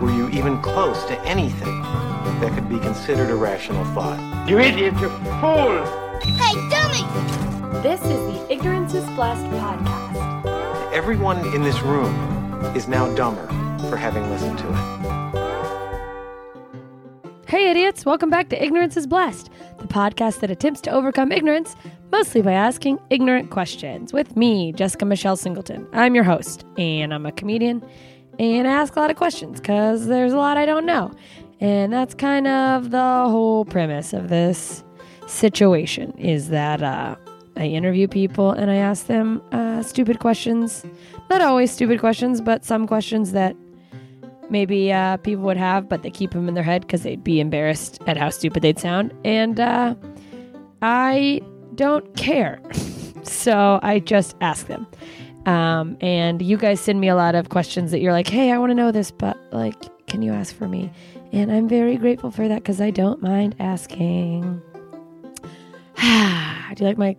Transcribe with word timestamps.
were 0.00 0.10
you 0.10 0.28
even 0.30 0.60
close 0.62 1.04
to 1.06 1.20
anything 1.22 1.82
that 2.40 2.52
could 2.54 2.68
be 2.68 2.78
considered 2.78 3.30
a 3.30 3.34
rational 3.34 3.84
thought. 3.94 4.48
You 4.48 4.58
idiot, 4.58 4.94
you 5.00 5.08
fool! 5.40 5.84
Hey, 6.20 6.54
dummy! 6.68 7.02
This 7.82 8.00
is 8.02 8.08
the 8.18 8.46
Ignorance 8.50 8.94
is 8.94 9.04
Blessed 9.16 9.44
podcast. 9.44 10.92
Everyone 10.92 11.38
in 11.54 11.62
this 11.62 11.80
room 11.82 12.14
is 12.74 12.88
now 12.88 13.12
dumber 13.14 13.46
for 13.88 13.96
having 13.96 14.28
listened 14.30 14.58
to 14.58 14.68
it. 14.68 14.96
Hey, 17.48 17.70
idiots! 17.70 18.04
Welcome 18.04 18.28
back 18.28 18.48
to 18.50 18.62
Ignorance 18.62 18.96
is 18.96 19.06
Blessed, 19.06 19.50
the 19.78 19.86
podcast 19.86 20.40
that 20.40 20.50
attempts 20.50 20.80
to 20.82 20.90
overcome 20.90 21.32
ignorance 21.32 21.76
mostly 22.12 22.42
by 22.42 22.52
asking 22.52 22.98
ignorant 23.10 23.50
questions. 23.50 24.12
With 24.12 24.36
me, 24.36 24.72
Jessica 24.72 25.04
Michelle 25.04 25.36
Singleton. 25.36 25.86
I'm 25.92 26.14
your 26.14 26.24
host, 26.24 26.64
and 26.76 27.14
I'm 27.14 27.26
a 27.26 27.32
comedian, 27.32 27.84
and 28.38 28.66
ask 28.66 28.96
a 28.96 29.00
lot 29.00 29.10
of 29.10 29.16
questions 29.16 29.60
because 29.60 30.06
there's 30.06 30.32
a 30.32 30.36
lot 30.36 30.56
I 30.56 30.66
don't 30.66 30.86
know. 30.86 31.12
And 31.60 31.92
that's 31.92 32.14
kind 32.14 32.46
of 32.46 32.90
the 32.90 32.98
whole 32.98 33.64
premise 33.64 34.12
of 34.12 34.28
this 34.28 34.84
situation 35.26 36.12
is 36.18 36.48
that 36.50 36.82
uh, 36.82 37.16
I 37.56 37.66
interview 37.66 38.06
people 38.06 38.50
and 38.50 38.70
I 38.70 38.76
ask 38.76 39.06
them 39.06 39.42
uh, 39.52 39.82
stupid 39.82 40.18
questions. 40.18 40.84
Not 41.30 41.40
always 41.40 41.70
stupid 41.70 41.98
questions, 41.98 42.40
but 42.40 42.64
some 42.64 42.86
questions 42.86 43.32
that 43.32 43.56
maybe 44.50 44.92
uh, 44.92 45.16
people 45.18 45.44
would 45.44 45.56
have, 45.56 45.88
but 45.88 46.02
they 46.02 46.10
keep 46.10 46.32
them 46.32 46.48
in 46.48 46.54
their 46.54 46.62
head 46.62 46.82
because 46.82 47.02
they'd 47.02 47.24
be 47.24 47.40
embarrassed 47.40 48.00
at 48.06 48.16
how 48.16 48.30
stupid 48.30 48.62
they'd 48.62 48.78
sound. 48.78 49.12
And 49.24 49.58
uh, 49.58 49.94
I 50.82 51.40
don't 51.74 52.14
care. 52.16 52.60
so 53.22 53.80
I 53.82 54.00
just 54.00 54.36
ask 54.40 54.66
them. 54.66 54.86
Um, 55.46 55.96
and 56.00 56.42
you 56.42 56.56
guys 56.56 56.80
send 56.80 57.00
me 57.00 57.08
a 57.08 57.14
lot 57.14 57.34
of 57.36 57.48
questions 57.48 57.92
that 57.92 58.00
you're 58.00 58.12
like, 58.12 58.26
hey, 58.26 58.50
I 58.50 58.58
want 58.58 58.70
to 58.70 58.74
know 58.74 58.90
this, 58.90 59.10
but 59.10 59.38
like, 59.52 59.76
can 60.06 60.20
you 60.20 60.32
ask 60.32 60.54
for 60.54 60.68
me? 60.68 60.90
And 61.32 61.52
I'm 61.52 61.68
very 61.68 61.96
grateful 61.96 62.30
for 62.30 62.48
that 62.48 62.62
because 62.62 62.80
I 62.80 62.90
don't 62.90 63.22
mind 63.22 63.54
asking. 63.60 64.60
Do 66.00 66.82
you 66.82 66.86
like 66.86 66.98
my 66.98 67.16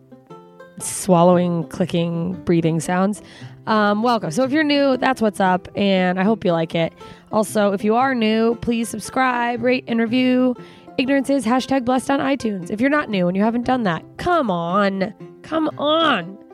swallowing, 0.80 1.68
clicking, 1.70 2.34
breathing 2.44 2.80
sounds? 2.80 3.22
Um, 3.66 4.04
welcome. 4.04 4.32
So 4.32 4.44
if 4.44 4.52
you're 4.52 4.64
new, 4.64 4.98
that's 4.98 5.22
what's 5.22 5.40
up, 5.40 5.68
and 5.76 6.20
I 6.20 6.24
hope 6.24 6.46
you 6.46 6.52
like 6.52 6.76
it. 6.76 6.94
Also, 7.32 7.74
if 7.74 7.84
you 7.84 7.96
are 7.96 8.16
new, 8.16 8.56
please 8.56 8.88
subscribe, 8.88 9.62
rate, 9.62 9.84
and 9.88 10.00
review. 10.00 10.56
Ignorance 10.98 11.30
is 11.30 11.46
hashtag 11.46 11.86
blessed 11.86 12.10
on 12.10 12.20
iTunes. 12.20 12.72
If 12.72 12.82
you're 12.82 12.90
not 12.90 13.10
new 13.10 13.28
and 13.28 13.36
you 13.36 13.44
haven't 13.44 13.66
done 13.66 13.84
that, 13.84 14.04
come 14.18 14.50
on. 14.50 15.14
Come 15.44 15.68
on. 15.78 16.47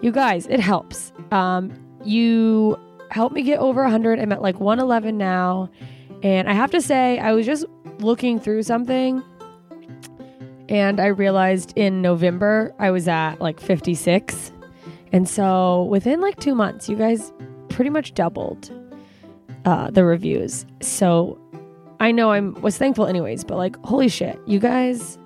You 0.00 0.12
guys, 0.12 0.46
it 0.46 0.60
helps. 0.60 1.12
Um, 1.32 1.72
you 2.04 2.78
help 3.10 3.32
me 3.32 3.42
get 3.42 3.58
over 3.58 3.82
100. 3.82 4.18
I'm 4.18 4.32
at 4.32 4.42
like 4.42 4.60
111 4.60 5.16
now. 5.16 5.70
And 6.22 6.48
I 6.48 6.52
have 6.52 6.70
to 6.72 6.80
say, 6.80 7.18
I 7.18 7.32
was 7.32 7.46
just 7.46 7.64
looking 7.98 8.38
through 8.38 8.62
something 8.62 9.22
and 10.68 11.00
I 11.00 11.06
realized 11.06 11.72
in 11.76 12.02
November 12.02 12.74
I 12.78 12.90
was 12.90 13.08
at 13.08 13.40
like 13.40 13.60
56. 13.60 14.52
And 15.12 15.28
so 15.28 15.84
within 15.84 16.20
like 16.20 16.38
two 16.38 16.54
months, 16.54 16.88
you 16.88 16.96
guys 16.96 17.32
pretty 17.68 17.90
much 17.90 18.14
doubled 18.14 18.70
uh, 19.64 19.90
the 19.90 20.04
reviews. 20.04 20.66
So 20.80 21.38
I 22.00 22.12
know 22.12 22.30
I 22.30 22.40
was 22.40 22.76
thankful 22.76 23.06
anyways, 23.06 23.44
but 23.44 23.56
like, 23.56 23.76
holy 23.84 24.08
shit, 24.08 24.38
you 24.46 24.58
guys, 24.58 25.18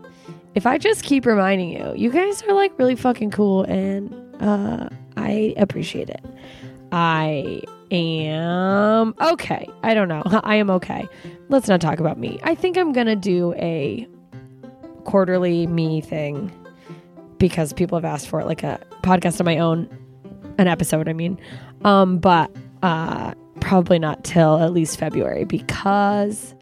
if 0.55 0.67
I 0.67 0.79
just 0.79 1.03
keep 1.03 1.27
reminding 1.27 1.71
you, 1.71 1.93
you 1.97 2.11
guys 2.11 2.43
are 2.45 2.55
like 2.55 2.79
really 2.79 2.97
fucking 2.97 3.33
cool 3.33 3.65
and 3.65 4.22
uh, 4.43 4.89
I 5.17 5.55
appreciate 5.57 6.11
it. 6.11 6.25
I 6.91 7.63
am 7.91 9.15
okay. 9.21 9.67
I 9.83 9.95
don't 9.95 10.09
know. 10.09 10.23
I 10.45 10.57
am 10.57 10.69
okay. 10.71 11.09
Let's 11.49 11.69
not 11.69 11.81
talk 11.81 12.01
about 12.01 12.19
me. 12.19 12.39
I 12.43 12.55
think 12.55 12.77
I'm 12.77 12.93
going 12.93 13.07
to 13.07 13.17
do 13.17 13.55
a 13.55 14.07
quarterly 15.05 15.67
me 15.67 16.01
thing 16.01 16.53
because 17.39 17.73
people 17.73 17.97
have 17.97 18.05
asked 18.05 18.29
for 18.29 18.41
it, 18.41 18.47
like 18.47 18.63
a 18.63 18.81
podcast 19.03 19.41
of 19.41 19.47
my 19.47 19.59
own, 19.59 19.89
an 20.59 20.69
episode, 20.69 21.09
I 21.09 21.13
mean. 21.13 21.41
Um, 21.85 22.19
but 22.19 22.51
uh, 22.83 23.35
probably 23.61 23.99
not 23.99 24.23
till 24.25 24.59
at 24.59 24.73
least 24.73 24.99
February 24.99 25.45
because 25.45 26.55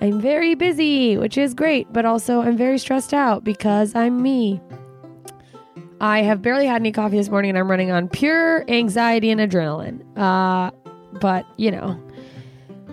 I'm 0.00 0.20
very 0.20 0.54
busy, 0.54 1.16
which 1.16 1.36
is 1.36 1.54
great, 1.54 1.92
but 1.92 2.04
also 2.04 2.40
I'm 2.40 2.56
very 2.56 2.78
stressed 2.78 3.12
out 3.12 3.42
because 3.42 3.94
I'm 3.94 4.22
me. 4.22 4.60
I 6.00 6.22
have 6.22 6.42
barely 6.42 6.66
had 6.66 6.82
any 6.82 6.92
coffee 6.92 7.16
this 7.16 7.28
morning 7.28 7.50
and 7.50 7.58
I'm 7.58 7.70
running 7.70 7.90
on 7.90 8.08
pure 8.08 8.68
anxiety 8.70 9.30
and 9.30 9.40
adrenaline. 9.40 10.02
Uh, 10.16 10.70
but, 11.20 11.44
you 11.56 11.70
know, 11.70 12.00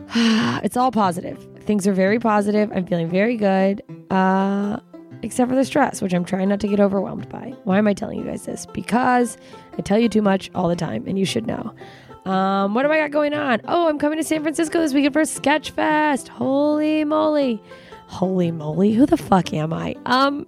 it's 0.16 0.78
all 0.78 0.92
positive. 0.92 1.46
Things 1.62 1.88
are 1.88 1.94
very 1.94 2.20
positive. 2.20 2.72
I'm 2.74 2.86
feeling 2.86 3.10
very 3.10 3.38
good, 3.38 3.84
uh, 4.12 4.80
except 5.22 5.50
for 5.50 5.56
the 5.56 5.66
stress, 5.66 6.02
which 6.02 6.14
I'm 6.14 6.26
trying 6.26 6.50
not 6.50 6.60
to 6.62 6.68
get 6.68 6.80
overwhelmed 6.80 7.30
by. 7.30 7.54
Why 7.64 7.78
am 7.78 7.88
I 7.88 7.94
telling 7.94 8.20
you 8.20 8.26
guys 8.26 8.46
this? 8.46 8.66
Because 8.68 9.38
I 9.78 9.82
tell 9.82 9.98
you 9.98 10.10
too 10.10 10.22
much 10.22 10.52
all 10.54 10.68
the 10.68 10.76
time, 10.76 11.06
and 11.08 11.18
you 11.18 11.26
should 11.26 11.48
know. 11.48 11.74
Um, 12.26 12.74
what 12.74 12.84
do 12.84 12.92
I 12.92 12.98
got 12.98 13.12
going 13.12 13.34
on? 13.34 13.62
Oh, 13.68 13.88
I'm 13.88 14.00
coming 14.00 14.18
to 14.18 14.24
San 14.24 14.42
Francisco 14.42 14.80
this 14.80 14.94
weekend 14.94 15.14
for 15.14 15.22
Sketchfest. 15.22 16.28
Holy 16.28 17.04
moly. 17.04 17.62
Holy 18.08 18.52
moly. 18.52 18.94
Who 18.94 19.06
the 19.06 19.18
fuck 19.18 19.54
am 19.54 19.74
I? 19.74 19.96
Um, 20.06 20.48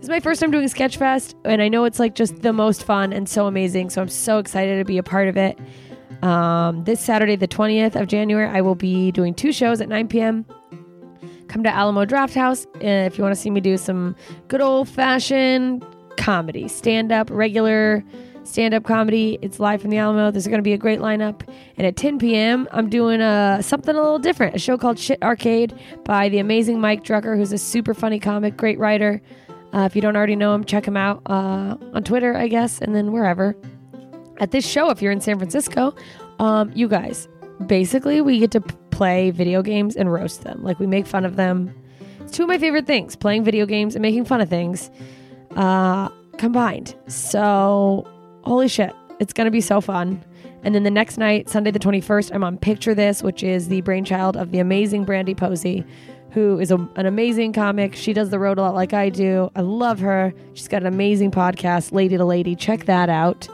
is 0.00 0.08
my 0.08 0.20
first 0.20 0.40
time 0.40 0.50
doing 0.50 0.68
Sketchfest, 0.68 1.34
and 1.44 1.62
I 1.62 1.68
know 1.68 1.84
it's 1.84 1.98
like 1.98 2.14
just 2.14 2.42
the 2.42 2.52
most 2.52 2.84
fun 2.84 3.12
and 3.12 3.28
so 3.28 3.46
amazing. 3.46 3.90
So 3.90 4.02
I'm 4.02 4.08
so 4.08 4.38
excited 4.38 4.78
to 4.78 4.84
be 4.84 4.98
a 4.98 5.02
part 5.02 5.28
of 5.28 5.36
it. 5.36 5.58
Um, 6.22 6.84
this 6.84 7.00
Saturday, 7.00 7.36
the 7.36 7.48
20th 7.48 8.00
of 8.00 8.08
January, 8.08 8.48
I 8.48 8.60
will 8.60 8.74
be 8.74 9.12
doing 9.12 9.34
two 9.34 9.52
shows 9.52 9.80
at 9.80 9.88
9 9.88 10.08
p.m. 10.08 10.46
Come 11.48 11.62
to 11.62 11.70
Alamo 11.70 12.04
Draft 12.04 12.34
House 12.34 12.66
uh, 12.76 13.06
if 13.06 13.18
you 13.18 13.24
want 13.24 13.34
to 13.34 13.40
see 13.40 13.50
me 13.50 13.60
do 13.60 13.76
some 13.76 14.16
good 14.48 14.60
old 14.60 14.88
fashioned 14.88 15.84
comedy, 16.16 16.68
stand 16.68 17.12
up, 17.12 17.28
regular 17.30 18.02
stand 18.46 18.74
up 18.74 18.84
comedy. 18.84 19.38
It's 19.42 19.60
live 19.60 19.82
from 19.82 19.90
the 19.90 19.98
Alamo. 19.98 20.30
There's 20.30 20.46
going 20.46 20.58
to 20.58 20.62
be 20.62 20.72
a 20.72 20.78
great 20.78 21.00
lineup. 21.00 21.46
And 21.76 21.86
at 21.86 21.96
10 21.96 22.18
p.m., 22.18 22.68
I'm 22.70 22.88
doing 22.88 23.20
a, 23.20 23.58
something 23.62 23.94
a 23.94 24.00
little 24.00 24.18
different 24.18 24.54
a 24.54 24.58
show 24.58 24.78
called 24.78 24.98
Shit 24.98 25.22
Arcade 25.22 25.74
by 26.04 26.28
the 26.28 26.38
amazing 26.38 26.80
Mike 26.80 27.04
Drucker, 27.04 27.36
who's 27.36 27.52
a 27.52 27.58
super 27.58 27.94
funny 27.94 28.20
comic, 28.20 28.56
great 28.56 28.78
writer. 28.78 29.20
Uh, 29.76 29.84
if 29.84 29.94
you 29.94 30.00
don't 30.00 30.16
already 30.16 30.36
know 30.36 30.54
him, 30.54 30.64
check 30.64 30.86
him 30.86 30.96
out 30.96 31.20
uh, 31.26 31.76
on 31.92 32.02
Twitter, 32.02 32.34
I 32.34 32.48
guess, 32.48 32.80
and 32.80 32.94
then 32.94 33.12
wherever. 33.12 33.54
At 34.38 34.50
this 34.50 34.66
show, 34.66 34.88
if 34.88 35.02
you're 35.02 35.12
in 35.12 35.20
San 35.20 35.36
Francisco, 35.36 35.94
um, 36.38 36.72
you 36.74 36.88
guys, 36.88 37.28
basically, 37.66 38.22
we 38.22 38.38
get 38.38 38.50
to 38.52 38.62
play 38.62 39.30
video 39.30 39.60
games 39.60 39.94
and 39.94 40.10
roast 40.10 40.44
them. 40.44 40.62
Like, 40.62 40.78
we 40.78 40.86
make 40.86 41.06
fun 41.06 41.26
of 41.26 41.36
them. 41.36 41.74
It's 42.20 42.32
two 42.32 42.44
of 42.44 42.48
my 42.48 42.56
favorite 42.56 42.86
things 42.86 43.16
playing 43.16 43.44
video 43.44 43.66
games 43.66 43.94
and 43.94 44.00
making 44.00 44.24
fun 44.24 44.40
of 44.40 44.48
things 44.48 44.90
uh, 45.56 46.08
combined. 46.38 46.94
So, 47.06 48.08
holy 48.44 48.68
shit, 48.68 48.94
it's 49.20 49.34
going 49.34 49.44
to 49.44 49.50
be 49.50 49.60
so 49.60 49.82
fun. 49.82 50.24
And 50.62 50.74
then 50.74 50.84
the 50.84 50.90
next 50.90 51.18
night, 51.18 51.50
Sunday 51.50 51.70
the 51.70 51.78
21st, 51.78 52.34
I'm 52.34 52.42
on 52.42 52.56
Picture 52.56 52.94
This, 52.94 53.22
which 53.22 53.42
is 53.42 53.68
the 53.68 53.82
brainchild 53.82 54.38
of 54.38 54.52
the 54.52 54.58
amazing 54.58 55.04
Brandy 55.04 55.34
Posey, 55.34 55.84
who 56.36 56.60
is 56.60 56.70
a, 56.70 56.76
an 56.96 57.06
amazing 57.06 57.54
comic. 57.54 57.96
She 57.96 58.12
does 58.12 58.28
the 58.28 58.38
road 58.38 58.58
a 58.58 58.60
lot 58.60 58.74
like 58.74 58.92
I 58.92 59.08
do. 59.08 59.50
I 59.56 59.62
love 59.62 60.00
her. 60.00 60.34
She's 60.52 60.68
got 60.68 60.82
an 60.82 60.86
amazing 60.86 61.30
podcast, 61.30 61.92
Lady 61.92 62.18
to 62.18 62.26
Lady. 62.26 62.54
Check 62.54 62.84
that 62.84 63.08
out. 63.08 63.48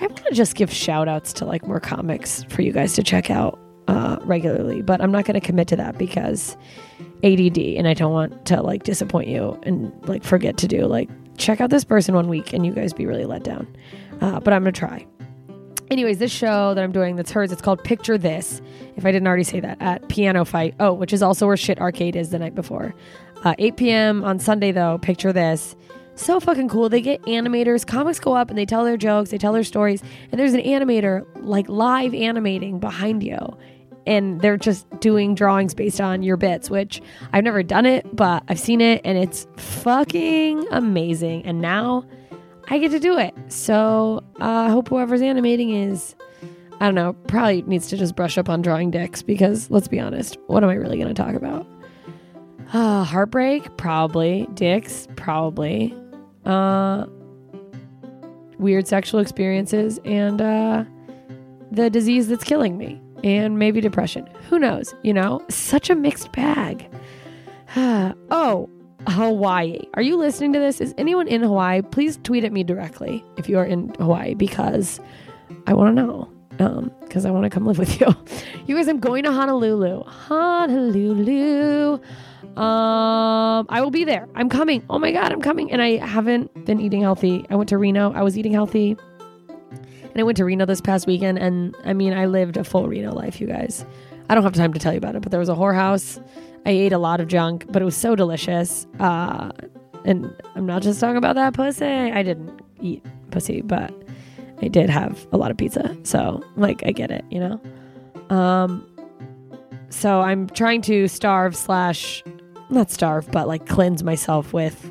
I 0.00 0.06
want 0.08 0.26
to 0.26 0.34
just 0.34 0.56
give 0.56 0.72
shout 0.72 1.06
outs 1.06 1.32
to 1.34 1.44
like 1.44 1.64
more 1.64 1.78
comics 1.78 2.42
for 2.48 2.62
you 2.62 2.72
guys 2.72 2.94
to 2.94 3.04
check 3.04 3.30
out 3.30 3.56
uh, 3.86 4.16
regularly, 4.24 4.82
but 4.82 5.00
I'm 5.00 5.12
not 5.12 5.26
going 5.26 5.40
to 5.40 5.46
commit 5.46 5.68
to 5.68 5.76
that 5.76 5.96
because 5.96 6.56
ADD 7.22 7.56
and 7.56 7.86
I 7.86 7.94
don't 7.94 8.12
want 8.12 8.46
to 8.46 8.62
like 8.62 8.82
disappoint 8.82 9.28
you 9.28 9.56
and 9.62 9.92
like 10.08 10.24
forget 10.24 10.56
to 10.56 10.66
do 10.66 10.86
like 10.86 11.08
check 11.36 11.60
out 11.60 11.70
this 11.70 11.84
person 11.84 12.16
one 12.16 12.26
week 12.26 12.52
and 12.52 12.66
you 12.66 12.72
guys 12.72 12.92
be 12.92 13.06
really 13.06 13.26
let 13.26 13.44
down. 13.44 13.64
Uh, 14.20 14.40
but 14.40 14.52
I'm 14.52 14.64
going 14.64 14.74
to 14.74 14.78
try. 14.78 15.06
Anyways, 15.90 16.18
this 16.18 16.30
show 16.30 16.74
that 16.74 16.84
I'm 16.84 16.92
doing 16.92 17.16
that's 17.16 17.30
hers, 17.30 17.50
it's 17.50 17.62
called 17.62 17.82
Picture 17.82 18.18
This. 18.18 18.60
If 18.96 19.06
I 19.06 19.12
didn't 19.12 19.26
already 19.26 19.44
say 19.44 19.60
that, 19.60 19.78
at 19.80 20.06
Piano 20.08 20.44
Fight. 20.44 20.74
Oh, 20.80 20.92
which 20.92 21.12
is 21.12 21.22
also 21.22 21.46
where 21.46 21.56
Shit 21.56 21.80
Arcade 21.80 22.14
is 22.14 22.30
the 22.30 22.38
night 22.38 22.54
before. 22.54 22.94
Uh, 23.44 23.54
8 23.58 23.76
p.m. 23.76 24.24
on 24.24 24.38
Sunday, 24.38 24.70
though, 24.70 24.98
Picture 24.98 25.32
This. 25.32 25.76
So 26.14 26.40
fucking 26.40 26.68
cool. 26.68 26.88
They 26.88 27.00
get 27.00 27.22
animators. 27.22 27.86
Comics 27.86 28.18
go 28.18 28.34
up 28.34 28.50
and 28.50 28.58
they 28.58 28.66
tell 28.66 28.84
their 28.84 28.96
jokes, 28.96 29.30
they 29.30 29.38
tell 29.38 29.52
their 29.52 29.64
stories, 29.64 30.02
and 30.30 30.38
there's 30.38 30.52
an 30.52 30.60
animator 30.60 31.24
like 31.36 31.68
live 31.68 32.12
animating 32.12 32.80
behind 32.80 33.22
you. 33.22 33.38
And 34.04 34.40
they're 34.40 34.56
just 34.56 34.88
doing 35.00 35.34
drawings 35.34 35.74
based 35.74 36.00
on 36.00 36.22
your 36.22 36.36
bits, 36.36 36.70
which 36.70 37.00
I've 37.32 37.44
never 37.44 37.62
done 37.62 37.86
it, 37.86 38.16
but 38.16 38.42
I've 38.48 38.58
seen 38.58 38.80
it 38.80 39.02
and 39.04 39.16
it's 39.16 39.46
fucking 39.58 40.66
amazing. 40.70 41.44
And 41.44 41.60
now 41.60 42.04
I 42.70 42.78
get 42.78 42.90
to 42.90 43.00
do 43.00 43.18
it. 43.18 43.34
So 43.48 44.22
uh, 44.40 44.44
I 44.44 44.70
hope 44.70 44.88
whoever's 44.88 45.22
animating 45.22 45.70
is, 45.70 46.14
I 46.80 46.86
don't 46.86 46.94
know, 46.94 47.14
probably 47.26 47.62
needs 47.62 47.88
to 47.88 47.96
just 47.96 48.14
brush 48.14 48.36
up 48.38 48.48
on 48.48 48.62
drawing 48.62 48.90
dicks 48.90 49.22
because 49.22 49.70
let's 49.70 49.88
be 49.88 49.98
honest, 49.98 50.36
what 50.46 50.62
am 50.62 50.70
I 50.70 50.74
really 50.74 50.96
going 50.96 51.08
to 51.08 51.14
talk 51.14 51.34
about? 51.34 51.66
Uh, 52.72 53.04
heartbreak, 53.04 53.76
probably. 53.78 54.46
Dicks, 54.54 55.08
probably. 55.16 55.94
Uh, 56.44 57.06
weird 58.58 58.86
sexual 58.86 59.20
experiences 59.20 59.98
and 60.04 60.42
uh, 60.42 60.84
the 61.70 61.88
disease 61.88 62.28
that's 62.28 62.44
killing 62.44 62.76
me, 62.76 63.00
and 63.24 63.58
maybe 63.58 63.80
depression. 63.80 64.28
Who 64.48 64.58
knows? 64.58 64.94
You 65.02 65.14
know, 65.14 65.40
such 65.48 65.90
a 65.90 65.94
mixed 65.94 66.32
bag. 66.32 66.88
oh, 67.76 68.68
Hawaii. 69.08 69.80
Are 69.94 70.02
you 70.02 70.16
listening 70.16 70.52
to 70.52 70.58
this? 70.58 70.80
Is 70.80 70.94
anyone 70.98 71.28
in 71.28 71.42
Hawaii? 71.42 71.82
Please 71.82 72.18
tweet 72.22 72.44
at 72.44 72.52
me 72.52 72.62
directly 72.62 73.24
if 73.36 73.48
you 73.48 73.58
are 73.58 73.64
in 73.64 73.94
Hawaii 73.98 74.34
because 74.34 75.00
I 75.66 75.74
want 75.74 75.96
to 75.96 76.02
know. 76.02 76.30
Um, 76.60 76.90
because 77.02 77.24
I 77.24 77.30
want 77.30 77.44
to 77.44 77.50
come 77.50 77.64
live 77.66 77.78
with 77.78 78.00
you. 78.00 78.08
You 78.66 78.74
guys, 78.74 78.88
I'm 78.88 78.98
going 78.98 79.22
to 79.24 79.32
Honolulu. 79.32 80.02
Honolulu. 80.04 82.00
Um, 82.56 83.66
I 83.68 83.80
will 83.80 83.90
be 83.90 84.04
there. 84.04 84.28
I'm 84.34 84.48
coming. 84.48 84.84
Oh 84.90 84.98
my 84.98 85.12
god, 85.12 85.30
I'm 85.32 85.40
coming. 85.40 85.70
And 85.70 85.80
I 85.80 85.98
haven't 85.98 86.64
been 86.64 86.80
eating 86.80 87.00
healthy. 87.00 87.46
I 87.48 87.54
went 87.54 87.68
to 87.68 87.78
Reno. 87.78 88.12
I 88.12 88.22
was 88.22 88.36
eating 88.36 88.52
healthy. 88.52 88.96
And 89.70 90.16
I 90.16 90.22
went 90.24 90.36
to 90.38 90.44
Reno 90.44 90.66
this 90.66 90.80
past 90.80 91.06
weekend 91.06 91.38
and 91.38 91.76
I 91.84 91.92
mean, 91.92 92.12
I 92.12 92.26
lived 92.26 92.56
a 92.56 92.64
full 92.64 92.88
Reno 92.88 93.12
life, 93.14 93.40
you 93.40 93.46
guys. 93.46 93.84
I 94.28 94.34
don't 94.34 94.42
have 94.42 94.54
time 94.54 94.72
to 94.72 94.78
tell 94.80 94.92
you 94.92 94.98
about 94.98 95.14
it, 95.14 95.22
but 95.22 95.30
there 95.30 95.38
was 95.40 95.48
a 95.48 95.54
whorehouse. 95.54 96.22
I 96.66 96.70
ate 96.70 96.92
a 96.92 96.98
lot 96.98 97.20
of 97.20 97.28
junk, 97.28 97.66
but 97.70 97.82
it 97.82 97.84
was 97.84 97.96
so 97.96 98.14
delicious. 98.14 98.86
Uh, 98.98 99.50
and 100.04 100.34
I'm 100.54 100.66
not 100.66 100.82
just 100.82 101.00
talking 101.00 101.16
about 101.16 101.34
that 101.36 101.54
pussy. 101.54 101.84
I 101.84 102.22
didn't 102.22 102.60
eat 102.80 103.04
pussy, 103.30 103.62
but 103.62 103.92
I 104.62 104.68
did 104.68 104.90
have 104.90 105.26
a 105.32 105.36
lot 105.36 105.50
of 105.50 105.56
pizza. 105.56 105.96
So, 106.02 106.42
like, 106.56 106.82
I 106.84 106.92
get 106.92 107.10
it, 107.10 107.24
you 107.30 107.40
know? 107.40 107.60
Um, 108.34 108.86
so 109.90 110.20
I'm 110.20 110.48
trying 110.48 110.82
to 110.82 111.08
starve 111.08 111.56
slash 111.56 112.22
not 112.70 112.90
starve, 112.90 113.30
but 113.30 113.48
like 113.48 113.66
cleanse 113.66 114.02
myself 114.02 114.52
with 114.52 114.90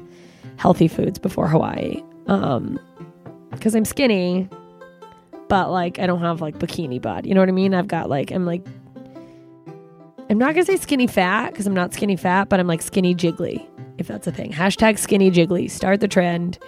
healthy 0.58 0.88
foods 0.88 1.20
before 1.20 1.48
Hawaii. 1.48 2.02
Um, 2.28 2.80
because 3.52 3.76
I'm 3.76 3.86
skinny, 3.86 4.50
but 5.48 5.72
like 5.72 6.00
I 6.00 6.08
don't 6.08 6.22
have 6.22 6.42
like 6.42 6.58
bikini 6.58 7.02
bod. 7.02 7.26
You 7.26 7.34
know 7.34 7.42
what 7.42 7.50
I 7.50 7.54
mean? 7.54 7.74
I've 7.74 7.88
got 7.88 8.10
like 8.10 8.32
I'm 8.32 8.46
like 8.46 8.66
I'm 10.30 10.38
not 10.38 10.54
gonna 10.54 10.66
say 10.66 10.76
skinny 10.76 11.08
fat 11.08 11.52
because 11.52 11.68
I'm 11.68 11.74
not 11.74 11.94
skinny 11.94 12.18
fat, 12.18 12.50
but 12.50 12.60
I'm 12.60 12.68
like 12.68 12.82
skinny 12.82 13.16
jiggly, 13.16 13.66
if 13.98 14.08
that's 14.08 14.28
a 14.28 14.32
thing. 14.32 14.52
Hashtag 14.52 14.98
skinny 14.98 15.32
jiggly. 15.32 15.72
Start 15.72 16.02
the 16.02 16.08
trend. 16.08 16.60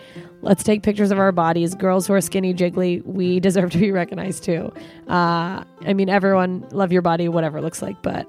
Let's 0.42 0.64
take 0.64 0.82
pictures 0.82 1.12
of 1.12 1.20
our 1.20 1.34
bodies. 1.34 1.76
Girls 1.76 2.08
who 2.08 2.14
are 2.14 2.22
skinny 2.22 2.54
jiggly, 2.54 3.04
we 3.04 3.40
deserve 3.42 3.72
to 3.72 3.78
be 3.78 3.92
recognized 3.92 4.46
too. 4.46 4.72
Uh, 5.10 5.64
I 5.82 5.94
mean, 5.94 6.08
everyone 6.08 6.66
love 6.72 6.94
your 6.94 7.02
body, 7.02 7.28
whatever 7.28 7.58
it 7.58 7.62
looks 7.62 7.82
like, 7.82 8.02
but 8.02 8.28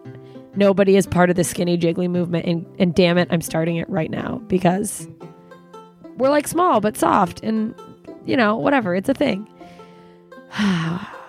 nobody 0.57 0.97
is 0.97 1.07
part 1.07 1.31
of 1.31 1.37
the 1.37 1.45
skinny 1.45 1.79
jiggly 1.79 2.11
movement. 2.11 2.47
And, 2.47 2.67
and 2.81 2.93
damn 2.93 3.17
it, 3.17 3.29
I'm 3.31 3.43
starting 3.43 3.77
it 3.77 3.89
right 3.89 4.11
now 4.11 4.39
because 4.49 5.07
we're 6.17 6.31
like 6.31 6.49
small 6.49 6.81
but 6.81 6.97
soft, 6.97 7.41
and 7.45 7.73
you 8.27 8.37
know, 8.37 8.57
whatever. 8.57 8.97
It's 8.97 9.09
a 9.09 9.15
thing. 9.15 9.49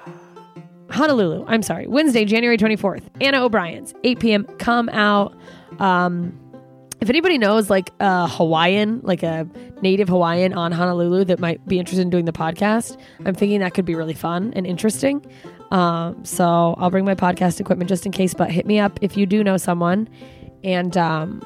Honolulu. 0.91 1.45
I'm 1.47 1.63
sorry. 1.63 1.87
Wednesday, 1.87 2.25
January 2.25 2.57
24th. 2.57 3.03
Anna 3.19 3.43
O'Brien's, 3.43 3.93
8 4.03 4.19
p.m. 4.19 4.45
Come 4.59 4.89
out. 4.89 5.35
Um, 5.79 6.37
if 7.01 7.09
anybody 7.09 7.39
knows 7.39 7.69
like 7.69 7.91
a 7.99 8.27
Hawaiian, 8.27 9.01
like 9.03 9.23
a 9.23 9.47
native 9.81 10.07
Hawaiian 10.07 10.53
on 10.53 10.71
Honolulu 10.71 11.25
that 11.25 11.39
might 11.39 11.65
be 11.67 11.79
interested 11.79 12.03
in 12.03 12.11
doing 12.11 12.25
the 12.25 12.31
podcast, 12.31 12.97
I'm 13.25 13.33
thinking 13.33 13.59
that 13.61 13.73
could 13.73 13.85
be 13.85 13.95
really 13.95 14.13
fun 14.13 14.53
and 14.55 14.67
interesting. 14.67 15.25
Um, 15.71 16.23
so 16.23 16.75
I'll 16.77 16.91
bring 16.91 17.05
my 17.05 17.15
podcast 17.15 17.59
equipment 17.59 17.89
just 17.89 18.05
in 18.05 18.11
case, 18.11 18.35
but 18.35 18.51
hit 18.51 18.67
me 18.67 18.77
up 18.77 18.99
if 19.01 19.17
you 19.17 19.25
do 19.25 19.43
know 19.43 19.57
someone 19.57 20.09
and 20.63 20.95
um, 20.95 21.41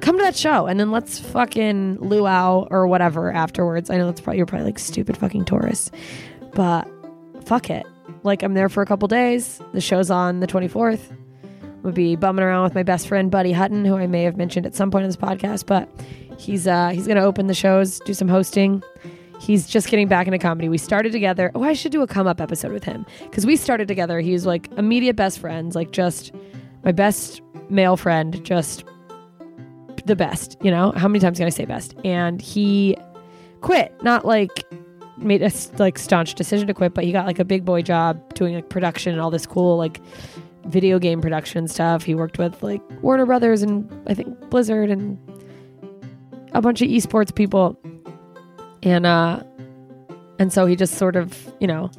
come 0.00 0.16
to 0.18 0.22
that 0.22 0.36
show 0.36 0.66
and 0.66 0.78
then 0.78 0.92
let's 0.92 1.18
fucking 1.18 1.98
luau 1.98 2.68
or 2.70 2.86
whatever 2.86 3.32
afterwards. 3.32 3.90
I 3.90 3.96
know 3.96 4.06
that's 4.06 4.20
probably, 4.20 4.36
you're 4.36 4.46
probably 4.46 4.66
like 4.66 4.78
stupid 4.78 5.16
fucking 5.16 5.46
tourists, 5.46 5.90
but 6.54 6.88
fuck 7.44 7.70
it. 7.70 7.86
Like 8.22 8.42
I'm 8.42 8.54
there 8.54 8.68
for 8.68 8.82
a 8.82 8.86
couple 8.86 9.08
days. 9.08 9.60
The 9.72 9.80
show's 9.80 10.10
on 10.10 10.40
the 10.40 10.46
24th. 10.46 11.10
I'm 11.62 11.82
gonna 11.82 11.94
be 11.94 12.14
bumming 12.14 12.44
around 12.44 12.64
with 12.64 12.74
my 12.74 12.84
best 12.84 13.08
friend 13.08 13.30
Buddy 13.30 13.52
Hutton, 13.52 13.84
who 13.84 13.96
I 13.96 14.06
may 14.06 14.22
have 14.22 14.36
mentioned 14.36 14.66
at 14.66 14.74
some 14.74 14.90
point 14.90 15.04
in 15.04 15.08
this 15.08 15.16
podcast, 15.16 15.66
but 15.66 15.88
he's 16.38 16.66
uh 16.66 16.90
he's 16.90 17.06
gonna 17.08 17.24
open 17.24 17.48
the 17.48 17.54
shows, 17.54 17.98
do 18.00 18.14
some 18.14 18.28
hosting. 18.28 18.82
He's 19.40 19.66
just 19.66 19.88
getting 19.88 20.06
back 20.06 20.28
into 20.28 20.38
comedy. 20.38 20.68
We 20.68 20.78
started 20.78 21.10
together. 21.10 21.50
Oh, 21.56 21.64
I 21.64 21.72
should 21.72 21.90
do 21.90 22.02
a 22.02 22.06
come 22.06 22.28
up 22.28 22.40
episode 22.40 22.70
with 22.70 22.84
him 22.84 23.04
because 23.24 23.44
we 23.44 23.56
started 23.56 23.88
together. 23.88 24.20
He 24.20 24.32
was 24.32 24.46
like 24.46 24.70
immediate 24.74 25.16
best 25.16 25.40
friends, 25.40 25.74
like 25.74 25.90
just 25.90 26.32
my 26.84 26.92
best 26.92 27.42
male 27.68 27.96
friend, 27.96 28.44
just 28.44 28.84
the 30.06 30.14
best. 30.14 30.56
You 30.62 30.70
know, 30.70 30.92
how 30.92 31.08
many 31.08 31.18
times 31.18 31.38
can 31.38 31.46
I 31.48 31.50
say 31.50 31.64
best? 31.64 31.96
And 32.04 32.40
he 32.40 32.96
quit, 33.62 33.92
not 34.04 34.24
like 34.24 34.64
made 35.22 35.42
a 35.42 35.50
like 35.78 35.98
staunch 35.98 36.34
decision 36.34 36.66
to 36.66 36.74
quit, 36.74 36.94
but 36.94 37.04
he 37.04 37.12
got 37.12 37.26
like 37.26 37.38
a 37.38 37.44
big 37.44 37.64
boy 37.64 37.82
job 37.82 38.34
doing 38.34 38.54
like 38.54 38.68
production 38.68 39.12
and 39.12 39.20
all 39.20 39.30
this 39.30 39.46
cool 39.46 39.76
like 39.76 40.00
video 40.66 40.98
game 40.98 41.20
production 41.20 41.68
stuff. 41.68 42.02
He 42.02 42.14
worked 42.14 42.38
with 42.38 42.62
like 42.62 42.82
Warner 43.02 43.26
Brothers 43.26 43.62
and 43.62 43.90
I 44.06 44.14
think 44.14 44.50
Blizzard 44.50 44.90
and 44.90 45.18
a 46.52 46.60
bunch 46.60 46.82
of 46.82 46.88
esports 46.88 47.34
people. 47.34 47.78
And 48.82 49.06
uh 49.06 49.42
and 50.38 50.52
so 50.52 50.66
he 50.66 50.76
just 50.76 50.94
sort 50.94 51.16
of, 51.16 51.52
you 51.60 51.66
know, 51.66 51.90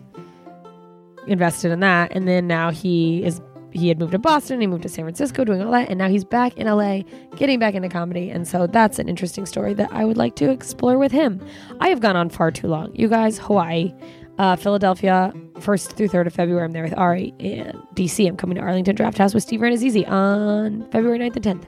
invested 1.27 1.71
in 1.71 1.79
that 1.79 2.11
and 2.11 2.27
then 2.27 2.47
now 2.47 2.71
he 2.71 3.23
is 3.23 3.39
he 3.73 3.87
had 3.87 3.99
moved 3.99 4.11
to 4.13 4.19
Boston, 4.19 4.61
he 4.61 4.67
moved 4.67 4.83
to 4.83 4.89
San 4.89 5.05
Francisco 5.05 5.43
doing 5.43 5.61
all 5.61 5.71
that 5.71 5.89
and 5.89 5.97
now 5.97 6.07
he's 6.07 6.23
back 6.23 6.57
in 6.57 6.67
LA 6.67 7.01
getting 7.35 7.59
back 7.59 7.73
into 7.73 7.89
comedy. 7.89 8.29
And 8.29 8.47
so 8.47 8.67
that's 8.67 8.99
an 8.99 9.09
interesting 9.09 9.45
story 9.45 9.73
that 9.73 9.91
I 9.91 10.05
would 10.05 10.17
like 10.17 10.35
to 10.37 10.49
explore 10.49 10.97
with 10.97 11.11
him. 11.11 11.45
I 11.79 11.89
have 11.89 11.99
gone 11.99 12.15
on 12.15 12.29
far 12.29 12.51
too 12.51 12.67
long. 12.67 12.95
You 12.95 13.07
guys, 13.07 13.37
Hawaii, 13.37 13.93
uh, 14.37 14.55
Philadelphia, 14.55 15.31
1st 15.55 15.93
through 15.93 16.07
3rd 16.07 16.27
of 16.27 16.33
February, 16.33 16.65
I'm 16.65 16.71
there 16.71 16.83
with 16.83 16.97
Ari. 16.97 17.33
And 17.39 17.77
DC, 17.95 18.27
I'm 18.27 18.37
coming 18.37 18.55
to 18.55 18.61
Arlington 18.61 18.95
Draft 18.95 19.17
House 19.17 19.33
with 19.33 19.43
Steve 19.43 19.59
Rannazzisi 19.59 20.07
on 20.09 20.89
February 20.91 21.19
9th 21.19 21.45
and 21.45 21.61
10th. 21.61 21.67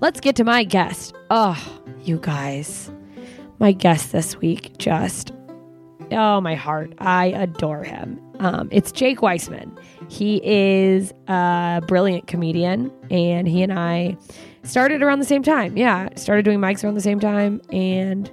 Let's 0.00 0.20
get 0.20 0.36
to 0.36 0.44
my 0.44 0.64
guest. 0.64 1.14
Oh, 1.30 1.82
you 2.02 2.18
guys. 2.18 2.90
My 3.58 3.72
guest 3.72 4.12
this 4.12 4.36
week 4.38 4.76
just, 4.78 5.32
oh, 6.10 6.40
my 6.40 6.54
heart. 6.54 6.92
I 6.98 7.26
adore 7.26 7.84
him. 7.84 8.20
Um, 8.40 8.68
it's 8.72 8.90
Jake 8.92 9.20
Weisman. 9.20 9.78
He 10.12 10.42
is 10.44 11.14
a 11.26 11.82
brilliant 11.88 12.26
comedian, 12.26 12.92
and 13.10 13.48
he 13.48 13.62
and 13.62 13.72
I 13.72 14.18
started 14.62 15.02
around 15.02 15.20
the 15.20 15.24
same 15.24 15.42
time. 15.42 15.74
Yeah, 15.74 16.10
started 16.16 16.44
doing 16.44 16.58
mics 16.58 16.84
around 16.84 16.96
the 16.96 17.00
same 17.00 17.18
time, 17.18 17.62
and 17.72 18.30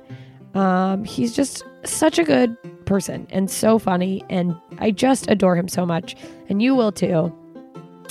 um, 0.55 1.05
he's 1.05 1.33
just 1.33 1.63
such 1.86 2.19
a 2.19 2.25
good 2.25 2.57
person 2.83 3.27
and 3.29 3.50
so 3.50 3.79
funny, 3.79 4.21
and 4.29 4.59
I 4.79 4.91
just 4.91 5.31
adore 5.31 5.55
him 5.55 5.69
so 5.69 5.86
much, 5.86 6.17
and 6.50 6.62
you 6.62 6.75
will 6.75 6.91
too. 6.91 7.33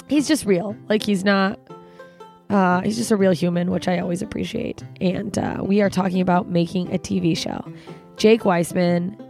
He's 0.08 0.26
just 0.26 0.46
real, 0.46 0.74
like 0.88 1.02
he's 1.02 1.22
not. 1.22 1.60
Uh, 2.48 2.80
he's 2.80 2.96
just 2.96 3.10
a 3.10 3.16
real 3.16 3.32
human, 3.32 3.70
which 3.70 3.86
I 3.86 3.98
always 3.98 4.22
appreciate. 4.22 4.82
And 5.02 5.36
uh, 5.36 5.58
we 5.62 5.82
are 5.82 5.90
talking 5.90 6.22
about 6.22 6.48
making 6.48 6.94
a 6.94 6.98
TV 6.98 7.36
show. 7.36 7.62
Jake 8.16 8.44
Weisman 8.44 9.27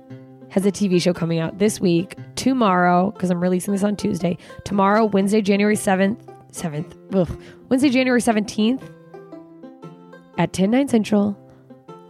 has 0.50 0.64
a 0.66 0.72
TV 0.72 1.00
show 1.00 1.12
coming 1.12 1.38
out 1.38 1.58
this 1.58 1.80
week, 1.80 2.16
tomorrow, 2.34 3.10
because 3.10 3.30
I'm 3.30 3.40
releasing 3.40 3.72
this 3.72 3.84
on 3.84 3.96
Tuesday. 3.96 4.38
Tomorrow, 4.64 5.06
Wednesday, 5.06 5.42
January 5.42 5.76
7th, 5.76 6.18
7th, 6.52 6.94
ugh, 7.14 7.40
Wednesday, 7.68 7.90
January 7.90 8.20
17th 8.20 8.82
at 10.38 10.52
10, 10.52 10.70
9 10.70 10.88
Central 10.88 11.36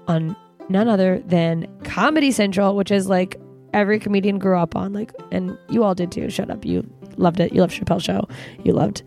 on 0.07 0.37
none 0.69 0.89
other 0.89 1.21
than 1.27 1.67
Comedy 1.83 2.31
Central, 2.31 2.77
which 2.77 2.91
is 2.91 3.09
like 3.09 3.41
every 3.73 3.99
comedian 3.99 4.39
grew 4.39 4.59
up 4.59 4.77
on. 4.77 4.93
Like, 4.93 5.13
and 5.31 5.57
you 5.69 5.85
all 5.85 5.95
did 5.95 6.13
too. 6.13 6.31
Shut 6.31 6.51
up. 6.51 6.65
You 6.65 6.89
loved 7.17 7.41
it. 7.41 7.53
You 7.53 7.61
loved 7.61 7.75
Chappelle 7.75 8.03
Show. 8.03 8.29
You 8.65 8.73
loved 8.73 9.03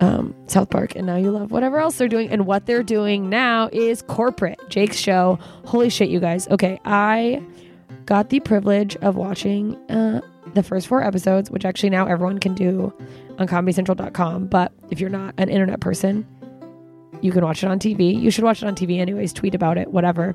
um, 0.00 0.34
South 0.46 0.70
Park, 0.70 0.94
and 0.96 1.06
now 1.06 1.16
you 1.16 1.30
love 1.30 1.50
whatever 1.50 1.78
else 1.78 1.96
they're 1.96 2.08
doing. 2.08 2.28
And 2.30 2.46
what 2.46 2.66
they're 2.66 2.82
doing 2.82 3.28
now 3.28 3.68
is 3.72 4.02
corporate. 4.02 4.58
Jake's 4.68 4.96
show. 4.96 5.38
Holy 5.64 5.90
shit, 5.90 6.08
you 6.08 6.20
guys. 6.20 6.48
Okay, 6.48 6.80
I 6.84 7.42
got 8.06 8.30
the 8.30 8.40
privilege 8.40 8.96
of 8.96 9.16
watching 9.16 9.74
uh, 9.90 10.20
the 10.54 10.62
first 10.62 10.86
four 10.86 11.02
episodes, 11.02 11.50
which 11.50 11.64
actually 11.64 11.90
now 11.90 12.06
everyone 12.06 12.38
can 12.38 12.54
do 12.54 12.92
on 13.38 13.46
comedycentral.com. 13.46 14.46
But 14.46 14.72
if 14.90 15.00
you're 15.00 15.10
not 15.10 15.34
an 15.38 15.48
internet 15.48 15.80
person, 15.80 16.26
you 17.20 17.32
can 17.32 17.44
watch 17.44 17.62
it 17.62 17.66
on 17.66 17.78
TV. 17.78 18.18
You 18.18 18.30
should 18.30 18.44
watch 18.44 18.62
it 18.62 18.66
on 18.66 18.74
TV 18.74 18.98
anyways, 19.00 19.32
tweet 19.32 19.54
about 19.54 19.76
it, 19.76 19.90
whatever. 19.90 20.34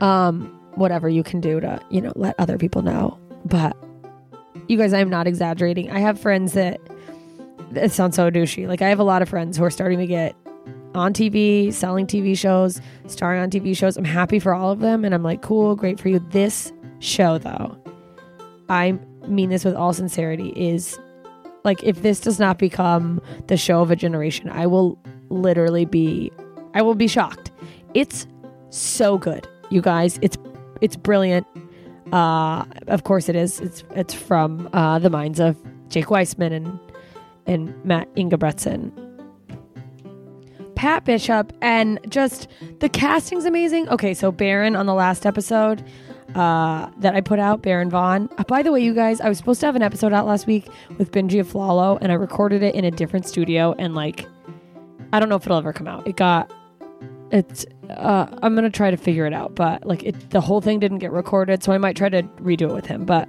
Um, 0.00 0.46
whatever 0.74 1.08
you 1.08 1.22
can 1.22 1.40
do 1.40 1.60
to, 1.60 1.80
you 1.90 2.00
know, 2.00 2.12
let 2.16 2.34
other 2.38 2.58
people 2.58 2.82
know. 2.82 3.18
But 3.44 3.76
you 4.66 4.76
guys, 4.78 4.92
I'm 4.92 5.10
not 5.10 5.26
exaggerating. 5.26 5.90
I 5.90 6.00
have 6.00 6.18
friends 6.18 6.54
that 6.54 6.80
it 7.74 7.92
sounds 7.92 8.16
so 8.16 8.30
douchey. 8.30 8.66
Like 8.66 8.82
I 8.82 8.88
have 8.88 8.98
a 8.98 9.04
lot 9.04 9.22
of 9.22 9.28
friends 9.28 9.56
who 9.56 9.64
are 9.64 9.70
starting 9.70 9.98
to 9.98 10.06
get 10.06 10.34
on 10.94 11.12
TV, 11.12 11.72
selling 11.72 12.06
TV 12.06 12.36
shows, 12.36 12.80
starring 13.06 13.40
on 13.40 13.50
TV 13.50 13.76
shows. 13.76 13.96
I'm 13.96 14.04
happy 14.04 14.38
for 14.38 14.54
all 14.54 14.70
of 14.70 14.80
them. 14.80 15.04
And 15.04 15.14
I'm 15.14 15.22
like, 15.22 15.42
cool, 15.42 15.74
great 15.76 15.98
for 15.98 16.08
you. 16.08 16.18
This 16.30 16.72
show, 17.00 17.38
though, 17.38 17.76
I 18.68 18.98
mean 19.26 19.50
this 19.50 19.64
with 19.64 19.74
all 19.74 19.92
sincerity, 19.92 20.50
is 20.50 20.98
like, 21.64 21.82
if 21.82 22.02
this 22.02 22.20
does 22.20 22.38
not 22.38 22.58
become 22.58 23.20
the 23.46 23.56
show 23.56 23.80
of 23.80 23.90
a 23.90 23.96
generation, 23.96 24.48
I 24.50 24.66
will 24.66 24.98
literally 25.30 25.84
be, 25.84 26.30
I 26.74 26.82
will 26.82 26.94
be 26.94 27.08
shocked. 27.08 27.50
It's 27.94 28.26
so 28.70 29.18
good, 29.18 29.48
you 29.70 29.80
guys. 29.80 30.18
It's, 30.22 30.36
it's 30.80 30.96
brilliant. 30.96 31.46
Uh, 32.12 32.64
of 32.86 33.04
course 33.04 33.28
it 33.28 33.36
is. 33.36 33.60
It's, 33.60 33.82
it's 33.94 34.14
from 34.14 34.68
uh, 34.72 34.98
the 34.98 35.10
minds 35.10 35.40
of 35.40 35.56
Jake 35.88 36.06
Weisman 36.06 36.52
and, 36.52 36.78
and 37.46 37.84
Matt 37.84 38.12
Ingebretson. 38.14 39.03
Pat 40.74 41.04
Bishop 41.04 41.52
and 41.60 41.98
just 42.08 42.48
the 42.80 42.88
casting's 42.88 43.44
amazing. 43.44 43.88
Okay, 43.88 44.14
so 44.14 44.32
Baron 44.32 44.76
on 44.76 44.86
the 44.86 44.94
last 44.94 45.26
episode 45.26 45.84
uh, 46.34 46.90
that 46.98 47.14
I 47.14 47.20
put 47.20 47.38
out, 47.38 47.62
Baron 47.62 47.90
Vaughn. 47.90 48.28
Uh, 48.38 48.44
by 48.44 48.62
the 48.62 48.72
way, 48.72 48.82
you 48.82 48.94
guys, 48.94 49.20
I 49.20 49.28
was 49.28 49.38
supposed 49.38 49.60
to 49.60 49.66
have 49.66 49.76
an 49.76 49.82
episode 49.82 50.12
out 50.12 50.26
last 50.26 50.46
week 50.46 50.66
with 50.98 51.12
Benji 51.12 51.42
Aflalo, 51.42 51.98
and 52.00 52.10
I 52.10 52.14
recorded 52.14 52.62
it 52.62 52.74
in 52.74 52.84
a 52.84 52.90
different 52.90 53.26
studio, 53.26 53.74
and 53.78 53.94
like, 53.94 54.26
I 55.12 55.20
don't 55.20 55.28
know 55.28 55.36
if 55.36 55.46
it'll 55.46 55.58
ever 55.58 55.72
come 55.72 55.86
out. 55.86 56.06
It 56.06 56.16
got, 56.16 56.52
it's, 57.30 57.64
uh, 57.90 58.26
I'm 58.42 58.54
gonna 58.54 58.70
try 58.70 58.90
to 58.90 58.96
figure 58.96 59.26
it 59.26 59.32
out, 59.32 59.54
but 59.54 59.86
like, 59.86 60.02
it, 60.02 60.30
the 60.30 60.40
whole 60.40 60.60
thing 60.60 60.80
didn't 60.80 60.98
get 60.98 61.12
recorded, 61.12 61.62
so 61.62 61.72
I 61.72 61.78
might 61.78 61.96
try 61.96 62.08
to 62.08 62.22
redo 62.40 62.62
it 62.62 62.74
with 62.74 62.86
him, 62.86 63.04
but 63.04 63.28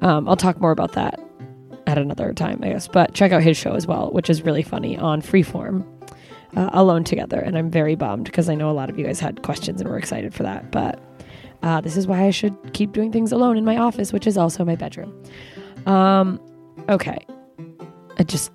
um, 0.00 0.28
I'll 0.28 0.36
talk 0.36 0.60
more 0.60 0.70
about 0.70 0.92
that 0.92 1.20
at 1.86 1.98
another 1.98 2.32
time, 2.32 2.60
I 2.62 2.68
guess. 2.68 2.88
But 2.88 3.14
check 3.14 3.32
out 3.32 3.42
his 3.42 3.56
show 3.56 3.72
as 3.72 3.86
well, 3.86 4.10
which 4.12 4.30
is 4.30 4.42
really 4.42 4.62
funny 4.62 4.96
on 4.96 5.22
Freeform 5.22 5.84
uh, 6.56 6.70
alone 6.72 7.04
together. 7.04 7.38
And 7.38 7.56
I'm 7.56 7.70
very 7.70 7.94
bummed 7.94 8.24
because 8.24 8.48
I 8.48 8.54
know 8.54 8.70
a 8.70 8.72
lot 8.72 8.90
of 8.90 8.98
you 8.98 9.04
guys 9.04 9.20
had 9.20 9.42
questions 9.42 9.80
and 9.80 9.88
were 9.88 9.98
excited 9.98 10.34
for 10.34 10.42
that. 10.42 10.70
But 10.70 11.00
uh, 11.62 11.80
this 11.80 11.96
is 11.96 12.06
why 12.06 12.22
I 12.24 12.30
should 12.30 12.56
keep 12.72 12.92
doing 12.92 13.12
things 13.12 13.32
alone 13.32 13.56
in 13.56 13.64
my 13.64 13.76
office, 13.76 14.12
which 14.12 14.26
is 14.26 14.38
also 14.38 14.64
my 14.64 14.76
bedroom. 14.76 15.12
Um, 15.86 16.40
okay. 16.88 17.18
I 18.18 18.22
just, 18.24 18.52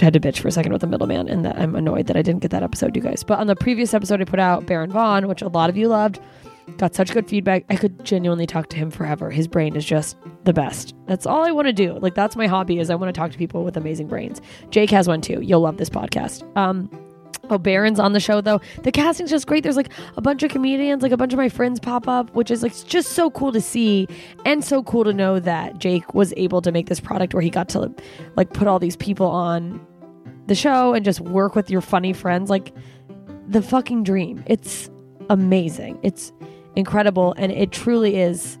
had 0.00 0.12
to 0.12 0.20
bitch 0.20 0.40
for 0.40 0.48
a 0.48 0.52
second 0.52 0.72
with 0.72 0.82
the 0.82 0.86
middleman, 0.86 1.28
and 1.28 1.44
that 1.44 1.58
I'm 1.58 1.74
annoyed 1.74 2.08
that 2.08 2.16
I 2.16 2.20
didn't 2.20 2.42
get 2.42 2.50
that 2.50 2.62
episode, 2.62 2.94
you 2.94 3.00
guys. 3.00 3.24
But 3.24 3.38
on 3.38 3.46
the 3.46 3.56
previous 3.56 3.94
episode 3.94 4.20
I 4.20 4.24
put 4.24 4.40
out, 4.40 4.66
Baron 4.66 4.90
Vaughn, 4.90 5.28
which 5.28 5.40
a 5.40 5.48
lot 5.48 5.70
of 5.70 5.76
you 5.76 5.88
loved, 5.88 6.20
got 6.76 6.94
such 6.94 7.12
good 7.12 7.28
feedback. 7.28 7.64
I 7.70 7.76
could 7.76 8.04
genuinely 8.04 8.46
talk 8.46 8.68
to 8.70 8.76
him 8.76 8.90
forever. 8.90 9.30
His 9.30 9.48
brain 9.48 9.76
is 9.76 9.84
just 9.84 10.16
the 10.44 10.52
best. 10.52 10.94
That's 11.06 11.26
all 11.26 11.44
I 11.44 11.50
want 11.52 11.66
to 11.66 11.72
do. 11.72 11.98
Like 11.98 12.14
that's 12.14 12.36
my 12.36 12.46
hobby 12.46 12.78
is 12.78 12.90
I 12.90 12.94
want 12.94 13.14
to 13.14 13.18
talk 13.18 13.30
to 13.32 13.38
people 13.38 13.64
with 13.64 13.76
amazing 13.76 14.08
brains. 14.08 14.40
Jake 14.70 14.90
has 14.90 15.08
one 15.08 15.20
too. 15.20 15.40
You'll 15.40 15.60
love 15.60 15.76
this 15.76 15.90
podcast. 15.90 16.44
Um 16.56 16.90
Oh, 17.50 17.58
Baron's 17.58 18.00
on 18.00 18.12
the 18.12 18.20
show 18.20 18.40
though. 18.40 18.60
The 18.82 18.92
casting's 18.92 19.30
just 19.30 19.46
great. 19.46 19.62
There's 19.62 19.76
like 19.76 19.90
a 20.16 20.20
bunch 20.20 20.42
of 20.42 20.50
comedians, 20.50 21.02
like 21.02 21.12
a 21.12 21.16
bunch 21.16 21.32
of 21.32 21.36
my 21.36 21.48
friends 21.48 21.80
pop 21.80 22.08
up, 22.08 22.34
which 22.34 22.50
is 22.50 22.62
like 22.62 22.72
just 22.86 23.12
so 23.12 23.30
cool 23.30 23.52
to 23.52 23.60
see 23.60 24.08
and 24.44 24.64
so 24.64 24.82
cool 24.82 25.04
to 25.04 25.12
know 25.12 25.38
that 25.40 25.78
Jake 25.78 26.14
was 26.14 26.32
able 26.36 26.62
to 26.62 26.72
make 26.72 26.86
this 26.86 27.00
product 27.00 27.34
where 27.34 27.42
he 27.42 27.50
got 27.50 27.68
to 27.70 27.92
like 28.36 28.52
put 28.52 28.68
all 28.68 28.78
these 28.78 28.96
people 28.96 29.26
on 29.26 29.84
the 30.46 30.54
show 30.54 30.94
and 30.94 31.04
just 31.04 31.20
work 31.20 31.54
with 31.54 31.70
your 31.70 31.80
funny 31.80 32.12
friends. 32.12 32.50
Like 32.50 32.72
the 33.46 33.62
fucking 33.62 34.04
dream. 34.04 34.42
It's 34.46 34.90
amazing. 35.30 35.98
It's 36.02 36.32
incredible 36.76 37.34
and 37.36 37.52
it 37.52 37.70
truly 37.70 38.16
is 38.16 38.58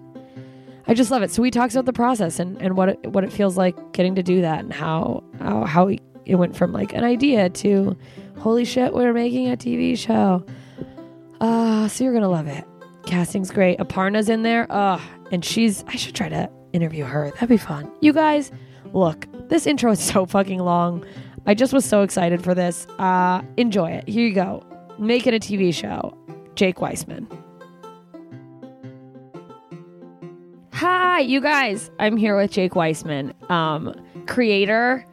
I 0.86 0.94
just 0.94 1.10
love 1.10 1.22
it. 1.22 1.30
So 1.30 1.42
he 1.42 1.50
talks 1.50 1.74
about 1.74 1.86
the 1.86 1.92
process 1.92 2.38
and, 2.38 2.60
and 2.60 2.76
what 2.76 2.90
it, 2.90 3.06
what 3.06 3.24
it 3.24 3.32
feels 3.32 3.56
like 3.56 3.92
getting 3.92 4.14
to 4.16 4.22
do 4.22 4.42
that 4.42 4.60
and 4.60 4.72
how 4.72 5.24
how, 5.38 5.64
how 5.64 5.88
it 5.88 6.34
went 6.34 6.56
from 6.56 6.72
like 6.72 6.92
an 6.92 7.04
idea 7.04 7.48
to 7.48 7.96
holy 8.38 8.64
shit, 8.64 8.92
we're 8.92 9.12
making 9.12 9.50
a 9.50 9.56
TV 9.56 9.96
show. 9.98 10.44
Uh, 11.40 11.88
so 11.88 12.04
you're 12.04 12.12
gonna 12.12 12.28
love 12.28 12.46
it. 12.46 12.64
Casting's 13.06 13.50
great. 13.50 13.78
Aparna's 13.78 14.28
in 14.28 14.42
there. 14.42 14.70
Uh, 14.70 15.00
and 15.30 15.44
she's 15.44 15.84
I 15.88 15.96
should 15.96 16.14
try 16.14 16.28
to 16.28 16.48
interview 16.72 17.04
her. 17.04 17.30
That'd 17.32 17.48
be 17.48 17.56
fun. 17.56 17.90
You 18.00 18.12
guys, 18.12 18.50
look, 18.92 19.26
this 19.48 19.66
intro 19.66 19.92
is 19.92 20.00
so 20.12 20.26
fucking 20.26 20.60
long. 20.60 21.04
I 21.46 21.54
just 21.54 21.72
was 21.72 21.84
so 21.84 22.02
excited 22.02 22.42
for 22.42 22.54
this. 22.54 22.86
Uh, 22.98 23.42
enjoy 23.56 23.90
it. 23.90 24.08
Here 24.08 24.26
you 24.26 24.34
go. 24.34 24.64
Make 24.98 25.26
it 25.26 25.34
a 25.34 25.38
TV 25.38 25.74
show. 25.74 26.16
Jake 26.54 26.76
Weisman. 26.76 27.26
Hi, 30.72 31.20
you 31.20 31.40
guys. 31.40 31.90
I'm 31.98 32.16
here 32.16 32.36
with 32.36 32.50
Jake 32.50 32.72
Weisman, 32.72 33.32
um, 33.50 33.94
creator 34.26 35.06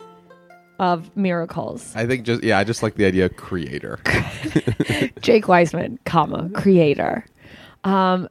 of 0.81 1.15
Miracles. 1.15 1.95
I 1.95 2.07
think 2.07 2.25
just 2.25 2.43
yeah, 2.43 2.57
I 2.57 2.63
just 2.65 2.81
like 2.83 2.95
the 2.95 3.05
idea 3.05 3.25
of 3.25 3.38
creator. 3.38 4.00
Jake 5.21 5.45
Weisman, 5.45 6.00
comma, 6.05 6.50
creator. 6.53 7.23
Um, 7.83 8.27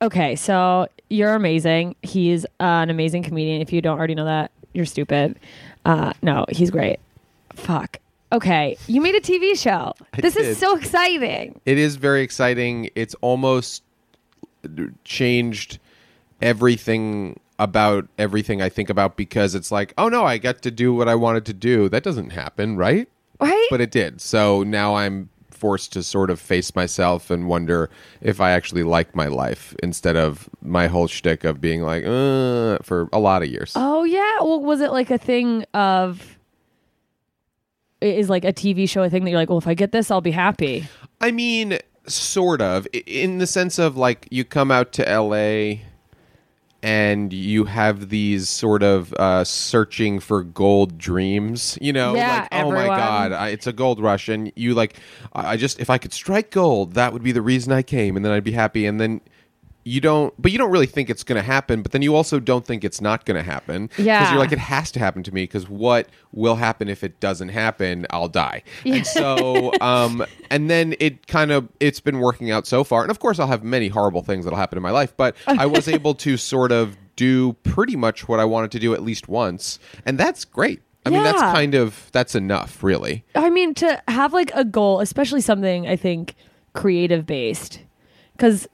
okay, 0.00 0.36
so 0.36 0.86
you're 1.10 1.34
amazing. 1.34 1.96
He's 2.02 2.44
uh, 2.60 2.86
an 2.86 2.90
amazing 2.90 3.24
comedian. 3.24 3.60
If 3.60 3.72
you 3.72 3.82
don't 3.82 3.98
already 3.98 4.14
know 4.14 4.24
that, 4.24 4.52
you're 4.72 4.86
stupid. 4.86 5.38
Uh, 5.84 6.12
no, 6.22 6.46
he's 6.48 6.70
great. 6.70 7.00
Fuck. 7.54 7.98
Okay, 8.32 8.76
you 8.86 9.00
made 9.00 9.16
a 9.16 9.20
TV 9.20 9.58
show. 9.58 9.92
I 10.14 10.20
this 10.20 10.34
did. 10.34 10.46
is 10.46 10.58
so 10.58 10.76
exciting. 10.76 11.60
it 11.66 11.76
is 11.76 11.96
very 11.96 12.22
exciting. 12.22 12.88
It's 12.94 13.16
almost 13.20 13.82
changed 15.04 15.80
everything 16.40 17.40
about 17.60 18.08
everything 18.18 18.62
I 18.62 18.70
think 18.70 18.88
about 18.88 19.16
because 19.18 19.54
it's 19.54 19.70
like, 19.70 19.92
oh 19.98 20.08
no, 20.08 20.24
I 20.24 20.38
got 20.38 20.62
to 20.62 20.70
do 20.70 20.94
what 20.94 21.08
I 21.08 21.14
wanted 21.14 21.44
to 21.44 21.52
do. 21.52 21.90
That 21.90 22.02
doesn't 22.02 22.30
happen, 22.30 22.76
right? 22.76 23.06
Right? 23.38 23.66
But 23.70 23.82
it 23.82 23.90
did. 23.90 24.20
So 24.22 24.62
now 24.62 24.94
I'm 24.96 25.28
forced 25.50 25.92
to 25.92 26.02
sort 26.02 26.30
of 26.30 26.40
face 26.40 26.74
myself 26.74 27.30
and 27.30 27.46
wonder 27.46 27.90
if 28.22 28.40
I 28.40 28.52
actually 28.52 28.82
like 28.82 29.14
my 29.14 29.26
life 29.26 29.76
instead 29.82 30.16
of 30.16 30.48
my 30.62 30.86
whole 30.86 31.06
shtick 31.06 31.44
of 31.44 31.60
being 31.60 31.82
like, 31.82 32.02
uh, 32.02 32.78
for 32.82 33.10
a 33.12 33.18
lot 33.18 33.42
of 33.42 33.50
years. 33.50 33.72
oh 33.76 34.04
yeah. 34.04 34.38
Well, 34.40 34.60
was 34.60 34.80
it 34.80 34.90
like 34.90 35.10
a 35.10 35.18
thing 35.18 35.64
of? 35.74 36.38
Is 38.00 38.30
like 38.30 38.46
a 38.46 38.52
TV 38.54 38.88
show 38.88 39.02
a 39.02 39.10
thing 39.10 39.24
that 39.24 39.30
you're 39.30 39.38
like, 39.38 39.50
well, 39.50 39.58
if 39.58 39.66
I 39.66 39.74
get 39.74 39.92
this, 39.92 40.10
I'll 40.10 40.22
be 40.22 40.30
happy. 40.30 40.88
I 41.20 41.30
mean, 41.30 41.78
sort 42.06 42.62
of, 42.62 42.88
in 42.94 43.36
the 43.36 43.46
sense 43.46 43.78
of 43.78 43.98
like 43.98 44.26
you 44.30 44.42
come 44.42 44.70
out 44.70 44.92
to 44.92 45.02
LA 45.02 45.82
and 46.82 47.32
you 47.32 47.64
have 47.64 48.08
these 48.08 48.48
sort 48.48 48.82
of 48.82 49.12
uh, 49.14 49.44
searching 49.44 50.20
for 50.20 50.42
gold 50.42 50.98
dreams, 50.98 51.78
you 51.80 51.92
know, 51.92 52.14
Yeah, 52.14 52.48
like 52.50 52.64
oh 52.64 52.70
my 52.70 52.86
god, 52.86 53.32
I, 53.32 53.48
it's 53.48 53.66
a 53.66 53.72
gold 53.72 54.00
rush, 54.00 54.28
and 54.28 54.52
you 54.56 54.74
like, 54.74 54.96
I 55.32 55.52
I 55.52 55.56
just 55.56 55.80
if 55.80 55.90
I 55.90 55.98
could 55.98 56.12
strike 56.12 56.50
gold, 56.50 56.94
that 56.94 57.12
would 57.12 57.22
be 57.22 57.32
the 57.32 57.42
reason 57.42 57.72
I 57.72 57.82
came, 57.82 58.16
and 58.16 58.24
then 58.24 58.32
I'd 58.32 58.44
be 58.44 58.52
happy, 58.52 58.86
and 58.86 59.00
then. 59.00 59.20
You 59.82 60.00
don't, 60.00 60.34
but 60.40 60.52
you 60.52 60.58
don't 60.58 60.70
really 60.70 60.86
think 60.86 61.08
it's 61.08 61.24
going 61.24 61.36
to 61.36 61.42
happen. 61.42 61.82
But 61.82 61.92
then 61.92 62.02
you 62.02 62.14
also 62.14 62.38
don't 62.38 62.66
think 62.66 62.84
it's 62.84 63.00
not 63.00 63.24
going 63.24 63.36
to 63.36 63.42
happen. 63.42 63.88
yeah 63.96 64.20
because 64.20 64.32
you're 64.32 64.40
like, 64.40 64.52
it 64.52 64.58
has 64.58 64.90
to 64.92 64.98
happen 64.98 65.22
to 65.22 65.32
me. 65.32 65.44
Because 65.44 65.68
what 65.68 66.08
will 66.32 66.56
happen 66.56 66.88
if 66.88 67.02
it 67.02 67.18
doesn't 67.20 67.48
happen? 67.48 68.06
I'll 68.10 68.28
die. 68.28 68.62
And 68.84 69.06
so, 69.06 69.72
um, 69.80 70.24
and 70.50 70.68
then 70.68 70.94
it 71.00 71.26
kind 71.26 71.50
of 71.50 71.68
it's 71.80 72.00
been 72.00 72.18
working 72.18 72.50
out 72.50 72.66
so 72.66 72.84
far. 72.84 73.02
And 73.02 73.10
of 73.10 73.18
course, 73.18 73.38
I'll 73.38 73.46
have 73.46 73.64
many 73.64 73.88
horrible 73.88 74.22
things 74.22 74.44
that'll 74.44 74.58
happen 74.58 74.76
in 74.76 74.82
my 74.82 74.90
life. 74.90 75.14
But 75.16 75.36
I 75.46 75.66
was 75.66 75.88
able 75.88 76.14
to 76.16 76.36
sort 76.36 76.72
of 76.72 76.96
do 77.16 77.52
pretty 77.64 77.96
much 77.96 78.28
what 78.28 78.40
I 78.40 78.44
wanted 78.46 78.70
to 78.72 78.78
do 78.78 78.94
at 78.94 79.02
least 79.02 79.28
once, 79.28 79.78
and 80.06 80.18
that's 80.18 80.44
great. 80.44 80.80
I 81.04 81.10
mean, 81.10 81.22
that's 81.22 81.40
kind 81.40 81.74
of 81.74 82.08
that's 82.12 82.34
enough, 82.34 82.82
really. 82.82 83.24
I 83.34 83.50
mean, 83.50 83.74
to 83.74 84.02
have 84.08 84.32
like 84.32 84.50
a 84.54 84.64
goal, 84.64 85.00
especially 85.00 85.40
something 85.40 85.86
I 85.86 85.96
think 85.96 86.34
creative 86.72 87.26
based, 87.26 87.80
because 88.32 88.68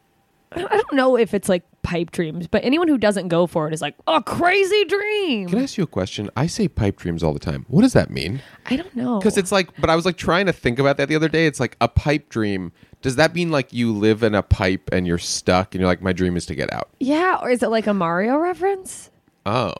I 0.56 0.76
don't 0.76 0.92
know 0.92 1.16
if 1.16 1.34
it's 1.34 1.48
like 1.48 1.62
pipe 1.82 2.10
dreams, 2.10 2.46
but 2.46 2.64
anyone 2.64 2.88
who 2.88 2.98
doesn't 2.98 3.28
go 3.28 3.46
for 3.46 3.68
it 3.68 3.74
is 3.74 3.80
like 3.82 3.94
a 4.06 4.22
crazy 4.22 4.84
dream. 4.86 5.48
Can 5.48 5.58
I 5.58 5.62
ask 5.62 5.76
you 5.76 5.84
a 5.84 5.86
question? 5.86 6.30
I 6.36 6.46
say 6.46 6.66
pipe 6.68 6.96
dreams 6.96 7.22
all 7.22 7.32
the 7.32 7.38
time. 7.38 7.64
What 7.68 7.82
does 7.82 7.92
that 7.92 8.10
mean? 8.10 8.42
I 8.66 8.76
don't 8.76 8.94
know 8.96 9.18
Because 9.18 9.36
it's 9.38 9.52
like, 9.52 9.68
but 9.80 9.90
I 9.90 9.96
was 9.96 10.04
like 10.04 10.16
trying 10.16 10.46
to 10.46 10.52
think 10.52 10.78
about 10.78 10.96
that 10.96 11.08
the 11.08 11.16
other 11.16 11.28
day. 11.28 11.46
It's 11.46 11.60
like 11.60 11.76
a 11.80 11.88
pipe 11.88 12.28
dream. 12.28 12.72
Does 13.02 13.16
that 13.16 13.34
mean 13.34 13.50
like 13.50 13.72
you 13.72 13.92
live 13.92 14.22
in 14.22 14.34
a 14.34 14.42
pipe 14.42 14.88
and 14.92 15.06
you're 15.06 15.18
stuck 15.18 15.74
and 15.74 15.80
you're 15.80 15.88
like, 15.88 16.02
my 16.02 16.12
dream 16.12 16.36
is 16.36 16.46
to 16.46 16.54
get 16.54 16.72
out? 16.72 16.88
yeah, 16.98 17.38
or 17.40 17.50
is 17.50 17.62
it 17.62 17.68
like 17.68 17.86
a 17.86 17.94
Mario 17.94 18.36
reference? 18.38 19.10
Oh. 19.44 19.72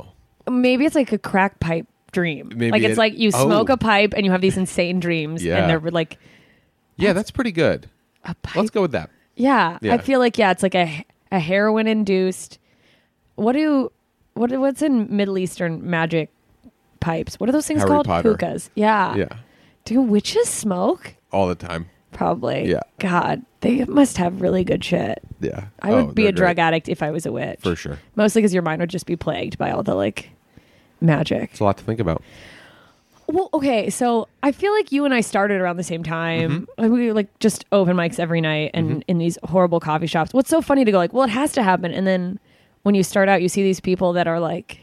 Maybe 0.49 0.85
it's 0.85 0.95
like 0.95 1.13
a 1.13 1.19
crack 1.19 1.59
pipe 1.59 1.87
dream. 2.13 2.51
Maybe 2.55 2.71
like 2.71 2.83
it's 2.83 2.93
it- 2.93 2.99
like 2.99 3.19
you 3.19 3.31
oh. 3.35 3.47
smoke 3.47 3.69
oh. 3.71 3.75
a 3.75 3.77
pipe 3.77 4.15
and 4.17 4.25
you 4.25 4.31
have 4.31 4.41
these 4.43 4.57
insane 4.57 5.01
dreams, 5.01 5.43
Yeah. 5.43 5.57
and 5.59 5.69
they're 5.71 5.91
like 5.91 6.19
Yeah, 6.97 7.13
that's 7.15 7.33
pretty 7.33 7.53
good. 7.53 7.91
a 8.25 8.35
pipe. 8.35 8.57
Let's 8.57 8.71
go 8.71 8.83
with 8.83 8.93
that. 8.93 9.11
Yeah, 9.37 9.79
Yeah. 9.83 9.95
I 9.95 9.99
feel 9.99 10.19
like 10.19 10.39
yeah, 10.39 10.51
it's 10.51 10.63
like 10.63 10.75
a 10.75 11.05
a 11.31 11.39
heroin 11.39 11.87
induced. 11.87 12.59
What 13.37 13.53
do 13.53 13.93
what 14.35 14.51
what's 14.53 14.83
in 14.83 15.15
Middle 15.15 15.39
Eastern 15.39 15.89
magic 15.89 16.31
pipes? 17.01 17.39
What 17.39 17.49
are 17.49 17.53
those 17.53 17.67
things 17.67 17.81
Harry 17.81 17.91
called? 17.91 18.07
Potter. 18.07 18.31
Hookahs. 18.31 18.71
Yeah. 18.75 19.15
Yeah. 19.15 19.29
Do 19.85 20.01
witches 20.01 20.49
smoke? 20.49 21.15
All 21.33 21.47
the 21.47 21.55
time. 21.55 21.89
Probably. 22.13 22.71
Yeah. 22.71 22.81
God, 22.99 23.43
they 23.61 23.85
must 23.85 24.17
have 24.17 24.41
really 24.41 24.65
good 24.65 24.83
shit. 24.83 25.19
Yeah. 25.41 25.67
I 25.83 25.91
would 25.93 26.05
Oh, 26.07 26.13
be 26.13 26.27
a 26.27 26.33
drug 26.33 26.59
addict 26.59 26.89
if 26.89 27.03
I 27.03 27.11
was 27.11 27.27
a 27.27 27.33
witch. 27.33 27.61
For 27.63 27.77
sure. 27.77 27.99
Mostly 28.15 28.41
because 28.41 28.55
your 28.55 28.63
mind 28.63 28.81
would 28.81 28.89
just 28.91 29.05
be 29.07 29.17
plagued 29.17 29.59
by 29.59 29.71
all 29.71 29.83
the 29.83 29.95
like 29.95 30.31
magic. 31.01 31.51
It's 31.51 31.61
a 31.61 31.65
lot 31.65 31.77
to 31.77 31.85
think 31.85 32.01
about. 32.01 32.23
Well, 33.29 33.49
okay, 33.55 33.91
so 33.91 34.29
I 34.43 34.53
feel 34.53 34.73
like 34.73 34.93
you 34.93 35.05
and 35.05 35.13
I 35.13 35.21
started 35.21 35.61
around 35.61 35.77
the 35.79 35.83
same 35.83 36.03
time. 36.05 36.51
Mm-hmm. 36.51 36.83
Like, 36.83 36.91
we 36.93 37.07
were 37.09 37.13
like 37.15 37.39
just 37.41 37.65
open 37.73 37.97
mics 37.97 38.19
every 38.21 38.41
night 38.41 38.71
and 38.75 39.05
in 39.09 39.19
these 39.19 39.37
horrible 39.45 39.81
coffee 39.81 40.07
shops. 40.07 40.33
What's 40.33 40.49
so 40.51 40.61
funny 40.61 40.85
to 40.85 40.93
go 40.93 40.99
like, 40.99 41.13
well, 41.13 41.25
it 41.25 41.31
has 41.31 41.53
to 41.55 41.63
happen, 41.63 41.93
and 41.93 42.07
then 42.07 42.39
when 42.83 42.95
you 42.95 43.03
start 43.03 43.29
out, 43.29 43.43
you 43.43 43.49
see 43.49 43.63
these 43.63 43.81
people 43.81 44.13
that 44.13 44.29
are 44.29 44.39
like 44.39 44.79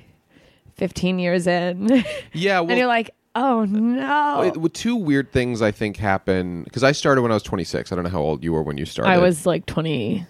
15 0.76 1.20
years 1.20 1.48
in, 1.48 2.04
Yeah. 2.34 2.60
Well, 2.62 2.72
and 2.72 2.78
you're 2.80 2.88
like, 2.88 3.12
oh 3.36 3.64
no. 3.66 4.42
it- 4.44 4.58
well, 4.58 4.70
two 4.70 4.96
weird 4.96 5.32
things 5.32 5.62
I 5.62 5.72
think 5.72 5.98
happen 5.98 6.64
because 6.64 6.84
I 6.84 6.92
started 6.92 7.22
when 7.22 7.32
I 7.32 7.36
was 7.36 7.44
26. 7.44 7.92
I 7.92 7.96
don't 7.96 8.04
know 8.04 8.10
how 8.10 8.22
old 8.22 8.44
you 8.44 8.52
were 8.54 8.62
when 8.64 8.78
you 8.78 8.86
started. 8.86 9.10
I 9.12 9.20
was 9.20 9.46
like 9.46 9.66
23. 9.68 10.26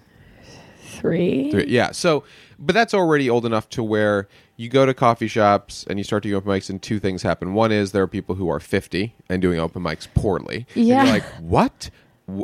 Three- 1.52 1.66
Yeah. 1.68 1.92
So, 1.92 2.24
but 2.60 2.74
that's 2.74 2.94
already 2.94 3.30
old 3.30 3.46
enough 3.46 3.70
to 3.72 3.84
where 3.84 4.28
you 4.56 4.70
go 4.70 4.86
to 4.86 4.94
coffee 4.94 5.28
shops 5.28 5.86
and 5.90 5.98
you 6.00 6.04
start 6.04 6.24
doing 6.24 6.36
open 6.36 6.52
mics, 6.52 6.70
and 6.70 6.82
two 6.82 7.00
things 7.00 7.24
happen. 7.24 7.54
One 7.54 7.72
is 7.72 7.92
there 7.92 8.04
are 8.04 8.08
people 8.08 8.36
who 8.36 8.50
are 8.50 8.60
50 8.60 9.16
and 9.30 9.42
doing 9.42 9.60
open 9.60 9.82
mics 9.84 10.08
poorly. 10.14 10.66
And 10.76 10.86
Yeah. 10.86 11.04
you're 11.04 11.14
like, 11.14 11.24
what? 11.40 11.90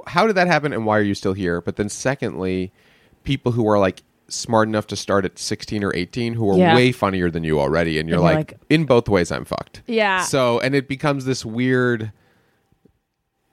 How 0.08 0.28
did 0.28 0.36
that 0.36 0.48
happen 0.48 0.74
and 0.74 0.86
why 0.86 0.98
are 0.98 1.02
you 1.04 1.14
still 1.16 1.34
here? 1.34 1.62
But 1.62 1.76
then, 1.78 1.88
secondly, 1.88 2.72
people 3.24 3.52
who 3.54 3.68
are 3.70 3.80
like 3.80 4.04
smart 4.28 4.68
enough 4.68 4.86
to 4.88 4.96
start 4.96 5.26
at 5.26 5.40
16 5.40 5.84
or 5.84 5.96
18 5.96 6.34
who 6.34 6.50
are 6.52 6.58
Yeah. 6.58 6.76
way 6.76 6.92
funnier 6.92 7.32
than 7.32 7.44
you 7.44 7.60
already. 7.60 7.98
And 7.98 8.08
you're, 8.10 8.18
And 8.18 8.24
like, 8.24 8.36
like- 8.52 8.58
in 8.70 8.86
both 8.86 9.08
ways, 9.10 9.32
I'm 9.32 9.46
fucked. 9.46 9.82
Yeah. 9.88 10.22
So, 10.24 10.60
and 10.60 10.76
it 10.76 10.88
becomes 10.88 11.26
this 11.26 11.46
weird 11.46 12.12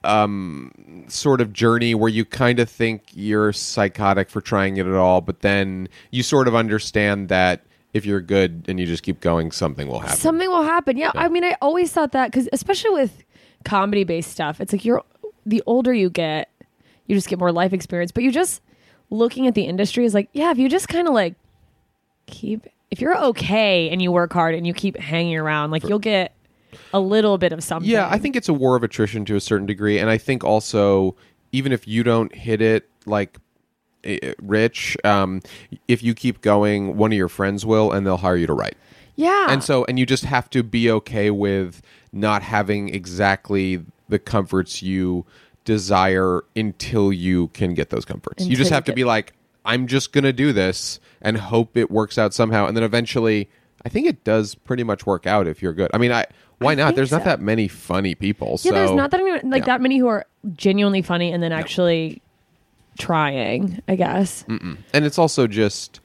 um 0.07 1.05
sort 1.09 1.41
of 1.41 1.53
journey 1.53 1.95
where 1.95 2.09
you 2.09 2.25
kind 2.25 2.59
of 2.59 2.69
think 2.69 3.03
you're 3.15 3.53
psychotic 3.53 4.31
for 4.31 4.41
trying 4.41 4.77
it 4.77 4.87
at 4.87 4.95
all, 4.95 5.21
but 5.21 5.41
then 5.41 5.89
you 6.11 6.23
sort 6.23 6.49
of 6.49 6.55
understand 6.55 7.29
that 7.29 7.63
if 7.93 8.05
you're 8.05 8.21
good 8.21 8.65
and 8.69 8.79
you 8.79 8.87
just 8.87 9.03
keep 9.03 9.21
going, 9.21 9.51
something 9.51 9.89
will 9.89 10.01
happen. 10.01 10.17
Something 10.17 10.49
will 10.51 10.63
happen. 10.65 10.97
Yeah, 10.97 11.13
Yeah. 11.15 11.23
I 11.23 11.29
mean, 11.29 11.45
I 11.45 11.57
always 11.63 11.93
thought 11.93 12.13
that 12.13 12.31
because, 12.31 12.49
especially 12.53 12.91
with 12.91 13.25
comedy 13.65 14.05
based 14.05 14.31
stuff, 14.31 14.61
it's 14.61 14.73
like 14.73 14.85
you're 14.85 15.03
the 15.47 15.63
older 15.67 15.95
you 15.95 16.11
get, 16.11 16.51
you 17.07 17.15
just 17.15 17.29
get 17.29 17.39
more 17.39 17.53
life 17.53 17.73
experience. 17.73 18.13
But 18.13 18.23
you 18.25 18.31
just 18.31 18.61
looking 19.11 19.47
at 19.47 19.55
the 19.55 19.63
industry 19.63 20.05
is 20.05 20.13
like, 20.13 20.29
yeah, 20.33 20.51
if 20.51 20.59
you 20.59 20.69
just 20.69 20.89
kind 20.89 21.09
of 21.09 21.15
like 21.15 21.35
keep, 22.27 22.67
if 22.91 23.01
you're 23.01 23.17
okay 23.29 23.89
and 23.89 24.03
you 24.03 24.13
work 24.13 24.33
hard 24.33 24.55
and 24.55 24.67
you 24.67 24.75
keep 24.75 24.97
hanging 24.99 25.37
around, 25.37 25.71
like 25.71 25.85
you'll 25.85 25.99
get 25.99 26.35
a 26.93 27.01
little 27.01 27.39
bit 27.39 27.53
of 27.53 27.63
something. 27.63 27.91
Yeah, 27.91 28.09
I 28.11 28.19
think 28.19 28.37
it's 28.37 28.49
a 28.49 28.55
war 28.55 28.77
of 28.77 28.83
attrition 28.83 29.25
to 29.27 29.37
a 29.37 29.41
certain 29.41 29.67
degree, 29.67 29.99
and 29.99 30.09
I 30.11 30.19
think 30.19 30.45
also 30.45 31.17
even 31.53 31.73
if 31.73 31.87
you 31.89 32.03
don't 32.03 32.35
hit 32.35 32.61
it 32.61 32.89
like 33.07 33.39
rich, 34.41 34.97
um, 35.05 35.43
if 35.89 36.03
you 36.03 36.15
keep 36.15 36.41
going, 36.41 36.97
one 36.97 37.13
of 37.13 37.19
your 37.19 37.29
friends 37.29 37.65
will, 37.67 37.93
and 37.93 38.07
they'll 38.07 38.17
hire 38.17 38.37
you 38.37 38.47
to 38.47 38.53
write. 38.53 38.77
Yeah. 39.17 39.47
And 39.49 39.65
so, 39.65 39.85
and 39.87 39.99
you 39.99 40.07
just 40.07 40.25
have 40.25 40.51
to 40.51 40.63
be 40.63 40.91
okay 40.91 41.31
with 41.31 41.83
not 42.13 42.43
having 42.43 42.95
exactly 42.95 43.85
the 44.09 44.19
comforts 44.19 44.83
you 44.83 45.25
desire 45.65 46.43
until 46.55 47.13
you 47.13 47.49
can 47.49 47.75
get 47.75 47.91
those 47.91 48.05
comforts. 48.05 48.43
you 48.43 48.51
Until 48.51 48.59
just 48.59 48.71
you 48.71 48.75
have 48.75 48.85
to 48.85 48.93
get- 48.93 48.97
be 48.97 49.05
like, 49.05 49.33
I'm 49.65 49.87
just 49.89 50.13
going 50.13 50.25
to 50.25 50.33
do 50.33 50.53
this 50.53 51.01
and 51.21 51.37
hope 51.37 51.77
it 51.77 51.91
works 51.91 52.19
out 52.19 52.33
somehow. 52.33 52.67
And 52.67 52.77
then 52.77 52.85
eventually, 52.85 53.49
I 53.85 53.89
think 53.89 54.07
it 54.07 54.23
does 54.23 54.55
pretty 54.55 54.85
much 54.85 55.07
work 55.07 55.27
out 55.27 55.49
if 55.49 55.61
you're 55.61 55.73
good. 55.73 55.91
I 55.93 55.99
mean, 55.99 56.13
I 56.13 56.27
why 56.59 56.75
not? 56.75 56.87
think 56.89 56.97
There's 56.97 57.13
not 57.13 57.25
that 57.25 57.41
many 57.41 57.69
funny 57.69 58.15
people. 58.15 58.53
yeah, 58.63 58.71
so 58.71 58.73
there's 58.73 58.91
not 58.93 59.11
that 59.11 59.23
many, 59.23 59.49
like 59.49 59.63
yeah. 59.63 59.67
that 59.67 59.81
many 59.81 59.99
who 59.99 60.07
are 60.09 60.27
genuinely 60.55 61.03
funny 61.03 61.33
and 61.33 61.43
then 61.43 61.53
actually 61.53 62.23
trying, 62.99 63.83
I 63.89 63.97
guess. 63.97 64.45
and 64.49 64.79
it's 64.93 65.19
also 65.19 65.47
just 65.47 66.01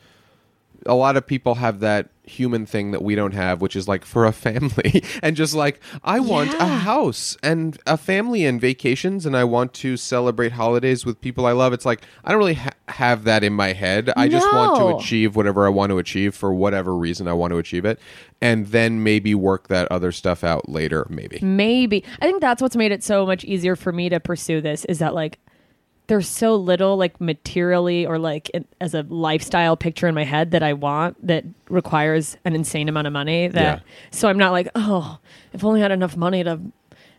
a 0.86 0.96
lot 0.96 1.16
of 1.16 1.26
people 1.26 1.56
have 1.56 1.80
that 1.82 2.10
human 2.32 2.66
thing 2.66 2.92
that 2.92 3.04
we 3.04 3.14
don't 3.16 3.34
have 3.34 3.62
which 3.62 3.76
is 3.76 3.88
like 3.88 4.06
for 4.06 4.26
a 4.26 4.32
family. 4.32 5.04
And 5.24 5.36
just 5.36 5.54
like 5.54 5.80
i 6.04 6.20
want 6.20 6.54
a 6.54 6.66
house 6.66 7.38
and 7.44 7.78
a 7.86 7.98
family 7.98 8.46
and 8.46 8.60
vacations 8.60 9.26
and 9.26 9.36
i 9.36 9.44
want 9.44 9.74
to 9.76 9.98
celebrate 9.98 10.54
holidays 10.54 11.06
with 11.06 11.22
people 11.22 11.46
i 11.46 11.52
love. 11.52 11.74
It's 11.74 11.86
like 11.86 12.02
i 12.24 12.32
don't 12.32 12.40
really 12.40 12.56
ha- 12.56 12.72
have 12.88 13.24
that 13.26 13.44
in 13.44 13.54
my 13.54 13.74
head. 13.74 14.12
I 14.18 14.28
just 14.28 14.52
want 14.54 14.78
to 14.78 14.98
achieve 14.98 15.36
whatever 15.36 15.66
i 15.66 15.70
want 15.70 15.92
to 15.92 15.98
achieve 15.98 16.34
for 16.34 16.54
whatever 16.54 16.96
reason 16.96 17.28
i 17.28 17.34
want 17.34 17.52
to 17.52 17.58
achieve 17.58 17.86
it 17.86 18.00
and 18.42 18.68
then 18.68 19.04
maybe 19.04 19.36
work 19.36 19.68
that 19.68 19.92
other 19.92 20.12
stuff 20.12 20.44
out 20.44 20.68
later 20.70 21.06
maybe. 21.10 21.40
Maybe. 21.42 22.04
I 22.22 22.26
think 22.26 22.42
that's 22.42 22.62
what's 22.62 22.76
made 22.76 22.92
it 22.92 23.04
so 23.04 23.26
much 23.26 23.44
easier 23.44 23.76
for 23.76 23.92
me 23.92 24.10
to 24.10 24.20
pursue 24.20 24.62
this 24.62 24.86
is 24.86 25.00
that 25.00 25.14
like 25.14 25.40
there's 26.12 26.28
so 26.28 26.58
little 26.58 26.98
like 26.98 27.22
materially 27.22 28.06
or 28.06 28.20
like 28.20 28.50
in, 28.50 28.66
as 28.82 28.94
a 28.94 29.04
lifestyle 29.04 29.78
picture 29.78 30.08
in 30.08 30.14
my 30.14 30.26
head 30.26 30.52
that 30.52 30.62
I 30.62 30.74
want 30.74 31.26
that 31.26 31.46
requires 31.70 32.36
an 32.44 32.54
insane 32.54 32.90
amount 32.90 33.08
of 33.08 33.14
money 33.14 33.48
that 33.48 33.78
Yeah. 33.78 33.80
so 34.12 34.28
I'm 34.28 34.38
not 34.38 34.52
like, 34.52 34.68
oh, 34.76 35.20
if 35.54 35.64
only 35.64 35.80
I 35.80 35.84
had 35.84 35.92
enough 35.92 36.18
money 36.18 36.44
to 36.44 36.60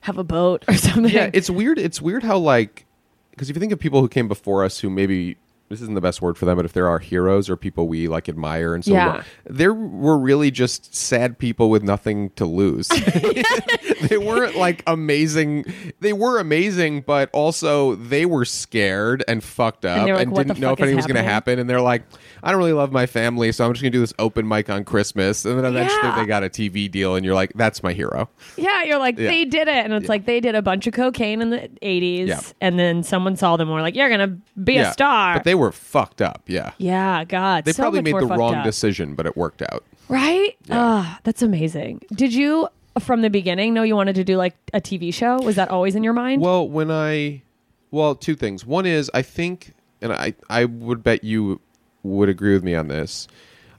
have 0.03 0.19
a 0.19 0.25
boat 0.25 0.67
or 0.69 0.75
something. 0.77 1.11
yeah 1.11 1.31
it's 1.33 1.49
weird 1.49 1.79
it's 1.79 2.03
weird 2.03 2.23
how 2.23 2.37
like 2.37 2.85
because 3.31 3.49
if 3.49 3.57
you 3.57 3.61
think 3.61 3.73
of 3.73 3.79
people 3.79 4.03
who 4.03 4.09
came 4.09 4.29
before 4.29 4.63
us 4.63 4.79
who 4.81 4.91
maybe 4.91 5.39
this 5.73 5.81
isn't 5.81 5.95
the 5.95 6.01
best 6.01 6.21
word 6.23 6.37
for 6.39 6.45
them 6.45 6.57
but 6.57 6.65
if 6.65 6.73
there 6.73 6.87
are 6.89 6.99
heroes 6.99 7.49
or 7.51 7.57
people 7.57 7.89
we 7.89 8.07
like 8.09 8.29
admire 8.29 8.75
and 8.75 8.85
so 8.85 8.93
Yeah. 8.93 9.23
there 9.45 9.73
were 9.75 10.19
really 10.19 10.51
just 10.51 10.95
sad 10.95 11.39
people 11.39 11.71
with 11.71 11.83
nothing 11.83 12.31
to 12.37 12.45
lose 12.45 12.89
they 14.03 14.19
weren't 14.19 14.57
like 14.57 14.83
amazing 14.87 15.65
they 16.01 16.13
were 16.13 16.39
amazing 16.39 17.01
but 17.03 17.31
also 17.33 17.95
they 17.97 18.27
were 18.27 18.45
scared 18.45 19.25
and 19.29 19.43
fucked 19.43 19.85
up 19.85 20.07
and, 20.09 20.17
like, 20.17 20.29
"What 20.29 20.47
the 20.49 20.55
didn't 20.55 20.61
know 20.61 20.73
if 20.73 20.81
anything 20.81 20.97
was 20.97 21.07
going 21.07 21.17
to 21.17 21.23
happen 21.23 21.59
and 21.59 21.69
they're 21.69 21.81
like 21.81 22.03
i 22.43 22.51
don't 22.51 22.59
really 22.59 22.73
love 22.73 22.93
my 22.93 23.07
family 23.07 23.53
so 23.53 23.65
i'm 23.65 23.73
just 23.73 23.83
going 23.83 23.93
to 23.93 23.97
do 23.97 24.01
this 24.01 24.15
open 24.19 24.47
mic 24.47 24.69
on 24.71 24.85
christmas 24.85 25.45
and 25.45 25.59
then 25.59 25.65
eventually 25.65 26.01
Yeah. 26.03 26.17
they 26.21 26.27
got 26.27 26.43
a 26.45 26.49
tv 26.49 26.91
deal 26.91 27.15
and 27.15 27.25
you're 27.25 27.35
like 27.35 27.53
that's 27.55 27.83
my 27.83 27.93
hero 27.93 28.29
Yeah, 28.57 28.83
you're 28.85 28.99
like, 28.99 29.19
Yeah. 29.19 29.29
they 29.29 29.45
did 29.45 29.69
it. 29.69 29.85
And 29.85 29.93
it's 29.95 30.09
like 30.09 30.27
they 30.27 30.41
did 30.41 30.55
a 30.55 30.63
bunch 30.63 30.87
of 30.87 30.93
cocaine 30.95 31.41
in 31.41 31.51
the 31.51 31.71
80s. 31.83 32.27
Yeah. 32.29 32.41
And 32.61 32.79
then 32.79 33.03
someone 33.03 33.37
saw 33.37 33.57
them 33.57 33.69
and 33.69 33.75
were 33.75 33.81
like, 33.83 33.95
you're 33.95 34.09
going 34.09 34.29
to 34.29 34.61
be 34.61 34.77
a 34.79 34.93
star. 34.93 35.35
but 35.35 35.45
they 35.45 35.55
were 35.55 35.62
fucked 35.71 36.21
up 36.21 36.43
yeah 36.47 36.73
yeah, 36.79 37.25
God. 37.25 37.65
They 37.65 37.73
so 37.73 37.83
probably 37.83 38.03
made 38.03 38.15
the 38.15 38.27
wrong 38.27 38.57
up. 38.57 38.65
decision, 38.65 39.15
but 39.15 39.27
it 39.27 39.37
worked 39.37 39.63
out. 39.63 39.85
Right? 40.09 40.57
Ah, 40.71 41.21
that's 41.23 41.43
amazing. 41.43 42.03
Did 42.13 42.35
you, 42.35 42.69
from 42.99 43.23
the 43.23 43.31
beginning, 43.31 43.73
know 43.73 43.83
you 43.83 43.97
wanted 43.97 44.15
to 44.17 44.25
do 44.25 44.37
like 44.37 44.55
a 44.75 44.81
TV 44.81 45.13
show? 45.15 45.41
Was 45.41 45.57
that 45.57 45.71
always 45.71 45.95
in 45.95 46.03
your 46.03 46.13
mind? 46.13 46.43
Well, 46.43 46.69
when 46.69 46.91
I, 46.91 47.43
well, 47.91 48.15
two 48.15 48.35
things. 48.35 48.67
One 48.67 48.85
is 48.87 49.11
I 49.15 49.23
think, 49.23 49.75
and 50.01 50.13
I, 50.13 50.35
I 50.51 50.65
would 50.65 51.03
bet 51.03 51.25
you 51.25 51.61
would 52.03 52.29
agree 52.29 52.53
with 52.53 52.65
me 52.65 52.75
on 52.75 52.89
this. 52.89 53.29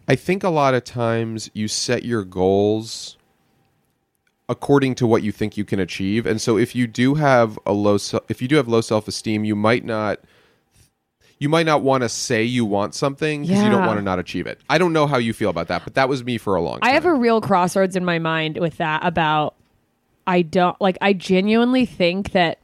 I 0.07 0.15
think 0.15 0.43
a 0.43 0.49
lot 0.49 0.73
of 0.73 0.83
times 0.83 1.49
you 1.53 1.67
set 1.67 2.03
your 2.03 2.23
goals 2.23 3.17
according 4.49 4.95
to 4.95 5.07
what 5.07 5.23
you 5.23 5.31
think 5.31 5.55
you 5.55 5.63
can 5.65 5.79
achieve, 5.79 6.25
and 6.25 6.41
so 6.41 6.57
if 6.57 6.75
you 6.75 6.87
do 6.87 7.15
have 7.15 7.57
a 7.65 7.73
low, 7.73 7.97
if 8.27 8.41
you 8.41 8.47
do 8.47 8.55
have 8.55 8.67
low 8.67 8.81
self 8.81 9.07
esteem, 9.07 9.43
you 9.43 9.55
might 9.55 9.85
not. 9.85 10.19
You 11.43 11.49
might 11.49 11.65
not 11.65 11.81
want 11.81 12.03
to 12.03 12.07
say 12.09 12.41
you 12.45 12.63
want 12.63 12.95
something 12.95 13.41
because 13.41 13.61
you 13.61 13.69
don't 13.69 13.85
want 13.85 13.97
to 13.97 14.01
not 14.01 14.17
achieve 14.17 14.47
it. 14.47 14.61
I 14.69 14.77
don't 14.77 14.93
know 14.93 15.07
how 15.07 15.17
you 15.17 15.33
feel 15.33 15.49
about 15.49 15.67
that, 15.67 15.83
but 15.83 15.95
that 15.95 16.07
was 16.07 16.23
me 16.23 16.37
for 16.37 16.55
a 16.55 16.61
long 16.61 16.79
time. 16.79 16.89
I 16.89 16.93
have 16.93 17.03
a 17.03 17.13
real 17.13 17.41
crossroads 17.41 17.97
in 17.97 18.05
my 18.05 18.17
mind 18.17 18.59
with 18.59 18.77
that 18.77 19.05
about 19.05 19.53
I 20.25 20.43
don't 20.43 20.79
like 20.79 20.97
I 21.01 21.11
genuinely 21.11 21.85
think 21.85 22.31
that 22.31 22.59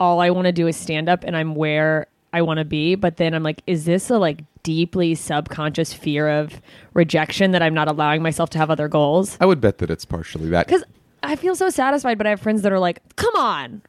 all 0.00 0.18
I 0.18 0.30
want 0.30 0.46
to 0.46 0.52
do 0.52 0.66
is 0.66 0.76
stand 0.76 1.08
up 1.08 1.22
and 1.22 1.36
I'm 1.36 1.54
where 1.54 2.08
I 2.32 2.42
want 2.42 2.58
to 2.58 2.64
be, 2.64 2.96
but 2.96 3.16
then 3.16 3.32
I'm 3.32 3.44
like 3.44 3.62
is 3.68 3.84
this 3.84 4.10
a 4.10 4.18
like 4.18 4.40
deeply 4.64 5.14
subconscious 5.14 5.92
fear 5.92 6.28
of 6.28 6.60
rejection 6.94 7.52
that 7.52 7.62
I'm 7.62 7.74
not 7.74 7.86
allowing 7.86 8.24
myself 8.24 8.50
to 8.50 8.58
have 8.58 8.70
other 8.72 8.88
goals? 8.88 9.38
I 9.40 9.46
would 9.46 9.60
bet 9.60 9.78
that 9.78 9.88
it's 9.88 10.04
partially 10.04 10.48
that. 10.48 10.66
Cuz 10.66 10.82
I 11.22 11.36
feel 11.36 11.54
so 11.54 11.70
satisfied, 11.70 12.18
but 12.18 12.26
I 12.26 12.30
have 12.30 12.40
friends 12.40 12.62
that 12.62 12.72
are 12.72 12.80
like, 12.80 13.02
"Come 13.14 13.36
on." 13.36 13.82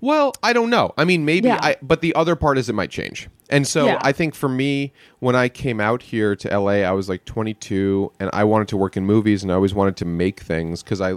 Well, 0.00 0.32
I 0.42 0.52
don't 0.52 0.70
know. 0.70 0.92
I 0.96 1.04
mean, 1.04 1.24
maybe. 1.24 1.48
Yeah. 1.48 1.58
I, 1.62 1.76
but 1.82 2.00
the 2.00 2.14
other 2.14 2.36
part 2.36 2.58
is 2.58 2.68
it 2.68 2.74
might 2.74 2.90
change. 2.90 3.28
And 3.48 3.66
so 3.66 3.86
Yeah. 3.86 3.98
I 4.02 4.12
think 4.12 4.34
for 4.34 4.48
me, 4.48 4.92
when 5.18 5.34
I 5.34 5.48
came 5.48 5.80
out 5.80 6.02
here 6.02 6.36
to 6.36 6.58
LA, 6.58 6.82
I 6.82 6.92
was 6.92 7.08
like 7.08 7.24
22, 7.24 8.12
and 8.20 8.30
I 8.32 8.44
wanted 8.44 8.68
to 8.68 8.76
work 8.76 8.96
in 8.96 9.04
movies, 9.04 9.42
and 9.42 9.50
I 9.50 9.54
always 9.56 9.74
wanted 9.74 9.96
to 9.98 10.04
make 10.04 10.40
things 10.40 10.82
because 10.82 11.00
I, 11.00 11.14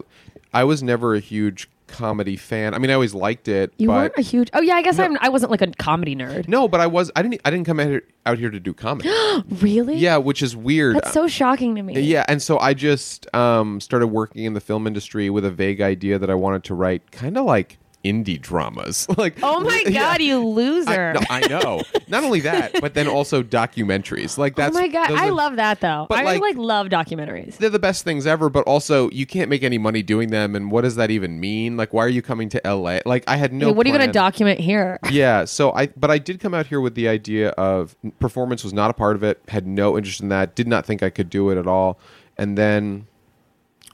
I 0.53 0.63
was 0.63 0.81
never 0.81 1.15
a 1.15 1.19
huge 1.19 1.69
comedy 1.87 2.35
fan. 2.35 2.73
I 2.73 2.79
mean, 2.79 2.89
I 2.89 2.95
always 2.95 3.13
liked 3.13 3.47
it. 3.47 3.71
You 3.77 3.87
but 3.87 3.93
weren't 3.93 4.13
a 4.17 4.21
huge 4.21 4.49
Oh 4.53 4.61
yeah, 4.61 4.73
I 4.75 4.81
guess 4.81 4.97
I'm 4.97 5.15
I 5.21 5.29
wasn't 5.29 5.51
like 5.51 5.61
a 5.61 5.67
comedy 5.67 6.15
nerd. 6.15 6.47
no, 6.47 6.67
but 6.67 6.79
I 6.81 6.87
was. 6.87 7.11
I 7.15 7.21
didn't. 7.21 7.39
I 7.45 7.51
didn't 7.51 7.67
come 7.67 7.79
out 7.79 7.85
here, 7.87 8.01
out 8.25 8.39
here 8.39 8.49
to 8.49 8.59
do 8.59 8.73
comedy. 8.73 9.09
Really? 9.61 9.95
yeah, 9.97 10.17
which 10.17 10.41
is 10.41 10.55
weird. 10.55 10.95
That's 10.95 11.11
so 11.13 11.27
shocking 11.27 11.75
to 11.75 11.83
me. 11.83 11.99
Yeah, 11.99 12.25
and 12.27 12.41
so 12.41 12.57
I 12.57 12.73
just 12.73 13.33
um, 13.35 13.79
started 13.79 14.07
working 14.07 14.45
in 14.45 14.53
the 14.53 14.61
film 14.61 14.87
industry 14.87 15.29
with 15.29 15.45
a 15.45 15.51
vague 15.51 15.81
idea 15.81 16.17
that 16.17 16.29
I 16.29 16.35
wanted 16.35 16.63
to 16.65 16.73
write 16.73 17.11
kind 17.11 17.37
of 17.37 17.45
like 17.45 17.77
indie 18.03 18.39
dramas. 18.39 19.07
like 19.17 19.37
Oh 19.41 19.59
my 19.61 19.83
yeah. 19.85 19.91
god, 20.13 20.21
you 20.21 20.39
I, 20.41 20.43
loser. 20.43 21.13
no, 21.13 21.21
I 21.29 21.47
know. 21.47 21.81
Not 22.07 22.23
only 22.23 22.41
that, 22.41 22.79
but 22.81 22.93
then 22.93 23.07
also 23.07 23.41
documentaries. 23.43 24.37
Like 24.37 24.53
oh 24.57 24.61
that's. 24.63 24.75
oh 24.75 24.79
my 24.79 24.87
god, 24.87 25.11
I 25.11 25.27
are- 25.27 25.31
love 25.31 25.55
that 25.55 25.79
though. 25.81 26.07
I 26.09 26.23
like- 26.23 26.41
like, 26.41 26.57
love 26.57 26.87
documentaries. 26.87 27.57
They're 27.57 27.69
the 27.69 27.79
best 27.79 28.03
things 28.03 28.27
ever, 28.27 28.49
but 28.49 28.65
also 28.65 29.09
you 29.11 29.25
can't 29.25 29.49
make 29.49 29.63
any 29.63 29.77
money 29.77 30.01
doing 30.03 30.29
them. 30.29 30.55
And 30.55 30.71
what 30.71 30.81
does 30.81 30.95
that 30.95 31.09
even 31.11 31.39
mean? 31.39 31.77
Like, 31.77 31.93
why 31.93 32.03
are 32.03 32.09
you 32.09 32.21
coming 32.21 32.49
to 32.49 32.61
LA? 32.65 32.99
Like, 33.05 33.23
I 33.27 33.37
had 33.37 33.53
no. 33.53 33.67
Yeah, 33.67 33.73
what 33.73 33.85
are 33.85 33.89
you 33.89 33.95
going 33.97 34.07
to 34.07 34.13
document 34.13 34.59
here? 34.59 34.99
Yeah, 35.13 35.45
so 35.45 35.71
I 35.73 35.87
but 35.87 36.09
I 36.09 36.17
did 36.17 36.39
come 36.39 36.53
out 36.55 36.65
here 36.65 36.81
with 36.81 36.95
the 36.95 37.07
idea 37.07 37.49
of 37.49 37.95
performance 38.19 38.63
was 38.63 38.73
not 38.73 38.89
a 38.89 38.93
part 38.93 39.15
of 39.15 39.21
it. 39.23 39.39
Had 39.47 39.67
no 39.67 39.95
interest 39.97 40.21
in 40.21 40.29
that. 40.29 40.55
Did 40.55 40.67
not 40.67 40.85
think 40.87 41.03
I 41.03 41.09
could 41.11 41.29
do 41.29 41.49
it 41.51 41.57
at 41.57 41.67
all. 41.67 41.99
And 42.37 42.57
then 42.57 43.05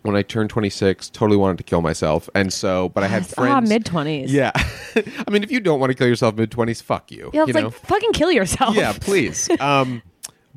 when 0.04 0.16
I 0.16 0.22
turned 0.22 0.50
26, 0.50 1.10
totally 1.10 1.38
wanted 1.38 1.58
to 1.58 1.64
kill 1.64 1.82
myself. 1.82 2.30
And 2.34 2.52
so, 2.54 2.90
but 2.90 3.04
I 3.04 3.08
had 3.08 3.24
Ah, 3.24 3.42
friends. 3.42 3.70
mid 3.70 3.86
twenties. 3.86 4.32
Yeah, 4.34 4.52
I 4.96 5.30
mean, 5.32 5.44
if 5.44 5.52
you 5.52 5.60
don't 5.60 5.80
want 5.80 5.90
to 5.92 5.94
kill 5.96 6.08
yourself 6.08 6.36
mid 6.36 6.52
20s, 6.52 6.82
fuck 6.82 7.12
you. 7.12 7.30
yeah. 7.34 7.42
It's 7.42 7.48
you 7.50 7.54
like 7.54 7.64
know? 7.66 7.70
fucking 7.72 8.14
kill 8.14 8.32
yourself. 8.32 8.76
yeah, 8.76 8.94
please. 9.00 9.50
Um, 9.60 10.02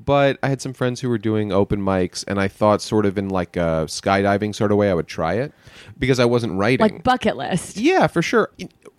but 0.04 0.36
I 0.42 0.48
had 0.48 0.60
some 0.60 0.72
friends 0.72 1.00
who 1.00 1.08
were 1.08 1.18
doing 1.18 1.52
open 1.52 1.80
mics, 1.80 2.24
and 2.26 2.40
I 2.40 2.48
thought, 2.48 2.82
sort 2.82 3.06
of 3.06 3.16
in 3.18 3.28
like 3.28 3.56
a 3.56 3.84
skydiving 3.86 4.52
sort 4.54 4.72
of 4.72 4.78
way, 4.78 4.90
I 4.90 4.94
would 4.94 5.06
try 5.06 5.34
it 5.34 5.52
because 5.96 6.18
I 6.18 6.24
wasn't 6.24 6.54
writing. 6.54 6.80
like 6.80 7.04
bucket 7.04 7.36
list. 7.36 7.76
yeah, 7.76 8.06
for 8.08 8.20
sure. 8.22 8.50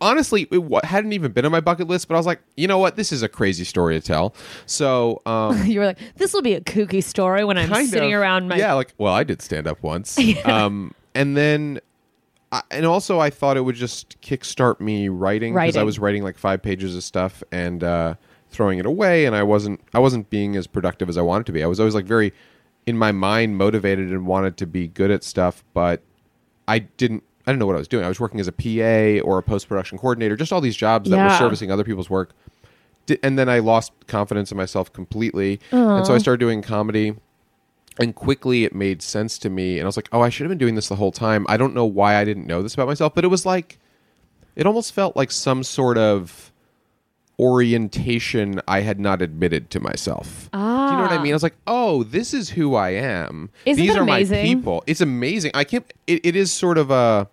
Honestly, 0.04 0.48
it 0.52 0.86
hadn't 0.86 1.14
even 1.14 1.32
been 1.32 1.46
on 1.46 1.52
my 1.52 1.62
bucket 1.62 1.88
list, 1.88 2.08
but 2.08 2.16
I 2.16 2.18
was 2.18 2.26
like, 2.26 2.42
you 2.58 2.68
know 2.68 2.78
what, 2.78 2.96
this 2.96 3.12
is 3.12 3.24
a 3.24 3.30
crazy 3.30 3.64
story 3.64 4.00
to 4.00 4.06
tell. 4.06 4.36
So, 4.66 5.22
um, 5.26 5.66
You 5.66 5.80
were 5.80 5.86
like, 5.86 6.00
this 6.18 6.34
will 6.34 6.42
be 6.42 6.54
a 6.54 6.62
kooky 6.62 7.04
story 7.04 7.44
when 7.46 7.58
I'm 7.58 7.74
sitting 7.86 8.14
of- 8.14 8.20
around 8.20 8.50
my. 8.50 8.58
yeah, 8.58 8.74
like 8.74 8.94
well, 8.98 9.14
I 9.14 9.24
did 9.24 9.42
stand 9.42 9.68
up 9.68 9.82
once, 9.82 10.20
um, 10.46 10.94
and 11.16 11.36
then. 11.38 11.80
I, 12.52 12.62
and 12.70 12.86
also, 12.86 13.20
I 13.20 13.32
thought 13.32 13.58
it 13.58 13.62
would 13.62 13.74
just 13.76 14.22
kickstart 14.22 14.80
me 14.80 15.10
writing 15.10 15.56
because 15.56 15.76
I 15.76 15.82
was 15.82 15.98
writing 15.98 16.22
like 16.22 16.38
five 16.38 16.62
pages 16.62 16.96
of 16.96 17.04
stuff 17.04 17.42
and 17.52 17.84
uh, 17.84 18.14
throwing 18.52 18.78
it 18.78 18.86
away, 18.86 19.26
and 19.26 19.36
I 19.36 19.42
wasn't 19.42 19.80
I 19.92 19.98
wasn't 19.98 20.30
being 20.30 20.56
as 20.56 20.68
productive 20.68 21.10
as 21.10 21.18
I 21.18 21.24
wanted 21.24 21.48
to 21.48 21.52
be. 21.52 21.64
I 21.64 21.68
was 21.68 21.80
always 21.80 21.96
like 21.96 22.06
very 22.06 22.32
in 22.86 22.96
my 22.96 23.12
mind 23.12 23.58
motivated 23.58 24.12
and 24.12 24.28
wanted 24.28 24.58
to 24.58 24.68
be 24.68 24.88
good 24.88 25.10
at 25.10 25.24
stuff, 25.24 25.64
but 25.74 26.02
I 26.68 26.80
didn't. 26.80 27.24
I 27.46 27.52
didn't 27.52 27.60
know 27.60 27.66
what 27.66 27.76
I 27.76 27.80
was 27.80 27.88
doing. 27.88 28.06
I 28.06 28.08
was 28.08 28.20
working 28.20 28.40
as 28.40 28.48
a 28.48 28.52
PA 28.52 29.22
or 29.28 29.38
a 29.38 29.44
post 29.44 29.68
production 29.68 29.98
coordinator, 29.98 30.36
just 30.36 30.54
all 30.54 30.62
these 30.62 30.76
jobs 30.78 31.10
that 31.10 31.18
were 31.18 31.24
Yeah. 31.24 31.38
servicing 31.40 31.72
other 31.72 31.84
people's 31.84 32.10
work. 32.10 32.32
Di- 33.06 33.18
And 33.22 33.38
then 33.38 33.50
I 33.50 33.60
lost 33.60 33.92
confidence 34.08 34.52
in 34.52 34.58
myself 34.58 34.92
completely, 34.94 35.60
and 35.72 36.06
so 36.08 36.14
I 36.16 36.18
started 36.20 36.40
doing 36.40 36.62
comedy 36.62 37.16
and 38.00 38.16
quickly 38.16 38.64
it 38.64 38.74
made 38.74 39.04
sense 39.04 39.38
to 39.38 39.52
me 39.52 39.74
and 39.78 39.84
i 39.84 39.86
was 39.86 39.96
like 39.96 40.10
oh 40.12 40.20
i 40.22 40.28
should 40.28 40.46
have 40.46 40.50
been 40.50 40.58
doing 40.58 40.74
this 40.74 40.88
the 40.90 40.96
whole 40.96 41.12
time 41.12 41.46
i 41.48 41.56
don't 41.56 41.76
know 41.76 41.86
why 41.86 42.16
i 42.16 42.24
didn't 42.26 42.48
know 42.48 42.64
this 42.64 42.74
about 42.74 42.88
myself 42.88 43.14
but 43.14 43.24
it 43.24 43.28
was 43.28 43.46
like 43.46 43.78
it 44.56 44.66
almost 44.66 44.92
felt 44.94 45.16
like 45.16 45.30
some 45.30 45.62
sort 45.62 45.96
of 45.96 46.52
orientation 47.40 48.62
I 48.68 48.82
had 48.82 49.00
not 49.00 49.22
admitted 49.22 49.70
to 49.72 49.80
myself. 49.80 50.50
Do 50.54 50.60
you 50.60 50.64
know 50.64 51.02
what 51.02 51.12
I 51.12 51.22
mean? 51.22 51.34
I 51.34 51.36
was 51.36 51.44
like, 51.44 51.56
oh, 51.68 52.04
this 52.04 52.34
is 52.34 52.50
who 52.52 52.76
I 52.76 52.92
am. 52.92 53.50
Isn't 53.66 53.82
These 53.84 53.94
that 53.94 54.00
are 54.02 54.06
my 54.06 54.24
people. 54.24 54.84
It's 54.88 55.02
amazing. 55.02 55.52
I 55.54 55.64
can't. 55.64 55.86
It, 56.08 56.24
it 56.26 56.36
is 56.36 56.52
sort 56.52 56.78
of 56.78 56.92
a. 56.92 57.28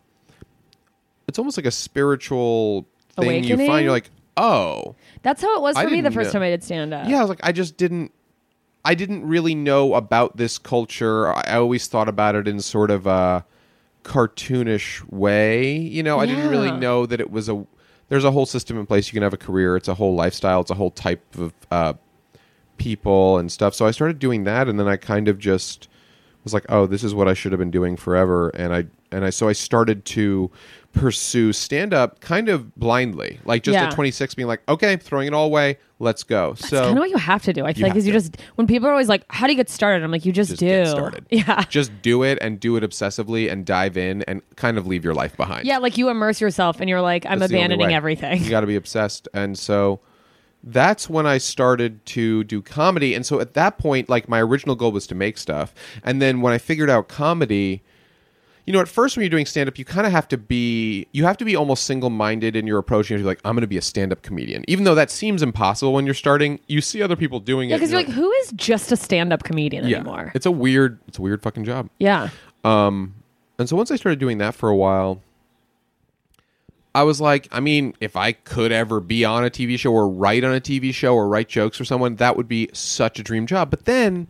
It's 1.31 1.39
almost 1.39 1.57
like 1.57 1.65
a 1.67 1.71
spiritual 1.71 2.87
thing 3.17 3.25
you 3.45 3.55
Awakening? 3.55 3.67
find. 3.67 3.85
You're 3.85 3.93
like, 3.93 4.11
oh, 4.37 4.95
That's 5.23 5.41
how 5.41 5.57
it 5.57 5.63
was 5.63 5.77
I 5.77 5.85
for 5.85 5.91
me 5.91 5.97
the 5.97 6.03
didn't 6.11 6.15
first 6.15 6.29
know. 6.29 6.41
time 6.41 6.43
I 6.43 6.51
did 6.51 6.63
stand 6.63 6.93
up. 6.93 7.09
yeah. 7.09 7.17
I 7.19 7.21
was 7.23 7.31
like, 7.31 7.41
I 7.43 7.53
just 7.53 7.77
didn't. 7.79 8.13
I 8.85 8.95
didn't 8.95 9.27
really 9.27 9.55
know 9.55 9.95
about 9.95 10.37
this 10.37 10.59
culture. 10.59 11.29
I 11.33 11.43
I 11.47 11.57
always 11.57 11.87
thought 11.87 12.09
about 12.09 12.35
it 12.35 12.47
in 12.49 12.61
sort 12.61 12.91
of 12.91 13.07
a 13.07 13.45
cartoonish 14.05 15.09
way. 15.11 15.77
You 15.77 16.03
know, 16.03 16.19
I 16.19 16.27
didn't 16.27 16.49
really 16.51 16.69
Yeah. 16.69 16.79
know 16.79 17.07
that 17.07 17.21
it 17.21 17.31
was 17.31 17.49
a. 17.49 17.65
There's 18.09 18.25
a 18.25 18.31
whole 18.33 18.47
system 18.47 18.77
in 18.79 18.87
place. 18.87 19.07
You 19.09 19.13
can 19.13 19.23
have 19.23 19.33
a 19.35 19.37
career. 19.39 19.77
It's 19.77 19.87
a 19.89 19.95
whole 19.95 20.15
lifestyle. 20.17 20.61
It's 20.63 20.71
a 20.71 20.75
whole 20.75 20.91
type 20.91 21.23
of 21.39 21.53
uh, 21.71 21.93
people 22.77 23.39
and 23.39 23.53
stuff. 23.53 23.75
So 23.75 23.87
I 23.87 23.93
started 23.93 24.19
doing 24.19 24.45
that, 24.45 24.69
and 24.69 24.81
then 24.81 24.89
I 24.89 24.97
kind 24.97 25.29
of 25.29 25.39
just 25.39 25.89
was 26.43 26.53
like, 26.55 26.65
oh, 26.69 26.87
this 26.87 27.05
is 27.05 27.15
what 27.15 27.29
I 27.29 27.35
should 27.35 27.53
have 27.53 27.59
been 27.59 27.71
doing 27.71 27.97
forever. 27.97 28.49
And 28.51 28.75
I 28.75 28.87
and 29.13 29.25
I 29.25 29.31
so 29.31 29.49
I 29.49 29.53
started 29.53 30.05
to 30.07 30.51
pursue 30.93 31.53
stand 31.53 31.95
up 31.95 32.21
kind 32.21 32.49
of 32.49 32.75
blindly, 32.77 33.39
like 33.45 33.63
just 33.63 33.75
Yeah. 33.75 33.85
at 33.87 33.93
26, 33.93 34.35
being 34.35 34.49
like, 34.49 34.61
okay, 34.69 34.97
throwing 34.97 35.29
it 35.29 35.35
all 35.35 35.47
away, 35.47 35.79
let's 36.01 36.23
go. 36.25 36.55
That's 36.55 36.69
so 36.69 36.83
kind 36.83 36.97
of 36.99 37.01
what 37.01 37.11
you 37.11 37.17
have 37.17 37.43
to 37.45 37.53
do. 37.53 37.65
I 37.65 37.73
feel 37.73 37.85
like 37.85 37.93
because 37.93 38.07
you 38.07 38.13
just 38.13 38.37
when 38.57 38.67
people 38.67 38.89
are 38.89 38.91
always 38.91 39.09
like, 39.09 39.25
"How 39.29 39.47
do 39.47 39.53
you 39.53 39.57
get 39.57 39.71
started?" 39.71 40.03
I'm 40.03 40.11
like, 40.11 40.25
"You 40.25 40.33
just, 40.33 40.51
just 40.51 40.61
do." 40.61 40.87
started. 40.87 41.27
Yeah, 41.31 41.63
just 41.69 41.93
do 42.03 42.23
it 42.25 42.39
and 42.41 42.59
do 42.59 42.77
it 42.77 42.83
obsessively 42.83 43.51
and 43.51 43.65
dive 43.65 43.97
in 43.97 44.23
and 44.23 44.43
kind 44.57 44.79
of 44.79 44.87
leave 44.87 45.05
your 45.05 45.15
life 45.15 45.37
behind. 45.37 45.65
yeah. 45.67 45.79
Like 45.79 45.97
you 45.97 46.09
immerse 46.09 46.41
yourself, 46.41 46.81
and 46.81 46.89
you're 46.89 47.01
like, 47.03 47.25
"I'm 47.27 47.39
That's 47.39 47.53
abandoning 47.53 47.95
everything." 47.95 48.43
You 48.43 48.51
got 48.51 48.61
to 48.61 48.67
be 48.67 48.77
obsessed. 48.77 49.29
And 49.33 49.57
so 49.59 50.01
that's 50.63 51.09
when 51.09 51.27
I 51.27 51.39
started 51.39 52.05
to 52.07 52.45
do 52.45 52.61
comedy. 52.61 53.15
And 53.15 53.25
so 53.25 53.41
at 53.41 53.55
that 53.55 53.79
point, 53.79 54.09
like 54.09 54.29
my 54.29 54.43
original 54.43 54.75
goal 54.75 54.93
was 54.93 55.07
to 55.07 55.15
make 55.15 55.39
stuff. 55.39 55.73
And 56.05 56.21
then 56.21 56.41
when 56.43 56.53
I 56.53 56.59
figured 56.59 56.91
out 56.91 57.09
comedy, 57.09 57.83
you 58.67 58.73
know, 58.73 58.81
at 58.81 58.89
first 58.89 59.17
when 59.17 59.23
you're 59.25 59.31
doing 59.31 59.47
stand 59.47 59.69
up, 59.69 59.79
you 59.79 59.85
kind 59.85 60.07
of 60.07 60.13
have 60.13 60.29
to 60.29 60.37
be, 60.39 61.07
you 61.13 61.25
have 61.25 61.37
to 61.39 61.45
be 61.45 61.57
almost 61.57 61.85
single 61.85 62.11
minded 62.11 62.55
in 62.57 62.67
your 62.67 62.79
approach. 62.79 63.11
You're 63.11 63.19
like, 63.21 63.41
I'm 63.45 63.55
going 63.55 63.63
to 63.63 63.67
be 63.67 63.77
a 63.79 63.83
stand 63.83 64.13
up 64.13 64.23
comedian. 64.23 64.65
Even 64.69 64.85
though 64.85 64.95
that 64.95 65.11
seems 65.11 65.43
impossible 65.43 65.93
when 65.93 66.05
you're 66.05 66.15
starting, 66.15 66.61
you 66.69 66.81
see 66.81 67.03
other 67.03 67.17
people 67.17 67.41
doing 67.41 67.71
Yeah, 67.71 67.77
it. 67.77 67.79
because 67.79 67.91
you're 67.93 68.01
like, 68.01 68.11
"Who 68.11 68.31
is 68.33 68.53
just 68.53 68.93
a 68.93 68.97
stand-up 68.97 69.43
comedian 69.45 69.87
yeah, 69.89 69.97
anymore?" 69.99 70.31
It's 70.35 70.47
a 70.47 70.51
weird, 70.51 70.99
it's 71.09 71.19
a 71.19 71.23
weird 71.23 71.43
fucking 71.43 71.65
job. 71.65 71.89
yeah, 71.99 72.29
Um, 72.65 73.15
and 73.59 73.69
so 73.69 73.77
once 73.77 73.91
I 73.91 73.97
started 73.97 74.19
doing 74.19 74.39
that 74.39 74.55
for 74.55 74.69
a 74.69 74.77
while, 74.77 75.21
I 76.95 77.05
was 77.05 77.21
like, 77.21 77.47
I 77.53 77.61
mean, 77.61 77.95
if 78.01 78.17
I 78.17 78.33
could 78.33 78.73
ever 78.73 78.99
be 79.01 79.25
on 79.25 79.45
a 79.45 79.51
TV 79.51 79.79
show 79.79 79.93
or 79.93 80.09
write 80.09 80.43
on 80.43 80.53
a 80.55 80.61
TV 80.61 80.93
show 80.93 81.15
or 81.15 81.29
write 81.29 81.49
jokes 81.49 81.77
for 81.79 81.85
someone, 81.85 82.17
that 82.17 82.37
would 82.37 82.49
be 82.49 82.69
such 82.73 83.19
a 83.21 83.23
dream 83.23 83.47
job. 83.47 83.71
But 83.71 83.85
then, 83.85 84.27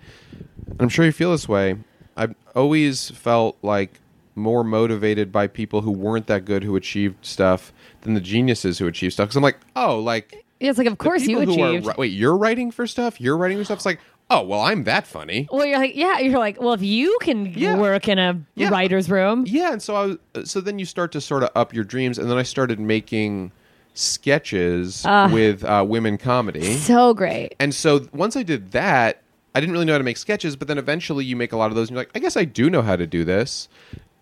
and 0.68 0.76
I'm 0.80 0.88
sure 0.90 1.04
you 1.06 1.12
feel 1.12 1.30
this 1.32 1.48
way, 1.48 1.76
I've 2.18 2.34
always 2.54 3.10
felt 3.12 3.56
like 3.62 3.98
more 4.40 4.64
motivated 4.64 5.30
by 5.30 5.46
people 5.46 5.82
who 5.82 5.90
weren't 5.92 6.26
that 6.26 6.44
good 6.44 6.64
who 6.64 6.74
achieved 6.76 7.24
stuff 7.24 7.72
than 8.02 8.14
the 8.14 8.20
geniuses 8.20 8.78
who 8.78 8.86
achieved 8.86 9.12
stuff. 9.12 9.26
Because 9.28 9.36
I'm 9.36 9.42
like, 9.42 9.58
oh, 9.76 9.98
like 9.98 10.44
Yeah, 10.58 10.70
it's 10.70 10.78
like, 10.78 10.86
of 10.88 10.98
course 10.98 11.26
you 11.26 11.40
who 11.40 11.62
are 11.62 11.70
achieved. 11.76 11.96
wait, 11.98 12.08
you're 12.12 12.36
writing 12.36 12.70
for 12.70 12.86
stuff? 12.86 13.20
You're 13.20 13.36
writing 13.36 13.58
for 13.58 13.64
stuff? 13.64 13.78
It's 13.78 13.86
like, 13.86 14.00
oh, 14.30 14.42
well, 14.42 14.60
I'm 14.60 14.84
that 14.84 15.06
funny. 15.06 15.48
well, 15.50 15.66
you're 15.66 15.78
like, 15.78 15.96
yeah, 15.96 16.18
you're 16.20 16.38
like, 16.38 16.60
well, 16.60 16.72
if 16.72 16.82
you 16.82 17.18
can 17.20 17.46
Yeah. 17.56 17.76
work 17.78 18.08
in 18.08 18.18
a 18.18 18.40
Yeah. 18.54 18.68
writer's 18.70 19.10
room, 19.10 19.44
Yeah, 19.46 19.72
and 19.72 19.82
so 19.82 19.94
I 19.96 20.06
was, 20.34 20.50
so 20.50 20.60
then 20.60 20.78
you 20.78 20.84
start 20.84 21.10
to 21.12 21.20
sort 21.20 21.42
of 21.42 21.50
up 21.56 21.74
your 21.74 21.84
dreams, 21.84 22.16
and 22.18 22.30
then 22.30 22.38
I 22.38 22.42
started 22.44 22.78
making 22.80 23.50
sketches 23.94 25.04
with 25.32 25.64
uh, 25.64 25.84
women 25.86 26.16
comedy, 26.18 26.74
so 26.74 27.12
great. 27.14 27.54
and 27.58 27.74
so 27.74 28.06
once 28.12 28.36
I 28.36 28.42
did 28.42 28.72
that, 28.72 29.22
I 29.54 29.60
didn't 29.60 29.72
really 29.72 29.84
know 29.84 29.92
how 29.94 29.98
to 29.98 30.04
make 30.04 30.16
sketches, 30.16 30.54
but 30.56 30.68
then 30.68 30.78
eventually 30.78 31.24
you 31.24 31.34
make 31.36 31.52
a 31.52 31.56
lot 31.56 31.70
of 31.70 31.74
those, 31.76 31.88
and 31.88 31.96
you're 31.96 32.02
like, 32.02 32.10
I 32.14 32.18
guess 32.20 32.36
I 32.36 32.44
do 32.44 32.70
know 32.70 32.82
how 32.82 32.94
to 32.96 33.06
do 33.06 33.24
this, 33.24 33.68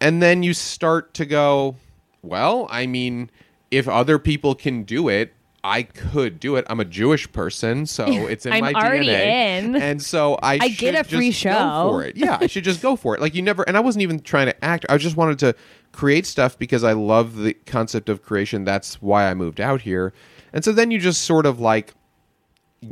and 0.01 0.23
then 0.23 0.43
you 0.43 0.55
start 0.55 1.15
to 1.15 1.27
go, 1.27 1.77
well, 2.23 2.67
I 2.71 2.87
mean, 2.87 3.31
if 3.71 3.89
other 3.89 4.19
people 4.19 4.55
can 4.55 4.83
do 4.85 5.09
it. 5.09 5.35
I 5.65 5.83
could 5.83 6.39
do 6.39 6.55
it. 6.55 6.65
I'm 6.71 6.79
a 6.79 6.85
Jewish 6.85 7.31
person, 7.33 7.85
so 7.85 8.07
it's 8.09 8.47
in 8.47 8.53
I'm 8.53 8.61
my 8.61 8.73
already 8.73 9.09
DNA. 9.09 9.59
in. 9.65 9.77
And 9.77 10.01
so 10.01 10.35
I, 10.37 10.55
I 10.63 10.69
should 10.69 10.79
get 10.79 10.95
a 10.95 11.03
free 11.03 11.31
just 11.31 11.43
go 11.45 11.51
show. 11.51 11.89
for 11.91 12.05
it. 12.05 12.17
Yeah, 12.17 12.39
I 12.41 12.47
should 12.47 12.63
just 12.63 12.81
go 12.81 12.95
for 12.95 13.17
it. 13.17 13.21
Like 13.21 13.35
you 13.35 13.43
never, 13.43 13.65
and 13.65 13.77
I 13.77 13.81
wasn't 13.81 14.03
even 14.05 14.21
trying 14.21 14.47
to 14.47 14.65
act. 14.65 14.87
I 14.89 14.97
just 14.99 15.17
wanted 15.17 15.41
to 15.41 15.57
create 15.91 16.27
stuff 16.27 16.57
because 16.59 16.85
I 16.85 16.93
love 16.93 17.37
the 17.37 17.55
concept 17.55 18.09
of 18.09 18.23
creation. 18.23 18.65
That's 18.65 19.03
why 19.03 19.29
I 19.29 19.35
moved 19.35 19.61
out 19.61 19.83
here. 19.83 20.13
And 20.53 20.65
so 20.65 20.73
then 20.73 20.93
you 20.93 21.01
just 21.01 21.23
sort 21.23 21.45
of 21.45 21.59
like 21.59 21.93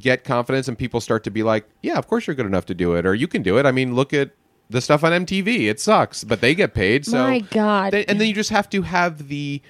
get 0.00 0.24
confidence, 0.24 0.66
and 0.66 0.76
people 0.76 1.00
start 1.00 1.22
to 1.24 1.30
be 1.30 1.44
like, 1.44 1.66
"Yeah, 1.82 1.96
of 1.98 2.08
course 2.08 2.26
you're 2.26 2.34
good 2.34 2.46
enough 2.46 2.66
to 2.66 2.74
do 2.74 2.94
it, 2.96 3.06
or 3.06 3.14
you 3.14 3.28
can 3.28 3.42
do 3.42 3.58
it." 3.58 3.64
I 3.64 3.70
mean, 3.70 3.94
look 3.94 4.12
at 4.12 4.32
the 4.70 4.80
stuff 4.80 5.04
on 5.04 5.12
MTV. 5.26 5.68
It 5.68 5.78
sucks, 5.80 6.24
but 6.24 6.40
they 6.40 6.54
get 6.54 6.74
paid. 6.74 7.06
So 7.06 7.18
My 7.22 7.38
God. 7.40 7.92
Then- 7.92 8.04
and 8.08 8.20
then 8.20 8.28
you 8.28 8.34
just 8.34 8.50
have 8.50 8.68
to 8.70 8.82
have 8.82 9.28
the 9.28 9.62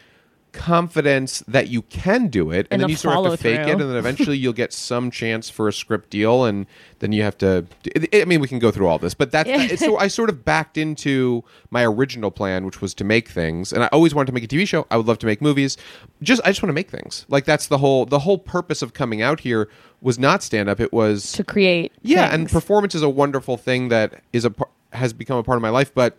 confidence 0.53 1.41
that 1.47 1.69
you 1.69 1.83
can 1.83 2.29
do 2.29 2.51
it 2.51 2.67
and, 2.71 2.81
And 2.81 2.81
then 2.83 2.87
the 2.89 2.93
you 2.93 2.97
sort 2.97 3.15
of 3.19 3.25
have 3.27 3.33
to 3.33 3.37
fake 3.43 3.57
follow-through. 3.57 3.73
it 3.73 3.81
and 3.83 3.91
then 3.91 3.97
eventually 4.05 4.39
you'll 4.39 4.55
get 4.55 4.73
some 4.73 5.11
chance 5.11 5.51
for 5.51 5.69
a 5.69 5.73
script 5.73 6.09
deal 6.09 6.45
and 6.47 6.67
then 7.01 7.13
you 7.13 7.23
have 7.25 7.37
to 7.39 7.67
i 8.15 8.25
mean 8.25 8.41
we 8.41 8.49
can 8.49 8.59
go 8.59 8.71
through 8.71 8.87
all 8.89 8.99
this 8.99 9.13
but 9.13 9.31
that's 9.31 9.49
Yeah. 9.51 9.77
so 9.77 9.99
i 9.99 10.09
sort 10.09 10.31
of 10.31 10.47
backed 10.47 10.79
into 10.79 11.45
my 11.71 11.85
original 11.85 12.31
plan 12.31 12.65
which 12.65 12.81
was 12.81 12.95
to 12.95 13.05
make 13.05 13.29
things 13.29 13.71
and 13.71 13.85
i 13.85 13.89
always 13.89 14.15
wanted 14.15 14.29
to 14.29 14.33
make 14.33 14.45
a 14.45 14.49
tv 14.49 14.67
show 14.67 14.87
i 14.91 14.97
would 14.97 15.07
love 15.07 15.19
to 15.19 15.27
make 15.27 15.43
movies 15.43 15.77
just 16.23 16.41
i 16.45 16.49
just 16.49 16.63
want 16.63 16.71
to 16.71 16.75
make 16.75 16.89
things 16.91 17.27
like 17.29 17.45
that's 17.45 17.67
the 17.67 17.77
whole 17.79 18.07
the 18.07 18.21
whole 18.21 18.39
purpose 18.39 18.81
of 18.81 18.95
coming 18.95 19.21
out 19.21 19.41
here 19.41 19.69
was 20.01 20.19
not 20.19 20.43
stand 20.43 20.71
up 20.71 20.81
it 20.81 20.91
was 20.91 21.33
to 21.33 21.45
create. 21.45 21.93
yeah 22.01 22.33
and 22.33 22.49
performance 22.49 22.95
is 22.95 23.03
a 23.03 23.11
wonderful 23.11 23.59
thing 23.59 23.89
that 23.91 24.23
is 24.33 24.47
a 24.47 24.51
par- 24.51 24.69
has 24.97 25.13
become 25.13 25.39
a 25.39 25.43
part 25.43 25.57
of 25.57 25.63
my 25.63 25.71
life 25.71 25.95
but 25.95 26.19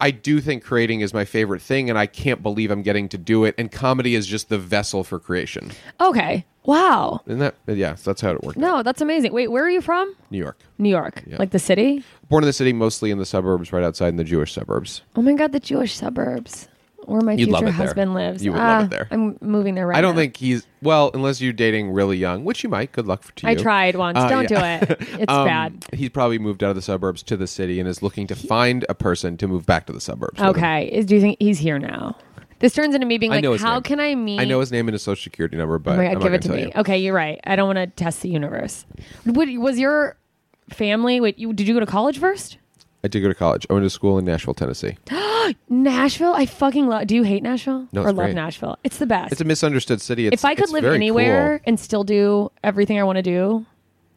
I 0.00 0.10
do 0.10 0.40
think 0.40 0.64
creating 0.64 1.00
is 1.00 1.14
my 1.14 1.24
favorite 1.24 1.62
thing, 1.62 1.88
and 1.88 1.98
I 1.98 2.06
can't 2.06 2.42
believe 2.42 2.70
I'm 2.70 2.82
getting 2.82 3.08
to 3.10 3.18
do 3.18 3.44
it. 3.44 3.54
And 3.56 3.70
comedy 3.70 4.14
is 4.14 4.26
just 4.26 4.48
the 4.48 4.58
vessel 4.58 5.04
for 5.04 5.18
creation. 5.18 5.70
okay. 6.00 6.44
Wow. 6.64 7.20
Isn't 7.26 7.40
that? 7.40 7.54
Yeah, 7.66 7.94
so 7.94 8.10
that's 8.10 8.22
how 8.22 8.30
it 8.30 8.42
worked. 8.42 8.56
No, 8.56 8.82
that's 8.82 9.02
amazing. 9.02 9.34
Wait, 9.34 9.50
where 9.50 9.62
are 9.64 9.70
you 9.70 9.82
from? 9.82 10.14
New 10.30 10.38
York. 10.38 10.58
New 10.78 10.88
York, 10.88 11.22
yeah. 11.26 11.36
like 11.38 11.50
the 11.50 11.58
city. 11.58 12.02
Born 12.30 12.42
in 12.42 12.46
the 12.46 12.54
city, 12.54 12.72
mostly 12.72 13.10
in 13.10 13.18
the 13.18 13.26
suburbs, 13.26 13.70
right 13.72 13.84
outside 13.84 14.08
in 14.08 14.16
the 14.16 14.24
Jewish 14.24 14.52
suburbs. 14.52 15.02
Oh 15.14 15.20
my 15.22 15.34
god, 15.34 15.52
the 15.52 15.60
Jewish 15.60 15.94
suburbs, 15.94 16.68
where 17.06 17.20
my 17.20 17.32
You'd 17.32 17.46
future 17.48 17.58
it 17.58 17.62
there. 17.64 17.72
husband 17.72 18.14
lives. 18.14 18.44
You 18.44 18.52
would 18.52 18.58
love 18.58 18.82
Ah, 18.82 18.84
it 18.84 18.90
there. 18.90 19.08
I'm 19.10 19.38
moving 19.40 19.74
there 19.74 19.86
right 19.86 19.92
now. 19.94 19.98
I 19.98 20.02
don't 20.02 20.14
now. 20.14 20.20
think 20.22 20.36
he's 20.36 20.66
well, 20.82 21.10
unless 21.14 21.40
you're 21.40 21.52
dating 21.52 21.90
really 21.92 22.16
young, 22.16 22.44
which 22.44 22.62
you 22.62 22.68
might. 22.68 22.92
Good 22.92 23.06
luck 23.06 23.22
for 23.22 23.32
to 23.32 23.46
you. 23.46 23.52
I 23.52 23.54
tried 23.54 23.96
once. 23.96 24.18
Uh, 24.18 24.28
don't 24.28 24.50
yeah. 24.50 24.80
do 24.80 24.92
it. 24.92 25.00
It's 25.20 25.32
Um, 25.32 25.46
bad. 25.46 25.84
He's 25.92 26.10
probably 26.10 26.38
moved 26.38 26.62
out 26.62 26.70
of 26.70 26.76
the 26.76 26.82
suburbs 26.82 27.22
to 27.24 27.36
the 27.36 27.46
city 27.46 27.80
and 27.80 27.88
is 27.88 28.02
looking 28.02 28.26
to 28.28 28.34
find 28.34 28.84
a 28.88 28.94
person 28.94 29.36
to 29.38 29.48
move 29.48 29.64
back 29.66 29.86
to 29.86 29.92
the 29.92 30.00
suburbs. 30.00 30.40
Okay. 30.40 30.86
Is, 30.92 31.06
do 31.06 31.14
you 31.14 31.20
think 31.20 31.36
he's 31.40 31.58
here 31.58 31.78
now? 31.78 32.16
This 32.60 32.72
turns 32.72 32.94
into 32.94 33.06
me 33.06 33.18
being 33.18 33.30
like, 33.32 33.44
how 33.60 33.74
name. 33.74 33.82
can 33.82 34.00
I 34.00 34.14
meet? 34.14 34.40
I 34.40 34.44
know 34.44 34.60
his 34.60 34.70
name 34.72 34.88
and 34.88 34.94
his 34.94 35.02
social 35.02 35.22
security 35.22 35.56
number, 35.56 35.78
but 35.78 35.98
Oh 35.98 36.12
God, 36.14 36.22
give 36.22 36.32
it 36.34 36.42
tell 36.42 36.54
me. 36.56 36.62
you. 36.62 36.70
Okay, 36.76 36.98
you're 36.98 37.12
right. 37.14 37.38
I 37.44 37.56
don't 37.56 37.66
want 37.66 37.76
to 37.78 37.86
test 37.88 38.22
the 38.22 38.28
universe. 38.30 38.86
Would, 39.26 39.58
was 39.58 39.78
your 39.78 40.16
family? 40.70 41.20
Wait, 41.20 41.38
you 41.38 41.52
did 41.52 41.66
you 41.68 41.74
go 41.74 41.80
to 41.80 41.86
college 41.86 42.18
first? 42.18 42.56
I 43.04 43.08
did 43.08 43.20
go 43.20 43.28
to 43.28 43.34
college. 43.34 43.66
I 43.68 43.74
went 43.74 43.84
to 43.84 43.90
school 43.90 44.16
in 44.16 44.24
Nashville, 44.24 44.54
Tennessee. 44.54 44.96
Nashville. 45.68 46.32
I 46.34 46.46
fucking 46.46 46.86
love. 46.86 47.06
Do 47.06 47.14
you 47.14 47.22
hate 47.22 47.42
Nashville 47.42 47.86
No, 47.92 48.00
or 48.00 48.08
it's 48.08 48.16
love 48.16 48.26
great. 48.28 48.34
Nashville? 48.34 48.78
It's 48.82 48.96
the 48.96 49.04
best. 49.04 49.30
It's 49.30 49.42
a 49.42 49.44
misunderstood 49.44 50.00
city. 50.00 50.26
It's, 50.26 50.40
if 50.40 50.44
I 50.46 50.54
could 50.54 50.64
it's 50.64 50.72
live 50.72 50.84
very 50.84 50.94
anywhere 50.94 51.58
cool. 51.58 51.64
and 51.66 51.78
still 51.78 52.02
do 52.02 52.50
everything 52.64 52.98
I 52.98 53.02
want 53.04 53.16
to 53.16 53.22
do, 53.22 53.66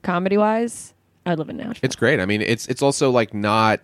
comedy 0.03 0.37
wise, 0.37 0.93
I'd 1.25 1.37
live 1.37 1.49
in 1.49 1.57
Nashville. 1.57 1.81
it's 1.83 1.97
great. 1.97 2.21
I 2.21 2.25
mean, 2.25 2.41
it's 2.41 2.65
it's 2.67 2.81
also 2.81 3.11
like 3.11 3.33
not 3.33 3.81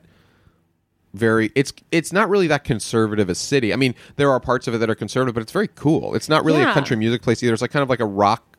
very. 1.14 1.52
It's 1.54 1.74
it's 1.92 2.14
not 2.14 2.30
really 2.30 2.48
that 2.48 2.64
conservative 2.64 3.30
a 3.30 3.36
city. 3.36 3.74
I 3.74 3.76
mean, 3.76 3.96
there 4.16 4.32
are 4.32 4.40
parts 4.40 4.70
of 4.70 4.74
it 4.74 4.78
that 4.78 4.90
are 4.90 4.96
conservative, 4.96 5.36
but 5.36 5.42
it's 5.44 5.52
very 5.52 5.68
cool. 5.68 6.16
It's 6.16 6.30
not 6.30 6.46
really 6.46 6.62
a 6.62 6.72
country 6.72 6.96
music 6.96 7.22
place 7.22 7.44
either. 7.44 7.52
It's 7.52 7.62
like 7.62 7.72
kind 7.72 7.84
of 7.84 7.90
like 7.90 8.00
a 8.00 8.06
rock 8.06 8.53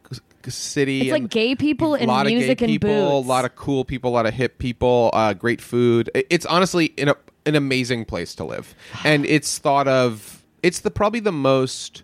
city. 0.50 1.02
It's 1.02 1.10
like 1.12 1.28
gay 1.28 1.54
people 1.54 1.94
and 1.94 2.06
lot 2.06 2.26
music 2.26 2.52
of 2.52 2.58
gay 2.58 2.64
and 2.64 2.72
people, 2.72 2.90
boots. 2.90 3.26
a 3.26 3.28
lot 3.28 3.44
of 3.44 3.56
cool 3.56 3.84
people, 3.84 4.10
a 4.10 4.14
lot 4.14 4.26
of 4.26 4.34
hip 4.34 4.58
people, 4.58 5.10
uh, 5.12 5.32
great 5.34 5.60
food. 5.60 6.10
It's 6.14 6.46
honestly 6.46 6.86
in 6.96 7.08
a, 7.08 7.16
an 7.46 7.54
amazing 7.54 8.04
place 8.04 8.34
to 8.36 8.44
live, 8.44 8.74
and 9.04 9.26
it's 9.26 9.58
thought 9.58 9.88
of. 9.88 10.42
It's 10.62 10.80
the 10.80 10.90
probably 10.90 11.20
the 11.20 11.32
most 11.32 12.02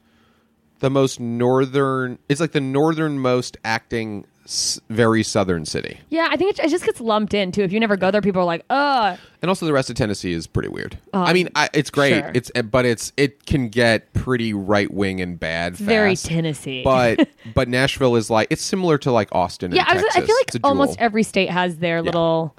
the 0.81 0.90
most 0.90 1.20
northern. 1.20 2.18
It's 2.29 2.40
like 2.40 2.53
the 2.53 2.61
northernmost 2.61 3.57
acting, 3.64 4.26
s- 4.51 4.81
very 4.91 5.23
southern 5.23 5.65
city, 5.65 6.01
yeah, 6.11 6.29
I 6.31 6.37
think 6.37 6.59
it, 6.59 6.65
it 6.65 6.69
just 6.71 6.85
gets 6.85 7.01
lumped 7.01 7.33
in 7.35 7.53
too. 7.53 7.63
If 7.63 7.73
you 7.73 7.79
never 7.81 7.97
go 7.97 8.11
there, 8.11 8.21
people 8.21 8.43
are 8.43 8.45
like, 8.45 8.65
"Uh, 8.69 9.17
and 9.41 9.49
also 9.49 9.65
the 9.65 9.73
rest 9.73 9.89
of 9.91 9.97
Tennessee 9.97 10.33
is 10.33 10.47
pretty 10.47 10.69
weird. 10.69 10.99
I 11.15 11.33
mean, 11.33 11.49
I, 11.55 11.69
it's 11.73 11.89
great. 11.91 12.19
sure. 12.21 12.33
It's 12.35 12.51
but 12.71 12.85
it's 12.85 13.13
it 13.17 13.47
can 13.47 13.69
get 13.69 14.13
pretty 14.13 14.53
right 14.53 14.93
wing 14.93 15.21
and 15.21 15.39
bad. 15.39 15.75
Fast. 15.79 15.83
very 15.87 16.17
Tennessee." 16.17 16.83
But 16.83 17.29
but 17.55 17.69
Nashville 17.69 18.17
is 18.17 18.29
like 18.29 18.49
it's 18.51 18.63
similar 18.63 18.99
to 18.99 19.13
like 19.13 19.29
Austin. 19.33 19.73
yeah, 19.73 19.85
and 19.89 19.99
I, 19.99 20.03
was, 20.03 20.03
I 20.03 20.07
Texas. 20.21 20.27
feel 20.27 20.37
It's 20.41 20.55
like 20.57 20.63
a 20.63 20.67
almost 20.67 20.99
jewel. 20.99 21.05
every 21.07 21.23
state 21.23 21.51
has 21.51 21.77
their 21.79 22.03
little 22.03 22.57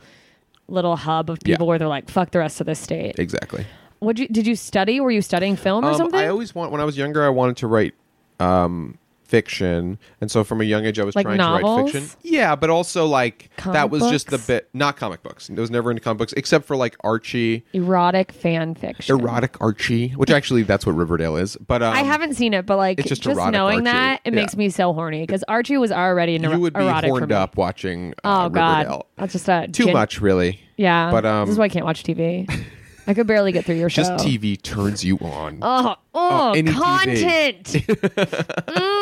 little 0.67 0.95
hub 0.95 1.29
of 1.29 1.39
people 1.41 1.65
Yeah. 1.65 1.67
where 1.69 1.77
they're 1.79 1.87
like, 1.87 2.09
"Fuck 2.09 2.31
the 2.31 2.39
rest 2.39 2.61
of 2.61 2.67
the 2.67 2.75
state." 2.75 3.19
exactly. 3.19 3.65
What 3.99 4.17
you 4.17 4.27
did 4.27 4.47
you 4.47 4.55
study? 4.55 4.99
Were 4.99 5.11
you 5.11 5.21
studying 5.21 5.55
film 5.55 5.85
or 5.85 5.89
Um, 5.89 5.95
something? 5.97 6.19
I 6.19 6.27
always 6.27 6.55
want 6.55 6.71
when 6.71 6.81
I 6.81 6.85
was 6.85 6.97
younger. 6.97 7.23
I 7.23 7.29
wanted 7.29 7.57
to 7.57 7.67
write 7.67 7.93
um, 8.39 8.97
fiction, 9.31 9.97
and 10.19 10.29
so 10.29 10.43
from 10.43 10.61
a 10.61 10.63
young 10.65 10.85
age 10.85 10.99
I 10.99 11.03
was 11.05 11.15
Like 11.15 11.25
trying 11.25 11.39
to 11.39 11.43
write 11.65 11.85
fiction. 11.91 12.09
Yeah, 12.21 12.55
but 12.55 12.69
also 12.69 13.05
like 13.07 13.49
Comic 13.57 13.73
that 13.73 13.89
was 13.89 14.03
just 14.11 14.27
the 14.29 14.37
bit, 14.37 14.69
not 14.73 14.97
comic 14.97 15.23
books. 15.23 15.49
I 15.49 15.53
was 15.59 15.71
never 15.71 15.89
into 15.89 16.01
comic 16.03 16.19
books 16.19 16.33
except 16.33 16.65
for 16.65 16.75
like 16.75 16.95
Archie, 17.03 17.65
Erotic 17.73 18.31
fan 18.33 18.75
fiction. 18.75 19.19
erotic 19.19 19.59
Archie, 19.61 20.09
which 20.09 20.29
actually 20.29 20.63
that's 20.63 20.85
what 20.85 20.93
Riverdale 20.95 21.37
is. 21.37 21.55
But 21.55 21.81
um, 21.81 21.93
I 21.95 22.01
haven't 22.03 22.35
seen 22.35 22.53
it, 22.53 22.65
but 22.65 22.77
like 22.77 22.99
it's 22.99 23.07
just 23.09 23.23
just, 23.23 23.37
knowing 23.51 23.79
Archie. 23.79 23.83
that, 23.85 24.21
it 24.25 24.33
Yeah. 24.33 24.39
makes 24.41 24.55
me 24.55 24.69
so 24.69 24.93
horny 24.93 25.21
because 25.21 25.43
Archie 25.47 25.77
was 25.77 25.91
already 25.91 26.35
an 26.35 26.43
You 26.43 26.59
would 26.59 26.73
be 26.73 26.81
erotic 26.81 27.09
horned 27.09 27.31
up 27.31 27.57
watching. 27.57 28.13
Oh 28.23 28.29
Uh, 28.29 28.49
God, 28.49 28.77
Riverdale. 28.79 29.05
that's 29.15 29.33
just 29.33 29.47
a 29.47 29.67
Too 29.71 29.85
gen- 29.85 29.93
much, 29.93 30.19
really. 30.21 30.59
Yeah, 30.77 31.09
But, 31.11 31.25
um, 31.25 31.45
this 31.47 31.53
is 31.53 31.59
why 31.59 31.65
I 31.65 31.69
can't 31.69 31.85
watch 31.85 32.03
TV. 32.03 32.49
I 33.07 33.15
could 33.15 33.25
barely 33.25 33.51
get 33.51 33.65
through 33.65 33.75
your 33.75 33.89
show. 33.89 34.03
Just 34.03 34.25
TV 34.25 34.61
turns 34.61 35.03
you 35.03 35.17
on. 35.19 35.57
Oh, 35.61 35.95
oh, 36.13 36.53
any 36.53 36.71
content. 36.71 37.63
mm, 37.65 39.00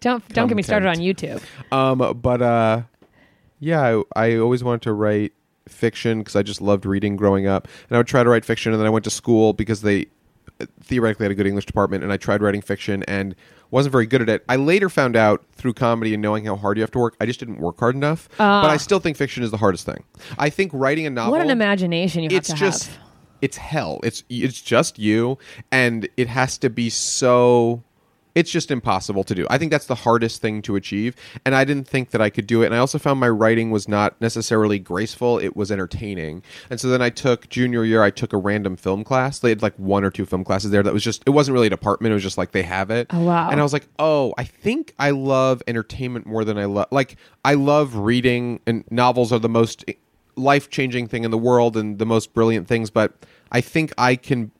don't 0.00 0.28
don't 0.28 0.48
get 0.48 0.56
me 0.56 0.62
started 0.62 0.88
on 0.88 0.96
YouTube. 0.96 1.42
Um, 1.72 2.20
but 2.20 2.42
uh, 2.42 2.82
yeah, 3.60 4.00
I, 4.16 4.24
I 4.24 4.36
always 4.36 4.62
wanted 4.64 4.82
to 4.82 4.92
write 4.92 5.32
fiction 5.68 6.18
because 6.18 6.36
I 6.36 6.42
just 6.42 6.60
loved 6.60 6.86
reading 6.86 7.16
growing 7.16 7.46
up, 7.46 7.68
and 7.88 7.96
I 7.96 7.98
would 7.98 8.06
try 8.06 8.22
to 8.22 8.28
write 8.28 8.44
fiction, 8.44 8.72
and 8.72 8.80
then 8.80 8.86
I 8.86 8.90
went 8.90 9.04
to 9.04 9.10
school 9.10 9.52
because 9.52 9.82
they 9.82 10.06
uh, 10.60 10.66
theoretically 10.82 11.24
had 11.24 11.32
a 11.32 11.34
good 11.34 11.46
English 11.46 11.66
department, 11.66 12.04
and 12.04 12.12
I 12.12 12.16
tried 12.16 12.42
writing 12.42 12.60
fiction 12.62 13.02
and 13.04 13.34
wasn't 13.70 13.92
very 13.92 14.06
good 14.06 14.22
at 14.22 14.28
it. 14.28 14.44
I 14.48 14.56
later 14.56 14.88
found 14.88 15.16
out 15.16 15.44
through 15.52 15.72
comedy 15.72 16.14
and 16.14 16.22
knowing 16.22 16.44
how 16.44 16.54
hard 16.54 16.76
you 16.76 16.82
have 16.82 16.92
to 16.92 16.98
work, 16.98 17.16
I 17.20 17.26
just 17.26 17.40
didn't 17.40 17.58
work 17.58 17.80
hard 17.80 17.96
enough. 17.96 18.28
but 18.38 18.70
I 18.70 18.76
still 18.76 19.00
think 19.00 19.16
fiction 19.16 19.42
is 19.42 19.50
the 19.50 19.56
hardest 19.56 19.84
thing. 19.86 20.04
I 20.38 20.50
think 20.50 20.70
writing 20.72 21.06
a 21.06 21.10
novel. 21.10 21.32
What 21.32 21.40
an 21.40 21.50
imagination 21.50 22.22
you 22.22 22.28
have 22.30 22.36
it's 22.38 22.50
to 22.50 22.54
just 22.54 22.86
have. 22.88 22.98
it's 23.40 23.56
hell 23.56 24.00
it's 24.04 24.22
it's 24.28 24.60
just 24.60 24.98
you 24.98 25.38
and 25.72 26.08
it 26.16 26.28
has 26.28 26.56
to 26.58 26.70
be 26.70 26.88
so 26.88 27.82
it's 28.34 28.50
just 28.50 28.70
impossible 28.70 29.22
to 29.24 29.34
do 29.34 29.46
i 29.50 29.56
think 29.58 29.70
that's 29.70 29.86
the 29.86 29.94
hardest 29.94 30.40
thing 30.42 30.60
to 30.62 30.76
achieve 30.76 31.14
and 31.44 31.54
i 31.54 31.64
didn't 31.64 31.86
think 31.88 32.10
that 32.10 32.20
i 32.20 32.28
could 32.30 32.46
do 32.46 32.62
it 32.62 32.66
and 32.66 32.74
i 32.74 32.78
also 32.78 32.98
found 32.98 33.18
my 33.20 33.28
writing 33.28 33.70
was 33.70 33.88
not 33.88 34.20
necessarily 34.20 34.78
graceful 34.78 35.38
it 35.38 35.56
was 35.56 35.70
entertaining 35.70 36.42
and 36.70 36.80
so 36.80 36.88
then 36.88 37.00
i 37.02 37.10
took 37.10 37.48
junior 37.48 37.84
year 37.84 38.02
i 38.02 38.10
took 38.10 38.32
a 38.32 38.36
random 38.36 38.76
film 38.76 39.04
class 39.04 39.38
they 39.38 39.48
had 39.50 39.62
like 39.62 39.74
one 39.78 40.04
or 40.04 40.10
two 40.10 40.26
film 40.26 40.44
classes 40.44 40.70
there 40.70 40.82
that 40.82 40.92
was 40.92 41.02
just 41.04 41.22
it 41.26 41.30
wasn't 41.30 41.52
really 41.52 41.66
a 41.68 41.70
department 41.70 42.10
it 42.10 42.14
was 42.14 42.22
just 42.22 42.38
like 42.38 42.52
they 42.52 42.62
have 42.62 42.90
it 42.90 43.06
Oh, 43.10 43.20
wow. 43.24 43.50
and 43.50 43.60
i 43.60 43.62
was 43.62 43.72
like 43.72 43.86
oh 43.98 44.34
i 44.38 44.44
think 44.44 44.94
i 44.98 45.10
love 45.10 45.62
entertainment 45.66 46.26
more 46.26 46.44
than 46.44 46.58
i 46.58 46.64
love 46.64 46.86
like 46.90 47.16
i 47.44 47.54
love 47.54 47.96
reading 47.96 48.60
and 48.66 48.84
novels 48.90 49.32
are 49.32 49.38
the 49.38 49.48
most 49.48 49.84
life 50.36 50.68
changing 50.68 51.06
thing 51.06 51.22
in 51.22 51.30
the 51.30 51.38
world 51.38 51.76
and 51.76 52.00
the 52.00 52.04
most 52.06 52.34
brilliant 52.34 52.66
things, 52.66 52.90
but 52.90 53.12
I 53.52 53.60
think 53.60 53.92
I 53.96 54.16
can 54.16 54.50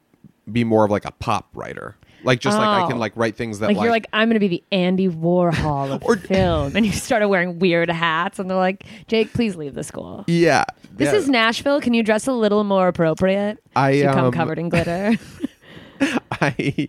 be 0.52 0.62
more 0.62 0.84
of 0.84 0.90
like 0.92 1.04
a 1.04 1.10
pop 1.10 1.48
writer. 1.52 1.96
Like 2.24 2.40
just 2.40 2.56
like 2.58 2.66
I 2.66 2.82
Oh. 2.84 2.88
can 2.88 2.98
like 2.98 3.12
write 3.16 3.36
things 3.36 3.58
that 3.60 3.66
Like, 3.68 3.76
like, 3.76 3.84
you're 3.84 3.92
like, 3.92 4.06
I'm 4.12 4.28
going 4.28 4.34
to 4.34 4.40
be 4.40 4.48
the 4.48 4.64
Andy 4.72 5.08
Warhol 5.08 5.92
of 5.94 6.02
Or- 6.06 6.16
film, 6.16 6.74
and 6.76 6.84
you 6.86 6.92
started 6.92 7.28
wearing 7.28 7.58
weird 7.58 7.90
hats, 7.90 8.38
and 8.38 8.48
they're 8.50 8.56
like, 8.56 8.84
Jake, 9.08 9.32
please 9.32 9.56
leave 9.56 9.74
the 9.74 9.84
school. 9.84 10.24
yeah. 10.26 10.64
This 10.96 11.12
yeah. 11.12 11.18
is 11.18 11.28
Nashville. 11.28 11.80
Can 11.80 11.92
you 11.92 12.02
dress 12.04 12.26
a 12.28 12.32
little 12.32 12.62
more 12.62 12.86
appropriate? 12.86 13.58
I, 13.74 13.90
you 13.90 14.04
come 14.04 14.26
um, 14.26 14.32
covered 14.32 14.58
in 14.60 14.68
glitter. 14.68 15.14
I 16.40 16.88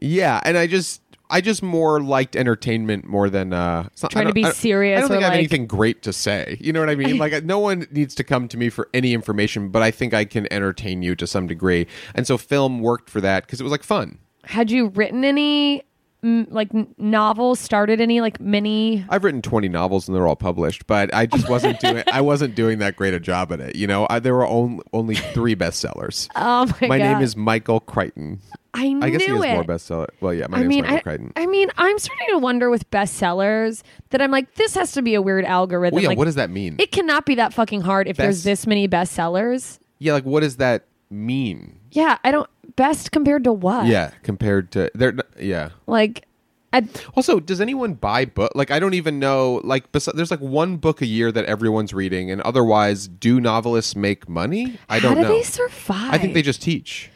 yeah, 0.00 0.40
and 0.44 0.56
I 0.56 0.66
just 0.66 1.02
I 1.32 1.40
just 1.40 1.62
more 1.62 2.00
liked 2.00 2.34
entertainment 2.36 3.06
more 3.06 3.30
than 3.30 3.52
uh 3.52 3.88
it's 3.92 4.02
not- 4.02 4.12
I 4.12 4.22
Trying 4.22 4.24
to 4.24 4.28
don't- 4.28 4.34
be 4.34 4.40
I 4.44 4.48
don't- 4.48 4.56
serious 4.56 4.98
I 4.98 5.00
don't 5.02 5.10
or, 5.10 5.14
think 5.14 5.22
I 5.22 5.26
have 5.26 5.32
like- 5.32 5.38
anything 5.38 5.66
great 5.66 6.02
to 6.02 6.12
say. 6.12 6.56
You 6.60 6.72
know 6.72 6.80
what 6.80 6.90
I 6.90 6.94
mean? 6.96 7.18
like 7.18 7.44
no 7.44 7.58
one 7.58 7.86
needs 7.90 8.14
to 8.16 8.24
come 8.24 8.48
to 8.48 8.56
me 8.56 8.68
for 8.70 8.88
any 8.94 9.14
information, 9.14 9.68
but 9.68 9.82
I 9.82 9.90
think 9.90 10.12
I 10.14 10.24
can 10.24 10.52
entertain 10.52 11.02
you 11.02 11.14
to 11.16 11.26
some 11.26 11.46
degree. 11.46 11.86
And 12.14 12.26
so 12.26 12.36
film 12.38 12.80
worked 12.80 13.08
for 13.10 13.20
that 13.20 13.46
because 13.46 13.60
it 13.60 13.64
was 13.64 13.70
like 13.72 13.84
fun. 13.84 14.18
Had 14.50 14.70
you 14.70 14.88
written 14.88 15.24
any 15.24 15.84
like 16.22 16.74
n- 16.74 16.92
novels? 16.98 17.60
Started 17.60 18.00
any 18.00 18.20
like 18.20 18.40
mini? 18.40 19.04
I've 19.08 19.22
written 19.24 19.42
20 19.42 19.68
novels 19.68 20.08
and 20.08 20.14
they're 20.16 20.26
all 20.26 20.36
published, 20.36 20.86
but 20.86 21.14
I 21.14 21.26
just 21.26 21.48
wasn't 21.54 21.78
doing 21.80 22.02
I 22.12 22.20
wasn't 22.20 22.54
doing 22.56 22.78
that 22.80 22.96
great 22.96 23.14
a 23.14 23.20
job 23.20 23.52
at 23.52 23.60
it. 23.60 23.76
You 23.76 23.86
know, 23.86 24.06
I, 24.10 24.18
there 24.18 24.34
were 24.34 24.46
only 24.46 24.82
only 24.92 25.14
3 25.14 25.54
bestsellers. 25.56 26.28
Oh 26.36 26.66
my, 26.66 26.72
god 26.80 26.88
my 26.88 26.98
name 26.98 27.20
is 27.20 27.36
Michael 27.36 27.80
Crichton. 27.80 28.40
I 28.74 28.92
knew 28.92 29.04
I 29.04 29.10
guess 29.10 29.22
he 29.22 29.28
has 29.30 29.42
it. 29.42 29.52
more 29.54 29.64
bestseller. 29.64 30.08
Well, 30.20 30.34
yeah, 30.34 30.46
my 30.48 30.58
I 30.58 30.60
name's 30.60 30.68
mean, 30.68 30.82
Michael 30.82 30.96
I, 30.96 31.00
Crichton. 31.00 31.32
I 31.36 31.46
mean, 31.46 31.70
I'm 31.76 31.98
starting 31.98 32.26
to 32.30 32.38
wonder 32.38 32.70
with 32.70 32.88
bestsellers 32.90 33.82
that 34.10 34.20
I'm 34.22 34.30
like, 34.30 34.54
this 34.54 34.74
has 34.74 34.92
to 34.92 35.02
be 35.02 35.14
a 35.14 35.22
weird 35.22 35.44
algorithm. 35.44 35.94
well, 35.94 36.02
yeah, 36.02 36.08
like, 36.10 36.18
what 36.18 36.26
does 36.26 36.36
that 36.36 36.50
mean? 36.50 36.76
It 36.78 36.92
cannot 36.92 37.24
be 37.26 37.36
that 37.36 37.52
fucking 37.52 37.80
hard 37.80 38.06
if 38.08 38.16
there's 38.16 38.44
this 38.44 38.66
many 38.66 38.86
bestsellers. 38.88 39.78
yeah, 39.98 40.12
like 40.12 40.24
what 40.24 40.40
does 40.40 40.56
that 40.58 40.86
mean? 41.10 41.79
Yeah, 41.92 42.18
I 42.24 42.30
don't. 42.30 42.48
Best 42.76 43.12
compared 43.12 43.44
to 43.44 43.52
what? 43.52 43.86
Yeah, 43.86 44.10
compared 44.22 44.70
to 44.72 44.90
there 44.94 45.14
yeah. 45.38 45.70
Like, 45.86 46.26
I, 46.72 46.86
Also, 47.16 47.40
does 47.40 47.60
anyone 47.60 47.94
buy 47.94 48.24
book? 48.24 48.52
Like, 48.54 48.70
I 48.70 48.78
don't 48.78 48.94
even 48.94 49.18
know. 49.18 49.60
Like, 49.64 49.90
bes- 49.92 50.08
there's 50.14 50.30
like 50.30 50.40
one 50.40 50.76
book 50.76 51.02
a 51.02 51.06
year 51.06 51.32
that 51.32 51.44
everyone's 51.46 51.92
reading, 51.92 52.30
and 52.30 52.40
otherwise, 52.42 53.08
do 53.08 53.40
novelists 53.40 53.96
make 53.96 54.28
money? 54.28 54.78
I 54.88 55.00
don't 55.00 55.16
do 55.16 55.22
know. 55.22 55.28
they 55.28 55.42
survive? 55.42 56.14
I 56.14 56.18
think 56.18 56.34
they 56.34 56.42
just 56.42 56.62
teach. 56.62 57.10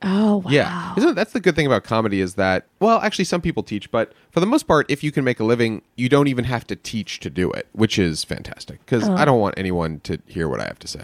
Oh 0.00 0.36
wow. 0.36 0.50
Yeah, 0.50 0.94
isn't 0.96 1.16
that's 1.16 1.32
the 1.32 1.40
good 1.40 1.56
thing 1.56 1.66
about 1.66 1.82
comedy 1.82 2.20
is 2.20 2.34
that 2.34 2.66
well, 2.78 3.00
actually, 3.00 3.24
some 3.24 3.40
people 3.40 3.64
teach, 3.64 3.90
but 3.90 4.12
for 4.30 4.38
the 4.38 4.46
most 4.46 4.68
part, 4.68 4.88
if 4.88 5.02
you 5.02 5.10
can 5.10 5.24
make 5.24 5.40
a 5.40 5.44
living, 5.44 5.82
you 5.96 6.08
don't 6.08 6.28
even 6.28 6.44
have 6.44 6.66
to 6.68 6.76
teach 6.76 7.18
to 7.20 7.30
do 7.30 7.50
it, 7.50 7.66
which 7.72 7.98
is 7.98 8.22
fantastic. 8.22 8.78
Because 8.84 9.08
oh. 9.08 9.16
I 9.16 9.24
don't 9.24 9.40
want 9.40 9.58
anyone 9.58 9.98
to 10.00 10.20
hear 10.26 10.48
what 10.48 10.60
I 10.60 10.64
have 10.66 10.78
to 10.80 10.88
say. 10.88 11.00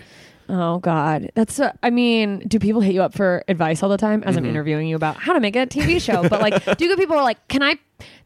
Oh 0.48 0.78
God, 0.78 1.30
that's. 1.34 1.58
Uh, 1.60 1.72
I 1.82 1.90
mean, 1.90 2.40
do 2.46 2.58
people 2.58 2.80
hit 2.80 2.94
you 2.94 3.02
up 3.02 3.14
for 3.14 3.42
advice 3.48 3.82
all 3.82 3.88
the 3.88 3.96
time 3.96 4.22
as 4.24 4.36
Mm-hmm. 4.36 4.44
I'm 4.44 4.50
interviewing 4.50 4.88
you 4.88 4.96
about 4.96 5.16
how 5.16 5.32
to 5.32 5.40
make 5.40 5.56
a 5.56 5.66
TV 5.66 6.00
show? 6.00 6.28
But 6.28 6.40
like, 6.40 6.64
do 6.78 6.86
good 6.88 6.98
people 6.98 7.16
are 7.16 7.22
like, 7.22 7.46
can 7.48 7.62
I, 7.62 7.78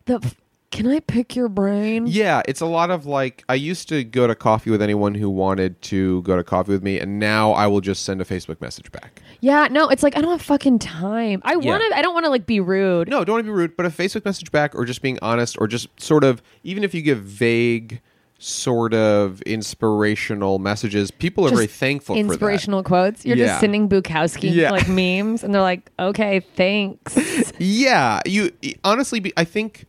the, 0.06 0.34
can 0.70 0.86
I 0.88 1.00
pick 1.00 1.36
your 1.36 1.48
brain? 1.48 2.06
Yeah, 2.08 2.42
it's 2.48 2.60
a 2.60 2.66
lot 2.66 2.90
of 2.90 3.06
like 3.06 3.44
I 3.48 3.54
used 3.54 3.88
to 3.90 4.02
go 4.04 4.26
to 4.26 4.34
coffee 4.34 4.70
with 4.70 4.82
anyone 4.82 5.14
who 5.14 5.30
wanted 5.30 5.80
to 5.82 6.20
go 6.22 6.36
to 6.36 6.42
coffee 6.44 6.72
with 6.72 6.82
me, 6.82 6.98
and 6.98 7.18
now 7.20 7.52
I 7.52 7.66
will 7.68 7.80
just 7.80 8.02
send 8.02 8.20
a 8.20 8.24
Facebook 8.24 8.60
message 8.60 8.90
back. 8.90 9.22
Yeah, 9.40 9.68
no, 9.70 9.88
it's 9.88 10.02
like 10.02 10.16
I 10.16 10.20
don't 10.20 10.32
have 10.32 10.42
fucking 10.42 10.80
time. 10.80 11.40
I 11.44 11.52
Yeah. 11.52 11.70
want 11.70 11.84
to. 11.88 11.96
I 11.96 12.02
don't 12.02 12.14
want 12.14 12.24
to 12.26 12.30
like 12.30 12.46
be 12.46 12.58
rude. 12.60 13.08
No, 13.08 13.24
don't 13.24 13.34
want 13.34 13.46
to 13.46 13.50
be 13.52 13.56
rude, 13.56 13.76
but 13.76 13.86
a 13.86 13.90
Facebook 13.90 14.24
message 14.24 14.50
back, 14.50 14.74
or 14.74 14.84
just 14.84 15.00
being 15.02 15.18
honest, 15.22 15.56
or 15.60 15.68
just 15.68 15.88
sort 16.00 16.24
of 16.24 16.42
even 16.64 16.82
if 16.82 16.92
you 16.94 17.00
give 17.02 17.20
vague, 17.20 18.00
sort 18.38 18.94
of 18.94 19.42
inspirational 19.42 20.58
messages, 20.60 21.10
people 21.10 21.44
are 21.44 21.48
Just 21.50 21.56
very 21.58 21.66
thankful 21.66 22.14
for. 22.14 22.20
Inspirational 22.20 22.82
quotes. 22.82 23.26
You're 23.26 23.36
Yeah. 23.36 23.46
just 23.46 23.60
sending 23.60 23.88
Bukowski 23.88 24.54
Yeah. 24.54 24.70
like 24.70 24.88
memes, 24.88 25.42
and 25.42 25.52
they're 25.52 25.60
like, 25.62 25.90
okay, 25.98 26.40
thanks. 26.54 27.16
Yeah, 27.58 28.20
you 28.24 28.52
honestly, 28.84 29.32
I 29.36 29.42
think 29.44 29.86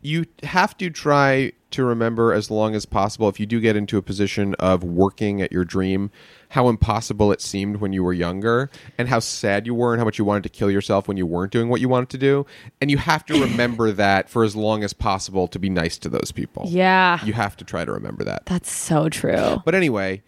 you 0.00 0.24
have 0.42 0.76
to 0.78 0.88
try 0.90 1.52
to 1.74 1.84
remember 1.84 2.32
as 2.32 2.50
long 2.50 2.74
as 2.74 2.86
possible 2.86 3.28
if 3.28 3.38
you 3.38 3.46
do 3.46 3.60
get 3.60 3.76
into 3.76 3.98
a 3.98 4.02
position 4.02 4.54
of 4.58 4.82
working 4.82 5.42
at 5.42 5.52
your 5.52 5.64
dream 5.64 6.10
how 6.50 6.68
impossible 6.68 7.32
it 7.32 7.40
seemed 7.40 7.76
when 7.76 7.92
you 7.92 8.02
were 8.04 8.12
younger 8.12 8.70
and 8.96 9.08
how 9.08 9.18
sad 9.18 9.66
you 9.66 9.74
were 9.74 9.92
and 9.92 10.00
how 10.00 10.04
much 10.04 10.18
you 10.18 10.24
wanted 10.24 10.42
to 10.42 10.48
kill 10.48 10.70
yourself 10.70 11.08
when 11.08 11.16
you 11.16 11.26
weren't 11.26 11.52
doing 11.52 11.68
what 11.68 11.80
you 11.80 11.88
wanted 11.88 12.08
to 12.08 12.18
do 12.18 12.46
and 12.80 12.90
you 12.90 12.98
have 12.98 13.24
to 13.26 13.40
remember 13.40 13.92
that 13.92 14.28
for 14.28 14.44
as 14.44 14.54
long 14.54 14.82
as 14.84 14.92
possible 14.92 15.48
to 15.48 15.58
be 15.58 15.68
nice 15.68 15.98
to 15.98 16.08
those 16.08 16.32
people 16.32 16.64
yeah, 16.66 17.22
you 17.24 17.32
have 17.32 17.56
to 17.56 17.64
try 17.64 17.84
to 17.84 17.92
remember 17.92 18.24
that 18.24 18.46
that's 18.46 18.70
so 18.70 19.08
true. 19.08 19.60
but 19.64 19.74
anyway, 19.74 20.22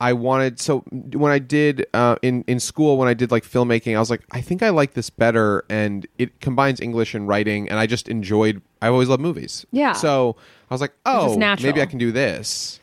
I 0.00 0.12
wanted 0.12 0.60
so 0.60 0.80
when 0.90 1.32
I 1.32 1.38
did 1.38 1.86
uh, 1.92 2.16
in 2.22 2.44
in 2.46 2.60
school 2.60 2.96
when 2.98 3.08
I 3.08 3.14
did 3.14 3.30
like 3.30 3.44
filmmaking, 3.44 3.96
I 3.96 3.98
was 3.98 4.10
like, 4.10 4.22
I 4.30 4.40
think 4.40 4.62
I 4.62 4.70
like 4.70 4.94
this 4.94 5.10
better, 5.10 5.64
and 5.68 6.06
it 6.18 6.40
combines 6.40 6.80
English 6.80 7.14
and 7.14 7.26
writing, 7.26 7.68
and 7.68 7.78
I 7.78 7.86
just 7.86 8.08
enjoyed. 8.08 8.62
I 8.80 8.88
always 8.88 9.08
love 9.08 9.18
movies. 9.18 9.66
Yeah. 9.72 9.92
So 9.92 10.36
I 10.70 10.74
was 10.74 10.80
like, 10.80 10.92
oh, 11.06 11.36
maybe 11.62 11.80
I 11.82 11.86
can 11.86 11.98
do 11.98 12.12
this. 12.12 12.80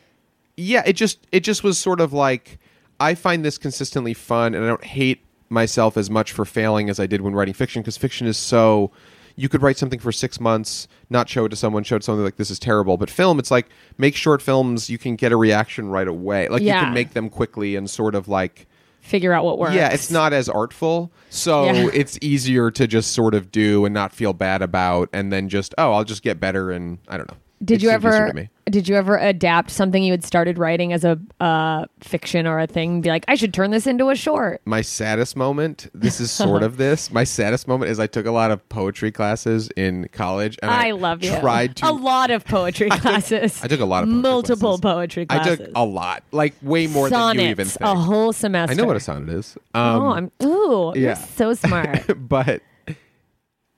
Yeah. 0.56 0.82
It 0.86 0.94
just 0.94 1.26
it 1.32 1.40
just 1.40 1.62
was 1.62 1.78
sort 1.78 2.00
of 2.00 2.12
like 2.12 2.58
I 2.98 3.14
find 3.14 3.44
this 3.44 3.58
consistently 3.58 4.14
fun, 4.14 4.54
and 4.54 4.64
I 4.64 4.68
don't 4.68 4.84
hate 4.84 5.22
myself 5.48 5.96
as 5.96 6.10
much 6.10 6.32
for 6.32 6.44
failing 6.44 6.88
as 6.90 6.98
I 6.98 7.06
did 7.06 7.20
when 7.20 7.34
writing 7.34 7.54
fiction 7.54 7.82
because 7.82 7.96
fiction 7.96 8.26
is 8.26 8.36
so. 8.36 8.90
You 9.38 9.50
could 9.50 9.60
write 9.60 9.76
something 9.76 9.98
for 9.98 10.12
six 10.12 10.40
months, 10.40 10.88
not 11.10 11.28
show 11.28 11.44
it 11.44 11.50
to 11.50 11.56
someone, 11.56 11.84
show 11.84 11.96
it 11.96 11.98
to 11.98 12.04
someone 12.06 12.24
like 12.24 12.36
this 12.36 12.50
is 12.50 12.58
terrible. 12.58 12.96
But 12.96 13.10
film, 13.10 13.38
it's 13.38 13.50
like 13.50 13.66
make 13.98 14.16
short 14.16 14.40
films, 14.40 14.88
you 14.88 14.96
can 14.96 15.14
get 15.14 15.30
a 15.30 15.36
reaction 15.36 15.88
right 15.90 16.08
away. 16.08 16.48
Like 16.48 16.62
you 16.62 16.68
can 16.84 16.94
make 16.94 17.12
them 17.12 17.28
quickly 17.28 17.76
and 17.76 17.88
sort 17.90 18.14
of 18.14 18.28
like 18.28 18.66
Figure 19.02 19.34
out 19.34 19.44
what 19.44 19.58
works. 19.58 19.74
yeah, 19.74 19.90
it's 19.92 20.10
not 20.10 20.32
as 20.32 20.48
artful, 20.48 21.12
so 21.28 21.66
Yeah. 21.66 21.90
it's 21.92 22.18
easier 22.22 22.70
to 22.70 22.86
just 22.86 23.12
sort 23.12 23.34
of 23.34 23.52
do 23.52 23.84
and 23.84 23.92
not 23.92 24.10
feel 24.14 24.32
bad 24.32 24.62
about, 24.62 25.10
and 25.12 25.30
then 25.30 25.50
just 25.50 25.74
oh, 25.76 25.92
I'll 25.92 26.02
just 26.04 26.22
get 26.22 26.40
better, 26.40 26.70
and 26.72 26.96
I 27.06 27.18
don't 27.18 27.30
know. 27.30 27.36
Did 27.64 27.82
you 27.82 27.90
ever? 27.90 28.48
Did 28.68 28.88
you 28.88 28.96
ever 28.96 29.16
adapt 29.16 29.70
something 29.70 30.02
you 30.02 30.12
had 30.12 30.24
started 30.24 30.58
writing 30.58 30.92
as 30.92 31.04
a 31.04 31.18
uh, 31.40 31.86
fiction 32.00 32.46
or 32.46 32.58
a 32.58 32.66
thing? 32.66 33.00
Be 33.00 33.08
like, 33.08 33.24
I 33.28 33.36
should 33.36 33.54
turn 33.54 33.70
this 33.70 33.86
into 33.86 34.10
a 34.10 34.16
short. 34.16 34.60
My 34.64 34.82
saddest 34.82 35.36
moment. 35.36 35.88
This 35.94 36.20
is 36.20 36.32
sort 36.32 36.64
of 36.64 36.76
this. 36.76 37.12
My 37.12 37.22
saddest 37.22 37.68
moment 37.68 37.92
is 37.92 38.00
I 38.00 38.08
took 38.08 38.26
a 38.26 38.32
lot 38.32 38.50
of 38.50 38.68
poetry 38.68 39.12
classes 39.12 39.70
in 39.76 40.08
college, 40.12 40.58
and 40.62 40.70
I, 40.70 40.88
I 40.88 40.90
love 40.90 41.22
you. 41.22 41.34
Tried 41.38 41.76
to 41.76 41.88
a 41.88 41.92
lot 41.92 42.30
of 42.30 42.44
poetry 42.44 42.90
classes. 42.90 43.62
I 43.62 43.68
took 43.68 43.80
a 43.80 43.84
lot 43.84 44.02
of 44.02 44.08
poetry 44.08 44.22
multiple 44.22 44.78
classes. 44.78 44.80
poetry 44.80 45.26
classes. 45.26 45.60
I 45.60 45.64
took 45.64 45.72
a 45.76 45.84
lot, 45.84 46.24
like 46.32 46.54
way 46.60 46.88
more 46.88 47.08
Sonnets, 47.08 47.36
than 47.36 47.44
you 47.44 47.50
even 47.50 47.66
think. 47.68 47.80
a 47.82 47.94
whole 47.94 48.32
semester. 48.32 48.72
I 48.72 48.76
know 48.76 48.86
what 48.86 48.96
a 48.96 49.00
sonnet 49.00 49.28
is. 49.28 49.56
Um, 49.74 50.02
oh, 50.02 50.08
I'm 50.08 50.32
ooh, 50.42 50.92
yeah. 50.94 51.00
you're 51.00 51.16
so 51.16 51.54
smart. 51.54 52.04
but 52.28 52.62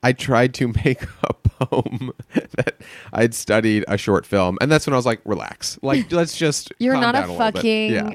I 0.03 0.13
tried 0.13 0.55
to 0.55 0.69
make 0.85 1.03
a 1.23 1.35
home 1.61 2.13
that 2.33 2.77
I'd 3.13 3.35
studied 3.35 3.85
a 3.89 3.97
short 3.97 4.27
film, 4.27 4.59
and 4.61 4.71
that's 4.71 4.87
when 4.87 4.95
I 4.95 4.97
was 4.97 5.07
like, 5.07 5.21
relax, 5.25 5.79
like 5.83 6.11
let's 6.13 6.37
just. 6.37 6.73
You're 6.79 6.95
not 6.95 7.15
a 7.15 7.21
down 7.21 7.31
little 7.31 7.47
bit. 7.47 7.55
fucking. 7.55 7.93
Yeah. 7.93 8.15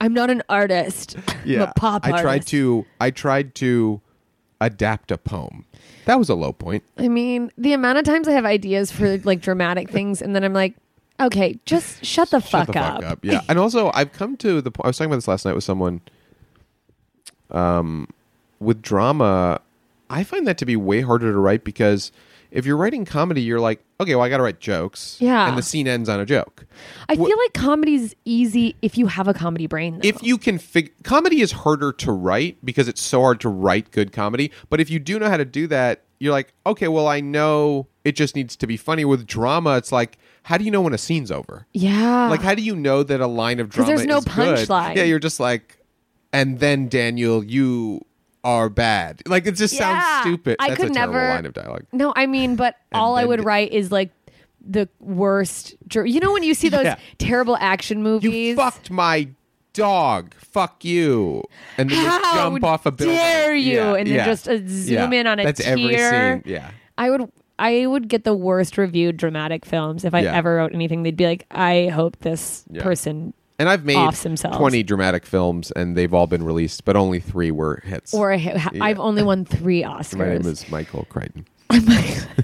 I'm 0.00 0.12
not 0.12 0.30
an 0.30 0.42
artist. 0.48 1.16
I'm 1.28 1.36
yeah. 1.44 1.62
a 1.62 1.72
pop 1.74 2.04
I 2.04 2.20
tried 2.20 2.46
to. 2.48 2.84
I 3.00 3.10
tried 3.10 3.54
to 3.56 4.00
adapt 4.60 5.10
a 5.10 5.18
poem. 5.18 5.64
That 6.06 6.18
was 6.18 6.28
a 6.28 6.34
low 6.34 6.52
point. 6.52 6.82
I 6.98 7.08
mean, 7.08 7.50
the 7.56 7.72
amount 7.72 7.98
of 7.98 8.04
times 8.04 8.28
I 8.28 8.32
have 8.32 8.44
ideas 8.44 8.92
for 8.92 9.18
like 9.18 9.40
dramatic 9.40 9.90
things, 9.90 10.20
and 10.20 10.34
then 10.34 10.44
I'm 10.44 10.52
like, 10.52 10.74
okay, 11.20 11.58
just 11.64 12.04
shut 12.04 12.30
the, 12.30 12.40
fuck, 12.40 12.72
the 12.72 12.78
up. 12.78 13.02
fuck 13.02 13.12
up. 13.12 13.24
Yeah. 13.24 13.40
and 13.48 13.58
also, 13.58 13.90
I've 13.94 14.12
come 14.12 14.36
to 14.38 14.60
the 14.60 14.70
point. 14.70 14.86
I 14.86 14.88
was 14.88 14.98
talking 14.98 15.10
about 15.10 15.16
this 15.16 15.28
last 15.28 15.44
night 15.44 15.54
with 15.54 15.64
someone. 15.64 16.00
Um, 17.50 18.08
with 18.58 18.82
drama, 18.82 19.60
I 20.10 20.24
find 20.24 20.46
that 20.46 20.58
to 20.58 20.66
be 20.66 20.76
way 20.76 21.00
harder 21.00 21.32
to 21.32 21.38
write 21.38 21.64
because 21.64 22.12
if 22.54 22.64
you're 22.64 22.76
writing 22.76 23.04
comedy, 23.04 23.42
you're 23.42 23.60
like, 23.60 23.84
okay, 24.00 24.14
well, 24.14 24.24
I 24.24 24.28
got 24.30 24.38
to 24.38 24.44
write 24.44 24.60
jokes. 24.60 25.16
Yeah. 25.20 25.48
And 25.48 25.58
the 25.58 25.62
scene 25.62 25.86
ends 25.88 26.08
on 26.08 26.20
a 26.20 26.24
joke. 26.24 26.64
I 27.08 27.14
Wh- 27.14 27.26
feel 27.26 27.36
like 27.36 27.52
comedy's 27.52 28.14
easy 28.24 28.76
if 28.80 28.96
you 28.96 29.08
have 29.08 29.26
a 29.28 29.34
comedy 29.34 29.66
brain. 29.66 29.98
Though. 29.98 30.08
If 30.08 30.22
you 30.22 30.38
can 30.38 30.58
figure, 30.58 30.92
comedy 31.02 31.40
is 31.40 31.50
harder 31.52 31.92
to 31.92 32.12
write 32.12 32.64
because 32.64 32.86
it's 32.88 33.02
so 33.02 33.20
hard 33.20 33.40
to 33.40 33.48
write 33.48 33.90
good 33.90 34.12
comedy. 34.12 34.52
But 34.70 34.80
if 34.80 34.88
you 34.88 34.98
do 35.00 35.18
know 35.18 35.28
how 35.28 35.36
to 35.36 35.44
do 35.44 35.66
that, 35.66 36.04
you're 36.20 36.32
like, 36.32 36.54
okay, 36.64 36.86
well, 36.88 37.08
I 37.08 37.20
know 37.20 37.88
it 38.04 38.12
just 38.14 38.36
needs 38.36 38.54
to 38.56 38.66
be 38.68 38.76
funny. 38.76 39.04
With 39.04 39.26
drama, 39.26 39.76
it's 39.76 39.90
like, 39.90 40.16
how 40.44 40.56
do 40.56 40.64
you 40.64 40.70
know 40.70 40.80
when 40.80 40.94
a 40.94 40.98
scene's 40.98 41.32
over? 41.32 41.66
yeah, 41.72 42.28
Like, 42.28 42.40
how 42.40 42.54
do 42.54 42.62
you 42.62 42.76
know 42.76 43.02
that 43.02 43.20
a 43.20 43.26
line 43.26 43.58
of 43.58 43.68
drama 43.68 43.88
there's 43.96 44.06
no 44.06 44.20
punchline. 44.20 44.94
Yeah, 44.94 45.02
you're 45.02 45.18
just 45.18 45.40
like, 45.40 45.78
and 46.32 46.60
then 46.60 46.88
Daniel, 46.88 47.44
you 47.44 48.04
are 48.44 48.68
bad. 48.68 49.22
Like, 49.26 49.46
it 49.46 49.52
just 49.52 49.74
Yeah. 49.74 50.00
sounds 50.00 50.20
stupid. 50.20 50.56
I 50.60 50.68
That's 50.70 50.80
could 50.82 50.94
never- 50.94 51.28
line 51.30 51.46
of 51.46 51.54
dialogue. 51.54 51.84
no, 51.92 52.12
I 52.14 52.26
mean, 52.26 52.56
but 52.56 52.76
all 52.92 53.16
I 53.16 53.24
would 53.24 53.40
d- 53.40 53.44
write 53.46 53.72
is 53.72 53.90
like 53.90 54.10
the 54.66 54.88
worst. 55.00 55.74
You 55.94 56.20
know 56.20 56.32
when 56.32 56.42
you 56.42 56.54
see 56.54 56.68
those 56.68 56.84
Yeah. 56.84 56.96
terrible 57.18 57.56
action 57.58 58.02
movies? 58.02 58.32
You 58.32 58.56
fucked 58.56 58.90
my 58.90 59.28
dog. 59.72 60.34
Fuck 60.34 60.84
you. 60.84 61.42
And 61.78 61.90
then 61.90 62.04
How 62.06 62.34
jump 62.50 62.62
off 62.64 62.86
a 62.86 62.92
building. 62.92 63.16
dare 63.16 63.54
you? 63.54 63.74
Yeah, 63.78 63.94
And 63.94 64.06
then 64.06 64.24
just, 64.24 64.48
uh, 64.48 64.58
zoom 64.66 65.12
in 65.12 65.26
on 65.26 65.40
a 65.40 65.44
That's 65.44 65.60
every 65.60 65.88
tear. 65.88 66.42
scene. 66.44 66.52
Yeah. 66.52 66.70
I 66.96 67.10
would 67.10 67.30
I 67.56 67.86
would 67.86 68.08
get 68.08 68.24
the 68.24 68.34
worst 68.34 68.76
reviewed 68.78 69.16
dramatic 69.16 69.64
films 69.64 70.04
if 70.04 70.12
I 70.12 70.22
ever 70.22 70.56
wrote 70.56 70.74
anything. 70.74 71.04
They'd 71.04 71.16
be 71.16 71.26
like, 71.26 71.46
I 71.52 71.86
hope 71.86 72.16
this 72.20 72.64
person 72.80 73.32
And 73.58 73.68
I've 73.68 73.84
made 73.84 73.96
Offs 73.96 74.22
themselves. 74.24 74.56
20 74.56 74.82
dramatic 74.82 75.24
films 75.24 75.70
and 75.70 75.96
they've 75.96 76.12
all 76.12 76.26
been 76.26 76.42
released, 76.42 76.84
but 76.84 76.96
only 76.96 77.20
three 77.20 77.50
were 77.52 77.80
hits. 77.84 78.12
or 78.12 78.32
I 78.32 78.38
ha- 78.38 78.70
I've 78.80 78.98
only 78.98 79.22
won 79.22 79.44
three 79.44 79.82
Oscars. 79.84 80.18
My 80.18 80.28
name 80.30 80.46
is 80.46 80.68
Michael 80.70 81.06
Crichton. 81.08 81.46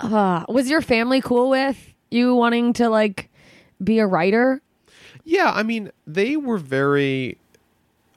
Uh, 0.00 0.44
was 0.48 0.68
your 0.68 0.80
family 0.80 1.20
cool 1.20 1.48
with 1.48 1.94
you 2.10 2.34
wanting 2.34 2.72
to 2.72 2.88
like 2.88 3.30
be 3.84 4.00
a 4.00 4.06
writer? 4.06 4.60
Yeah, 5.22 5.52
I 5.54 5.62
mean, 5.62 5.92
they 6.08 6.36
were 6.36 6.58
very. 6.58 7.38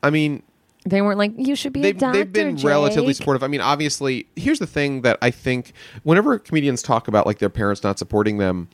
I 0.01 0.09
mean, 0.09 0.41
They 0.87 1.03
weren't 1.03 1.19
like 1.19 1.33
you 1.37 1.55
should 1.55 1.73
be 1.73 1.81
a 1.81 1.83
they've, 1.83 1.97
doctor. 1.99 2.17
they've 2.17 2.33
been 2.33 2.55
relatively 2.57 3.13
supportive. 3.13 3.43
I 3.43 3.47
mean, 3.47 3.61
obviously, 3.61 4.25
here's 4.35 4.57
the 4.57 4.65
thing 4.65 5.01
that 5.03 5.19
I 5.21 5.29
think 5.29 5.73
whenever 6.01 6.39
comedians 6.39 6.81
talk 6.81 7.07
about 7.07 7.27
like 7.27 7.37
their 7.37 7.51
parents 7.51 7.83
not 7.83 7.99
supporting 7.99 8.39
them, 8.39 8.67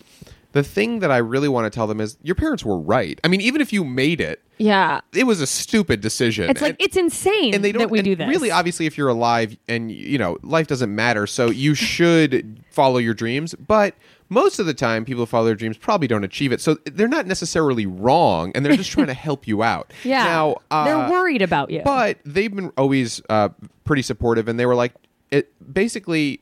the 0.54 0.64
thing 0.64 1.00
that 1.00 1.12
I 1.12 1.18
really 1.18 1.48
want 1.48 1.66
to 1.72 1.76
tell 1.76 1.88
them 1.88 2.02
is 2.02 2.18
your 2.22 2.36
parents 2.36 2.66
were 2.66 2.78
right. 2.78 3.20
I 3.24 3.28
mean, 3.30 3.42
even 3.42 3.62
if 3.62 3.72
you 3.72 3.84
made 3.86 4.20
it, 4.20 4.42
Yeah, 4.58 5.00
it 5.14 5.24
was 5.26 5.40
a 5.42 5.48
stupid 5.48 6.02
decision. 6.02 6.50
it's 6.50 6.62
like 6.62 6.72
And- 6.72 6.82
it's 6.82 6.98
insane 6.98 7.54
and 7.56 7.64
they 7.64 7.72
don't 7.72 7.82
that 7.84 7.90
we 7.90 8.00
and 8.00 8.06
do 8.06 8.16
this. 8.16 8.28
really 8.28 8.52
obviously 8.52 8.86
if 8.86 8.98
you're 8.98 9.10
alive 9.10 9.58
and 9.68 9.92
you 9.92 10.18
know 10.18 10.38
life 10.44 10.68
doesn't 10.68 10.94
matter 10.94 11.26
so 11.26 11.50
you 11.50 11.74
should 11.74 12.60
follow 12.70 12.98
your 12.98 13.14
dreams 13.14 13.56
but 13.56 13.96
most 14.30 14.60
of 14.60 14.66
the 14.66 14.74
time 14.74 15.04
people 15.04 15.22
who 15.24 15.26
follow 15.26 15.46
their 15.46 15.56
dreams 15.56 15.78
probably 15.78 16.08
don't 16.08 16.24
achieve 16.24 16.52
it 16.52 16.62
so 16.62 16.76
they're 16.86 17.08
not 17.08 17.26
necessarily 17.28 17.86
wrong 17.86 18.52
and 18.54 18.66
they're 18.66 18.76
just 18.78 18.92
trying 18.92 19.08
to 19.08 19.14
help 19.28 19.48
you 19.48 19.64
out 19.64 19.92
yeah, 20.04 20.24
now 20.26 20.56
uh, 20.70 20.86
they're 20.86 21.10
worried 21.10 21.42
about 21.42 21.70
you. 21.72 21.82
but 21.84 22.18
they've 22.26 22.54
been 22.56 22.72
always 22.78 23.22
uh, 23.30 23.50
pretty 23.84 24.02
supportive 24.02 24.48
and 24.48 24.60
they 24.60 24.66
were 24.66 24.76
like 24.76 24.94
it 25.32 25.52
basically 25.74 26.40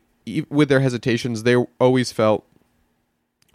with 0.50 0.68
their 0.70 0.80
hesitations 0.82 1.44
they 1.44 1.56
always 1.80 2.12
felt 2.12 2.46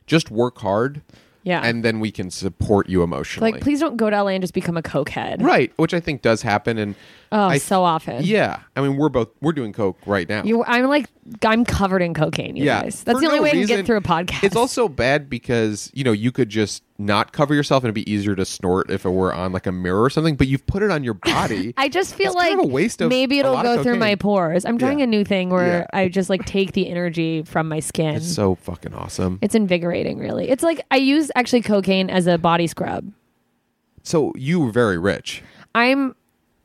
just 0.07 0.31
work 0.31 0.59
hard 0.59 1.03
yeah, 1.47 1.61
and 1.63 1.85
then 1.85 2.01
we 2.01 2.11
can 2.11 2.31
support 2.31 2.89
you 2.89 3.03
emotionally 3.03 3.53
like 3.53 3.61
please 3.61 3.79
don't 3.79 3.99
go 3.99 4.09
to 4.09 4.23
LA 4.23 4.31
and 4.31 4.43
just 4.43 4.55
become 4.55 4.77
a 4.79 4.83
cokehead. 4.83 5.43
right 5.43 5.73
which 5.77 5.93
i 5.93 6.01
think 6.01 6.23
does 6.23 6.43
happen 6.43 6.79
and 6.79 6.95
Oh, 7.35 7.47
I- 7.49 7.59
so 7.59 7.83
often. 7.83 8.23
yeah, 8.25 8.61
I 8.77 8.81
mean 8.81 8.97
we're 8.97 9.09
both 9.09 9.29
we're 9.41 9.53
doing 9.53 9.73
coke 9.73 9.99
right 10.07 10.29
now. 10.29 10.45
You, 10.45 10.63
I'm 10.65 10.87
like, 10.87 11.07
I'm 11.45 11.65
covered 11.65 12.01
in 12.01 12.15
cocaine. 12.15 12.55
You 12.55 12.65
yeah, 12.65 12.83
guys. 12.83 13.03
That's 13.03 13.19
the 13.21 13.27
only 13.27 13.39
no 13.39 13.43
way 13.43 13.49
I 13.51 13.53
can 13.55 13.67
get 13.67 13.85
through 13.87 13.97
a 13.97 14.01
podcast. 14.01 14.45
It's 14.45 14.55
also 14.57 14.89
bad 14.89 15.29
because 15.29 15.91
you 15.95 16.05
know 16.05 16.13
you 16.13 16.31
could 16.31 16.49
just 16.49 16.85
not 16.97 17.33
cover 17.33 17.53
yourself 17.55 17.83
and 17.83 17.89
it'd 17.89 17.95
be 17.97 18.09
easier 18.09 18.37
to 18.37 18.45
snort 18.45 18.89
if 18.89 19.05
it 19.05 19.11
were 19.11 19.35
on 19.35 19.51
like 19.51 19.67
a 19.67 19.73
mirror 19.73 20.01
or 20.01 20.11
something. 20.11 20.37
But 20.37 20.47
you've 20.47 20.65
put 20.69 20.85
it 20.85 20.93
on 20.93 21.03
your 21.03 21.15
body. 21.15 21.75
I 21.77 21.89
just 21.89 22.15
feel 22.15 22.27
That's 22.27 22.37
like 22.37 22.49
kind 22.51 22.61
of 22.61 22.67
a 22.67 22.73
waste 22.73 23.01
of 23.01 23.09
maybe 23.09 23.41
it'll 23.41 23.61
go 23.63 23.83
through 23.83 23.97
my 23.97 24.15
pores. 24.15 24.65
I'm 24.65 24.79
trying 24.79 25.01
Yeah. 25.01 25.05
a 25.05 25.09
new 25.09 25.25
thing 25.25 25.51
where 25.51 25.79
Yeah. 25.81 25.87
I 25.93 26.07
just 26.09 26.31
like 26.31 26.45
take 26.45 26.71
the 26.71 26.89
energy 26.89 27.43
from 27.43 27.69
my 27.69 27.81
skin. 27.81 28.15
it's 28.15 28.33
so 28.33 28.55
fucking 28.55 28.95
awesome. 28.95 29.41
It's 29.43 29.57
invigorating, 29.57 30.19
really. 30.21 30.49
It's 30.51 30.63
like 30.63 30.87
I 30.93 30.97
use 30.99 31.33
actually 31.35 31.63
cocaine 31.63 32.11
as 32.11 32.29
a 32.29 32.39
body 32.39 32.69
scrub. 32.69 33.11
So 34.05 34.33
you 34.37 34.61
were 34.61 34.71
very 34.71 34.99
rich. 34.99 35.43
I'm. 35.75 36.15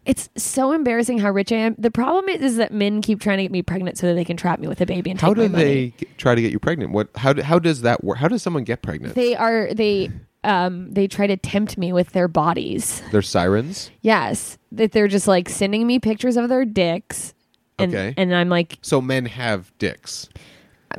It's 0.10 0.28
so 0.36 0.72
embarrassing 0.72 1.20
how 1.20 1.30
rich 1.32 1.52
I 1.52 1.58
am. 1.58 1.76
The 1.78 1.92
problem 1.92 2.28
is, 2.30 2.42
is 2.42 2.58
that 2.58 2.74
men 2.74 3.02
keep 3.02 3.20
trying 3.22 3.38
to 3.38 3.44
get 3.44 3.52
me 3.52 3.62
pregnant 3.62 3.98
so 3.98 4.08
that 4.08 4.16
they 4.16 4.26
can 4.26 4.38
trap 4.38 4.60
me 4.60 4.68
with 4.68 4.82
a 4.82 4.86
baby 4.88 5.12
and 5.12 5.22
How 5.22 5.28
take 5.30 5.36
do 5.36 5.42
my 5.44 5.48
money. 5.50 5.64
How 5.64 5.98
do 6.00 6.06
they 6.08 6.14
try 6.18 6.34
to 6.36 6.42
get 6.42 6.52
you 6.52 6.58
pregnant? 6.60 6.92
What? 6.92 7.10
How? 7.16 7.32
do- 7.34 7.44
How 7.44 7.60
does 7.60 7.82
that 7.82 8.04
work? 8.04 8.18
How 8.18 8.28
does 8.28 8.42
someone 8.42 8.64
get 8.64 8.82
pregnant? 8.82 9.14
They 9.16 9.36
are 9.36 9.74
they. 9.74 10.10
Um, 10.44 10.90
they 10.94 11.08
try 11.08 11.28
to 11.28 11.36
tempt 11.36 11.78
me 11.78 11.92
with 11.92 12.12
their 12.14 12.30
bodies. 12.30 13.04
They're 13.12 13.22
sirens. 13.22 13.92
Yes, 14.02 14.58
that 14.72 14.94
they're 14.94 15.10
just 15.10 15.28
like 15.28 15.50
sending 15.50 15.86
me 15.86 16.00
pictures 16.00 16.38
of 16.38 16.48
their 16.50 16.64
dicks, 16.66 17.34
and 17.78 17.94
Okay. 17.94 18.14
and 18.18 18.34
I'm 18.34 18.48
like, 18.50 18.78
So 18.82 19.02
men 19.02 19.26
have 19.26 19.72
dicks. 19.80 20.30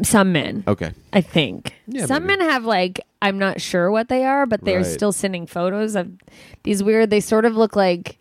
some 0.03 0.31
men. 0.33 0.63
Okay. 0.69 0.93
I 1.15 1.21
think. 1.23 1.73
Yeah, 1.89 2.05
Some 2.07 2.27
maybe. 2.27 2.39
men 2.39 2.51
have 2.51 2.65
like 2.67 3.01
I'm 3.23 3.39
not 3.39 3.61
sure 3.63 3.91
what 3.91 4.09
they 4.09 4.25
are, 4.25 4.45
but 4.47 4.63
they're 4.65 4.83
Right. 4.83 4.87
still 4.87 5.11
sending 5.11 5.47
photos 5.47 5.97
of 5.97 6.13
these 6.63 6.83
weird. 6.83 7.09
They 7.11 7.21
sort 7.21 7.45
of 7.47 7.57
look 7.57 7.75
like 7.75 8.19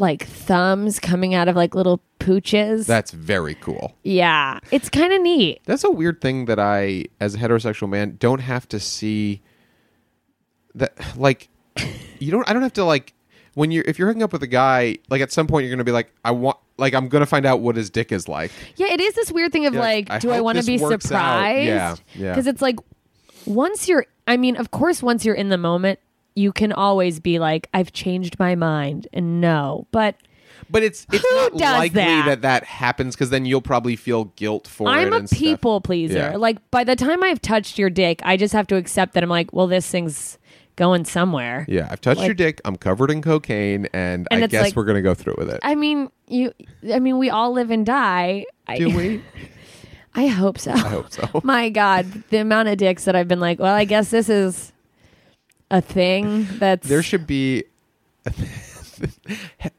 like 0.00 0.26
thumbs 0.26 0.98
coming 0.98 1.34
out 1.34 1.46
of 1.48 1.54
like 1.56 1.74
little 1.74 2.00
pooches. 2.18 2.86
That's 2.86 3.10
very 3.10 3.54
cool. 3.54 3.96
yeah, 4.02 4.58
it's 4.70 4.88
kind 4.88 5.12
of 5.12 5.20
neat. 5.22 5.60
That's 5.66 5.84
a 5.84 5.90
weird 5.90 6.20
thing 6.20 6.46
that 6.46 6.58
I, 6.58 7.04
as 7.20 7.34
a 7.34 7.38
heterosexual 7.38 7.88
man, 7.88 8.16
don't 8.18 8.40
have 8.40 8.66
to 8.70 8.80
see. 8.80 9.42
That 10.74 10.92
like, 11.16 11.48
you 12.18 12.30
don't. 12.30 12.48
I 12.48 12.52
don't 12.52 12.62
have 12.62 12.72
to 12.74 12.84
like 12.84 13.12
when 13.54 13.70
you're 13.70 13.84
if 13.86 13.98
you're 13.98 14.08
hooking 14.08 14.22
up 14.22 14.32
with 14.32 14.42
a 14.42 14.48
guy. 14.48 14.96
Like 15.08 15.20
at 15.20 15.32
some 15.32 15.46
point, 15.46 15.66
you're 15.66 15.74
gonna 15.74 15.84
be 15.84 15.92
like, 15.92 16.12
I 16.24 16.30
want. 16.32 16.56
Like 16.78 16.94
I'm 16.94 17.08
gonna 17.08 17.26
find 17.26 17.44
out 17.44 17.60
what 17.60 17.76
his 17.76 17.90
dick 17.90 18.10
is 18.10 18.26
like. 18.26 18.52
Yeah, 18.76 18.86
it 18.90 19.00
is 19.00 19.14
this 19.14 19.30
weird 19.30 19.52
thing 19.52 19.66
of 19.66 19.74
You're 19.74 19.82
like, 19.82 20.08
like, 20.08 20.16
I 20.16 20.18
do 20.18 20.30
I 20.30 20.40
want 20.40 20.58
to 20.58 20.64
be 20.64 20.78
works 20.78 20.92
out. 20.92 21.02
surprised? 21.02 21.66
Yeah, 21.66 21.96
yeah. 22.14 22.32
Because 22.32 22.46
it's 22.46 22.62
like 22.62 22.76
once 23.46 23.88
you're. 23.88 24.06
I 24.26 24.36
mean, 24.36 24.56
of 24.56 24.70
course, 24.70 25.02
once 25.02 25.24
you're 25.24 25.34
in 25.34 25.48
the 25.48 25.58
moment, 25.58 25.98
you 26.34 26.52
can 26.52 26.72
always 26.72 27.20
be 27.20 27.38
like, 27.38 27.68
I've 27.74 27.92
changed 27.92 28.38
my 28.38 28.54
mind, 28.54 29.06
and 29.12 29.40
no, 29.40 29.86
but. 29.90 30.16
But 30.68 30.84
it's 30.84 31.04
it's 31.12 31.26
Who 31.28 31.36
not 31.36 31.52
does 31.52 31.78
likely 31.78 32.00
that? 32.02 32.26
that 32.26 32.42
that 32.42 32.64
happens 32.64 33.16
because 33.16 33.30
then 33.30 33.44
you'll 33.44 33.60
probably 33.60 33.96
feel 33.96 34.26
guilt 34.36 34.68
for 34.68 34.86
it. 34.86 34.92
I'm 34.92 35.12
a 35.12 35.16
and 35.16 35.28
stuff. 35.28 35.38
people 35.38 35.80
pleaser. 35.80 36.14
Yeah. 36.18 36.36
Like 36.36 36.58
by 36.70 36.84
the 36.84 36.94
time 36.94 37.24
I've 37.24 37.42
touched 37.42 37.76
your 37.76 37.90
dick, 37.90 38.20
I 38.24 38.36
just 38.36 38.52
have 38.52 38.68
to 38.68 38.76
accept 38.76 39.14
that 39.14 39.22
I'm 39.24 39.28
like, 39.30 39.52
well, 39.52 39.66
this 39.66 39.88
thing's 39.90 40.38
going 40.76 41.06
somewhere. 41.06 41.64
Yeah, 41.68 41.88
I've 41.90 42.00
touched 42.00 42.20
your 42.22 42.34
dick. 42.34 42.60
I'm 42.64 42.76
covered 42.76 43.10
in 43.10 43.20
cocaine, 43.20 43.86
and, 43.92 44.28
And 44.30 44.42
I 44.42 44.44
it's 44.44 44.52
guess 44.52 44.62
like- 44.66 44.76
we're 44.76 44.84
gonna 44.84 45.02
go 45.02 45.14
through 45.14 45.34
with 45.38 45.50
it. 45.50 45.58
I 45.64 45.74
mean, 45.74 46.08
you. 46.28 46.52
I 46.92 47.00
mean, 47.00 47.18
we 47.18 47.30
all 47.30 47.50
live 47.52 47.70
and 47.72 47.84
die. 47.84 48.44
I, 48.68 48.78
Do 48.78 48.96
we? 48.96 49.22
I 50.14 50.26
hope 50.28 50.58
so. 50.58 50.72
I 50.72 50.78
hope 50.78 51.10
so. 51.10 51.40
My 51.44 51.68
God, 51.70 52.06
the 52.30 52.38
amount 52.38 52.68
of 52.68 52.78
dicks 52.78 53.04
that 53.04 53.16
I've 53.16 53.28
been 53.28 53.40
like, 53.40 53.58
well, 53.58 53.74
I 53.74 53.84
guess 53.86 54.10
this 54.10 54.28
is 54.28 54.72
a 55.70 55.80
thing. 55.80 56.46
That's 56.58 56.88
there 56.88 57.02
should 57.02 57.26
be 57.26 57.64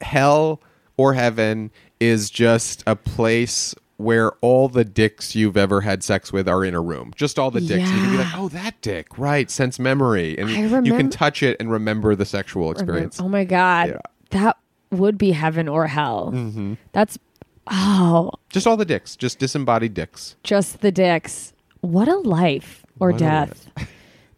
hell 0.01 0.61
or 0.97 1.13
heaven 1.13 1.71
is 1.99 2.29
just 2.29 2.83
a 2.87 2.95
place 2.95 3.75
where 3.97 4.31
all 4.41 4.67
the 4.67 4.83
dicks 4.83 5.35
you've 5.35 5.55
ever 5.55 5.81
had 5.81 6.03
sex 6.03 6.33
with 6.33 6.47
are 6.47 6.65
in 6.65 6.73
a 6.73 6.81
room. 6.81 7.11
Just 7.15 7.37
all 7.37 7.51
the 7.51 7.61
dicks. 7.61 7.87
And 7.87 7.97
you 7.97 8.03
can 8.03 8.11
be 8.11 8.17
like, 8.17 8.33
oh, 8.35 8.49
that 8.49 8.81
dick, 8.81 9.17
right? 9.19 9.49
Sense 9.51 9.77
memory, 9.77 10.37
and 10.39 10.49
you 10.49 10.93
can 10.97 11.09
touch 11.11 11.43
it 11.43 11.55
and 11.59 11.71
remember 11.71 12.15
the 12.15 12.25
sexual 12.25 12.71
experience. 12.71 13.19
Oh 13.21 13.29
my 13.29 13.43
God, 13.43 13.89
Yeah. 13.89 13.97
that 14.31 14.57
would 14.89 15.17
be 15.19 15.31
heaven 15.31 15.67
or 15.67 15.85
hell. 15.87 16.31
Mm-hmm. 16.33 16.73
That's 16.93 17.19
oh, 17.67 18.31
Just 18.49 18.65
all 18.65 18.75
the 18.75 18.85
dicks, 18.85 19.15
just 19.15 19.37
disembodied 19.37 19.93
dicks. 19.93 20.35
just 20.43 20.81
the 20.81 20.91
dicks. 20.91 21.53
What 21.81 22.07
a 22.07 22.17
life 22.17 22.83
or 22.99 23.11
What 23.11 23.19
death. 23.19 23.67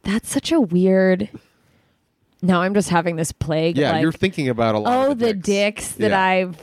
That's 0.03 0.29
such 0.29 0.51
a 0.51 0.59
weird. 0.59 1.29
Now 2.41 2.61
I'm 2.61 2.73
just 2.73 2.89
having 2.89 3.15
this 3.15 3.31
plague. 3.31 3.77
Yeah, 3.77 3.91
like, 3.93 4.01
you're 4.01 4.11
thinking 4.11 4.49
about 4.49 4.75
a 4.75 4.79
lot. 4.79 5.07
oh, 5.07 5.11
of 5.11 5.19
the 5.19 5.33
dicks, 5.33 5.45
dicks 5.45 5.91
that 5.93 6.11
Yeah. 6.11 6.21
I've 6.21 6.61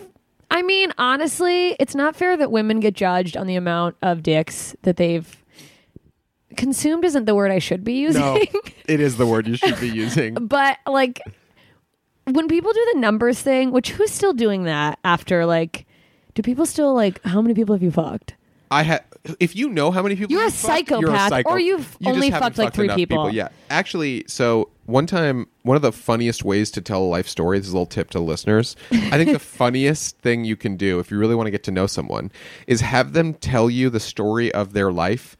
I 0.52 0.62
mean, 0.62 0.92
honestly, 0.98 1.76
it's 1.78 1.94
not 1.94 2.16
fair 2.16 2.36
that 2.36 2.50
women 2.50 2.80
get 2.80 2.94
judged 2.94 3.36
on 3.36 3.46
the 3.46 3.54
amount 3.54 3.96
of 4.02 4.22
dicks 4.22 4.74
that 4.82 4.96
they've 4.96 5.36
consumed. 6.56 7.04
Isn't 7.04 7.24
the 7.24 7.34
word 7.36 7.50
I 7.52 7.60
should 7.60 7.84
be 7.84 7.94
using? 7.94 8.20
No, 8.20 8.36
it 8.86 9.00
is 9.00 9.16
the 9.16 9.26
word 9.26 9.46
you 9.46 9.56
should 9.56 9.78
be 9.80 9.88
using. 9.92 10.34
but 10.34 10.78
like 10.86 11.20
when 12.24 12.48
people 12.48 12.72
do 12.72 12.90
the 12.94 13.00
numbers 13.00 13.40
thing, 13.40 13.70
which 13.70 13.90
who's 13.92 14.10
still 14.10 14.32
doing 14.32 14.64
that 14.64 14.98
after 15.04 15.46
like? 15.46 15.86
Do 16.34 16.42
people 16.42 16.64
still 16.66 16.94
like? 16.94 17.20
How 17.24 17.40
many 17.42 17.54
people 17.54 17.74
have 17.74 17.82
you 17.82 17.90
fucked? 17.90 18.34
I 18.70 18.82
had. 18.84 19.04
If 19.38 19.54
you 19.54 19.68
know 19.68 19.90
how 19.90 20.02
many 20.02 20.16
people 20.16 20.32
You're 20.32 20.42
a 20.42 20.44
you've 20.46 20.54
fucked, 20.54 20.90
you're 20.90 21.00
a 21.00 21.04
psychopath, 21.04 21.28
psycho. 21.28 21.50
or 21.50 21.58
you've 21.58 21.96
You 22.00 22.10
only 22.10 22.30
fucked, 22.30 22.56
like, 22.56 22.72
three 22.72 22.86
enough 22.86 22.96
people. 22.96 23.30
Yeah, 23.30 23.48
actually, 23.68 24.24
so 24.26 24.70
one 24.86 25.06
time, 25.06 25.46
one 25.62 25.76
of 25.76 25.82
the 25.82 25.92
funniest 25.92 26.42
ways 26.44 26.70
to 26.72 26.80
tell 26.80 27.02
a 27.02 27.04
life 27.04 27.28
story. 27.28 27.58
This 27.58 27.66
is 27.68 27.72
a 27.72 27.76
little 27.76 27.86
tip 27.86 28.10
to 28.10 28.20
listeners. 28.20 28.76
I 28.90 29.18
think 29.18 29.32
the 29.32 29.38
funniest 29.38 30.18
thing 30.18 30.44
you 30.44 30.56
can 30.56 30.76
do 30.76 30.98
if 31.00 31.10
you 31.10 31.18
really 31.18 31.34
want 31.34 31.46
to 31.48 31.50
get 31.50 31.62
to 31.64 31.70
know 31.70 31.86
someone 31.86 32.32
is 32.66 32.80
have 32.80 33.12
them 33.12 33.34
tell 33.34 33.68
you 33.68 33.90
the 33.90 34.00
story 34.00 34.50
of 34.52 34.72
their 34.72 34.90
life 34.90 35.36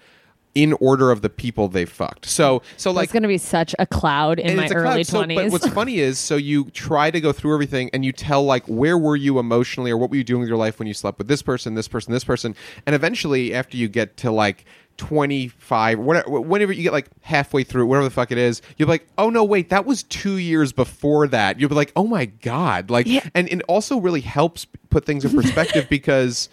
in 0.54 0.72
order 0.74 1.10
of 1.12 1.22
the 1.22 1.30
people 1.30 1.68
they 1.68 1.84
fucked. 1.84 2.26
So, 2.26 2.62
so 2.76 2.90
like 2.90 3.04
it's 3.04 3.12
going 3.12 3.22
to 3.22 3.28
be 3.28 3.38
such 3.38 3.74
a 3.78 3.86
cloud 3.86 4.38
in 4.40 4.56
my 4.56 4.64
it's 4.64 4.72
a 4.72 4.74
cloud. 4.74 4.92
early 4.94 5.04
So, 5.04 5.18
twenties. 5.18 5.36
but 5.38 5.52
what's 5.52 5.68
funny 5.68 5.98
is, 6.00 6.18
so 6.18 6.36
you 6.36 6.64
try 6.70 7.10
to 7.10 7.20
go 7.20 7.32
through 7.32 7.54
everything 7.54 7.88
and 7.92 8.04
you 8.04 8.10
tell 8.12 8.42
like 8.44 8.64
where 8.66 8.98
were 8.98 9.14
you 9.16 9.38
emotionally 9.38 9.90
or 9.92 9.96
what 9.96 10.10
were 10.10 10.16
you 10.16 10.24
doing 10.24 10.40
with 10.40 10.48
your 10.48 10.58
life 10.58 10.78
when 10.80 10.88
you 10.88 10.94
slept 10.94 11.18
with 11.18 11.28
this 11.28 11.40
person, 11.42 11.74
this 11.74 11.86
person, 11.88 12.12
this 12.12 12.24
person, 12.24 12.56
and 12.84 12.94
eventually 12.94 13.54
after 13.54 13.76
you 13.76 13.88
get 13.88 14.16
to 14.18 14.30
like. 14.30 14.64
25 14.96 15.98
whatever 15.98 16.40
whenever 16.40 16.72
you 16.74 16.82
get 16.82 16.92
like 16.92 17.06
halfway 17.22 17.64
through 17.64 17.86
whatever 17.86 18.04
the 18.04 18.10
fuck 18.10 18.30
it 18.30 18.36
is 18.36 18.60
you'll 18.76 18.86
be 18.86 18.90
like 18.92 19.06
oh 19.16 19.30
no 19.30 19.42
wait 19.42 19.70
that 19.70 19.86
was 19.86 20.02
two 20.02 20.36
years 20.36 20.74
before 20.74 21.26
that 21.26 21.58
you'll 21.58 21.70
be 21.70 21.74
like 21.74 21.90
oh 21.96 22.06
my 22.06 22.26
god 22.26 22.90
like 22.90 23.06
Yeah. 23.06 23.26
and 23.34 23.48
it 23.48 23.62
also 23.66 23.98
really 23.98 24.20
helps 24.20 24.66
put 24.90 25.06
things 25.06 25.24
in 25.24 25.30
perspective 25.34 25.86
because 25.90 26.50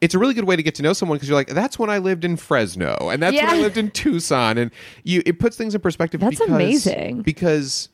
it's 0.00 0.14
a 0.14 0.18
really 0.18 0.34
good 0.34 0.44
way 0.44 0.56
to 0.56 0.62
get 0.62 0.74
to 0.76 0.82
know 0.82 0.92
someone 0.92 1.16
because 1.16 1.28
you're 1.28 1.36
like 1.38 1.48
that's 1.48 1.78
when 1.78 1.90
I 1.90 1.98
lived 1.98 2.24
in 2.24 2.36
Fresno 2.36 2.96
and 3.10 3.22
that's 3.22 3.36
when 3.36 3.48
I 3.48 3.56
lived 3.58 3.76
in 3.76 3.90
Tucson 3.90 4.58
and 4.58 4.70
you 5.04 5.22
it 5.26 5.38
puts 5.38 5.56
things 5.56 5.74
in 5.74 5.80
perspective 5.80 6.20
That's 6.20 6.38
because, 6.38 6.48
amazing. 6.54 7.22
because 7.22 7.88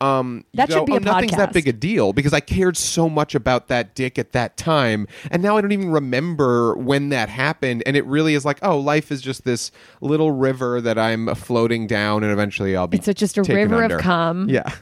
um 0.00 0.44
That 0.54 0.70
should 0.72 0.86
be 0.86 0.92
oh, 0.92 0.96
a 0.96 1.00
nothing's 1.00 1.36
that 1.36 1.52
big 1.52 1.68
a 1.68 1.72
deal 1.72 2.12
because 2.12 2.32
I 2.32 2.40
cared 2.40 2.76
so 2.76 3.08
much 3.08 3.34
about 3.34 3.68
that 3.68 3.94
dick 3.94 4.18
at 4.18 4.32
that 4.32 4.56
time 4.56 5.06
and 5.30 5.42
now 5.42 5.56
I 5.56 5.60
don't 5.60 5.72
even 5.72 5.90
remember 5.90 6.74
when 6.76 7.08
that 7.10 7.28
happened 7.28 7.82
and 7.84 7.96
it 7.96 8.04
really 8.06 8.34
is 8.34 8.44
like 8.44 8.58
oh 8.62 8.78
life 8.78 9.10
is 9.12 9.20
just 9.20 9.44
this 9.44 9.70
little 10.00 10.32
river 10.32 10.80
that 10.80 10.98
I'm 10.98 11.34
floating 11.34 11.86
down 11.86 12.22
and 12.22 12.32
eventually 12.32 12.76
I'll 12.76 12.86
be 12.86 12.96
It's 12.98 13.08
just 13.14 13.36
a 13.38 13.42
river 13.42 13.76
of 13.82 13.90
under. 13.90 13.98
cum. 13.98 14.48
yeah 14.48 14.72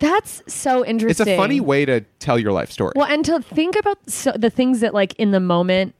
That's 0.00 0.42
so 0.52 0.84
interesting. 0.84 1.22
it's 1.28 1.30
a 1.30 1.36
funny 1.36 1.60
way 1.60 1.84
to 1.84 2.00
tell 2.18 2.36
your 2.38 2.50
life 2.52 2.70
story 2.72 2.94
Well, 2.96 3.06
and 3.06 3.24
to 3.26 3.40
think 3.40 3.76
about 3.76 3.98
so, 4.10 4.32
the 4.32 4.50
things 4.50 4.80
that 4.80 4.92
like 4.92 5.14
in 5.20 5.30
the 5.30 5.38
moment 5.40 5.94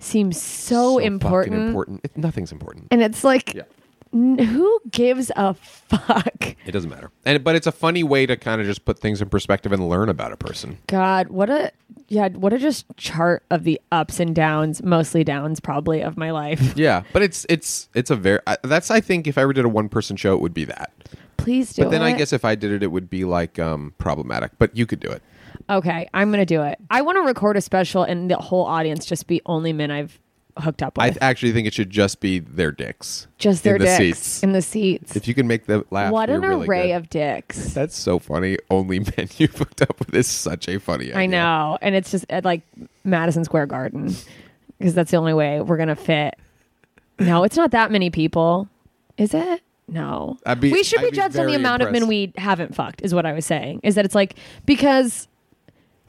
seem 0.00 0.32
so, 0.32 0.94
fucking 0.96 1.06
important, 1.06 1.54
important 1.56 2.00
it, 2.04 2.16
nothing's 2.16 2.50
important 2.52 2.88
and 2.90 3.02
it's 3.02 3.22
like, 3.22 3.54
Yeah. 3.54 3.62
n- 4.12 4.38
who 4.38 4.80
gives 4.90 5.30
a 5.36 5.54
fuck? 5.54 6.56
it 6.66 6.72
doesn't 6.72 6.90
matter 6.90 7.10
and 7.24 7.42
but 7.44 7.54
it's 7.54 7.66
a 7.66 7.72
funny 7.72 8.02
way 8.02 8.26
to 8.26 8.36
kind 8.36 8.60
of 8.60 8.66
just 8.66 8.84
put 8.84 8.98
things 8.98 9.20
in 9.22 9.28
perspective 9.28 9.72
and 9.72 9.88
learn 9.88 10.08
about 10.08 10.32
a 10.32 10.36
person 10.36 10.78
God, 10.86 11.28
what 11.28 11.50
a 11.50 11.70
yeah, 12.08 12.28
what 12.30 12.52
a 12.52 12.58
just 12.58 12.86
chart 12.96 13.44
of 13.50 13.62
the 13.62 13.80
ups 13.92 14.18
and 14.18 14.34
downs, 14.34 14.82
mostly 14.82 15.22
downs, 15.22 15.60
probably 15.60 16.00
of 16.02 16.16
my 16.16 16.30
life. 16.32 16.72
yeah 16.76 17.02
but 17.12 17.22
it's 17.22 17.46
it's 17.48 17.88
it's 17.94 18.10
a 18.10 18.16
very 18.16 18.40
I- 18.46 18.58
that's 18.64 18.90
i 18.90 19.00
think 19.00 19.26
if 19.26 19.36
i 19.38 19.42
ever 19.42 19.52
did 19.52 19.64
a 19.64 19.68
one 19.68 19.88
person 19.88 20.16
show 20.16 20.34
it 20.34 20.40
would 20.40 20.54
be 20.54 20.64
that 20.64 20.92
Please 21.36 21.72
do 21.72 21.84
but 21.84 21.90
then 21.90 22.02
it. 22.02 22.06
i 22.06 22.12
guess 22.12 22.32
if 22.34 22.44
i 22.44 22.54
did 22.54 22.70
it 22.72 22.82
it 22.82 22.88
would 22.88 23.08
be 23.08 23.24
like 23.24 23.58
um 23.58 23.94
problematic 23.98 24.50
but 24.58 24.76
you 24.76 24.84
could 24.86 25.00
do 25.00 25.08
it 25.08 25.22
okay, 25.68 26.08
I'm 26.14 26.30
gonna 26.30 26.46
do 26.46 26.62
it. 26.62 26.78
I 26.90 27.02
want 27.02 27.16
to 27.16 27.22
record 27.22 27.56
a 27.56 27.60
special 27.60 28.02
and 28.02 28.30
the 28.30 28.36
whole 28.36 28.64
audience 28.64 29.04
just 29.04 29.26
be 29.26 29.42
only 29.46 29.72
men 29.72 29.90
I've 29.90 30.18
hooked 30.58 30.82
up 30.82 30.98
with, 30.98 31.16
i 31.22 31.26
actually 31.26 31.52
think 31.52 31.66
it 31.66 31.72
should 31.72 31.88
just 31.88 32.20
be 32.20 32.40
their 32.40 32.72
dicks 32.72 33.28
just 33.38 33.62
their 33.62 33.76
in 33.76 33.80
the 33.80 33.86
dicks 33.86 33.98
seats 33.98 34.42
in 34.42 34.52
the 34.52 34.60
seats. 34.60 35.16
if 35.16 35.26
you 35.28 35.32
can 35.32 35.46
make 35.46 35.64
them 35.66 35.84
laugh 35.90 36.12
what 36.12 36.28
an 36.28 36.40
really 36.40 36.66
array 36.66 36.88
good. 36.88 36.96
of 36.96 37.08
dicks. 37.08 37.72
that's 37.72 37.96
so 37.96 38.18
funny 38.18 38.58
only 38.68 38.98
men 39.16 39.28
you 39.38 39.46
hooked 39.46 39.80
up 39.80 39.98
with 39.98 40.14
is 40.14 40.26
such 40.26 40.68
a 40.68 40.78
funny 40.78 41.04
idea 41.06 41.16
I 41.16 41.26
know, 41.26 41.78
and 41.80 41.94
it's 41.94 42.10
just 42.10 42.26
at 42.28 42.44
like 42.44 42.62
Madison 43.04 43.44
Square 43.44 43.66
Garden 43.66 44.14
because 44.78 44.94
that's 44.94 45.10
the 45.10 45.16
only 45.18 45.34
way 45.34 45.60
we're 45.60 45.76
gonna 45.76 45.96
fit. 45.96 46.36
No, 47.18 47.44
it's 47.44 47.56
not 47.56 47.70
that 47.70 47.90
many 47.90 48.10
people, 48.10 48.68
is 49.18 49.34
it? 49.34 49.62
No, 49.86 50.38
be- 50.58 50.72
we 50.72 50.82
should 50.82 51.00
be 51.00 51.06
I'd 51.06 51.10
be 51.10 51.16
judged 51.16 51.38
on 51.38 51.46
the 51.46 51.54
amount 51.54 51.82
of 51.82 51.92
men 51.92 52.06
we 52.06 52.32
haven't 52.36 52.74
fucked. 52.74 53.02
Is 53.02 53.14
what 53.14 53.26
I 53.26 53.32
was 53.32 53.44
saying. 53.44 53.80
Is 53.82 53.94
that 53.96 54.04
it's 54.04 54.14
like 54.14 54.36
because 54.64 55.28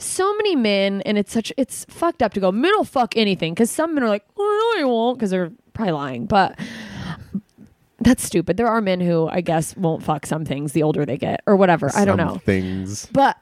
so 0.02 0.34
many 0.36 0.56
men, 0.56 1.02
and 1.02 1.18
it's 1.18 1.32
such 1.32 1.52
it's 1.58 1.86
fucked 1.89 2.22
up 2.24 2.34
to 2.34 2.39
go 2.39 2.52
men 2.52 2.72
will 2.76 2.84
fuck 2.84 3.16
anything 3.18 3.54
because 3.54 3.72
some 3.72 3.93
men 3.95 4.04
are 4.04 4.10
like, 4.10 4.26
oh 4.38 4.74
no, 4.78 4.82
I 4.82 4.86
won't 4.86 5.18
because 5.18 5.30
they're 5.32 5.52
probably 5.74 5.93
lying, 5.93 6.26
but. 6.26 6.58
That's 8.04 8.24
stupid. 8.24 8.58
There 8.58 8.68
are 8.68 8.82
men 8.82 8.99
who 8.99 9.28
I 9.28 9.41
guess 9.41 9.78
won't 9.78 10.02
fuck 10.02 10.26
some 10.26 10.43
things 10.43 10.72
the 10.74 10.82
older 10.82 11.06
they 11.06 11.18
get 11.18 11.41
or 11.45 11.56
whatever. 11.56 11.91
I 11.95 12.04
don't 12.04 12.18
Some 12.18 12.28
know. 12.30 12.36
things 12.38 13.06
But 13.12 13.38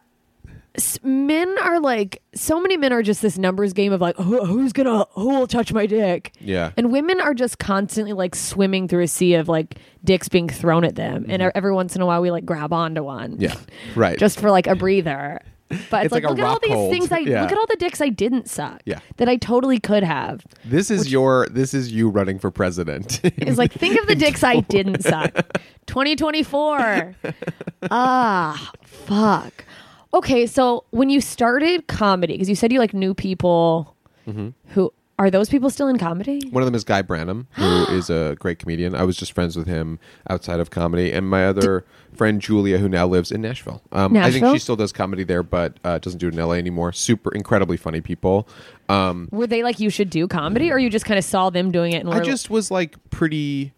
s- 0.75 0.99
men 1.01 1.55
are 1.63 1.79
like 1.79 2.21
so 2.35 2.59
many 2.59 2.75
men 2.75 2.91
are 2.91 3.01
just 3.01 3.21
this 3.21 3.37
numbers 3.37 3.71
game 3.71 3.93
of 3.93 4.01
like 4.01 4.17
who, 4.17 4.43
who's 4.45 4.73
gonna 4.73 5.05
who 5.11 5.29
will 5.29 5.47
touch 5.47 5.71
my 5.71 5.85
dick 5.85 6.33
yeah 6.41 6.71
and 6.75 6.91
women 6.91 7.21
are 7.21 7.33
just 7.33 7.57
constantly 7.57 8.11
like 8.11 8.35
swimming 8.35 8.89
through 8.89 9.03
a 9.03 9.07
sea 9.07 9.35
of 9.35 9.47
like 9.47 9.77
dicks 10.03 10.27
being 10.27 10.49
thrown 10.49 10.83
at 10.83 10.95
them 10.95 11.25
and 11.29 11.41
e- 11.41 11.47
every 11.55 11.71
once 11.73 11.95
in 11.95 12.01
a 12.01 12.05
while 12.05 12.21
we 12.21 12.29
like 12.29 12.45
grab 12.45 12.73
onto 12.73 13.01
one 13.01 13.37
Mm-hmm. 13.37 13.41
yeah 13.43 13.55
right 13.95 14.19
just 14.19 14.39
for 14.41 14.51
like 14.51 14.67
a 14.67 14.75
breather 14.75 15.39
but 15.69 15.77
it's, 15.77 15.81
It's 15.81 15.91
like, 16.11 16.11
like 16.11 16.23
look 16.31 16.39
at 16.39 16.45
all 16.45 16.59
these 16.61 16.71
hold. 16.71 16.91
things 16.91 17.11
i 17.11 17.19
Yeah. 17.19 17.43
look 17.43 17.51
at 17.51 17.57
all 17.57 17.67
the 17.67 17.75
dicks 17.77 18.01
i 18.01 18.09
didn't 18.09 18.49
suck 18.49 18.81
Yeah. 18.85 18.99
that 19.17 19.29
i 19.29 19.35
totally 19.37 19.79
could 19.79 20.03
have 20.03 20.43
this 20.65 20.89
is 20.89 21.11
your 21.11 21.47
this 21.51 21.73
is 21.73 21.91
you 21.91 22.09
running 22.09 22.39
for 22.39 22.49
president 22.51 23.21
It's 23.23 23.57
like 23.57 23.71
think 23.71 23.99
of 23.99 24.07
the 24.07 24.15
dicks 24.25 24.43
I 24.43 24.61
didn't 24.61 25.03
suck. 25.03 25.57
2024. 25.87 27.15
ah, 27.91 28.71
fuck. 28.85 29.65
Okay, 30.13 30.45
so 30.47 30.83
when 30.91 31.09
you 31.09 31.21
started 31.21 31.87
comedy, 31.87 32.33
because 32.33 32.49
you 32.49 32.55
said 32.55 32.71
you 32.71 32.79
like 32.79 32.93
knew 32.93 33.13
people 33.13 33.95
Mm-hmm. 34.27 34.49
who 34.73 34.93
are 35.19 35.29
those 35.29 35.49
people 35.49 35.69
still 35.69 35.89
in 35.89 35.97
comedy? 35.99 36.41
One 36.49 36.63
of 36.63 36.65
them 36.65 36.73
is 36.73 36.85
Guy 36.85 37.01
Branum, 37.03 37.45
who 37.51 37.83
is 37.93 38.09
a 38.09 38.35
great 38.39 38.57
comedian. 38.57 38.95
I 38.95 39.03
was 39.03 39.17
just 39.17 39.33
friends 39.33 39.55
with 39.57 39.67
him 39.67 39.99
outside 40.29 40.59
of 40.59 40.71
comedy, 40.71 41.11
and 41.11 41.29
my 41.29 41.45
other 41.45 41.85
friend 42.13 42.41
Julia, 42.41 42.77
who 42.77 42.89
now 42.89 43.05
lives 43.05 43.31
in 43.31 43.41
Nashville. 43.41 43.83
Um, 43.91 44.15
I 44.17 44.31
think 44.31 44.47
she 44.47 44.59
still 44.59 44.77
does 44.77 44.91
comedy 44.91 45.23
there, 45.23 45.43
but 45.43 45.77
uh, 45.83 45.99
doesn't 45.99 46.19
do 46.19 46.29
it 46.29 46.33
in 46.33 46.39
LA 46.39 46.53
anymore. 46.53 46.93
Super 46.93 47.31
incredibly 47.33 47.77
funny 47.77 48.01
people. 48.01 48.47
Um, 48.87 49.27
Were 49.31 49.45
they 49.45 49.61
like 49.61 49.79
you 49.79 49.89
should 49.89 50.09
do 50.09 50.27
comedy, 50.27 50.71
or 50.71 50.79
you 50.79 50.89
just 50.89 51.05
kind 51.05 51.19
of 51.19 51.25
saw 51.25 51.49
them 51.49 51.71
doing 51.71 51.91
it 51.91 51.99
and 51.99 52.09
I 52.09 52.19
were 52.19 52.23
just 52.23 52.49
was 52.49 52.71
like 52.71 52.95
pretty 53.09 53.73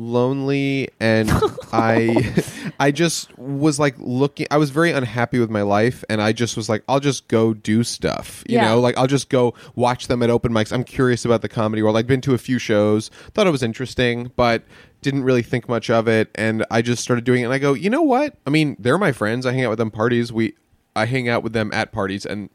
lonely 0.00 0.88
and 0.98 1.30
I 1.72 2.34
I 2.80 2.90
just 2.90 3.36
was 3.38 3.78
like 3.78 3.94
looking 3.98 4.46
I 4.50 4.56
was 4.56 4.70
very 4.70 4.90
unhappy 4.92 5.38
with 5.38 5.50
my 5.50 5.62
life 5.62 6.02
and 6.08 6.20
I 6.22 6.32
just 6.32 6.56
was 6.56 6.68
like 6.68 6.82
I'll 6.88 7.00
just 7.00 7.28
go 7.28 7.52
do 7.54 7.84
stuff 7.84 8.42
you 8.48 8.56
Yeah. 8.56 8.68
know? 8.68 8.80
Like 8.80 8.96
I'll 8.96 9.06
just 9.06 9.28
go 9.28 9.54
watch 9.74 10.06
them 10.08 10.22
at 10.22 10.30
open 10.30 10.52
mics. 10.52 10.72
I'm 10.72 10.84
curious 10.84 11.24
about 11.24 11.42
the 11.42 11.48
comedy 11.48 11.82
world. 11.82 11.96
I'd 11.96 12.06
been 12.06 12.20
to 12.22 12.34
a 12.34 12.38
few 12.38 12.58
shows. 12.58 13.10
Thought 13.34 13.46
it 13.46 13.50
was 13.50 13.62
interesting 13.62 14.32
but 14.36 14.62
didn't 15.02 15.22
really 15.24 15.42
think 15.42 15.68
much 15.68 15.90
of 15.90 16.08
it 16.08 16.30
and 16.34 16.64
I 16.70 16.82
just 16.82 17.02
started 17.02 17.24
doing 17.24 17.42
it 17.42 17.44
and 17.44 17.52
I 17.52 17.58
go 17.58 17.74
you 17.74 17.90
know 17.90 18.02
what? 18.02 18.36
I 18.46 18.50
mean 18.50 18.76
they're 18.78 18.98
my 18.98 19.12
friends. 19.12 19.44
I 19.46 19.52
hang 19.52 19.64
out 19.64 19.70
with 19.70 19.78
them 19.78 19.90
parties. 19.90 20.32
We 20.32 20.54
I 20.96 21.04
hang 21.06 21.28
out 21.28 21.42
with 21.42 21.52
them 21.52 21.70
at 21.72 21.92
parties 21.92 22.24
and 22.24 22.48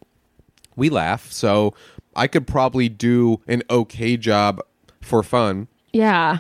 we 0.75 0.89
laugh. 0.89 1.31
So 1.31 1.73
I 2.15 2.27
could 2.27 2.47
probably 2.47 2.89
do 2.89 3.41
an 3.47 3.61
okay 3.69 4.17
job 4.17 4.61
for 5.01 5.21
fun. 5.23 5.67
Yeah. 5.93 6.39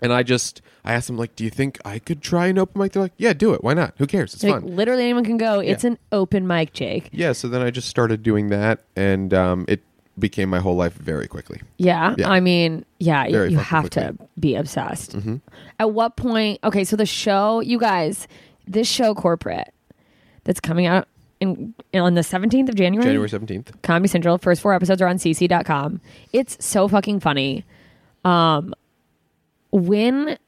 And 0.00 0.12
I 0.12 0.22
just 0.22 0.60
I 0.84 0.92
asked 0.94 1.06
them 1.06 1.16
like, 1.16 1.34
"Do 1.36 1.44
you 1.44 1.50
think 1.50 1.78
I 1.84 1.98
could 1.98 2.22
try 2.22 2.46
an 2.48 2.58
open 2.58 2.80
mic?" 2.80 2.92
They're 2.92 3.02
like, 3.02 3.12
"Yeah, 3.16 3.32
do 3.32 3.54
it. 3.54 3.62
Why 3.64 3.74
not? 3.74 3.94
Who 3.98 4.06
cares? 4.06 4.34
It's 4.34 4.42
Like 4.44 4.54
fun." 4.62 4.76
literally 4.76 5.04
anyone 5.04 5.24
can 5.24 5.36
go. 5.38 5.60
It's 5.60 5.84
an 5.84 5.98
open 6.12 6.46
mic, 6.46 6.72
Jake. 6.72 7.08
Yeah. 7.12 7.32
So 7.32 7.48
then 7.48 7.62
I 7.62 7.70
just 7.70 7.88
started 7.88 8.22
doing 8.22 8.48
that, 8.48 8.80
and 8.96 9.32
um, 9.34 9.64
it 9.68 9.82
became 10.18 10.48
my 10.48 10.60
whole 10.60 10.76
life 10.76 10.94
very 10.94 11.26
quickly. 11.26 11.60
Yeah, 11.78 12.14
Yeah. 12.16 12.30
I 12.30 12.38
mean, 12.38 12.84
yeah, 13.00 13.24
y- 13.24 13.32
Very 13.32 13.50
you 13.50 13.56
fucking 13.56 13.68
have 13.70 13.90
to 13.90 14.14
be 14.38 14.54
obsessed. 14.54 15.16
Mm-hmm. 15.16 15.36
At 15.80 15.92
what 15.92 16.16
point? 16.16 16.60
Okay, 16.62 16.84
so 16.84 16.94
the 16.94 17.04
show, 17.06 17.58
you 17.60 17.78
guys, 17.80 18.28
this 18.68 18.86
show, 18.88 19.12
corporate, 19.14 19.74
that's 20.44 20.60
coming 20.60 20.86
out 20.86 21.08
in 21.40 21.74
on 21.94 22.14
the 22.14 22.22
seventeenth 22.22 22.68
of 22.68 22.74
January. 22.76 23.04
January 23.06 23.28
seventeenth. 23.28 23.72
Comedy 23.82 24.08
Central. 24.08 24.38
First 24.38 24.60
four 24.60 24.72
episodes 24.74 25.02
are 25.02 25.08
on 25.08 25.16
CC.com. 25.18 26.00
It's 26.32 26.64
so 26.64 26.86
fucking 26.86 27.18
funny. 27.20 27.64
Um, 28.24 28.72
when 29.74 30.38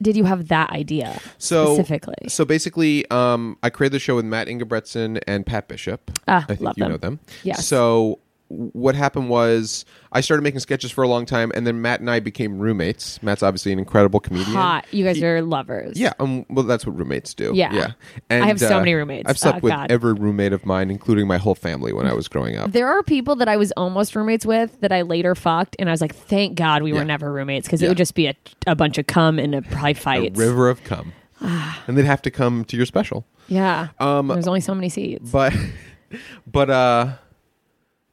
did 0.00 0.16
you 0.16 0.24
have 0.24 0.48
that 0.48 0.70
idea 0.70 1.18
So 1.38 1.74
specifically? 1.74 2.28
So 2.28 2.44
basically, 2.44 3.10
um, 3.10 3.56
I 3.62 3.70
created 3.70 3.94
the 3.94 3.98
show 3.98 4.16
with 4.16 4.24
Matt 4.24 4.46
Ingebretson 4.46 5.20
and 5.26 5.44
Pat 5.44 5.68
Bishop. 5.68 6.10
Ah, 6.28 6.42
I 6.44 6.46
think 6.46 6.60
love 6.60 6.74
you 6.76 6.84
them. 6.84 6.92
know 6.92 6.98
them. 6.98 7.20
Yes. 7.42 7.66
So 7.66 8.20
what 8.48 8.94
happened 8.94 9.28
was 9.28 9.84
I 10.12 10.20
started 10.20 10.42
making 10.42 10.60
sketches 10.60 10.90
for 10.92 11.02
a 11.02 11.08
long 11.08 11.26
time, 11.26 11.50
and 11.54 11.66
then 11.66 11.82
Matt 11.82 11.98
and 12.00 12.08
I 12.10 12.20
became 12.20 12.58
roommates. 12.60 13.20
Matt's 13.22 13.42
obviously 13.42 13.72
an 13.72 13.78
incredible 13.80 14.20
comedian. 14.20 14.52
Hot. 14.56 14.84
You 14.92 15.04
guys 15.04 15.16
He- 15.16 15.24
are 15.26 15.42
lovers. 15.42 15.98
Yeah, 15.98 16.12
um, 16.20 16.46
well, 16.48 16.64
that's 16.64 16.86
what 16.86 16.96
roommates 16.96 17.34
do. 17.34 17.52
Yeah. 17.54 17.72
yeah. 17.74 17.90
I 18.30 18.46
have 18.46 18.60
so 18.60 18.78
many 18.78 18.94
roommates. 18.94 19.28
I've 19.28 19.38
slept 19.38 19.58
Oh, 19.58 19.60
with 19.62 19.72
God. 19.72 19.90
every 19.90 20.12
roommate 20.14 20.52
of 20.52 20.64
mine, 20.64 20.90
including 20.90 21.26
my 21.26 21.38
whole 21.38 21.56
family 21.56 21.92
when 21.92 22.06
I 22.06 22.12
was 22.14 22.28
growing 22.28 22.56
up. 22.56 22.70
There 22.72 22.86
are 22.88 23.02
people 23.02 23.34
that 23.36 23.48
I 23.48 23.56
was 23.56 23.72
almost 23.72 24.14
roommates 24.14 24.46
with 24.46 24.80
that 24.80 24.92
I 24.92 25.02
later 25.02 25.34
fucked, 25.34 25.74
and 25.78 25.88
I 25.88 25.92
was 25.92 26.00
like, 26.00 26.14
thank 26.14 26.56
God 26.56 26.82
we 26.84 26.92
Yeah. 26.92 26.98
were 27.00 27.04
never 27.04 27.32
roommates 27.32 27.66
because 27.66 27.82
Yeah. 27.82 27.86
it 27.86 27.90
would 27.90 27.98
just 27.98 28.14
be 28.14 28.26
a, 28.28 28.34
a 28.66 28.76
bunch 28.76 28.98
of 28.98 29.06
cum 29.08 29.38
and 29.40 29.54
a 29.56 29.62
probably 29.62 30.28
A 30.28 30.30
river 30.30 30.68
of 30.68 30.84
cum, 30.84 31.12
and 31.40 31.96
they'd 31.98 32.04
have 32.04 32.22
to 32.22 32.30
come 32.30 32.64
to 32.66 32.76
your 32.76 32.86
special. 32.86 33.26
Yeah. 33.48 33.88
Um, 33.98 34.28
There's 34.28 34.46
only 34.48 34.60
so 34.60 34.74
many 34.74 34.88
seats. 34.88 35.30
but 35.30 35.52
but 36.46 36.70
uh 36.70 37.12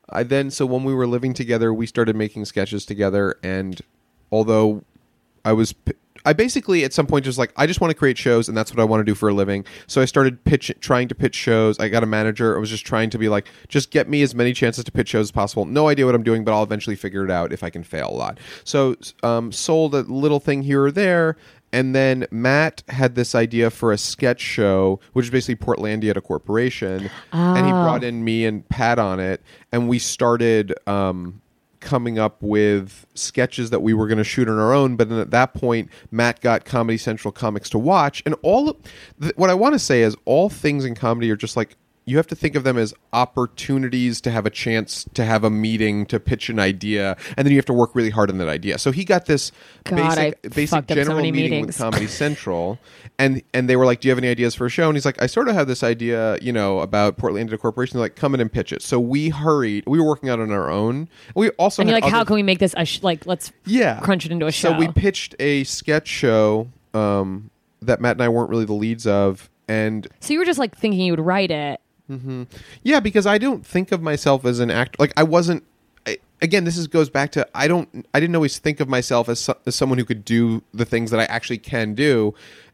i 0.09 0.23
then 0.23 0.51
so 0.51 0.65
when 0.65 0.83
we 0.83 0.93
were 0.93 1.07
living 1.07 1.33
together 1.33 1.73
we 1.73 1.85
started 1.85 2.15
making 2.15 2.45
sketches 2.45 2.85
together 2.85 3.35
and 3.43 3.81
although 4.31 4.83
i 5.45 5.53
was 5.53 5.73
I 6.25 6.31
basically 6.31 6.85
at 6.85 6.93
some 6.93 7.05
point 7.05 7.25
just 7.25 7.37
like 7.37 7.51
i 7.57 7.67
just 7.67 7.81
want 7.81 7.91
to 7.91 7.95
create 7.95 8.17
shows 8.17 8.47
and 8.47 8.57
that's 8.57 8.71
what 8.71 8.79
i 8.79 8.83
want 8.83 9.01
to 9.01 9.03
do 9.03 9.15
for 9.15 9.29
a 9.29 9.33
living. 9.33 9.65
So 9.87 10.01
i 10.01 10.05
started 10.05 10.43
pitch 10.43 10.71
trying 10.79 11.07
to 11.09 11.15
pitch 11.15 11.35
shows. 11.35 11.79
I 11.79 11.89
got 11.89 12.03
a 12.03 12.05
manager 12.05 12.55
i 12.55 12.59
was 12.59 12.69
just 12.69 12.85
trying 12.85 13.09
to 13.09 13.17
be 13.17 13.29
like 13.29 13.47
just 13.67 13.91
get 13.91 14.07
me 14.07 14.21
as 14.21 14.33
many 14.33 14.53
chances 14.53 14.83
to 14.85 14.91
pitch 14.91 15.09
shows 15.09 15.27
as 15.27 15.31
possible. 15.31 15.65
No 15.65 15.89
idea 15.89 16.05
what 16.05 16.15
i'm 16.15 16.23
doing 16.23 16.43
but 16.43 16.53
i'll 16.53 16.63
eventually 16.63 16.95
figure 16.95 17.25
it 17.25 17.31
out 17.31 17.51
if 17.51 17.63
i 17.63 17.69
can 17.69 17.83
fail 17.83 18.09
a 18.09 18.15
lot. 18.15 18.39
So 18.63 18.95
um, 19.21 19.51
sold 19.51 19.95
a 19.95 20.01
little 20.01 20.39
thing 20.39 20.63
here 20.63 20.83
or 20.83 20.91
there 20.91 21.35
and 21.73 21.95
then 21.95 22.27
Matt 22.29 22.83
had 22.87 23.15
this 23.15 23.33
idea 23.33 23.71
for 23.71 23.91
a 23.91 23.97
sketch 23.97 24.39
show, 24.39 24.99
which 25.13 25.25
is 25.25 25.31
basically 25.31 25.55
Portlandia 25.65 26.11
at 26.11 26.17
a 26.17 26.21
corporation. 26.21 27.09
And 27.31 27.65
he 27.65 27.71
brought 27.71 28.03
in 28.03 28.23
me 28.23 28.45
and 28.45 28.67
Pat 28.69 28.99
on 28.99 29.19
it. 29.19 29.41
And 29.71 29.89
we 29.89 29.97
started 29.97 30.75
um, 30.85 31.41
coming 31.79 32.19
up 32.19 32.41
with 32.43 33.07
sketches 33.15 33.71
that 33.71 33.81
we 33.81 33.95
were 33.95 34.07
going 34.07 34.19
to 34.19 34.23
shoot 34.23 34.47
on 34.47 34.59
our 34.59 34.71
own. 34.71 34.95
But 34.95 35.09
then 35.09 35.17
at 35.17 35.31
that 35.31 35.55
point, 35.55 35.89
Matt 36.11 36.41
got 36.41 36.63
Comedy 36.63 36.99
Central 36.99 37.31
comics 37.31 37.71
to 37.71 37.79
watch. 37.79 38.21
And 38.23 38.35
all 38.43 38.69
of, 38.69 38.77
th- 39.19 39.35
what 39.35 39.49
I 39.49 39.55
want 39.55 39.73
to 39.73 39.79
say 39.79 40.03
is 40.03 40.15
all 40.25 40.49
things 40.49 40.85
in 40.85 40.93
comedy 40.93 41.31
are 41.31 41.35
just 41.35 41.57
like, 41.57 41.75
you 42.05 42.17
have 42.17 42.27
to 42.27 42.35
think 42.35 42.55
of 42.55 42.63
them 42.63 42.77
as 42.77 42.93
opportunities 43.13 44.19
to 44.21 44.31
have 44.31 44.45
a 44.45 44.49
chance 44.49 45.05
to 45.13 45.23
have 45.23 45.43
a 45.43 45.49
meeting 45.49 46.05
to 46.05 46.19
pitch 46.19 46.49
an 46.49 46.59
idea 46.59 47.15
and 47.37 47.45
then 47.45 47.51
you 47.51 47.57
have 47.57 47.65
to 47.65 47.73
work 47.73 47.91
really 47.93 48.09
hard 48.09 48.29
on 48.29 48.37
that 48.37 48.47
idea 48.47 48.77
so 48.77 48.91
he 48.91 49.03
got 49.03 49.25
this 49.25 49.51
God, 49.83 49.97
basic 49.97 50.41
basic 50.55 50.77
up 50.77 50.89
so 50.89 50.95
general 50.95 51.21
meeting 51.21 51.33
meetings. 51.51 51.67
with 51.67 51.77
comedy 51.77 52.07
central 52.23 52.79
and 53.17 53.41
and 53.53 53.69
they 53.69 53.75
were 53.75 53.85
like 53.85 54.01
do 54.01 54.07
you 54.07 54.11
have 54.11 54.17
any 54.17 54.27
ideas 54.27 54.55
for 54.55 54.65
a 54.65 54.69
show 54.69 54.87
and 54.87 54.95
he's 54.95 55.05
like 55.05 55.21
i 55.21 55.25
sort 55.25 55.47
of 55.47 55.55
have 55.55 55.67
this 55.67 55.83
idea 55.83 56.37
you 56.41 56.51
know 56.51 56.79
about 56.79 57.17
portland 57.17 57.49
corporation 57.59 57.97
They're 57.97 58.05
like 58.05 58.15
come 58.15 58.33
in 58.33 58.41
and 58.41 58.51
pitch 58.51 58.71
it 58.73 58.81
so 58.81 58.99
we 58.99 59.29
hurried 59.29 59.83
we 59.87 59.99
were 59.99 60.05
working 60.07 60.29
out 60.29 60.39
on 60.39 60.51
our 60.51 60.69
own 60.69 61.07
we 61.35 61.49
also 61.51 61.81
and 61.81 61.89
you're 61.89 61.99
like, 61.99 62.09
how 62.09 62.23
can 62.23 62.35
we 62.35 62.43
make 62.43 62.59
this 62.59 62.73
a 62.77 62.85
sh- 62.85 63.03
like? 63.03 63.25
Let's 63.25 63.51
yeah 63.65 63.99
crunch 64.01 64.25
it 64.25 64.31
into 64.31 64.47
a 64.47 64.51
show. 64.51 64.71
so 64.71 64.77
we 64.77 64.87
pitched 64.89 65.35
a 65.39 65.63
sketch 65.63 66.07
show 66.07 66.67
um, 66.93 67.49
that 67.81 68.01
matt 68.01 68.13
and 68.15 68.21
i 68.23 68.29
weren't 68.29 68.49
really 68.49 68.65
the 68.65 68.73
leads 68.73 69.07
of 69.07 69.49
and 69.67 70.07
So 70.19 70.33
you 70.33 70.39
were 70.39 70.45
just 70.45 70.59
like 70.59 70.77
thinking 70.77 70.99
you 70.99 71.13
would 71.13 71.19
write 71.19 71.51
it. 71.51 71.79
Mm-hmm. 72.09 72.43
Yeah, 72.83 72.99
because 72.99 73.25
I 73.25 73.37
don't 73.37 73.65
think 73.65 73.91
of 73.91 74.01
myself 74.01 74.45
as 74.45 74.59
an 74.59 74.71
actor. 74.71 74.97
Like 74.99 75.13
I 75.17 75.23
wasn't. 75.23 75.63
I, 76.05 76.17
again, 76.41 76.65
this 76.65 76.77
is 76.77 76.87
goes 76.87 77.09
back 77.09 77.31
to 77.33 77.47
I 77.55 77.67
don't. 77.67 78.05
I 78.13 78.19
didn't 78.19 78.35
always 78.35 78.59
think 78.59 78.79
of 78.79 78.89
myself 78.89 79.29
as, 79.29 79.39
so, 79.39 79.57
as 79.65 79.75
someone 79.75 79.97
who 79.97 80.05
could 80.05 80.25
do 80.25 80.63
the 80.73 80.85
things 80.85 81.11
that 81.11 81.19
I 81.19 81.25
actually 81.25 81.59
can 81.59 81.93
do, 81.93 82.33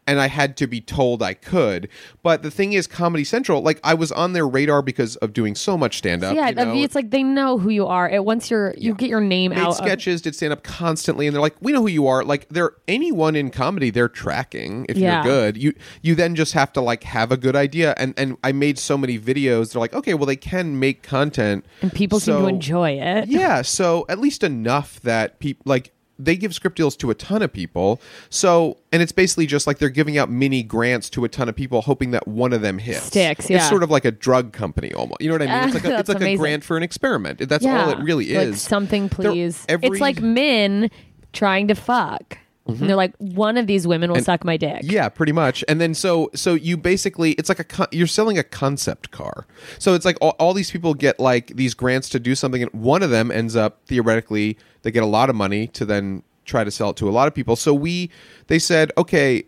and 0.10 0.20
I 0.20 0.28
had 0.28 0.58
to 0.58 0.68
be 0.68 0.82
told 0.82 1.22
I 1.22 1.34
could. 1.36 1.88
But 2.24 2.42
the 2.44 2.52
thing 2.52 2.74
is, 2.74 2.88
Comedy 2.88 3.24
Central, 3.24 3.62
like 3.62 3.80
I 3.84 3.94
was 3.94 4.12
on 4.12 4.34
their 4.34 4.48
radar 4.48 4.82
because 4.82 5.16
of 5.18 5.34
doing 5.34 5.56
so 5.56 5.78
much 5.78 5.98
stand 6.00 6.24
up. 6.24 6.36
yeah, 6.36 6.50
you 6.50 6.56
know? 6.56 6.74
it's 6.76 6.96
like 6.96 7.12
they 7.12 7.24
know 7.24 7.58
who 7.58 7.70
you 7.70 7.86
are. 7.86 8.10
It, 8.10 8.26
once 8.26 8.50
you're 8.50 8.74
you 8.78 8.94
get 8.96 9.10
your 9.10 9.22
name 9.22 9.52
made 9.52 9.60
out. 9.60 9.70
of- 9.70 9.76
sketches, 9.76 10.22
did 10.22 10.36
stand 10.36 10.52
up 10.54 10.64
constantly, 10.64 11.28
and 11.28 11.36
they're 11.36 11.42
like, 11.42 11.56
"We 11.62 11.72
know 11.72 11.82
who 11.82 11.88
you 11.88 12.08
are." 12.08 12.24
Like, 12.24 12.48
they're 12.50 12.72
anyone 12.88 13.36
in 13.36 13.52
comedy, 13.52 13.90
they're 13.92 14.10
tracking. 14.10 14.86
If 14.90 14.98
Yeah. 14.98 15.24
you're 15.24 15.24
good, 15.24 15.58
you 15.58 15.74
you 16.02 16.16
then 16.16 16.36
just 16.36 16.54
have 16.54 16.74
to 16.74 16.82
like 16.82 17.04
have 17.04 17.32
a 17.32 17.38
good 17.38 17.56
idea. 17.56 17.94
And 17.98 18.14
and 18.18 18.38
I 18.44 18.52
made 18.52 18.80
so 18.80 18.98
many 18.98 19.20
videos. 19.20 19.74
They're 19.74 19.80
like, 19.80 19.94
okay, 19.94 20.14
well, 20.16 20.26
they 20.26 20.36
can 20.36 20.80
make 20.80 21.04
content, 21.04 21.66
and 21.82 21.94
people 21.94 22.20
seem 22.20 22.38
to 22.38 22.48
enjoy 22.48 22.92
it. 23.00 23.28
yeah, 23.30 23.62
so 23.62 24.06
at 24.10 24.20
least 24.20 24.44
enough 24.44 25.00
that 25.02 25.40
people 25.40 25.64
like 25.66 25.92
they 26.20 26.36
give 26.36 26.54
script 26.54 26.76
deals 26.78 26.96
to 26.98 27.10
a 27.10 27.16
ton 27.16 27.42
of 27.42 27.52
people. 27.52 28.02
So, 28.30 28.78
and 28.92 29.02
it's 29.02 29.12
basically 29.14 29.46
just 29.48 29.66
like 29.66 29.78
they're 29.80 29.90
giving 29.90 30.18
out 30.18 30.30
mini 30.30 30.62
grants 30.64 31.10
to 31.12 31.24
a 31.24 31.30
ton 31.30 31.48
of 31.50 31.56
people, 31.56 31.82
hoping 31.82 32.12
that 32.12 32.28
one 32.28 32.52
of 32.54 32.62
them 32.62 32.78
hits. 32.78 33.04
Sticks, 33.06 33.50
yeah. 33.50 33.58
It's 33.58 33.70
sort 33.70 33.84
of 33.84 33.90
like 33.90 34.06
a 34.06 34.12
drug 34.12 34.52
company, 34.52 34.94
almost. 34.94 35.22
You 35.22 35.30
know 35.30 35.36
what 35.36 35.50
I 35.50 35.66
mean? 35.66 35.76
It's 35.76 35.84
like 35.84 35.94
a, 35.94 36.00
it's 36.00 36.10
like 36.10 36.18
amazing. 36.18 36.36
a 36.36 36.38
grant 36.38 36.64
for 36.66 36.78
an 36.78 36.84
experiment. 36.84 37.48
That's 37.48 37.64
yeah. 37.64 37.86
all 37.86 37.90
it 37.92 38.00
really 38.00 38.34
Like 38.36 38.50
is. 38.50 38.62
something, 38.62 39.10
please. 39.10 39.66
every- 39.70 39.88
It's 39.88 40.02
like 40.02 40.22
men 40.22 40.92
trying 41.34 41.68
to 41.70 41.76
fuck. 41.76 42.38
And 42.68 42.78
they're 42.88 42.96
like, 42.96 43.16
one 43.18 43.58
of 43.58 43.66
these 43.66 43.88
women 43.88 44.12
will 44.12 44.18
And- 44.18 44.26
suck 44.26 44.44
my 44.46 44.56
dick. 44.56 44.82
Yeah, 44.84 45.10
pretty 45.10 45.32
much. 45.32 45.64
And 45.68 45.82
then 45.82 45.96
so 45.96 46.30
so 46.36 46.54
you 46.54 46.78
basically 46.78 47.32
it's 47.32 47.50
like 47.50 47.58
a 47.58 47.64
con- 47.64 47.88
you're 47.92 48.06
selling 48.06 48.38
a 48.38 48.44
concept 48.44 49.10
car. 49.10 49.48
So 49.80 49.96
it's 49.96 50.06
like 50.06 50.18
all, 50.22 50.36
all 50.38 50.54
these 50.54 50.70
people 50.70 50.94
get 50.94 51.20
like 51.20 51.48
these 51.56 51.74
grants 51.74 52.10
to 52.10 52.20
do 52.20 52.36
something, 52.36 52.62
and 52.62 52.72
one 52.72 53.02
of 53.02 53.10
them 53.10 53.32
ends 53.32 53.56
up 53.56 53.80
theoretically 53.88 54.56
they 54.82 54.92
get 54.92 55.04
a 55.04 55.08
lot 55.08 55.30
of 55.30 55.36
money 55.36 55.68
to 55.68 55.86
then 55.86 56.24
try 56.46 56.64
to 56.64 56.72
sell 56.72 56.90
it 56.92 56.96
to 56.98 57.08
a 57.08 57.12
lot 57.12 57.28
of 57.28 57.34
people. 57.34 57.56
So 57.56 57.74
we 57.74 58.10
they 58.48 58.60
said 58.60 58.92
okay. 58.98 59.46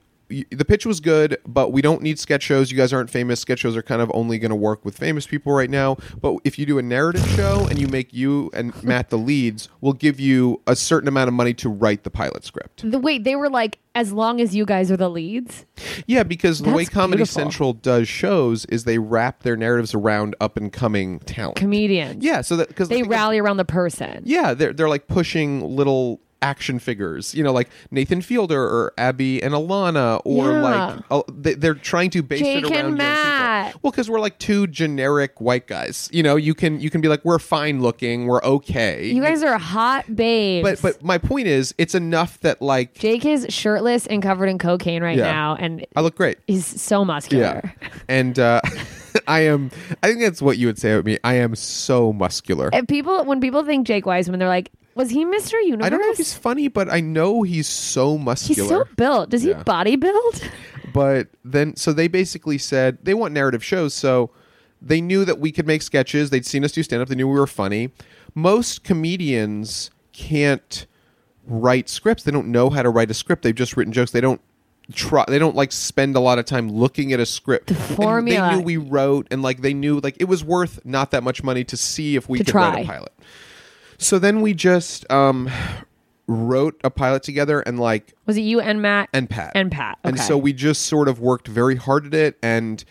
The 0.50 0.66
pitch 0.66 0.86
was 0.86 1.00
good, 1.00 1.38
but 1.46 1.72
we 1.72 1.82
don't 1.82 2.02
need 2.02 2.20
sketch 2.20 2.44
shows. 2.44 2.72
You 2.72 2.78
guys 2.78 2.94
aren't 2.94 3.10
famous. 3.10 3.40
Sketch 3.40 3.60
shows 3.60 3.76
are 3.76 3.84
kind 3.84 4.02
of 4.02 4.12
only 4.14 4.40
going 4.40 4.50
to 4.50 4.56
work 4.56 4.86
with 4.86 4.98
famous 4.98 5.28
people 5.28 5.54
right 5.54 5.70
now. 5.70 5.98
But 6.20 6.38
if 6.44 6.58
you 6.58 6.66
do 6.66 6.78
a 6.78 6.82
narrative 6.82 7.28
show 7.30 7.68
and 7.70 7.80
you 7.80 7.88
make 7.88 8.14
you 8.14 8.50
and 8.54 8.82
Matt 8.84 9.10
the 9.10 9.18
leads, 9.18 9.70
we'll 9.82 9.94
give 9.94 10.20
you 10.20 10.62
a 10.68 10.76
certain 10.76 11.08
amount 11.08 11.28
of 11.28 11.34
money 11.34 11.54
to 11.56 11.70
write 11.70 12.04
the 12.04 12.10
pilot 12.10 12.44
script. 12.46 12.90
The 12.90 13.00
wait, 13.00 13.24
they 13.24 13.36
were 13.36 13.50
like, 13.50 13.80
as 13.94 14.14
long 14.14 14.40
as 14.40 14.56
you 14.56 14.66
guys 14.66 14.90
are 14.90 14.98
the 14.98 15.10
leads. 15.10 15.66
Yeah, 16.08 16.24
because 16.24 16.60
the 16.60 16.72
way 16.72 16.86
Comedy 16.86 17.18
beautiful. 17.18 17.42
Central 17.42 17.74
does 17.74 18.08
shows 18.08 18.66
is 18.66 18.86
they 18.86 19.00
wrap 19.00 19.44
their 19.44 19.58
narratives 19.58 19.94
around 19.94 20.36
up 20.40 20.56
and 20.56 20.72
coming 20.72 21.20
talent. 21.20 21.58
Comedians. 21.58 22.24
yeah, 22.24 22.42
so 22.42 22.56
that 22.56 22.70
because 22.70 22.88
They 22.88 23.04
rally 23.04 23.38
around 23.38 23.58
the 23.58 23.66
person. 23.66 24.22
Yeah, 24.26 24.54
they're 24.54 24.72
they're 24.72 24.90
like 24.90 25.08
pushing 25.08 25.76
little 25.76 26.22
action 26.42 26.80
figures, 26.80 27.36
you 27.36 27.44
know, 27.44 27.54
like 27.54 27.70
Nathan 27.92 28.22
Fielder 28.22 28.62
or 28.62 28.94
Abbi 28.98 29.40
and 29.44 29.54
Ilana, 29.54 30.22
or 30.26 30.48
Yeah. 30.52 30.62
like 30.62 31.04
uh, 31.12 31.22
they, 31.32 31.54
they're 31.54 31.74
trying 31.76 32.10
to 32.12 32.24
base 32.24 32.40
Jake 32.42 32.66
it 32.66 32.72
around 32.72 32.86
and 32.86 32.98
Matt. 32.98 33.76
Well, 33.84 33.92
because 33.92 34.10
we're 34.10 34.20
like 34.20 34.40
two 34.40 34.68
generic 34.68 35.40
white 35.40 35.68
guys, 35.68 36.10
you 36.12 36.24
know. 36.24 36.36
You 36.36 36.54
can 36.54 36.80
you 36.80 36.90
can 36.90 37.02
be 37.02 37.08
like 37.08 37.24
we're 37.24 37.40
fine 37.40 37.82
looking, 37.82 38.26
we're 38.28 38.42
okay. 38.44 39.06
You 39.08 39.22
guys 39.22 39.44
are 39.44 39.58
hot 39.58 40.16
babes. 40.16 40.64
but 40.68 40.82
but 40.82 41.04
my 41.04 41.18
point 41.18 41.48
is, 41.48 41.74
it's 41.78 41.96
enough 41.96 42.40
that 42.42 42.62
like 42.62 42.96
Jake 42.96 43.26
is 43.26 43.46
shirtless 43.50 44.08
and 44.08 44.22
covered 44.24 44.48
in 44.48 44.58
cocaine 44.58 45.04
right 45.04 45.18
Yeah. 45.18 45.32
now, 45.32 45.56
and 45.60 45.86
I 45.96 46.02
look 46.02 46.16
great. 46.16 46.38
he's 46.48 46.66
so 46.82 47.06
muscular. 47.06 47.74
and 48.08 48.38
uh, 48.40 48.62
I 49.28 49.42
am. 49.42 49.70
I 50.02 50.08
think 50.08 50.22
that's 50.22 50.42
what 50.42 50.58
you 50.58 50.68
would 50.68 50.80
say 50.80 50.94
about 50.94 51.06
me. 51.06 51.18
I 51.24 51.36
am 51.36 51.56
so 51.56 52.12
muscular. 52.14 52.70
And 52.74 52.88
people, 52.88 53.24
when 53.26 53.40
people 53.42 53.64
think 53.64 53.86
Jake 53.86 54.06
Weisman, 54.06 54.40
they're 54.40 54.48
like, 54.48 54.72
"Was 54.96 55.10
he 55.12 55.26
Mr. 55.26 55.54
Universe?" 55.64 55.86
I 55.86 55.90
don't 55.90 56.02
know 56.02 56.12
if 56.12 56.18
he's 56.18 56.34
funny, 56.34 56.68
but 56.68 56.90
I 56.92 57.00
know 57.02 57.42
he's 57.44 57.68
so 57.68 58.18
muscular. 58.18 58.62
He's 58.62 58.70
so 58.70 58.86
built. 58.96 59.30
Does 59.30 59.44
Yeah. 59.46 59.58
he 59.58 59.64
body 59.64 59.96
build? 59.96 60.42
but 60.94 61.28
then, 61.46 61.76
so 61.76 61.94
they 61.94 62.08
basically 62.08 62.58
said 62.58 62.98
they 63.04 63.14
want 63.14 63.34
narrative 63.34 63.64
shows. 63.64 63.94
So 63.94 64.32
they 64.82 65.00
knew 65.02 65.26
that 65.26 65.40
we 65.40 65.52
could 65.52 65.68
make 65.68 65.82
sketches. 65.82 66.30
They'd 66.30 66.46
seen 66.46 66.64
us 66.66 66.72
do 66.72 66.84
stand 66.84 67.02
up. 67.02 67.08
They 67.08 67.16
knew 67.16 67.28
we 67.28 67.40
were 67.40 67.48
funny. 67.48 67.92
Most 68.36 68.84
comedians 68.84 69.92
can't 70.14 70.86
write 71.46 71.90
scripts. 71.90 72.24
They 72.24 72.32
don't 72.32 72.48
know 72.48 72.70
how 72.70 72.82
to 72.84 72.90
write 72.90 73.12
a 73.12 73.14
script. 73.14 73.44
They've 73.44 73.56
just 73.56 73.76
written 73.78 73.94
jokes. 73.94 74.12
They 74.12 74.22
don't 74.22 74.42
try. 74.94 75.24
They 75.28 75.40
don't 75.40 75.56
like 75.56 75.72
spend 75.72 76.16
a 76.16 76.20
lot 76.20 76.40
of 76.40 76.46
time 76.46 76.70
looking 76.70 77.14
at 77.14 77.20
a 77.20 77.26
script. 77.26 77.68
The 77.68 77.76
formula. 77.76 78.50
they 78.50 78.56
knew 78.58 78.62
we 78.64 78.78
wrote, 78.78 79.28
and 79.32 79.42
like 79.42 79.62
they 79.62 79.74
knew 79.74 80.00
like 80.00 80.18
it 80.20 80.26
was 80.26 80.44
worth 80.44 80.80
not 80.86 81.12
that 81.12 81.24
much 81.24 81.44
money 81.44 81.64
to 81.66 81.78
see 81.78 82.16
if 82.16 82.28
we 82.28 82.40
To 82.40 82.44
could 82.46 82.56
write 82.56 82.72
try. 82.74 82.82
a 82.82 82.86
pilot. 82.86 83.14
So 84.02 84.18
then 84.18 84.42
we 84.42 84.54
just 84.56 85.10
um, 85.12 85.48
wrote 86.28 86.80
a 86.84 86.90
pilot 86.90 87.22
together, 87.24 87.60
and 87.62 87.80
like 87.80 88.14
Was 88.26 88.36
it 88.38 88.42
you 88.42 88.60
and 88.60 88.82
Matt 88.82 89.10
and 89.14 89.30
Pat 89.30 89.52
and 89.54 89.72
Pat? 89.72 90.00
and 90.04 90.16
Okay. 90.16 90.24
so 90.28 90.38
we 90.38 90.54
just 90.54 90.82
sort 90.84 91.08
of 91.08 91.20
worked 91.20 91.48
very 91.48 91.76
hard 91.76 92.08
at 92.08 92.14
it. 92.14 92.38
And 92.42 92.84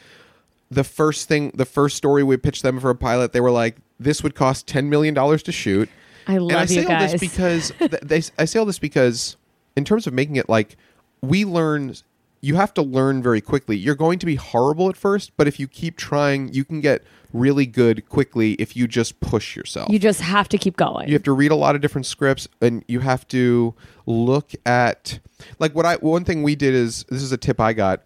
the 0.71 0.85
first 0.85 1.27
thing, 1.27 1.51
the 1.55 1.65
first 1.65 1.97
story 1.97 2.23
we 2.23 2.37
pitched 2.37 2.63
them 2.63 2.79
for 2.79 2.91
a 2.91 2.95
pilot, 2.95 3.33
they 3.33 3.41
were 3.41 3.51
like, 3.51 3.77
"This 3.99 4.23
would 4.23 4.35
cost 4.37 4.67
ten 4.69 4.89
million 4.89 5.13
dollars 5.13 5.43
to 5.45 5.53
shoot." 5.53 5.89
I 6.29 6.37
love 6.39 6.51
and 6.51 6.59
I 6.59 6.63
you 6.63 6.69
say 6.69 6.83
all 6.85 6.89
guys. 6.91 7.13
this 7.13 7.21
because 7.21 7.73
th- 7.79 7.91
they. 8.03 8.23
I 8.39 8.45
say 8.45 8.59
all 8.61 8.65
this 8.67 8.79
because, 8.79 9.37
in 9.75 9.85
terms 9.85 10.07
of 10.07 10.13
making 10.13 10.37
it, 10.37 10.49
like 10.49 10.77
we 11.23 11.45
learn, 11.45 11.95
you 12.41 12.55
have 12.55 12.73
to 12.75 12.83
learn 12.83 13.23
very 13.23 13.41
quickly. 13.41 13.77
You're 13.77 13.95
going 13.95 14.19
to 14.19 14.27
be 14.27 14.37
horrible 14.37 14.89
at 14.89 14.97
first, 14.97 15.33
but 15.37 15.47
if 15.47 15.61
you 15.61 15.69
keep 15.69 15.97
trying, 15.97 16.53
you 16.53 16.65
can 16.65 16.81
get 16.81 17.03
really 17.33 17.67
good 17.67 18.09
quickly 18.09 18.53
if 18.55 18.77
you 18.77 18.89
just 18.89 19.21
push 19.21 19.55
yourself. 19.55 19.91
you 19.91 19.99
just 19.99 20.21
have 20.23 20.49
to 20.49 20.59
keep 20.59 20.77
going. 20.77 21.07
You 21.07 21.15
have 21.15 21.23
to 21.25 21.33
read 21.33 21.51
a 21.51 21.57
lot 21.57 21.75
of 21.75 21.81
different 21.81 22.07
scripts, 22.07 22.49
and 22.61 22.85
you 22.89 23.01
have 23.01 23.29
to 23.29 23.75
look 24.07 24.53
at 24.65 25.21
like 25.59 25.75
what 25.75 25.87
I. 25.87 25.97
One 25.97 26.25
thing 26.25 26.43
we 26.43 26.55
did 26.55 26.75
is 26.75 27.05
this 27.09 27.23
is 27.23 27.33
a 27.33 27.37
tip 27.37 27.61
I 27.61 27.73
got. 27.73 28.03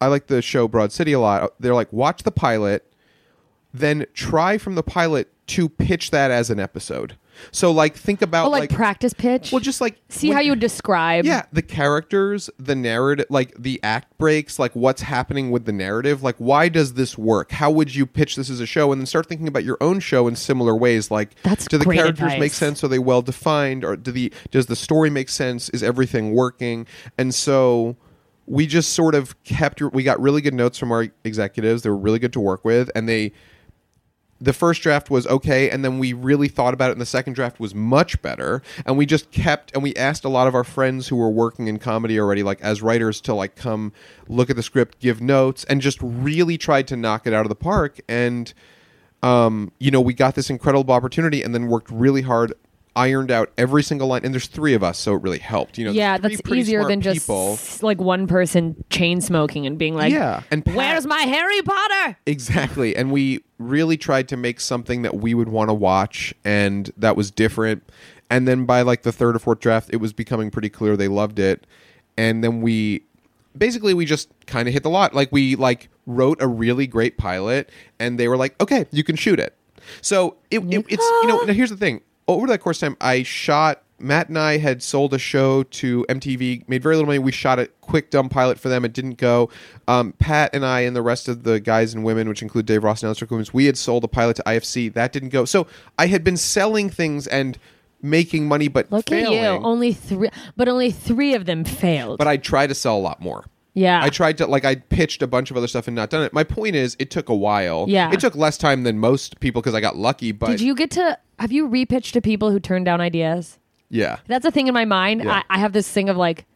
I 0.00 0.08
like 0.08 0.26
the 0.26 0.42
show 0.42 0.68
Broad 0.68 0.92
City 0.92 1.12
a 1.12 1.20
lot. 1.20 1.54
They're 1.58 1.74
like 1.74 1.92
watch 1.92 2.22
the 2.22 2.30
pilot, 2.30 2.92
then 3.72 4.06
try 4.12 4.58
from 4.58 4.74
the 4.74 4.82
pilot 4.82 5.32
to 5.48 5.68
pitch 5.68 6.10
that 6.10 6.30
as 6.30 6.50
an 6.50 6.60
episode. 6.60 7.16
So 7.52 7.70
like 7.70 7.96
think 7.96 8.22
about 8.22 8.46
Oh, 8.46 8.50
like, 8.50 8.70
practice 8.70 9.12
pitch. 9.12 9.52
well 9.52 9.60
just 9.60 9.80
like 9.80 9.98
see 10.08 10.28
when- 10.28 10.36
how 10.36 10.42
you 10.42 10.50
would 10.52 10.60
describe. 10.60 11.24
yeah, 11.24 11.44
the 11.52 11.62
characters, 11.62 12.50
the 12.58 12.74
narrative, 12.74 13.26
like 13.30 13.54
the 13.58 13.80
act 13.82 14.16
breaks, 14.18 14.58
like 14.58 14.74
what's 14.74 15.02
happening 15.02 15.50
with 15.50 15.64
the 15.64 15.72
narrative, 15.72 16.22
like 16.22 16.36
why 16.38 16.68
does 16.68 16.94
this 16.94 17.16
work? 17.18 17.52
How 17.52 17.70
would 17.70 17.94
you 17.94 18.06
pitch 18.06 18.36
this 18.36 18.50
as 18.50 18.60
a 18.60 18.66
show? 18.66 18.92
And 18.92 19.00
then 19.00 19.06
start 19.06 19.26
thinking 19.28 19.48
about 19.48 19.64
your 19.64 19.78
own 19.80 20.00
show 20.00 20.26
in 20.28 20.36
similar 20.36 20.74
ways. 20.74 21.10
Like, 21.10 21.34
That's 21.42 21.66
do 21.66 21.78
the 21.78 21.84
characters 21.84 22.32
make 22.38 22.52
sense? 22.52 22.82
Are 22.84 22.88
they 22.88 22.98
well 22.98 23.22
defined? 23.22 23.84
Or 23.84 23.96
do 23.96 24.10
the 24.12 24.32
does 24.50 24.66
the 24.66 24.76
story 24.76 25.10
make 25.10 25.28
sense? 25.28 25.68
Is 25.70 25.82
everything 25.82 26.32
working? 26.32 26.86
And 27.18 27.34
so 27.34 27.96
we 28.46 28.66
just 28.66 28.92
sort 28.92 29.14
of 29.14 29.42
kept. 29.44 29.82
We 29.82 30.02
got 30.04 30.20
really 30.20 30.40
good 30.40 30.54
notes 30.54 30.78
from 30.78 30.92
our 30.92 31.08
executives. 31.24 31.82
They 31.82 31.90
were 31.90 31.96
really 31.96 32.18
good 32.20 32.32
to 32.34 32.40
work 32.40 32.64
with, 32.64 32.90
and 32.94 33.08
they 33.08 33.32
the 34.40 34.52
first 34.52 34.82
draft 34.82 35.10
was 35.10 35.26
okay 35.26 35.70
and 35.70 35.84
then 35.84 35.98
we 35.98 36.12
really 36.12 36.48
thought 36.48 36.74
about 36.74 36.90
it 36.90 36.92
and 36.92 37.00
the 37.00 37.06
second 37.06 37.32
draft 37.32 37.58
was 37.58 37.74
much 37.74 38.20
better. 38.22 38.62
And 38.84 38.98
we 38.98 39.06
just 39.06 39.30
kept 39.30 39.72
and 39.72 39.82
we 39.82 39.94
asked 39.94 40.24
a 40.24 40.28
lot 40.28 40.46
of 40.46 40.54
our 40.54 40.64
friends 40.64 41.08
who 41.08 41.16
were 41.16 41.30
working 41.30 41.68
in 41.68 41.78
comedy 41.78 42.18
already 42.20 42.42
like 42.42 42.60
as 42.60 42.82
writers 42.82 43.20
to 43.22 43.34
like 43.34 43.56
come 43.56 43.92
look 44.28 44.50
at 44.50 44.56
the 44.56 44.62
script 44.62 44.98
give 44.98 45.20
notes 45.20 45.64
and 45.64 45.80
just 45.80 45.98
really 46.02 46.58
tried 46.58 46.86
to 46.88 46.96
knock 46.96 47.26
it 47.26 47.32
out 47.32 47.44
of 47.44 47.48
the 47.48 47.56
park. 47.56 48.00
And 48.08 48.52
um 49.22 49.72
you 49.78 49.90
know 49.90 50.00
we 50.00 50.12
got 50.12 50.34
this 50.34 50.50
incredible 50.50 50.92
opportunity 50.92 51.42
and 51.42 51.54
then 51.54 51.68
worked 51.68 51.90
really 51.90 52.22
hard 52.22 52.52
ironed 52.96 53.30
out 53.30 53.52
every 53.58 53.82
single 53.82 54.08
line 54.08 54.22
and 54.24 54.32
there's 54.34 54.46
three 54.46 54.74
of 54.74 54.82
us 54.82 54.98
so 54.98 55.14
it 55.14 55.22
really 55.22 55.38
helped 55.38 55.78
you 55.78 55.84
know 55.84 55.92
yeah, 55.92 56.18
that's 56.18 56.40
easier 56.50 56.84
than 56.84 57.00
just 57.00 57.26
people. 57.26 57.58
like 57.82 58.00
one 58.00 58.26
person 58.26 58.82
chain 58.90 59.20
smoking 59.20 59.66
and 59.66 59.78
being 59.78 59.94
like, 59.94 60.12
Yeah, 60.12 60.42
and 60.50 60.64
Pat- 60.64 60.74
where's 60.74 61.06
my 61.06 61.20
Harry 61.20 61.62
Potter? 61.62 62.16
Exactly. 62.26 62.96
And 62.96 63.12
we 63.12 63.42
really 63.58 63.96
tried 63.96 64.28
to 64.28 64.36
make 64.36 64.60
something 64.60 65.02
that 65.02 65.16
we 65.16 65.34
would 65.34 65.48
want 65.48 65.70
to 65.70 65.74
watch 65.74 66.34
and 66.44 66.90
that 66.96 67.16
was 67.16 67.30
different. 67.30 67.82
And 68.30 68.46
then 68.46 68.66
by 68.66 68.82
like 68.82 69.02
the 69.02 69.12
third 69.12 69.36
or 69.36 69.38
fourth 69.38 69.60
draft, 69.60 69.90
it 69.92 69.96
was 69.96 70.12
becoming 70.12 70.50
pretty 70.50 70.68
clear 70.68 70.96
they 70.96 71.08
loved 71.08 71.38
it. 71.38 71.66
And 72.16 72.42
then 72.42 72.60
we 72.60 73.02
basically 73.56 73.94
we 73.94 74.04
just 74.04 74.28
kind 74.46 74.68
of 74.68 74.74
hit 74.74 74.82
the 74.82 74.90
lot. 74.90 75.14
Like 75.14 75.30
we 75.30 75.56
like 75.56 75.88
wrote 76.06 76.40
a 76.40 76.46
really 76.46 76.86
great 76.86 77.18
pilot 77.18 77.70
and 77.98 78.18
they 78.18 78.28
were 78.28 78.36
like, 78.36 78.60
"Okay, 78.60 78.86
you 78.90 79.04
can 79.04 79.16
shoot 79.16 79.38
it." 79.38 79.54
So 80.00 80.36
it, 80.50 80.60
it 80.60 80.86
it's 80.88 81.04
you 81.22 81.28
know, 81.28 81.40
now 81.46 81.52
here's 81.52 81.70
the 81.70 81.76
thing. 81.76 82.00
Over 82.28 82.46
that 82.48 82.60
course 82.60 82.82
of 82.82 82.88
time, 82.88 82.96
I 83.00 83.22
shot 83.22 83.82
Matt 83.98 84.28
and 84.28 84.38
I 84.38 84.58
had 84.58 84.82
sold 84.82 85.14
a 85.14 85.18
show 85.18 85.62
to 85.62 86.04
MTV, 86.08 86.68
made 86.68 86.82
very 86.82 86.96
little 86.96 87.06
money. 87.06 87.18
We 87.18 87.32
shot 87.32 87.58
a 87.58 87.68
quick 87.80 88.10
dumb 88.10 88.28
pilot 88.28 88.58
for 88.58 88.68
them. 88.68 88.84
It 88.84 88.92
didn't 88.92 89.14
go. 89.16 89.48
Um, 89.88 90.12
Pat 90.18 90.50
and 90.54 90.66
I 90.66 90.80
and 90.80 90.94
the 90.94 91.02
rest 91.02 91.28
of 91.28 91.44
the 91.44 91.60
guys 91.60 91.94
and 91.94 92.04
women, 92.04 92.28
which 92.28 92.42
include 92.42 92.66
Dave 92.66 92.84
Ross 92.84 93.02
and 93.02 93.08
Alistair 93.08 93.28
Coombs, 93.28 93.54
we 93.54 93.64
had 93.66 93.78
sold 93.78 94.04
a 94.04 94.08
pilot 94.08 94.36
to 94.36 94.42
IFC. 94.42 94.92
That 94.92 95.12
didn't 95.12 95.30
go. 95.30 95.44
So 95.44 95.66
I 95.98 96.08
had 96.08 96.24
been 96.24 96.36
selling 96.36 96.90
things 96.90 97.26
and 97.26 97.58
making 98.02 98.46
money, 98.46 98.68
but 98.68 98.90
Look 98.92 99.08
failing. 99.08 99.38
at 99.38 99.54
you. 99.54 99.64
Only 99.64 99.92
three, 99.92 100.28
but 100.56 100.68
only 100.68 100.90
three 100.90 101.34
of 101.34 101.46
them 101.46 101.64
failed. 101.64 102.18
But 102.18 102.28
I 102.28 102.36
tried 102.36 102.66
to 102.68 102.74
sell 102.74 102.96
a 102.96 103.00
lot 103.00 103.20
more. 103.20 103.46
Yeah, 103.76 104.02
I 104.02 104.08
tried 104.08 104.38
to 104.38 104.46
like 104.46 104.64
I 104.64 104.76
pitched 104.76 105.20
a 105.20 105.26
bunch 105.26 105.50
of 105.50 105.56
other 105.58 105.68
stuff 105.68 105.86
and 105.86 105.94
not 105.94 106.08
done 106.08 106.22
it. 106.22 106.32
My 106.32 106.44
point 106.44 106.74
is, 106.74 106.96
it 106.98 107.10
took 107.10 107.28
a 107.28 107.34
while. 107.34 107.84
Yeah. 107.86 108.10
it 108.10 108.20
took 108.20 108.34
less 108.34 108.56
time 108.56 108.84
than 108.84 108.98
most 108.98 109.38
people 109.38 109.60
because 109.60 109.74
I 109.74 109.82
got 109.82 109.96
lucky. 109.96 110.32
But 110.32 110.46
Did 110.48 110.62
you 110.62 110.74
get 110.74 110.90
to? 110.92 111.18
Have 111.38 111.52
you 111.52 111.68
repitched 111.68 112.12
to 112.12 112.22
people 112.22 112.50
who 112.50 112.58
turned 112.58 112.86
down 112.86 113.02
ideas? 113.02 113.58
yeah, 113.90 114.16
That's 114.28 114.46
a 114.46 114.50
thing 114.50 114.66
in 114.66 114.74
my 114.74 114.86
mind. 114.86 115.22
Yeah. 115.24 115.42
I, 115.50 115.56
I 115.56 115.58
have 115.58 115.74
this 115.74 115.90
thing 115.92 116.08
of 116.08 116.16
like, 116.16 116.46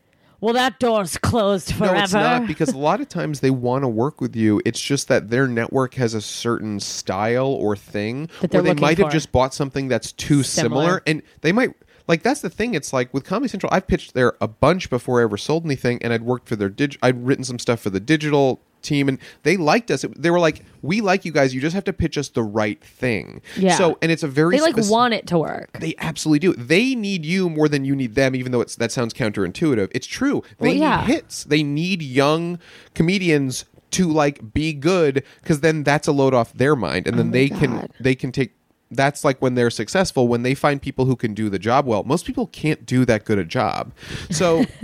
well, 0.41 0.55
that 0.55 0.81
door's 0.81 1.18
closed 1.18 1.75
forever. 1.75 1.95
No, 1.95 2.03
it's 2.03 2.12
not 2.14 2.47
because 2.49 2.71
a 2.71 2.79
lot 2.79 3.03
of 3.03 3.09
times 3.11 3.41
they 3.41 3.51
want 3.51 3.85
to 3.85 3.89
work 3.89 4.23
with 4.23 4.35
you. 4.35 4.62
It's 4.64 4.81
just 4.81 5.09
that 5.09 5.29
their 5.29 5.47
network 5.47 5.95
has 5.95 6.14
a 6.14 6.23
certain 6.23 6.81
style 6.81 7.49
or 7.49 7.77
thing 7.77 8.31
That 8.41 8.51
they're 8.51 8.62
where 8.62 8.75
they 8.75 8.81
might 8.81 8.97
have 8.99 9.12
just 9.12 9.31
bought 9.31 9.53
something 9.53 9.89
that's 9.89 10.12
too 10.12 10.43
similar. 10.43 10.83
Similar. 10.83 11.03
and 11.07 11.23
they 11.43 11.53
might 11.53 11.75
like 12.09 12.23
that's 12.23 12.41
the 12.41 12.51
thing. 12.51 12.75
It's 12.75 12.93
like 12.93 13.13
with 13.15 13.25
Comedy 13.25 13.49
Central, 13.49 13.73
I've 13.73 13.87
pitched 13.87 14.15
there 14.15 14.35
a 14.41 14.49
bunch 14.49 14.91
before 14.91 15.21
I 15.21 15.25
ever 15.25 15.37
sold 15.37 15.65
anything, 15.65 16.03
and 16.03 16.13
I'd 16.13 16.23
worked 16.23 16.49
for 16.49 16.57
their 16.57 16.69
dig. 16.69 16.97
I'd 17.03 17.25
written 17.27 17.45
some 17.45 17.59
stuff 17.59 17.81
for 17.81 17.91
the 17.91 18.01
digital 18.01 18.61
team, 18.83 19.09
and 19.11 19.19
they 19.43 19.59
liked 19.59 19.91
us. 19.91 20.05
It- 20.05 20.21
they 20.23 20.31
were 20.31 20.39
like, 20.41 20.65
"We 20.81 21.03
like 21.03 21.25
you 21.27 21.33
guys. 21.33 21.55
You 21.55 21.61
just 21.61 21.75
have 21.75 21.85
to 21.85 21.93
pitch 21.93 22.17
us 22.17 22.29
the 22.29 22.43
right 22.43 22.83
thing." 22.83 23.43
Yeah. 23.57 23.77
So, 23.77 23.99
and 24.01 24.11
it's 24.11 24.23
a 24.23 24.29
very 24.29 24.57
they 24.57 24.63
like 24.63 24.75
spec- 24.77 24.91
want 24.91 25.13
it 25.15 25.27
to 25.27 25.39
work. 25.39 25.79
They 25.81 25.95
absolutely 25.99 26.39
do. 26.39 26.55
They 26.55 26.95
need 26.95 27.25
you 27.27 27.51
more 27.51 27.69
than 27.69 27.85
you 27.85 27.95
need 27.95 28.15
them, 28.15 28.35
even 28.35 28.53
though 28.53 28.63
it's 28.63 28.77
that 28.77 28.91
sounds 28.91 29.13
counterintuitive. 29.13 29.89
It's 29.93 30.07
true. 30.07 30.43
They 30.59 30.69
Well, 30.69 30.77
yeah. 30.77 31.01
need 31.07 31.13
hits. 31.13 31.45
They 31.45 31.63
need 31.63 32.01
young 32.03 32.59
comedians 32.95 33.65
to 33.93 34.09
like 34.11 34.55
be 34.55 34.73
good 34.73 35.25
because 35.43 35.61
then 35.61 35.83
that's 35.83 36.07
a 36.09 36.13
load 36.13 36.33
off 36.33 36.53
their 36.55 36.77
mind, 36.77 37.07
and 37.07 37.19
then 37.19 37.29
Oh 37.29 37.33
they 37.33 37.49
can 37.49 37.89
they 38.01 38.15
can 38.15 38.33
take. 38.33 38.53
That's 38.91 39.24
like 39.24 39.41
when 39.41 39.55
they're 39.55 39.70
successful 39.70 40.26
when 40.28 40.43
they 40.43 40.55
find 40.55 40.82
people 40.82 41.05
who 41.05 41.16
can 41.16 41.34
do 41.34 41.49
the 41.49 41.59
job 41.59 41.86
well. 41.86 42.03
Most 42.03 42.26
people 42.26 42.47
can't 42.49 42.84
do 42.84 43.05
that 43.05 43.24
good 43.24 43.38
a 43.38 43.45
job, 43.45 43.93
so. 44.30 44.64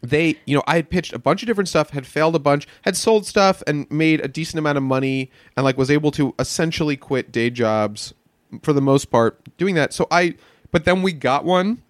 They, 0.00 0.38
you 0.46 0.54
know, 0.54 0.62
I 0.64 0.76
had 0.76 0.90
pitched 0.90 1.12
a 1.12 1.18
bunch 1.18 1.42
of 1.42 1.48
different 1.48 1.68
stuff, 1.68 1.90
had 1.90 2.06
failed 2.06 2.36
a 2.36 2.38
bunch, 2.38 2.68
had 2.82 2.96
sold 2.96 3.26
stuff, 3.26 3.64
and 3.66 3.90
made 3.90 4.20
a 4.20 4.28
decent 4.28 4.56
amount 4.58 4.78
of 4.78 4.84
money, 4.84 5.28
and 5.56 5.64
like 5.64 5.76
was 5.76 5.90
able 5.90 6.12
to 6.12 6.36
essentially 6.38 6.96
quit 6.96 7.32
day 7.32 7.50
jobs 7.50 8.14
for 8.62 8.72
the 8.72 8.80
most 8.80 9.06
part 9.06 9.40
doing 9.58 9.74
that. 9.74 9.92
So 9.92 10.06
I, 10.10 10.36
but 10.70 10.84
then 10.84 11.02
we 11.02 11.12
got 11.12 11.44
one 11.44 11.82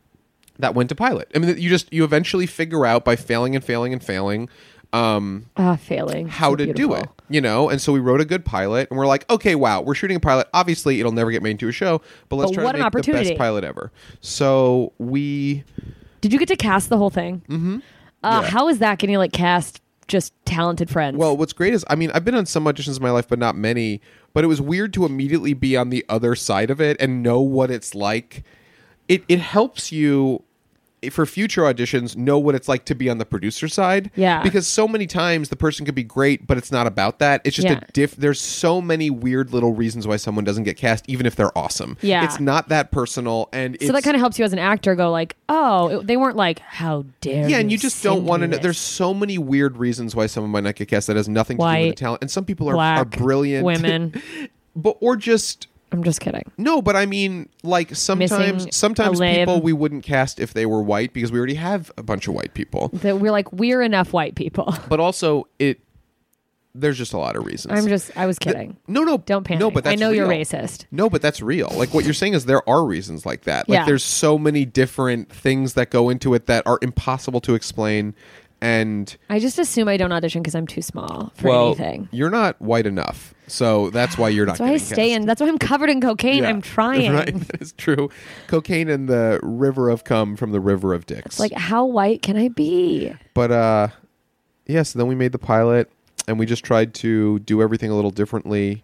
that 0.59 0.75
went 0.75 0.89
to 0.89 0.95
pilot. 0.95 1.31
I 1.35 1.39
mean, 1.39 1.57
you 1.59 1.69
just 1.69 1.93
you 1.93 2.05
eventually 2.05 2.47
figure 2.47 2.85
out 2.85 3.05
by 3.05 3.17
failing 3.17 3.55
and 3.55 3.65
failing 3.65 3.93
and 3.93 4.03
failing 4.03 4.49
um, 4.93 5.47
Ah, 5.57 5.77
failing. 5.77 6.29
how 6.29 6.51
So 6.51 6.57
to 6.57 6.73
do 6.73 6.95
it, 6.95 7.09
you 7.29 7.41
know. 7.41 7.69
And 7.69 7.81
so 7.81 7.93
we 7.93 8.01
wrote 8.01 8.21
a 8.21 8.25
good 8.25 8.45
pilot, 8.45 8.89
and 8.91 8.99
we're 8.99 9.07
like, 9.07 9.29
okay, 9.31 9.55
wow, 9.55 9.81
we're 9.81 9.95
shooting 9.95 10.17
a 10.17 10.21
pilot. 10.21 10.49
Obviously, 10.55 11.01
it'll 11.01 11.13
never 11.13 11.31
get 11.31 11.43
made 11.43 11.53
into 11.53 11.69
a 11.69 11.73
show, 11.73 12.01
but 12.29 12.37
let's 12.37 12.51
But 12.51 12.55
try 12.55 12.65
what 12.65 12.73
to 12.73 12.79
an 12.79 12.91
make 12.95 13.05
the 13.05 13.13
best 13.13 13.37
pilot 13.37 13.65
ever. 13.65 13.93
So 14.21 14.93
we, 14.99 15.65
Did 16.21 16.33
you 16.33 16.39
get 16.39 16.49
to 16.49 16.57
cast 16.57 16.89
the 16.89 16.97
whole 16.99 17.11
thing? 17.11 17.43
Mm-hmm. 17.49 17.79
Uh, 18.23 18.41
Yeah. 18.45 18.51
How 18.51 18.69
is 18.69 18.79
that 18.79 18.99
getting 18.99 19.17
like 19.17 19.33
cast 19.33 19.81
just 20.09 20.33
talented 20.47 20.89
friends? 20.89 21.19
well, 21.19 21.37
what's 21.37 21.53
great 21.53 21.75
is, 21.75 21.85
I 21.91 21.95
mean, 21.95 22.11
I've 22.15 22.25
been 22.25 22.35
on 22.35 22.47
some 22.47 22.65
auditions 22.65 22.97
in 22.97 23.03
my 23.03 23.11
life, 23.11 23.29
but 23.29 23.39
not 23.39 23.57
many. 23.57 24.01
But 24.33 24.43
it 24.45 24.47
was 24.47 24.61
weird 24.61 24.93
to 24.95 25.05
immediately 25.05 25.53
be 25.55 25.77
on 25.77 25.91
the 25.91 26.05
other 26.09 26.35
side 26.35 26.71
of 26.71 26.81
it 26.81 26.97
and 27.01 27.23
know 27.23 27.41
what 27.41 27.71
it's 27.71 27.95
like. 27.95 28.43
It 29.09 29.23
it 29.29 29.39
helps 29.41 29.91
you 29.93 30.45
for 31.11 31.25
future 31.27 31.63
auditions 31.63 32.17
know 32.17 32.39
what 32.39 32.55
it's 32.55 32.69
like 32.69 32.85
to 32.87 32.95
be 32.95 33.09
on 33.09 33.19
the 33.19 33.25
producer 33.25 33.69
side. 33.69 34.11
Yeah. 34.17 34.43
Because 34.43 34.67
so 34.67 34.89
many 34.89 35.07
times 35.07 35.49
the 35.49 35.57
person 35.57 35.87
could 35.87 35.95
be 35.95 36.03
great, 36.03 36.47
but 36.47 36.59
it's 36.59 36.73
not 36.73 36.87
about 36.87 37.19
that. 37.21 37.41
It's 37.45 37.55
just 37.57 37.69
Yeah. 37.69 37.81
a 37.87 37.93
diff. 37.93 38.17
There's 38.17 38.41
so 38.41 38.81
many 38.81 39.09
weird 39.11 39.53
little 39.53 39.73
reasons 39.73 40.07
why 40.07 40.17
someone 40.17 40.45
doesn't 40.45 40.65
get 40.65 40.77
cast, 40.77 41.05
even 41.09 41.27
if 41.27 41.37
they're 41.37 41.57
awesome. 41.57 41.97
Yeah. 42.03 42.25
It's 42.25 42.41
not 42.41 42.69
that 42.71 42.91
personal, 42.91 43.49
and 43.53 43.77
so 43.81 43.93
that 43.93 44.03
kind 44.03 44.17
of 44.17 44.21
helps 44.21 44.39
you 44.39 44.45
as 44.45 44.53
an 44.53 44.59
actor 44.59 44.95
go 44.95 45.11
like, 45.11 45.37
oh, 45.49 46.01
it- 46.01 46.07
they 46.07 46.17
weren't 46.17 46.37
like, 46.37 46.59
how 46.61 47.05
dare 47.21 47.49
yeah, 47.49 47.59
and 47.59 47.71
you 47.71 47.79
just 47.79 48.03
don't 48.03 48.25
want 48.25 48.43
to 48.43 48.49
know. 48.49 48.57
There's 48.59 48.79
so 48.79 49.15
many 49.15 49.39
weird 49.39 49.77
reasons 49.77 50.17
why 50.17 50.27
someone 50.27 50.51
might 50.51 50.65
not 50.65 50.75
get 50.75 50.89
cast 50.89 51.07
that 51.07 51.17
has 51.17 51.29
nothing 51.29 51.59
to 51.59 51.63
do 51.65 51.81
with 51.87 51.91
the 51.91 51.95
talent, 51.95 52.23
and 52.23 52.31
some 52.31 52.45
people 52.45 52.69
are, 52.69 52.75
black 52.75 52.99
are 52.99 53.05
brilliant 53.05 53.65
women. 53.65 54.21
but 54.77 54.97
or 55.01 55.17
just 55.17 55.67
I'm 55.91 56.05
just 56.05 56.21
kidding. 56.21 56.43
no. 56.59 56.83
But 56.83 56.97
I 56.97 57.07
mean, 57.07 57.49
like 57.63 57.95
sometimes 57.97 58.31
Missing 58.67 58.73
sometimes 58.73 59.19
a 59.19 59.23
limb. 59.23 59.35
people 59.47 59.63
we 59.63 59.73
wouldn't 59.73 60.05
cast 60.05 60.39
if 60.39 60.53
they 60.53 60.67
were 60.67 60.83
white 60.83 61.13
because 61.15 61.33
we 61.33 61.39
already 61.39 61.55
have 61.55 61.91
a 61.97 62.03
bunch 62.03 62.29
of 62.29 62.35
white 62.35 62.53
people. 62.55 62.89
That 62.93 63.19
we're 63.21 63.33
like, 63.33 63.51
we're 63.53 63.83
enough 63.83 64.13
white 64.13 64.35
people. 64.35 64.75
But 64.89 65.01
also 65.01 65.49
it 65.59 65.81
there's 66.75 66.99
just 66.99 67.13
a 67.13 67.19
lot 67.19 67.35
of 67.35 67.45
reasons. 67.45 67.77
I'm 67.77 67.89
just, 67.89 68.17
I 68.17 68.27
was 68.27 68.39
kidding. 68.39 68.77
no, 68.87 69.03
no, 69.03 69.17
Don't 69.19 69.43
panic. 69.43 69.59
No, 69.61 69.71
but 69.71 69.85
I 69.85 69.91
that's 69.91 70.01
know 70.01 70.11
you're 70.11 70.29
real. 70.29 70.39
racist. 70.39 70.85
No, 70.93 71.11
but 71.11 71.21
that's 71.23 71.41
real. 71.43 71.73
Like 71.75 71.93
what 71.93 72.05
you're 72.05 72.15
saying 72.15 72.35
is 72.35 72.45
there 72.45 72.67
are 72.69 72.85
reasons 72.85 73.27
like 73.27 73.45
that. 73.45 73.69
Like 73.69 73.79
Yeah. 73.79 73.85
there's 73.87 74.05
so 74.05 74.39
many 74.39 74.65
different 74.65 75.33
things 75.33 75.73
that 75.75 75.91
go 75.91 76.09
into 76.09 76.35
it 76.35 76.47
that 76.47 76.65
are 76.67 76.79
impossible 76.83 77.41
to 77.41 77.55
explain. 77.55 78.15
And 78.61 79.17
I 79.31 79.39
just 79.39 79.59
assume 79.59 79.87
I 79.87 79.97
don't 79.97 80.11
audition 80.11 80.43
because 80.43 80.57
I'm 80.57 80.67
too 80.67 80.83
small 80.83 81.33
for 81.37 81.49
well, 81.49 81.67
anything. 81.69 82.09
you're 82.11 82.31
not 82.31 82.61
white 82.61 82.87
enough, 82.87 83.33
so 83.47 83.91
that's 83.91 84.19
why 84.19 84.31
you're 84.31 84.47
not. 84.47 84.59
That's 84.59 84.61
why 84.61 84.75
I 84.75 84.79
stay 84.79 85.11
cast. 85.11 85.21
in. 85.21 85.27
That's 85.27 85.41
why 85.41 85.47
I'm 85.47 85.59
covered 85.59 85.91
in 85.91 86.01
cocaine. 86.01 86.43
Yeah. 86.43 86.49
I'm 86.49 86.61
trying. 86.61 87.13
Right, 87.19 87.35
that 87.35 87.63
is 87.63 87.73
true. 87.73 88.11
Cocaine 88.49 88.89
and 88.89 89.09
the 89.09 89.39
river 89.43 89.89
of 89.91 90.03
cum 90.03 90.37
from 90.37 90.51
the 90.51 90.61
river 90.61 90.93
of 90.93 91.07
dicks. 91.07 91.39
Like, 91.39 91.53
how 91.53 91.85
white 91.85 92.23
can 92.23 92.37
I 92.37 92.49
be? 92.49 93.15
but 93.35 93.53
uh, 93.53 93.89
yes. 94.67 94.93
then 94.93 95.07
we 95.07 95.15
made 95.15 95.33
the 95.33 95.39
pilot, 95.39 95.91
and 96.27 96.39
we 96.39 96.45
just 96.45 96.65
tried 96.65 96.95
to 96.95 97.39
do 97.41 97.63
everything 97.63 97.91
a 97.91 97.95
little 97.95 98.11
differently. 98.11 98.83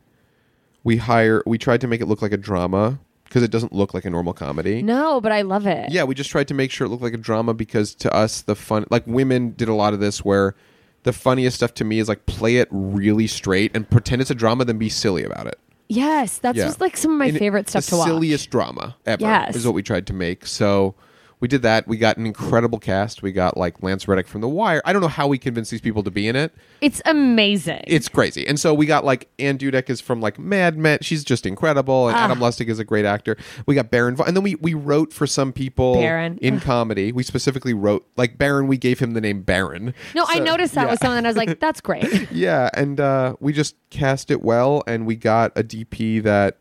We 0.85 0.99
hire. 0.99 1.43
We 1.47 1.59
tried 1.59 1.81
to 1.81 1.89
make 1.89 2.01
it 2.01 2.07
look 2.07 2.23
like 2.23 2.33
a 2.33 2.37
drama 2.37 3.01
because 3.35 3.43
it 3.43 3.51
doesn't 3.51 3.73
look 3.73 3.93
like 3.95 4.05
a 4.05 4.11
normal 4.11 4.33
comedy. 4.33 4.81
No, 4.81 5.21
but 5.21 5.33
I 5.33 5.43
love 5.43 5.67
it. 5.67 5.91
Yeah, 5.91 6.05
we 6.05 6.15
just 6.15 6.31
tried 6.31 6.47
to 6.47 6.55
make 6.55 6.71
sure 6.71 6.87
it 6.87 6.91
looked 6.91 7.03
like 7.03 7.15
a 7.15 7.17
drama 7.17 7.53
because 7.53 7.93
to 7.97 8.15
us 8.15 8.43
the 8.43 8.55
fun 8.55 8.85
like 8.91 9.03
women 9.09 9.51
did 9.57 9.69
a 9.69 9.75
lot 9.75 9.93
of 9.93 9.99
this 9.99 10.25
where 10.25 10.55
the 11.03 11.13
funniest 11.13 11.57
stuff 11.57 11.75
to 11.75 11.85
me 11.85 11.99
is 11.99 12.09
like 12.09 12.27
play 12.27 12.59
it 12.59 12.69
really 12.71 13.27
straight 13.27 13.75
and 13.75 13.91
pretend 13.91 14.23
it's 14.23 14.31
a 14.31 14.37
drama 14.37 14.65
then 14.65 14.79
be 14.79 14.89
silly 14.89 15.25
about 15.25 15.49
it. 15.49 15.59
Yes, 15.89 16.39
that's 16.39 16.57
Yeah. 16.57 16.67
just 16.67 16.81
like 16.81 16.97
some 16.97 17.11
of 17.11 17.19
my 17.19 17.27
And 17.27 17.35
it- 17.37 17.41
favorite 17.41 17.69
stuff 17.69 17.87
the 17.87 17.91
to 17.91 17.97
watch. 17.97 18.07
silliest 18.07 18.51
drama 18.51 18.95
ever 19.05 19.23
Yes. 19.23 19.57
is 19.57 19.67
what 19.67 19.75
we 19.75 19.83
tried 19.83 20.07
to 20.07 20.13
make. 20.13 20.47
So 20.47 20.95
we 21.41 21.49
did 21.49 21.63
that. 21.63 21.87
We 21.87 21.97
got 21.99 22.17
an 22.17 22.27
incredible 22.27 22.79
cast. 22.79 23.23
We 23.23 23.33
got 23.33 23.57
like 23.57 23.83
Lance 23.83 24.07
Reddick 24.09 24.27
from 24.29 24.41
The 24.41 24.49
Wire. 24.49 24.81
I 24.85 24.93
don't 24.93 25.03
know 25.03 25.09
how 25.09 25.27
we 25.27 25.37
convinced 25.39 25.71
these 25.71 25.81
people 25.81 26.03
to 26.05 26.11
be 26.11 26.27
in 26.29 26.37
it. 26.37 26.55
It's 26.81 27.03
amazing. 27.05 27.83
It's 27.87 28.09
crazy. 28.09 28.47
And 28.47 28.59
so 28.59 28.73
we 28.73 28.87
got 28.87 29.05
like 29.05 29.29
Anne 29.39 29.59
Dudek 29.59 29.91
is 29.91 30.01
from 30.01 30.21
like 30.21 30.39
Mad 30.39 30.79
Men. 30.79 30.99
She's 31.03 31.25
just 31.25 31.45
incredible. 31.47 32.09
And 32.09 32.17
Ah. 32.17 32.25
Adam 32.25 32.41
Lustick 32.41 32.69
is 32.69 32.79
a 32.79 32.85
great 32.85 33.05
actor. 33.05 33.37
We 33.67 33.75
got 33.75 33.91
Baron, 33.91 34.17
Von- 34.17 34.27
and 34.29 34.37
then 34.37 34.45
we 34.45 34.55
we 34.57 34.75
wrote 34.75 35.13
for 35.13 35.27
some 35.27 35.53
people 35.53 35.95
Baron. 35.95 36.39
in 36.39 36.61
comedy. 36.61 37.13
We 37.13 37.23
specifically 37.23 37.75
wrote 37.75 38.07
like 38.17 38.39
Baron. 38.39 38.67
We 38.67 38.77
gave 38.79 38.99
him 39.01 39.13
the 39.13 39.21
name 39.21 39.43
Baron. 39.43 39.93
no, 40.15 40.25
I 40.29 40.39
noticed 40.39 40.75
that 40.75 40.85
yeah. 40.87 40.91
was 40.93 41.01
something 41.01 41.19
and 41.19 41.27
I 41.27 41.31
was 41.31 41.37
like, 41.37 41.61
that's 41.61 41.81
great. 41.81 42.29
Yeah, 42.35 42.69
and 42.75 42.99
uh, 43.01 43.37
we 43.41 43.53
just 43.53 43.77
cast 43.91 44.31
it 44.31 44.43
well, 44.43 44.83
and 44.87 45.07
we 45.07 45.15
got 45.15 45.53
a 45.57 45.63
DP 45.63 46.23
that 46.25 46.59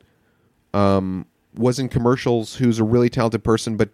um, 0.74 1.26
was 1.56 1.80
in 1.80 1.90
commercials, 1.90 2.56
who's 2.56 2.80
a 2.80 2.84
really 2.84 3.10
talented 3.10 3.44
person, 3.44 3.76
but 3.78 3.90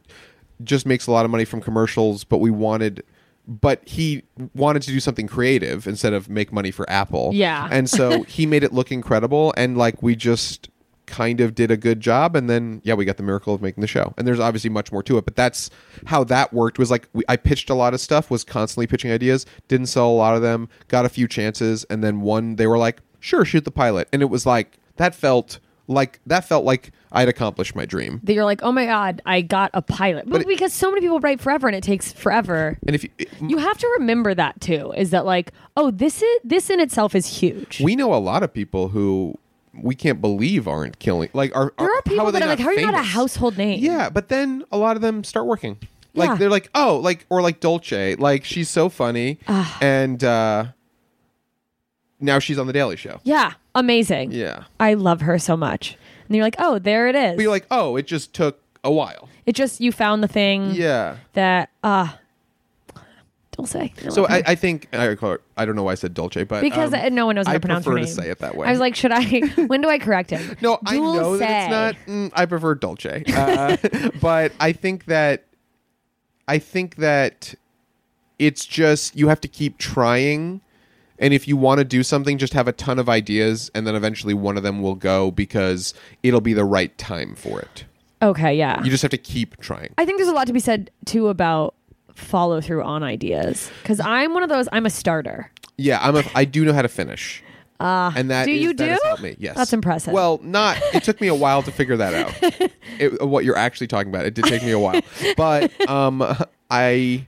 just 0.63 0.85
makes 0.85 1.07
a 1.07 1.11
lot 1.11 1.25
of 1.25 1.31
money 1.31 1.45
from 1.45 1.61
commercials. 1.61 2.23
But 2.23 2.39
we 2.39 2.51
wanted, 2.51 3.03
but 3.47 3.81
he 3.87 4.23
wanted 4.53 4.81
to 4.83 4.91
do 4.91 4.99
something 4.99 5.27
creative 5.27 5.87
instead 5.87 6.13
of 6.13 6.29
make 6.29 6.51
money 6.51 6.71
for 6.71 6.89
Apple. 6.89 7.31
Yeah. 7.33 7.67
and 7.71 7.89
so 7.89 8.23
he 8.27 8.45
made 8.45 8.63
it 8.63 8.73
look 8.73 8.91
incredible, 8.91 9.53
and 9.57 9.77
like 9.77 10.01
we 10.01 10.15
just 10.15 10.69
kind 11.09 11.41
of 11.41 11.55
did 11.55 11.71
a 11.71 11.77
good 11.77 11.99
job 11.99 12.35
and 12.35 12.47
then 12.47 12.81
yeah 12.85 12.93
we 12.93 13.03
got 13.03 13.17
the 13.17 13.23
miracle 13.23 13.53
of 13.53 13.63
making 13.63 13.81
the 13.81 13.87
show 13.87 14.13
and 14.15 14.27
there's 14.27 14.39
obviously 14.39 14.69
much 14.69 14.91
more 14.91 15.01
to 15.01 15.17
it 15.17 15.25
but 15.25 15.35
that's 15.35 15.71
how 16.05 16.23
that 16.23 16.53
worked 16.53 16.77
was 16.77 16.91
like 16.91 17.09
we, 17.13 17.23
i 17.27 17.35
pitched 17.35 17.67
a 17.69 17.73
lot 17.73 17.95
of 17.95 17.99
stuff 17.99 18.29
was 18.29 18.43
constantly 18.43 18.85
pitching 18.85 19.11
ideas 19.11 19.43
didn't 19.67 19.87
sell 19.87 20.07
a 20.07 20.11
lot 20.11 20.35
of 20.35 20.43
them 20.43 20.69
got 20.87 21.05
a 21.05 21.09
few 21.09 21.27
chances 21.27 21.83
and 21.85 22.03
then 22.03 22.21
one 22.21 22.57
they 22.57 22.67
were 22.67 22.77
like 22.77 23.01
sure 23.19 23.43
shoot 23.43 23.65
the 23.65 23.71
pilot 23.71 24.07
and 24.13 24.21
it 24.21 24.27
was 24.27 24.45
like 24.45 24.77
that 24.97 25.15
felt 25.15 25.59
like 25.89 26.19
that 26.27 26.45
felt 26.45 26.63
like 26.63 26.91
i'd 27.11 27.27
accomplished 27.27 27.75
my 27.75 27.85
dream 27.85 28.21
that 28.23 28.33
you're 28.33 28.45
like, 28.45 28.61
oh 28.63 28.71
my 28.71 28.85
god, 28.85 29.21
I 29.25 29.41
got 29.41 29.71
a 29.73 29.81
pilot. 29.81 30.25
But, 30.25 30.31
But 30.33 30.41
it- 30.43 30.47
because 30.47 30.71
so 30.71 30.89
many 30.91 31.01
people 31.01 31.19
write 31.19 31.41
forever 31.41 31.67
and 31.67 31.75
it 31.75 31.83
takes 31.83 32.11
forever. 32.13 32.77
and 32.85 32.95
if 32.95 33.03
you, 33.03 33.09
You 33.41 33.57
have 33.57 33.77
to 33.79 33.87
remember 33.99 34.33
that 34.35 34.61
too. 34.61 34.93
Is 34.95 35.09
that 35.09 35.25
like, 35.25 35.51
oh, 35.75 35.89
this 35.91 36.21
is 36.21 36.39
this 36.43 36.69
in 36.69 36.79
itself 36.79 37.15
is 37.15 37.25
huge. 37.41 37.81
we 37.81 37.95
know 37.95 38.13
a 38.13 38.21
lot 38.31 38.43
of 38.43 38.53
people 38.53 38.89
who 38.89 39.35
we 39.73 39.95
can't 39.95 40.19
believe 40.21 40.67
aren't 40.67 40.99
killing 40.99 41.29
like 41.33 41.55
are, 41.55 41.73
there 41.79 41.87
are 41.87 42.01
people 42.03 42.19
how 42.19 42.25
are 42.27 42.31
that 42.33 42.41
are 42.43 42.47
like, 42.47 42.59
how 42.59 42.67
are 42.67 42.73
you 42.73 42.81
not 42.85 42.93
a 42.93 42.97
famous? 42.97 43.13
household 43.13 43.57
name? 43.57 43.79
Yeah, 43.83 44.09
but 44.09 44.29
then 44.29 44.63
a 44.71 44.77
lot 44.77 44.95
of 44.95 45.01
them 45.01 45.23
start 45.23 45.45
working. 45.47 45.77
Like 46.13 46.29
Yeah. 46.29 46.35
they're 46.35 46.49
like, 46.49 46.69
oh, 46.75 46.97
like 46.97 47.25
or 47.29 47.41
like 47.41 47.59
Dolce, 47.59 48.15
like 48.15 48.43
she's 48.45 48.69
so 48.69 48.89
funny, 48.89 49.39
and 49.81 50.23
uh 50.23 50.65
now 52.19 52.39
she's 52.39 52.57
on 52.59 52.67
the 52.67 52.73
Daily 52.73 52.95
Show. 52.95 53.19
Yeah, 53.23 53.53
amazing. 53.75 54.31
Yeah, 54.31 54.63
I 54.79 54.93
love 54.95 55.21
her 55.21 55.39
so 55.39 55.55
much. 55.57 55.97
And 56.27 56.35
you're 56.35 56.45
like, 56.45 56.55
oh, 56.59 56.77
there 56.79 57.07
it 57.07 57.15
is. 57.15 57.35
but 57.35 57.41
you're 57.41 57.51
like, 57.51 57.65
oh, 57.71 57.95
it 57.95 58.05
just 58.07 58.33
took 58.33 58.61
a 58.83 58.91
while. 58.91 59.27
it 59.45 59.53
just 59.55 59.81
you 59.81 59.91
found 59.91 60.23
the 60.23 60.27
thing 60.27 60.71
Yeah. 60.71 61.17
that 61.33 61.69
uh 61.83 62.09
don't 63.51 63.65
say. 63.67 63.93
I 64.05 64.09
So 64.09 64.21
love 64.21 64.31
I, 64.31 64.37
her. 64.37 64.43
I 64.47 64.55
think 64.55 64.87
I, 64.93 65.17
I 65.57 65.65
don't 65.65 65.75
know 65.75 65.83
why 65.83 65.91
I 65.91 65.95
said 65.95 66.13
Dolce, 66.13 66.43
but 66.45 66.61
because 66.61 66.93
um, 66.93 66.99
uh, 67.01 67.09
no 67.09 67.25
one 67.25 67.35
knows 67.35 67.45
how 67.45 67.51
I 67.53 67.55
to 67.55 67.59
pronounce 67.59 67.83
her 67.85 67.91
prefer 67.91 68.05
name. 68.05 68.15
to 68.15 68.21
say 68.21 68.29
it 68.29 68.39
that 68.39 68.55
way. 68.55 68.67
I 68.67 68.71
was 68.71 68.79
like, 68.79 68.95
should 68.95 69.11
I? 69.11 69.23
when 69.67 69.81
do 69.81 69.89
I 69.89 69.99
correct 69.99 70.29
him? 70.29 70.55
No, 70.61 70.79
I 70.85 70.97
know 70.97 71.35
that 71.37 71.63
it's 71.63 71.71
not. 72.07 72.13
Mm, 72.13 72.31
I 72.35 72.45
prefer 72.45 72.75
Dolce, 72.75 73.23
uh, 73.27 73.75
but 74.21 74.53
I 74.61 74.71
think 74.71 75.05
that 75.05 75.45
I 76.47 76.57
think 76.59 76.95
that 76.97 77.53
it's 78.37 78.65
just 78.65 79.15
you 79.17 79.27
have 79.27 79.41
to 79.41 79.49
keep 79.49 79.77
trying, 79.77 80.61
and 81.19 81.33
if 81.33 81.47
you 81.47 81.57
want 81.57 81.79
to 81.79 81.83
do 81.85 82.01
something, 82.03 82.37
just 82.37 82.53
have 82.53 82.67
a 82.67 82.71
ton 82.71 82.97
of 82.99 83.09
ideas, 83.09 83.69
and 83.75 83.85
then 83.85 83.95
eventually 83.95 84.33
one 84.33 84.57
of 84.57 84.63
them 84.63 84.81
will 84.81 84.95
go 84.95 85.31
because 85.31 85.93
it'll 86.23 86.41
be 86.41 86.53
the 86.53 86.65
right 86.65 86.97
time 86.97 87.35
for 87.35 87.59
it. 87.59 87.85
Okay, 88.21 88.53
yeah. 88.57 88.83
You 88.83 88.89
just 88.89 89.01
have 89.01 89.11
to 89.11 89.17
keep 89.17 89.57
trying. 89.61 89.93
I 89.97 90.05
think 90.05 90.17
there's 90.17 90.29
a 90.29 90.33
lot 90.33 90.47
to 90.47 90.53
be 90.53 90.59
said 90.59 90.91
too 91.05 91.27
about 91.29 91.75
follow 92.13 92.59
through 92.59 92.83
on 92.83 93.01
ideas 93.03 93.71
because 93.81 93.99
I'm 93.99 94.33
one 94.33 94.43
of 94.43 94.49
those. 94.49 94.67
I'm 94.71 94.85
a 94.85 94.89
starter. 94.89 95.51
Yeah, 95.77 95.99
I'm 96.01 96.15
a. 96.17 96.23
I 96.35 96.45
do 96.45 96.65
know 96.65 96.73
how 96.73 96.81
to 96.81 96.89
finish. 96.89 97.41
Uh, 97.79 98.11
and 98.17 98.29
that 98.29 98.45
do 98.45 98.51
is- 98.51 98.61
you 98.61 98.73
that 98.73 98.89
has 98.89 98.99
do? 98.99 99.07
helped 99.07 99.23
me. 99.23 99.35
Yes, 99.39 99.55
That's 99.55 99.71
impressive. 99.71 100.13
Well, 100.13 100.39
not. 100.43 100.77
It 100.93 101.03
took 101.03 101.21
me 101.21 101.27
a 101.27 101.35
while 101.35 101.63
to 101.63 101.71
figure 101.71 101.95
that 101.95 102.13
out. 102.13 102.71
it, 102.99 103.21
what 103.25 103.45
you're 103.45 103.55
actually 103.57 103.87
talking 103.87 104.09
about. 104.09 104.25
It 104.25 104.33
did 104.33 104.45
take 104.45 104.63
me 104.63 104.71
a 104.71 104.79
while, 104.79 104.99
but 105.37 105.89
um, 105.89 106.21
I 106.69 107.25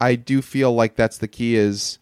I 0.00 0.14
do 0.16 0.42
feel 0.42 0.72
like 0.74 0.96
that's 0.96 1.18
the 1.18 1.28
key. 1.28 1.56
Is 1.56 1.98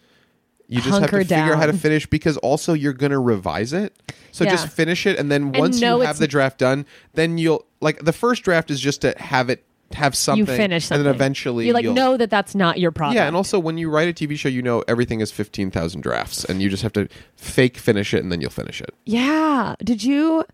you 0.68 0.78
just 0.78 0.90
Hunker 0.90 1.18
have 1.18 1.28
to 1.28 1.34
figure 1.34 1.52
out 1.54 1.58
how 1.58 1.66
to 1.66 1.72
down. 1.72 1.80
finish 1.80 2.06
because 2.06 2.36
also 2.38 2.72
you're 2.74 2.92
gonna 2.92 3.18
revise 3.20 3.72
it. 3.72 3.94
So 4.32 4.44
Yeah. 4.44 4.50
just 4.50 4.68
finish 4.68 5.06
it, 5.06 5.18
and 5.18 5.30
then 5.32 5.52
once 5.52 5.80
you 5.80 5.86
have 5.86 6.00
it's- 6.00 6.18
the 6.18 6.28
draft 6.28 6.58
done, 6.58 6.84
then 7.14 7.38
you'll 7.38 7.64
like 7.80 8.04
the 8.04 8.12
first 8.12 8.42
draft 8.42 8.70
is 8.70 8.80
just 8.80 9.00
to 9.02 9.14
have 9.18 9.48
it 9.50 9.64
have 9.94 10.14
something. 10.14 10.40
you 10.46 10.54
finish 10.54 10.84
something. 10.84 11.00
and 11.00 11.06
then 11.06 11.14
eventually 11.14 11.66
you 11.66 11.72
like 11.72 11.82
you'll, 11.82 11.94
know 11.94 12.18
that 12.18 12.28
that's 12.28 12.54
not 12.54 12.78
your 12.78 12.90
problem. 12.92 13.16
yeah, 13.16 13.26
and 13.26 13.34
also 13.34 13.58
when 13.58 13.78
you 13.78 13.88
write 13.88 14.06
a 14.06 14.12
TV 14.12 14.36
show, 14.36 14.50
you 14.50 14.60
know 14.60 14.84
everything 14.86 15.20
is 15.20 15.32
fifteen 15.32 15.70
thousand 15.70 16.02
drafts, 16.02 16.44
and 16.44 16.60
you 16.60 16.68
just 16.68 16.82
have 16.82 16.92
to 16.92 17.08
fake 17.36 17.78
finish 17.78 18.12
it, 18.12 18.22
and 18.22 18.30
then 18.30 18.40
you'll 18.42 18.50
finish 18.50 18.82
it. 18.82 18.94
yeah. 19.06 19.74
Did 19.82 20.04
you? 20.04 20.44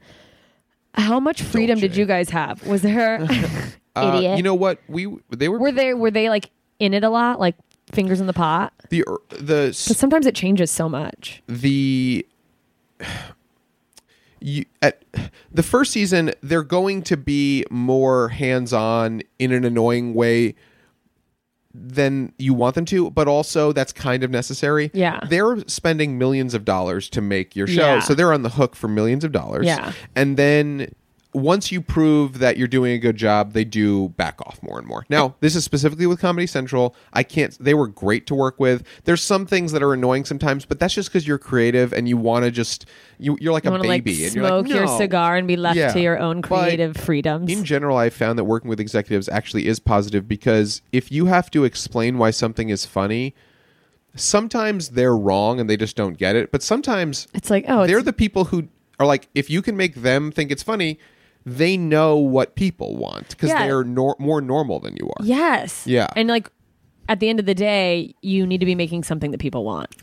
How 0.95 1.19
much 1.19 1.43
freedom 1.43 1.81
did 1.81 1.97
you 1.97 2.07
guys 2.07 2.31
have? 2.31 2.65
Was 2.67 2.83
there? 2.83 3.27
Uh, 3.97 4.15
Idiot. 4.19 4.37
you 4.39 4.43
know 4.43 4.55
what? 4.57 4.81
We 4.89 5.07
they 5.31 5.49
were, 5.49 5.59
were 5.59 5.71
they 5.73 5.95
were 5.95 6.11
they 6.11 6.29
like 6.29 6.51
in 6.79 6.95
it 6.95 7.05
a 7.05 7.09
lot, 7.11 7.39
like 7.41 7.57
fingers 7.93 8.21
in 8.21 8.27
the 8.27 8.33
pot? 8.33 8.73
the 8.91 9.03
er, 9.09 9.19
the 9.31 9.67
Because 9.69 9.97
sometimes 9.99 10.27
it 10.27 10.35
changes 10.35 10.71
so 10.71 10.89
much. 10.89 11.43
the 11.49 12.27
you, 14.41 14.65
at 14.83 15.03
the 15.51 15.63
first 15.63 15.93
season 15.93 16.33
they're 16.43 16.63
going 16.63 17.03
to 17.03 17.17
be 17.17 17.65
more 17.71 18.29
hands-on 18.29 19.23
in 19.39 19.53
an 19.53 19.65
annoying 19.65 20.13
way 20.15 20.55
than 21.73 22.33
you 22.39 22.53
want 22.55 22.75
them 22.75 22.85
to 22.85 23.11
but 23.11 23.27
also 23.27 23.73
that's 23.73 23.93
kind 23.93 24.23
of 24.23 24.31
necessary 24.31 24.91
Yeah. 24.95 25.21
they're 25.29 25.59
spending 25.67 26.19
millions 26.19 26.55
of 26.55 26.65
dollars 26.65 27.09
to 27.11 27.21
make 27.21 27.57
your 27.57 27.67
show 27.67 27.95
Yeah. 27.95 27.99
so 28.01 28.15
they're 28.15 28.33
on 28.33 28.43
the 28.43 28.51
hook 28.51 28.77
for 28.77 28.87
millions 28.87 29.25
of 29.25 29.33
dollars 29.33 29.67
Yeah. 29.67 29.93
and 30.15 30.37
then 30.37 30.95
once 31.35 31.73
you 31.73 31.81
prove 31.81 32.39
that 32.39 32.57
you're 32.57 32.69
doing 32.69 32.93
a 32.93 32.99
good 32.99 33.17
job, 33.17 33.53
they 33.53 33.65
do 33.65 34.11
back 34.11 34.41
off 34.43 34.63
more 34.63 34.79
and 34.79 34.87
more. 34.87 35.05
Now, 35.09 35.35
this 35.41 35.57
is 35.57 35.65
specifically 35.65 36.07
with 36.07 36.21
Comedy 36.21 36.47
Central. 36.47 36.95
I 37.13 37.25
can't. 37.25 37.57
They 37.59 37.75
were 37.75 37.89
great 37.89 38.27
to 38.29 38.35
work 38.37 38.61
with. 38.61 38.85
There's 39.05 39.21
some 39.21 39.45
things 39.45 39.73
that 39.73 39.83
are 39.83 39.93
annoying 39.93 40.25
sometimes, 40.25 40.65
but 40.65 40.79
that's 40.79 40.95
just 40.95 41.09
because 41.11 41.27
you're 41.27 41.39
creative 41.39 41.93
and 41.93 42.09
you 42.09 42.17
want 42.17 42.45
to 42.45 42.53
just 42.53 42.87
you, 43.19 43.37
you're 43.41 43.53
like 43.53 43.65
You 43.65 43.71
a 43.71 43.73
want 43.73 43.83
to 43.83 43.89
like 43.89 44.05
baby 44.05 44.25
and 44.25 44.35
you're 44.35 44.47
smoke 44.47 44.67
like, 44.67 44.75
your 44.75 44.87
"No." 44.87 44.97
cigar 44.99 45.37
and 45.37 45.49
be 45.49 45.57
left 45.57 45.77
Yeah. 45.77 45.93
to 45.93 46.01
your 46.01 46.19
own 46.21 46.41
But 46.41 46.49
creative 46.49 46.97
freedoms. 46.97 47.51
In 47.51 47.65
general, 47.65 47.97
I 47.97 48.11
found 48.11 48.39
that 48.39 48.45
working 48.45 48.69
with 48.69 48.79
executives 48.79 49.29
actually 49.29 49.67
is 49.67 49.81
positive 49.81 50.29
because 50.29 50.83
if 50.93 51.11
you 51.11 51.27
have 51.27 51.51
to 51.51 51.65
explain 51.65 52.17
why 52.17 52.31
something 52.31 52.69
is 52.69 52.87
funny, 52.87 53.35
sometimes 54.15 54.91
they're 54.91 55.17
wrong 55.17 55.59
and 55.61 55.69
they 55.69 55.77
just 55.77 55.97
don't 55.97 56.17
get 56.17 56.37
it. 56.37 56.53
But 56.53 56.63
sometimes 56.63 57.27
it's 57.35 57.51
like 57.51 57.65
oh, 57.69 57.87
they're 57.87 58.03
the 58.03 58.13
people 58.13 58.45
who 58.47 58.69
are 59.01 59.07
like, 59.07 59.29
if 59.35 59.51
you 59.51 59.61
can 59.63 59.77
make 59.77 59.97
them 59.97 60.31
think 60.31 60.53
it's 60.53 60.63
funny, 60.63 60.99
they 61.47 61.77
know 61.77 62.17
what 62.17 62.55
people 62.55 62.97
want 62.97 63.31
because 63.31 63.51
Yeah. 63.51 63.67
they're 63.67 63.85
nor- 63.85 64.17
more 64.19 64.41
normal 64.41 64.81
than 64.81 64.97
you 65.01 65.09
are. 65.09 65.25
yes, 65.25 65.87
Yeah. 65.87 66.07
and 66.17 66.29
like 66.29 66.51
at 67.09 67.21
the 67.21 67.29
end 67.29 67.39
of 67.39 67.45
the 67.47 67.55
day, 67.55 68.15
you 68.23 68.47
need 68.47 68.61
to 68.61 68.67
be 68.67 68.75
making 68.75 69.03
something 69.05 69.31
that 69.31 69.39
people 69.39 69.63
want. 69.65 69.95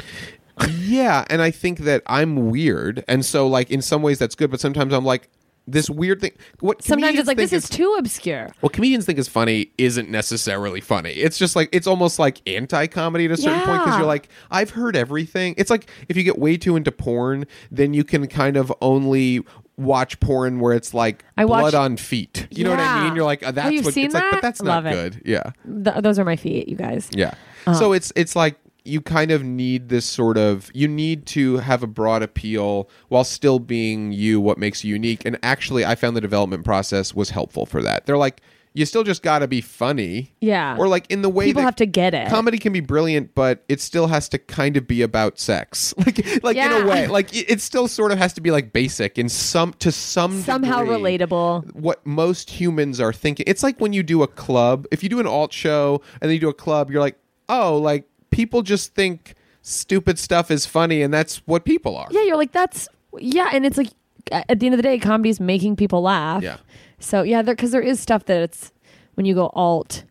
Yeah, 0.80 1.26
and 1.30 1.42
I 1.42 1.50
think 1.50 1.80
that 1.80 2.04
I'm 2.06 2.52
weird, 2.52 3.04
and 3.08 3.26
so 3.26 3.48
like 3.48 3.72
in 3.72 3.82
some 3.82 4.02
ways 4.04 4.20
that's 4.20 4.36
good, 4.36 4.52
but 4.52 4.60
sometimes 4.60 4.94
I'm 4.94 5.06
like 5.06 5.28
this 5.68 5.90
weird 5.90 6.20
thing. 6.22 6.32
What 6.60 6.84
Sometimes 6.84 7.02
comedians 7.12 7.20
it's 7.20 7.28
like 7.28 7.38
think 7.38 7.50
this 7.52 7.64
is 7.64 7.70
too 7.70 7.96
obscure. 7.98 8.50
what 8.62 8.74
comedians 8.74 9.06
think 9.06 9.18
is 9.18 9.28
funny 9.28 9.72
isn't 9.78 10.10
necessarily 10.10 10.82
funny. 10.82 11.12
It's 11.12 11.38
just 11.40 11.56
like 11.56 11.70
it's 11.72 11.88
almost 11.88 12.20
like 12.20 12.42
anti-comedy 12.48 13.26
at 13.26 13.32
a 13.32 13.38
certain 13.38 13.62
point 13.62 13.80
because 13.80 13.94
Yeah. 13.94 13.98
you're 14.00 14.08
like, 14.08 14.28
I've 14.52 14.72
heard 14.72 14.96
everything. 14.96 15.56
It's 15.58 15.70
like 15.70 15.90
if 16.10 16.18
you 16.18 16.24
get 16.24 16.38
way 16.38 16.58
too 16.58 16.76
into 16.76 16.92
porn, 16.92 17.46
then 17.72 17.94
you 17.94 18.04
can 18.04 18.28
kind 18.28 18.58
of 18.58 18.72
only 18.82 19.42
watch 19.82 20.20
porn 20.20 20.60
where 20.60 20.74
it's 20.74 20.94
like 20.94 21.26
I 21.38 21.46
blood 21.46 21.62
watched- 21.64 21.76
on 21.76 21.98
feet. 21.98 22.48
You 22.52 22.64
know 22.64 22.70
what 22.72 22.80
I 22.80 22.98
Yeah. 23.00 23.04
mean? 23.06 23.16
You're 23.16 23.26
like, 23.26 23.44
Oh, 23.46 23.52
that's 23.52 23.72
you've 23.74 23.86
what 23.86 23.94
seen 23.94 24.06
it's 24.06 24.14
like, 24.14 24.24
that? 24.24 24.32
but 24.34 24.42
that's 24.42 24.62
Love 24.62 24.84
not 24.86 24.94
it. 24.94 24.96
good. 24.96 25.22
Yeah. 25.26 25.52
Th- 25.66 26.02
those 26.04 26.20
are 26.20 26.26
my 26.26 26.36
feet, 26.36 26.68
you 26.70 26.76
guys. 26.76 27.10
Yeah. 27.14 27.34
Uh-huh. 27.66 27.74
So 27.74 27.94
it's 27.94 28.12
it's 28.16 28.36
like 28.36 28.56
you 28.84 29.00
kind 29.00 29.30
of 29.30 29.44
need 29.44 29.90
this 29.90 30.06
sort 30.06 30.38
of 30.38 30.72
you 30.74 30.88
need 30.88 31.26
to 31.28 31.58
have 31.58 31.84
a 31.84 31.88
broad 31.88 32.24
appeal 32.24 32.90
while 33.10 33.24
still 33.24 33.60
being 33.60 34.12
you 34.12 34.42
what 34.42 34.58
makes 34.58 34.84
you 34.84 34.94
unique 34.94 35.22
and 35.24 35.38
actually 35.44 35.86
I 35.86 35.94
found 35.94 36.18
the 36.18 36.22
development 36.22 36.66
process 36.66 37.14
was 37.14 37.30
helpful 37.30 37.66
for 37.68 37.82
that. 37.84 38.06
They're 38.08 38.18
like 38.18 38.42
you 38.74 38.86
still 38.86 39.04
just 39.04 39.22
got 39.22 39.40
to 39.40 39.48
be 39.48 39.60
funny. 39.60 40.34
Yeah. 40.40 40.78
Or 40.78 40.88
like 40.88 41.10
in 41.12 41.22
the 41.22 41.30
way 41.30 41.46
People 41.46 41.62
have 41.62 41.76
to 41.78 41.86
get 41.86 42.14
it. 42.14 42.30
Comedy 42.30 42.58
can 42.58 42.72
be 42.72 42.80
brilliant, 42.80 43.36
but 43.36 43.64
it 43.68 43.82
still 43.82 44.08
has 44.08 44.30
to 44.30 44.38
kind 44.38 44.78
of 44.78 44.88
be 44.88 45.02
about 45.02 45.40
sex. 45.40 45.94
Like 46.06 46.44
like 46.44 46.58
in 46.58 46.72
a 46.72 46.88
way. 46.88 47.08
Like 47.08 47.36
it, 47.36 47.50
it 47.52 47.62
still 47.62 47.88
sort 47.88 48.12
of 48.12 48.18
has 48.18 48.34
to 48.34 48.42
be 48.42 48.50
like 48.52 48.72
basic 48.74 49.18
in 49.18 49.28
some 49.30 49.74
to 49.80 49.92
some 49.92 50.42
Somehow 50.42 50.82
degree 50.82 50.96
relatable. 51.18 51.74
what 51.76 52.06
most 52.06 52.50
humans 52.50 53.00
are 53.00 53.14
thinking. 53.14 53.44
It's 53.48 53.64
like 53.64 53.80
when 53.80 53.94
you 53.94 54.04
do 54.04 54.24
a 54.24 54.28
club. 54.28 54.88
If 54.92 55.04
you 55.04 55.10
do 55.10 55.20
an 55.20 55.28
alt 55.28 55.52
show 55.54 56.02
and 56.22 56.30
then 56.30 56.34
you 56.34 56.40
do 56.40 56.50
a 56.50 56.54
club, 56.54 56.90
you're 56.92 57.02
like, 57.02 57.18
oh, 57.50 57.78
like 57.78 58.06
people 58.30 58.62
just 58.62 58.96
think 58.96 59.36
stupid 59.62 60.18
stuff 60.18 60.50
is 60.50 60.66
funny, 60.66 61.02
and 61.02 61.14
that's 61.14 61.38
what 61.46 61.66
people 61.66 61.96
are. 61.98 62.08
Yeah, 62.10 62.24
you're 62.24 62.38
like 62.38 62.52
that's 62.54 62.88
yeah, 63.20 63.50
and 63.54 63.66
it's 63.66 63.78
like 63.78 63.90
at 64.32 64.60
the 64.60 64.66
end 64.66 64.74
of 64.74 64.78
the 64.78 64.84
day, 64.84 64.98
comedy 65.00 65.30
is 65.30 65.40
making 65.40 65.76
people 65.76 66.02
laugh. 66.02 66.42
Yeah. 66.42 66.58
So 67.02 67.24
yeah, 67.24 67.42
there 67.42 67.56
because 67.56 67.72
there 67.72 67.82
is 67.82 68.00
stuff 68.00 68.26
that 68.26 68.42
it's 68.42 68.72
when 69.16 69.26
you 69.26 69.34
go 69.36 69.48
alt, 69.54 70.06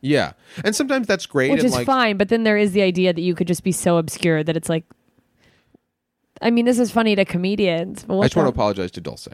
Yeah, 0.00 0.32
and 0.64 0.74
sometimes 0.76 1.06
that's 1.06 1.26
great. 1.26 1.50
which 1.50 1.60
and 1.60 1.66
is 1.66 1.72
like, 1.74 1.86
fine. 1.86 2.16
But 2.16 2.28
then 2.28 2.44
there 2.44 2.56
is 2.56 2.72
the 2.72 2.82
idea 2.82 3.12
that 3.12 3.20
you 3.22 3.34
could 3.34 3.48
just 3.48 3.64
be 3.64 3.72
so 3.72 3.96
obscure 3.98 4.42
that 4.44 4.56
it's 4.56 4.68
like. 4.68 4.84
I 6.40 6.50
mean, 6.50 6.66
this 6.66 6.78
is 6.78 6.92
funny 6.92 7.16
to 7.16 7.24
comedians. 7.24 8.04
But 8.04 8.20
I 8.20 8.22
just 8.26 8.36
want 8.36 8.46
to 8.46 8.52
the- 8.52 8.54
apologize 8.54 8.92
to 8.92 9.00
Dulce. 9.00 9.26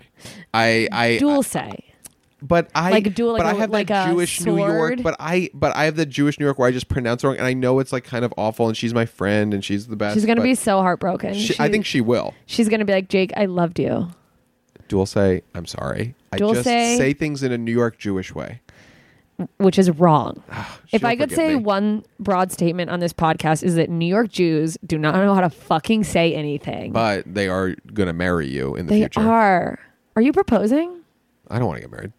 I, 0.54 0.88
I, 0.90 1.18
say. 1.42 1.84
but 2.40 2.70
I 2.74 2.92
Like 2.92 3.14
dual- 3.14 3.34
like 3.34 3.40
but 3.42 3.46
I 3.46 3.52
a- 3.52 3.56
have 3.56 3.68
like 3.70 3.88
that 3.88 4.08
a 4.08 4.12
Jewish 4.12 4.40
New 4.40 4.56
York. 4.56 4.70
sword? 4.70 5.02
But 5.02 5.16
I, 5.20 5.50
but 5.52 5.76
I 5.76 5.84
have 5.84 5.96
the 5.96 6.06
Jewish 6.06 6.38
New 6.40 6.46
York 6.46 6.58
where 6.58 6.66
I 6.66 6.70
just 6.72 6.88
pronounce 6.88 7.22
it 7.22 7.26
wrong, 7.26 7.36
and 7.36 7.46
I 7.46 7.52
know 7.52 7.78
it's 7.78 7.92
like 7.92 8.04
kind 8.04 8.24
of 8.24 8.32
awful. 8.38 8.68
And 8.68 8.74
she's 8.76 8.94
my 8.94 9.04
friend, 9.04 9.52
and 9.52 9.62
she's 9.62 9.86
the 9.88 9.96
best. 9.96 10.14
She's 10.14 10.24
gonna 10.24 10.40
but 10.40 10.44
be 10.44 10.54
so 10.54 10.78
heartbroken. 10.80 11.34
She, 11.34 11.54
I 11.58 11.68
think 11.68 11.84
she 11.84 12.00
will. 12.00 12.32
she's 12.46 12.70
gonna 12.70 12.86
be 12.86 12.94
like, 12.94 13.10
Jake, 13.10 13.32
I 13.36 13.44
loved 13.44 13.78
you. 13.78 14.08
Dulce, 14.94 15.42
I'm 15.54 15.66
sorry. 15.66 16.14
I 16.32 16.36
Dulce- 16.38 16.54
just 16.56 16.64
say 16.64 17.12
things 17.12 17.42
in 17.42 17.50
a 17.52 17.58
New 17.58 17.72
York 17.72 17.98
Jewish 17.98 18.34
way. 18.34 18.60
which 19.56 19.78
is 19.80 19.90
wrong. 19.90 20.40
Ah, 20.50 20.78
if 20.92 21.00
She'll 21.00 21.06
I 21.08 21.16
could 21.16 21.30
forgive 21.30 21.36
say 21.36 21.48
me. 21.56 21.62
one 21.62 22.04
broad 22.20 22.52
statement 22.52 22.88
on 22.90 23.00
this 23.00 23.12
podcast 23.12 23.64
is 23.64 23.74
that 23.74 23.90
New 23.90 24.06
York 24.06 24.28
Jews 24.30 24.78
do 24.86 24.96
not 24.96 25.16
know 25.16 25.34
how 25.34 25.40
to 25.40 25.50
fucking 25.50 26.04
say 26.04 26.32
anything. 26.34 26.92
but 26.92 27.24
they 27.26 27.48
are 27.48 27.74
gonna 27.92 28.12
marry 28.12 28.46
you 28.48 28.76
in 28.76 28.86
the 28.86 28.90
they 28.94 29.00
future. 29.00 29.20
are. 29.20 29.80
Are 30.14 30.22
you 30.22 30.32
proposing? 30.32 31.00
I 31.50 31.58
don't 31.58 31.66
want 31.66 31.78
to 31.78 31.82
get 31.82 31.90
married 31.90 32.12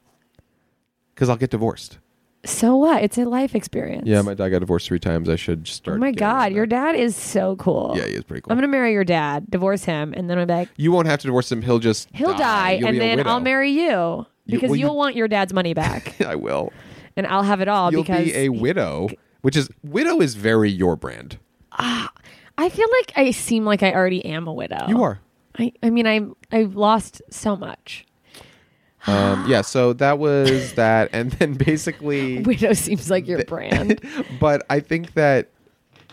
because 1.13 1.30
I'll 1.30 1.38
get 1.38 1.51
divorced. 1.51 1.99
So 2.46 2.76
what? 2.76 3.04
It's 3.04 3.18
a 3.18 3.26
life 3.26 3.56
experience. 3.56 4.08
Yeah, 4.08 4.22
my 4.22 4.34
dad 4.36 4.50
got 4.50 4.60
divorced 4.60 4.88
three 4.88 5.00
times. 5.00 5.28
I 5.30 5.36
should 5.36 5.64
just 5.64 5.78
start. 5.78 5.98
Oh 5.98 6.00
my 6.00 6.12
god, 6.12 6.54
your 6.54 6.66
dad 6.66 6.96
is 6.96 7.16
so 7.16 7.56
cool. 7.56 7.93
Yeah, 7.98 8.06
he 8.06 8.14
is 8.14 8.24
pretty 8.24 8.41
cool. 8.41 8.52
I'm 8.52 8.58
gonna 8.58 8.68
marry 8.68 8.93
your 8.93 9.04
dad, 9.04 9.50
divorce 9.50 9.84
him, 9.84 10.14
and 10.16 10.30
then 10.30 10.38
I'm 10.38 10.48
like, 10.48 10.70
you 10.78 10.91
won't 10.91 11.08
have 11.08 11.20
to 11.22 11.28
divorce 11.28 11.52
him. 11.52 11.62
He'll 11.62 11.80
just 11.80 12.10
he'll 12.14 12.38
die, 12.38 12.74
You'll 12.74 12.89
and 12.89 13.02
then 13.02 13.28
I'll 13.28 13.39
marry 13.39 13.72
you 13.72 13.89
You- 13.89 14.26
because 14.60 14.70
you, 14.72 14.78
you- 14.78 14.88
will 14.88 14.96
want 14.98 15.16
your 15.16 15.28
dad's 15.28 15.54
money 15.54 15.74
back, 15.74 16.22
I 16.26 16.36
will. 16.36 16.72
and 17.18 17.26
I'll 17.28 17.43
have 17.43 17.62
it 17.62 17.68
all 17.68 17.91
You'll 17.91 18.04
because 18.04 18.26
be 18.26 18.36
a 18.36 18.50
widow, 18.50 19.10
which 19.41 19.56
is 19.58 19.70
widow 19.84 20.22
is 20.22 20.36
very 20.36 20.70
your 20.70 20.96
brand. 20.96 21.39
Ah, 21.72 22.12
I 22.58 22.70
feel 22.70 22.88
like 23.00 23.12
I 23.18 23.32
seem 23.32 23.66
like 23.66 23.82
I 23.84 23.91
already 23.93 24.24
am 24.24 24.48
a 24.48 24.54
widow. 24.54 24.86
You 24.88 25.02
are. 25.04 25.20
I, 25.58 25.72
I 25.82 25.89
mean, 25.89 26.06
I 26.06 26.22
I've 26.56 26.76
lost 26.76 27.22
so 27.32 27.56
much. 27.56 28.06
Um, 29.08 29.45
yeah. 29.47 29.62
So 29.62 29.93
that 29.93 30.20
was 30.20 30.74
that, 30.76 31.10
and 31.14 31.32
then 31.34 31.53
basically, 31.53 32.39
Widow 32.39 32.74
seems 32.74 33.10
like 33.10 33.28
your 33.28 33.43
brand. 33.45 34.01
but 34.39 34.66
I 34.70 34.80
think 34.80 35.14
that 35.14 35.49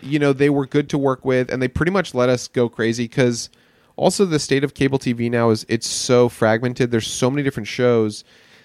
you 0.01 0.19
know 0.19 0.33
they 0.33 0.49
were 0.49 0.65
good 0.65 0.89
to 0.89 0.97
work 0.97 1.25
with, 1.25 1.51
and 1.51 1.61
they 1.61 1.67
pretty 1.67 1.91
much 1.91 2.13
let 2.13 2.29
us 2.29 2.47
go 2.47 2.69
crazy 2.69 3.05
because 3.05 3.49
also 3.95 4.25
the 4.25 4.39
state 4.39 4.63
of 4.63 4.73
cable 4.73 4.99
TV 4.99 5.29
now 5.29 5.49
is 5.49 5.65
it's 5.69 5.87
so 5.87 6.29
fragmented. 6.29 6.91
There's 6.91 7.07
so 7.07 7.29
many 7.29 7.43
different 7.43 7.67
shows 7.67 8.23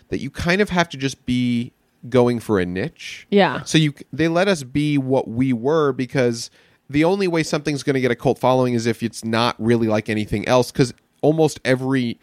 that 0.09 0.21
you 0.21 0.31
kind 0.31 0.61
of 0.61 0.71
have 0.71 0.89
to 0.91 0.97
just 0.97 1.25
be 1.27 1.73
going 2.09 2.41
for 2.41 2.59
a 2.61 2.67
niche. 2.67 3.27
Yeah. 3.31 3.63
So 3.65 3.79
you 3.79 3.95
they 4.13 4.29
let 4.29 4.49
us 4.49 4.63
be 4.63 4.99
what 4.99 5.29
we 5.29 5.53
were 5.53 5.93
because 5.93 6.51
the 6.91 7.05
only 7.05 7.29
way 7.29 7.43
something's 7.43 7.83
going 7.83 7.95
to 7.95 8.01
get 8.01 8.11
a 8.11 8.17
cult 8.17 8.39
following 8.39 8.75
is 8.75 8.87
if 8.87 9.03
it's 9.03 9.25
not 9.25 9.55
really 9.59 9.89
like 9.89 10.09
anything 10.09 10.47
else 10.49 10.71
because 10.73 10.95
almost 11.21 11.61
every 11.65 12.19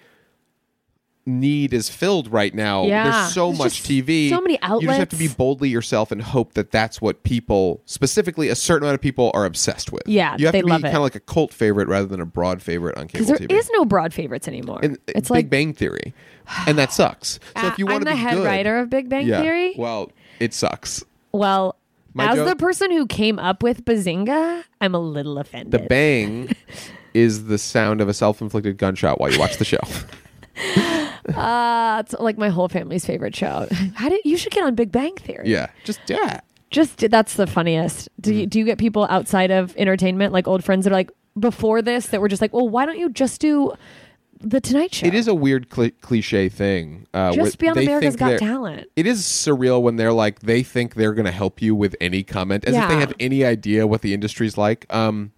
need 1.28 1.73
is 1.73 1.89
filled 1.89 2.32
right 2.32 2.53
now. 2.53 2.86
Yeah. 2.86 3.03
There's 3.21 3.34
so 3.34 3.47
There's 3.47 3.57
much 3.59 3.84
TV. 3.84 4.30
so 4.30 4.39
many 4.41 4.61
outlets. 4.61 4.82
You 4.84 4.88
just 4.89 4.99
have 4.99 5.09
to 5.09 5.15
be 5.15 5.28
boldly 5.28 5.69
yourself 5.69 6.11
and 6.11 6.21
hope 6.21 6.53
that 6.53 6.71
that's 6.71 7.01
what 7.01 7.23
people, 7.23 7.82
specifically 7.86 8.49
a 8.49 8.55
certain 8.55 8.84
amount 8.84 8.95
of 8.95 9.01
people, 9.01 9.32
are 9.34 9.45
obsessed 9.45 9.91
with. 9.91 10.03
Yeah, 10.05 10.36
you 10.38 10.45
have 10.45 10.53
they 10.53 10.61
to 10.61 10.65
be 10.67 10.71
kind 10.71 10.86
of 10.95 11.01
like 11.01 11.15
a 11.15 11.19
cult 11.19 11.51
favorite 11.51 11.88
rather 11.88 12.05
than 12.07 12.21
a 12.21 12.26
broad 12.26 12.61
favorite 12.61 12.97
on 12.97 13.07
cable 13.07 13.26
Because 13.26 13.39
there 13.39 13.47
TV. 13.47 13.59
is 13.59 13.69
no 13.73 13.86
broad 13.86 14.13
favorites 14.13 14.47
anymore. 14.47 14.80
In- 14.84 14.93
uh, 14.93 14.97
it's 15.07 15.30
Big 15.30 15.36
like 15.36 15.49
Bang 15.49 15.73
Theory, 15.73 16.13
and 16.67 16.78
that 16.78 16.93
sucks. 16.93 17.39
So 17.59 17.67
if 17.67 17.80
you 17.80 17.88
I'm 17.88 17.93
want 17.93 18.03
to 18.05 18.11
be 18.11 18.11
the 18.11 18.17
head 18.17 18.36
good, 18.36 18.45
writer 18.45 18.78
of 18.78 18.89
Big 18.91 19.09
Bang 19.09 19.26
yeah, 19.28 19.41
Theory. 19.41 19.73
well, 19.78 20.11
it 20.39 20.53
sucks. 20.53 21.03
Well, 21.32 21.76
My 22.13 22.28
as 22.30 22.36
joke- 22.36 22.47
the 22.49 22.55
person 22.55 22.91
who 22.91 23.07
came 23.07 23.39
up 23.39 23.63
with 23.63 23.84
Bazinga, 23.84 24.63
I'm 24.80 24.93
a 24.93 24.99
little 24.99 25.39
offended. 25.39 25.71
The 25.71 25.88
bang 25.88 26.55
is 27.15 27.45
the 27.45 27.57
sound 27.57 27.99
of 28.01 28.09
a 28.09 28.13
self-inflicted 28.13 28.78
gunshot 28.78 29.19
while 29.19 29.32
you 29.32 29.39
watch 29.39 29.57
the 29.57 29.65
show. 29.65 29.80
Uh, 31.36 31.99
it's 32.05 32.13
like 32.19 32.38
my 32.38 32.49
whole 32.49 32.67
family's 32.69 33.05
favorite 33.05 33.36
show. 33.36 33.67
How 33.95 34.09
do 34.09 34.19
you 34.23 34.38
should 34.38 34.51
get 34.51 34.63
on 34.63 34.76
Big 34.76 34.91
Bang 34.91 35.15
Theory? 35.15 35.49
yeah, 35.49 35.67
just 35.84 35.99
yeah. 36.07 36.41
Just 36.71 37.09
that's 37.09 37.36
the 37.36 37.47
funniest. 37.47 38.09
Do 38.19 38.34
you 38.34 38.45
do 38.45 38.59
you 38.59 38.65
get 38.65 38.78
people 38.78 39.05
outside 39.09 39.49
of 39.51 39.76
entertainment, 39.78 40.34
like 40.34 40.47
old 40.47 40.63
friends 40.63 40.84
that 40.86 40.91
are 40.91 40.95
like 40.95 41.11
before 41.39 41.82
this 41.82 42.07
that 42.07 42.21
were 42.21 42.28
just 42.28 42.41
like, 42.41 42.53
well, 42.53 42.67
why 42.67 42.86
don't 42.86 42.97
you 42.97 43.09
just 43.09 43.39
do 43.39 43.73
the 44.41 44.59
Tonight 44.59 44.93
Show? 44.93 45.07
It 45.07 45.13
is 45.13 45.28
a 45.28 45.34
weird 45.34 45.69
cli 45.69 45.91
cliche 45.91 46.49
thing. 46.49 47.07
Uh, 47.13 47.32
just 47.34 47.59
be 47.59 47.69
on 47.69 47.78
America's 47.78 48.15
Got 48.15 48.39
Talent. 48.39 48.88
It 48.95 49.07
is 49.07 49.21
surreal 49.23 49.82
when 49.82 49.95
they're 49.95 50.11
like 50.13 50.39
they 50.41 50.63
think 50.63 50.95
they're 50.95 51.13
going 51.13 51.26
to 51.26 51.32
help 51.32 51.61
you 51.61 51.73
with 51.76 51.95
any 52.01 52.23
comment, 52.23 52.65
as 52.65 52.76
if 52.76 52.88
they 52.89 52.97
have 52.97 53.13
any 53.19 53.45
idea 53.45 53.88
what 53.88 54.01
the 54.01 54.13
industry's 54.13 54.57
like. 54.57 54.86
Um, 54.93 55.32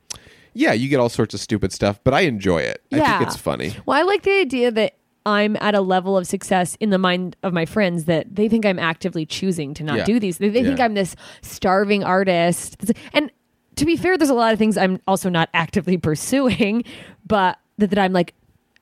yeah, 0.53 0.73
you 0.73 0.89
get 0.89 0.99
all 0.99 1.09
sorts 1.09 1.33
of 1.35 1.39
stupid 1.39 1.71
stuff, 1.71 1.99
but 2.03 2.13
I 2.15 2.21
enjoy 2.21 2.59
it. 2.59 2.81
I 2.91 2.97
Yeah. 2.97 3.17
think 3.19 3.29
it's 3.29 3.37
funny. 3.39 3.75
Well, 3.85 3.99
I 3.99 4.01
like 4.03 4.23
the 4.23 4.39
idea 4.39 4.71
that 4.71 4.95
I'm 5.27 5.57
at 5.59 5.75
a 5.75 5.81
level 5.81 6.17
of 6.17 6.25
success 6.25 6.77
in 6.79 6.89
the 6.89 6.97
mind 6.97 7.35
of 7.43 7.51
my 7.51 7.65
friends 7.65 8.05
that 8.05 8.33
they 8.33 8.47
think 8.47 8.65
I'm 8.65 8.79
actively 8.79 9.25
choosing 9.25 9.73
to 9.73 9.83
not 9.83 9.97
Yeah. 9.97 10.05
do 10.05 10.19
these. 10.21 10.37
They, 10.37 10.47
they 10.49 10.63
think 10.63 10.79
Yeah. 10.79 10.85
I'm 10.85 10.93
this 10.93 11.15
starving 11.41 12.03
artist. 12.03 12.77
And 13.13 13.29
to 13.75 13.85
be 13.85 13.97
fair, 13.97 14.17
there's 14.17 14.29
a 14.29 14.33
lot 14.33 14.53
of 14.53 14.57
things 14.59 14.77
I'm 14.77 15.01
also 15.05 15.29
not 15.29 15.49
actively 15.53 15.97
pursuing, 16.09 16.83
but 17.25 17.59
that, 17.77 17.89
that 17.89 17.99
I'm 17.99 18.13
like 18.13 18.33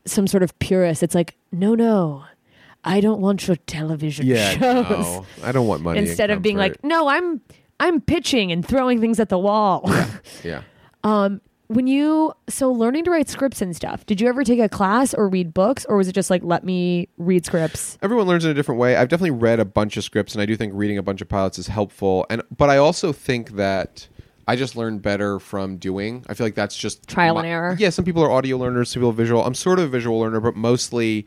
some 0.05 0.27
sort 0.27 0.43
of 0.43 0.57
purist. 0.59 1.01
It's 1.01 1.15
like, 1.15 1.35
no, 1.51 1.73
no, 1.73 2.23
I 2.83 3.01
don't 3.01 3.21
want 3.21 3.47
your 3.47 3.57
television 3.65 4.27
Yeah, 4.27 4.51
shows. 4.51 4.89
no, 4.89 5.25
I 5.43 5.51
don't 5.51 5.65
want 5.67 5.81
money 5.81 5.97
and 5.99 6.07
Instead 6.07 6.29
of 6.29 6.43
being 6.43 6.57
like, 6.57 6.73
comfort. 6.73 6.87
no, 6.87 7.07
I'm 7.07 7.41
I'm 7.79 7.99
pitching 8.01 8.51
and 8.51 8.63
throwing 8.65 9.01
things 9.01 9.19
at 9.19 9.29
the 9.29 9.39
wall. 9.39 9.91
yeah. 10.43 10.61
Um, 11.03 11.41
when 11.67 11.87
you 11.87 12.33
so 12.47 12.71
learning 12.71 13.05
to 13.05 13.11
write 13.11 13.29
scripts 13.29 13.61
and 13.61 13.75
stuff, 13.75 14.05
did 14.05 14.21
you 14.21 14.27
ever 14.27 14.43
take 14.43 14.59
a 14.59 14.69
class 14.69 15.13
or 15.13 15.27
read 15.27 15.53
books, 15.53 15.85
or 15.85 15.97
was 15.97 16.07
it 16.07 16.13
just 16.13 16.29
like 16.29 16.43
let 16.43 16.63
me 16.63 17.09
read 17.17 17.45
scripts? 17.45 17.97
everyone 18.01 18.27
learns 18.27 18.45
in 18.45 18.51
a 18.51 18.53
different 18.53 18.79
way. 18.79 18.95
I've 18.95 19.09
definitely 19.09 19.31
read 19.31 19.59
a 19.59 19.65
bunch 19.65 19.97
of 19.97 20.03
scripts, 20.03 20.33
and 20.33 20.41
I 20.41 20.45
do 20.45 20.55
think 20.55 20.73
reading 20.75 20.97
a 20.97 21.03
bunch 21.03 21.21
of 21.21 21.29
pilots 21.29 21.57
is 21.59 21.67
helpful. 21.67 22.25
And 22.29 22.43
but 22.55 22.69
I 22.69 22.77
also 22.77 23.11
think 23.11 23.51
that 23.51 24.07
I 24.47 24.55
just 24.55 24.75
learn 24.75 24.99
better 24.99 25.39
from 25.39 25.77
doing. 25.77 26.23
I 26.29 26.35
feel 26.35 26.45
like 26.45 26.55
that's 26.55 26.77
just 26.77 27.07
Trial 27.07 27.35
my- 27.35 27.41
and 27.41 27.47
error. 27.49 27.75
Yeah, 27.79 27.89
some 27.89 28.05
people 28.05 28.23
are 28.23 28.31
audio 28.31 28.57
learners, 28.57 28.91
some 28.91 29.01
people 29.01 29.09
are 29.09 29.13
visual. 29.13 29.43
I'm 29.43 29.55
sort 29.55 29.79
of 29.79 29.85
a 29.85 29.89
visual 29.89 30.19
learner, 30.19 30.39
but 30.39 30.55
mostly. 30.55 31.25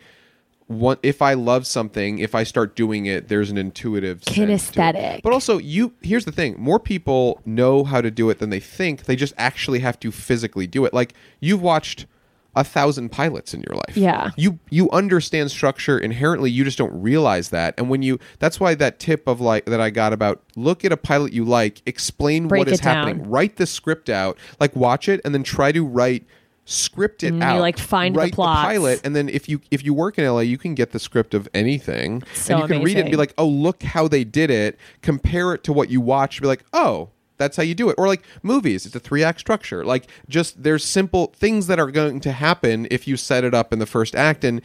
One, 0.68 0.98
if 1.02 1.22
I 1.22 1.34
love 1.34 1.66
something, 1.66 2.18
if 2.18 2.34
I 2.34 2.44
start 2.44 2.76
doing 2.76 3.06
it, 3.06 3.28
there's 3.28 3.50
an 3.50 3.56
intuitive 3.58 4.22
sense 4.22 4.36
to 4.36 4.42
it. 4.42 4.48
Kinesthetic. 4.48 5.22
But 5.22 5.32
also, 5.32 5.58
you 5.58 5.94
here's 6.02 6.24
the 6.26 6.32
thing: 6.32 6.54
more 6.58 6.78
people 6.78 7.40
know 7.44 7.84
how 7.84 8.00
to 8.00 8.10
do 8.10 8.30
it 8.30 8.38
than 8.38 8.50
they 8.50 8.60
think. 8.60 9.04
They 9.04 9.16
just 9.16 9.34
actually 9.38 9.80
have 9.80 9.98
to 10.00 10.10
physically 10.12 10.66
do 10.66 10.84
it. 10.84 10.92
Like 10.92 11.14
you've 11.40 11.62
watched 11.62 12.06
a 12.54 12.64
thousand 12.64 13.10
pilots 13.10 13.54
in 13.54 13.62
your 13.62 13.76
life. 13.76 13.96
Yeah. 13.96 14.30
You 14.36 14.58
you 14.68 14.90
understand 14.90 15.50
structure 15.50 15.98
inherently. 15.98 16.50
You 16.50 16.64
just 16.64 16.76
don't 16.76 17.00
realize 17.00 17.50
that. 17.50 17.74
And 17.78 17.88
when 17.88 18.02
you, 18.02 18.18
that's 18.38 18.58
why 18.58 18.74
that 18.74 18.98
tip 18.98 19.28
of 19.28 19.40
like 19.40 19.66
that 19.66 19.80
I 19.80 19.90
got 19.90 20.12
about 20.12 20.42
look 20.56 20.84
at 20.84 20.92
a 20.92 20.96
pilot 20.96 21.32
you 21.32 21.44
like, 21.44 21.82
explain 21.86 22.48
Break 22.48 22.58
what 22.58 22.68
is 22.68 22.80
down. 22.80 22.96
happening, 23.06 23.30
write 23.30 23.56
the 23.56 23.66
script 23.66 24.10
out, 24.10 24.36
like 24.58 24.74
watch 24.74 25.08
it, 25.08 25.20
and 25.24 25.32
then 25.32 25.44
try 25.44 25.72
to 25.72 25.86
write 25.86 26.26
script 26.70 27.22
it 27.24 27.28
And 27.28 27.38
you, 27.38 27.42
out. 27.44 27.60
like, 27.60 27.78
find 27.78 28.14
the 28.14 28.18
write 28.20 28.34
plots. 28.34 28.60
pilot, 28.66 29.00
and 29.02 29.16
then 29.16 29.28
if 29.28 29.48
you 29.48 29.60
if 29.70 29.82
you 29.84 29.94
work 29.94 30.18
in 30.18 30.24
LA, 30.26 30.40
you 30.40 30.58
can 30.58 30.74
get 30.74 30.92
the 30.92 30.98
script 30.98 31.32
of 31.34 31.48
anything, 31.54 32.22
So 32.34 32.54
and 32.54 32.62
you 32.62 32.68
can 32.76 32.84
read 32.84 32.96
it 32.98 33.00
and 33.02 33.10
be 33.10 33.16
like, 33.16 33.32
oh, 33.38 33.46
look 33.48 33.82
how 33.82 34.06
they 34.06 34.22
did 34.24 34.50
it. 34.50 34.78
Compare 35.02 35.54
it 35.54 35.64
to 35.64 35.72
what 35.72 35.88
you 35.90 36.00
watch. 36.00 36.40
Be 36.40 36.46
like, 36.46 36.64
oh. 36.72 37.10
That's 37.38 37.56
how 37.56 37.62
you 37.62 37.76
do 37.76 37.88
it. 37.88 37.94
Or 37.98 38.08
like 38.08 38.24
movies, 38.42 38.84
it's 38.84 38.96
a 38.96 38.98
three 38.98 39.22
act 39.22 39.38
structure. 39.38 39.84
Like 39.84 40.08
just 40.28 40.60
there's 40.64 40.84
simple 40.84 41.32
things 41.36 41.68
that 41.68 41.78
are 41.78 41.88
going 41.92 42.18
to 42.18 42.32
happen 42.32 42.88
if 42.90 43.06
you 43.06 43.16
set 43.16 43.44
it 43.44 43.54
up 43.54 43.72
in 43.72 43.78
the 43.78 43.86
first 43.86 44.16
act. 44.16 44.42
And 44.42 44.60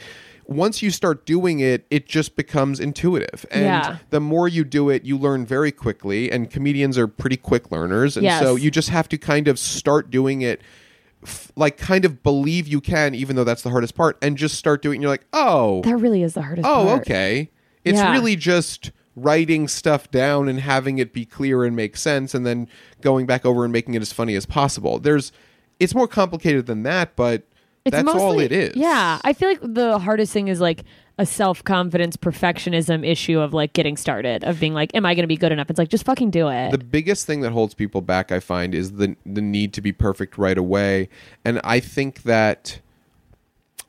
once 0.47 0.81
you 0.81 0.89
start 0.89 1.23
doing 1.27 1.59
it, 1.59 1.85
it 1.91 2.07
just 2.07 2.35
becomes 2.35 2.79
intuitive. 2.79 3.45
And 3.51 3.65
Yeah. 3.65 3.97
the 4.09 4.19
more 4.19 4.47
you 4.47 4.63
do 4.63 4.89
it, 4.89 5.03
you 5.05 5.19
learn 5.19 5.45
very 5.45 5.71
quickly. 5.71 6.31
And 6.31 6.49
comedians 6.49 6.97
are 6.97 7.07
pretty 7.07 7.37
quick 7.37 7.69
learners. 7.71 8.17
And 8.17 8.23
Yes. 8.23 8.41
so 8.41 8.55
you 8.55 8.71
just 8.71 8.89
have 8.89 9.07
to 9.09 9.19
kind 9.19 9.47
of 9.47 9.59
start 9.59 10.09
doing 10.09 10.41
it 10.41 10.59
like 11.55 11.77
kind 11.77 12.05
of 12.05 12.23
believe 12.23 12.67
you 12.67 12.81
can 12.81 13.13
even 13.15 13.35
though 13.35 13.43
that's 13.43 13.61
the 13.61 13.69
hardest 13.69 13.95
part 13.95 14.17
and 14.21 14.37
just 14.37 14.55
start 14.55 14.81
doing 14.81 14.99
it. 14.99 15.03
you're 15.03 15.11
like 15.11 15.25
oh 15.33 15.81
That 15.83 15.97
really 15.97 16.23
is 16.23 16.33
the 16.33 16.41
hardest. 16.41 16.67
oh 16.67 16.85
part. 16.85 17.01
okay 17.01 17.49
it's 17.83 17.97
Yeah. 17.99 18.11
really 18.11 18.35
just 18.35 18.91
writing 19.15 19.67
stuff 19.67 20.09
down 20.09 20.49
and 20.49 20.59
having 20.59 20.97
it 20.97 21.13
be 21.13 21.25
clear 21.25 21.63
and 21.63 21.75
make 21.75 21.95
sense 21.95 22.33
and 22.33 22.45
then 22.45 22.67
going 23.01 23.25
back 23.27 23.45
over 23.45 23.63
and 23.63 23.71
making 23.71 23.93
it 23.93 24.01
as 24.01 24.11
funny 24.11 24.35
as 24.35 24.45
possible 24.45 24.97
there's 24.97 25.31
it's 25.79 25.93
more 25.93 26.07
complicated 26.07 26.65
than 26.65 26.81
that 26.83 27.15
but 27.15 27.43
It's 27.85 27.95
that's 27.95 28.07
all 28.09 28.39
it 28.39 28.51
is 28.51 28.75
Yeah, 28.75 29.19
I 29.23 29.33
feel 29.33 29.49
like 29.49 29.59
the 29.61 29.99
hardest 29.99 30.33
thing 30.33 30.47
is 30.47 30.59
like 30.59 30.83
a 31.17 31.25
self 31.25 31.63
confidence 31.63 32.17
perfectionism 32.17 33.07
issue 33.07 33.39
of 33.39 33.53
like 33.53 33.73
getting 33.73 33.97
started 33.97 34.43
of 34.43 34.59
being 34.59 34.73
like, 34.73 34.93
am 34.95 35.05
I 35.05 35.13
going 35.13 35.23
to 35.23 35.27
be 35.27 35.37
good 35.37 35.51
enough? 35.51 35.69
It's 35.69 35.79
like 35.79 35.89
just 35.89 36.05
fucking 36.05 36.31
do 36.31 36.49
it. 36.49 36.71
the 36.71 36.77
biggest 36.77 37.27
thing 37.27 37.41
that 37.41 37.51
holds 37.51 37.73
people 37.73 38.01
back 38.01 38.31
i 38.31 38.39
find 38.39 38.73
is 38.73 38.93
the 38.93 39.15
the 39.25 39.41
need 39.41 39.73
to 39.73 39.81
be 39.81 39.91
perfect 39.91 40.37
right 40.37 40.57
away 40.57 41.09
and 41.45 41.59
i 41.63 41.79
think 41.79 42.23
that 42.23 42.79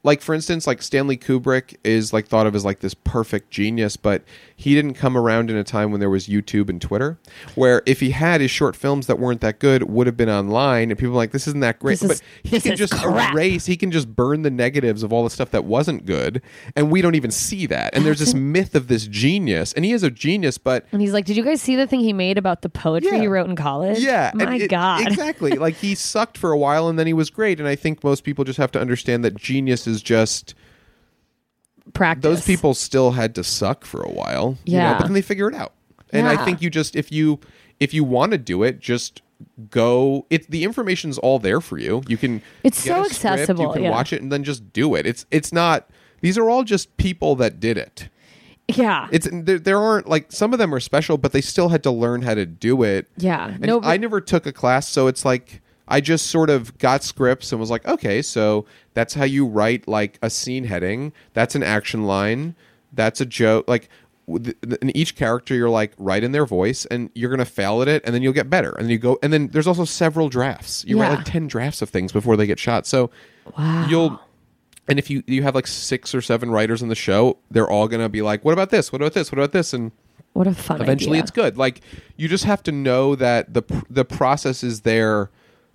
like 0.05 0.21
for 0.21 0.35
instance, 0.35 0.67
like 0.67 0.83
Stanley 0.83 1.17
Kubrick 1.17 1.77
is 1.83 2.13
like 2.13 2.29
thought 2.29 2.47
of 2.47 2.55
as 2.55 2.65
like 2.65 2.81
this 2.81 2.95
perfect 2.95 3.51
genius, 3.51 3.97
but 3.97 4.23
he 4.65 4.75
didn't 4.75 4.95
come 4.95 5.17
around 5.17 5.51
in 5.51 5.57
a 5.57 5.65
time 5.65 5.91
when 5.91 6.01
there 6.01 6.09
was 6.11 6.27
YouTube 6.27 6.69
and 6.71 6.81
Twitter, 6.81 7.19
where 7.55 7.83
if 7.85 8.01
he 8.01 8.11
had 8.11 8.41
his 8.41 8.51
short 8.51 8.75
films 8.75 9.07
that 9.07 9.19
weren't 9.19 9.41
that 9.43 9.59
good 9.59 9.83
would 9.85 10.07
have 10.07 10.17
been 10.17 10.31
online, 10.31 10.91
and 10.91 10.99
people 10.99 11.13
were 11.13 11.19
like, 11.19 11.33
"This 11.33 11.47
isn't 11.47 11.61
that 11.61 11.79
great," 11.79 12.01
This 12.01 12.11
is- 12.11 12.23
but 12.43 12.51
he 12.51 12.61
can 12.61 12.77
just 12.77 12.93
crap. 12.95 13.35
erase, 13.35 13.67
he 13.67 13.77
can 13.77 13.91
just 13.91 14.15
burn 14.17 14.43
the 14.43 14.51
negatives 14.51 15.03
of 15.03 15.13
all 15.13 15.23
the 15.25 15.31
stuff 15.31 15.51
that 15.51 15.65
wasn't 15.65 16.07
good, 16.07 16.41
and 16.75 16.91
we 16.91 17.03
don't 17.03 17.15
even 17.15 17.31
see 17.31 17.67
that. 17.67 17.95
And 17.95 18.07
there's 18.07 18.19
this 18.21 18.35
myth 18.55 18.75
of 18.75 18.89
this 18.89 19.07
genius, 19.07 19.73
and 19.75 19.85
he 19.85 19.93
is 19.93 20.03
a 20.03 20.11
genius, 20.11 20.57
but 20.59 20.87
And 20.93 21.01
he's 21.03 21.13
like, 21.13 21.25
"Did 21.27 21.37
you 21.37 21.45
guys 21.45 21.61
see 21.61 21.77
the 21.77 21.87
thing 21.87 22.01
he 22.01 22.13
made 22.13 22.39
about 22.39 22.63
the 22.63 22.69
poetry 22.71 23.11
Yeah. 23.13 23.21
he 23.21 23.27
wrote 23.27 23.49
in 23.49 23.57
college? 23.57 23.99
Yeah, 23.99 24.31
my 24.35 24.57
it- 24.57 24.69
god, 24.71 25.07
exactly. 25.07 25.53
like 25.53 25.75
he 25.77 25.95
sucked 25.95 26.39
for 26.39 26.53
a 26.53 26.59
while, 26.59 26.89
and 26.89 26.99
then 26.99 27.07
he 27.07 27.13
was 27.13 27.29
great. 27.31 27.61
And 27.61 27.69
I 27.69 27.77
think 27.77 28.03
most 28.03 28.25
people 28.25 28.45
just 28.45 28.59
have 28.59 28.73
to 28.73 28.81
understand 28.81 29.25
that 29.25 29.37
genius 29.37 29.87
is 29.87 30.03
just 30.03 30.55
practice. 31.93 32.23
those 32.23 32.47
people 32.47 32.75
still 32.75 33.13
had 33.13 33.35
to 33.35 33.45
suck 33.45 33.85
for 33.85 34.01
a 34.03 34.11
while. 34.11 34.57
you 34.65 34.77
know, 34.79 34.83
Yeah. 34.85 34.99
but 34.99 35.05
then 35.05 35.13
they 35.13 35.23
figure 35.23 35.49
it 35.49 35.55
out. 35.55 35.73
And 36.13 36.27
I 36.29 36.45
think 36.45 36.63
you 36.63 36.71
just 36.71 36.95
if 36.97 37.11
you 37.13 37.41
if 37.81 37.93
you 37.93 38.05
want 38.05 38.33
to 38.33 38.39
do 38.39 38.63
it, 38.63 38.79
just 38.81 39.21
go. 39.71 40.27
It 40.31 40.49
the 40.51 40.63
information's 40.65 41.19
all 41.19 41.39
there 41.39 41.61
for 41.61 41.77
you. 41.79 42.03
You 42.09 42.17
can. 42.17 42.41
It's 42.63 42.79
so 42.79 43.03
script, 43.05 43.25
accessible, 43.25 43.65
You 43.67 43.73
can 43.73 43.83
yeah. 43.83 43.91
watch 43.91 44.13
it 44.13 44.23
and 44.23 44.31
then 44.31 44.45
just 44.45 44.73
do 44.73 44.95
it. 44.95 45.07
It's 45.07 45.27
it's 45.31 45.53
not. 45.53 45.91
These 46.21 46.39
are 46.39 46.49
all 46.49 46.63
just 46.65 46.97
people 46.97 47.35
that 47.37 47.59
did 47.61 47.77
it. 47.77 48.09
yeah, 48.69 49.09
It's 49.13 49.29
there, 49.31 49.59
there 49.59 49.79
aren't 49.79 50.09
like 50.09 50.31
some 50.33 50.53
of 50.53 50.59
them 50.59 50.73
are 50.75 50.81
special, 50.81 51.19
but 51.19 51.33
they 51.33 51.41
still 51.43 51.69
had 51.69 51.83
to 51.83 51.91
learn 51.91 52.23
how 52.23 52.35
to 52.35 52.47
do 52.47 52.83
it. 52.83 53.09
yeah. 53.19 53.49
And 53.49 53.61
No, 53.67 53.81
I 53.83 53.97
never 53.99 54.21
took 54.23 54.47
a 54.47 54.53
class, 54.53 54.89
so 54.89 55.07
it's 55.07 55.25
like 55.25 55.61
I 55.87 56.01
just 56.01 56.27
sort 56.27 56.49
of 56.51 56.77
got 56.79 57.03
scripts 57.03 57.53
and 57.53 57.61
was 57.61 57.71
like, 57.71 57.87
okay, 57.87 58.23
so 58.23 58.65
that's 58.95 59.15
how 59.15 59.25
you 59.25 59.47
write 59.47 59.87
like 59.87 60.19
a 60.23 60.31
scene 60.31 60.65
heading. 60.65 61.13
That's 61.35 61.55
an 61.55 61.63
action 61.63 62.05
line. 62.05 62.55
That's 62.93 63.21
a 63.21 63.27
joke. 63.27 63.69
Like 63.69 63.89
in 64.27 64.91
each 64.97 65.15
character, 65.17 65.55
you're 65.55 65.69
like 65.69 65.93
write 65.99 66.25
in 66.25 66.33
their 66.33 66.47
voice, 66.47 66.87
and 66.87 67.11
you're 67.15 67.29
gonna 67.31 67.45
fail 67.45 67.83
at 67.83 67.89
it, 67.89 68.03
and 68.07 68.15
then 68.15 68.23
you'll 68.23 68.33
get 68.33 68.49
better. 68.49 68.71
And 68.73 68.85
then 68.87 68.91
you 68.91 68.99
go, 68.99 69.19
and 69.23 69.33
then 69.33 69.49
there's 69.49 69.67
also 69.67 69.85
several 69.85 70.29
drafts. 70.31 70.85
You 70.87 70.97
Yeah. 70.99 71.09
write 71.09 71.17
like 71.19 71.25
ten 71.27 71.47
drafts 71.47 71.83
of 71.83 71.91
things 71.91 72.13
before 72.13 72.37
they 72.37 72.47
get 72.47 72.59
shot. 72.59 72.87
So 72.87 73.11
wow. 73.59 73.87
you'll. 73.89 74.21
And 74.89 74.99
if 74.99 75.09
you 75.11 75.23
you 75.27 75.43
have 75.43 75.55
like 75.55 75.67
six 75.67 76.15
or 76.15 76.21
seven 76.23 76.51
writers 76.51 76.83
in 76.83 76.89
the 76.89 76.95
show, 76.95 77.39
they're 77.51 77.69
all 77.69 77.89
gonna 77.89 78.09
be 78.09 78.23
like, 78.23 78.45
"What 78.45 78.53
about 78.53 78.71
this? 78.71 78.93
What 78.93 79.03
about 79.03 79.13
this? 79.15 79.31
What 79.33 79.39
about 79.39 79.53
this?" 79.53 79.73
And 79.75 79.93
what 80.35 80.47
a 80.47 80.55
fun. 80.55 80.81
eventually 80.81 81.13
idea. 81.19 81.23
it's 81.23 81.31
good 81.31 81.57
like 81.57 81.81
you 82.17 82.27
just 82.27 82.43
have 82.45 82.61
to 82.65 82.73
know 82.73 83.15
that 83.15 83.55
the 83.55 83.63
pr- 83.63 83.85
the 83.89 84.05
process 84.05 84.65
is 84.65 84.81
there 84.81 85.31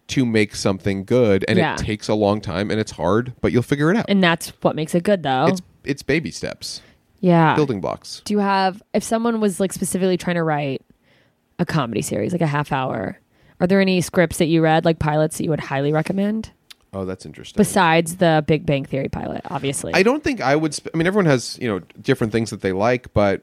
to 0.10 0.26
make 0.26 0.56
something 0.56 1.04
good 1.06 1.46
and 1.48 1.58
Yeah. 1.58 1.74
it 1.74 1.80
takes 1.80 2.08
a 2.08 2.14
long 2.14 2.42
time 2.42 2.70
and 2.72 2.80
it's 2.80 2.92
hard 2.92 3.34
but 3.42 3.52
you'll 3.52 3.64
figure 3.64 3.90
it 3.92 3.98
out 3.98 4.06
and 4.10 4.22
that's 4.24 4.50
what 4.62 4.76
makes 4.76 4.94
it 4.96 5.04
good, 5.04 5.24
though. 5.24 5.48
it's 5.48 5.62
it's 5.84 6.04
baby 6.04 6.32
steps 6.32 6.82
yeah. 7.22 7.56
building 7.56 7.82
blocks 7.82 8.22
Do 8.26 8.34
you 8.34 8.40
have 8.40 8.82
if 8.94 9.04
someone 9.04 9.40
was 9.42 9.60
like 9.60 9.74
specifically 9.74 10.18
trying 10.18 10.36
to 10.36 10.44
write 10.44 10.82
a 11.58 11.66
comedy 11.66 12.02
series, 12.02 12.32
like 12.32 12.42
a 12.42 12.48
half 12.48 12.72
hour? 12.72 13.20
Are 13.60 13.68
there 13.68 13.82
any 13.82 14.00
scripts 14.00 14.38
that 14.38 14.46
you 14.46 14.62
read, 14.62 14.86
like 14.86 15.00
pilots, 15.00 15.38
that 15.38 15.44
you 15.44 15.50
would 15.50 15.60
highly 15.60 15.92
recommend? 15.92 16.52
oh 16.94 17.06
that's 17.06 17.24
interesting 17.26 17.58
Besides 17.58 18.16
the 18.16 18.44
Big 18.48 18.66
Bang 18.66 18.84
Theory 18.86 19.10
pilot, 19.10 19.42
obviously. 19.46 19.94
i 19.94 20.02
don't 20.02 20.24
think 20.24 20.42
i 20.42 20.56
would 20.56 20.74
sp- 20.74 20.90
i 20.94 20.98
mean 20.98 21.06
everyone 21.08 21.26
has 21.28 21.58
you 21.62 21.68
know 21.68 21.80
different 22.02 22.34
things 22.34 22.50
that 22.50 22.62
they 22.62 22.72
like 22.72 23.14
but 23.14 23.42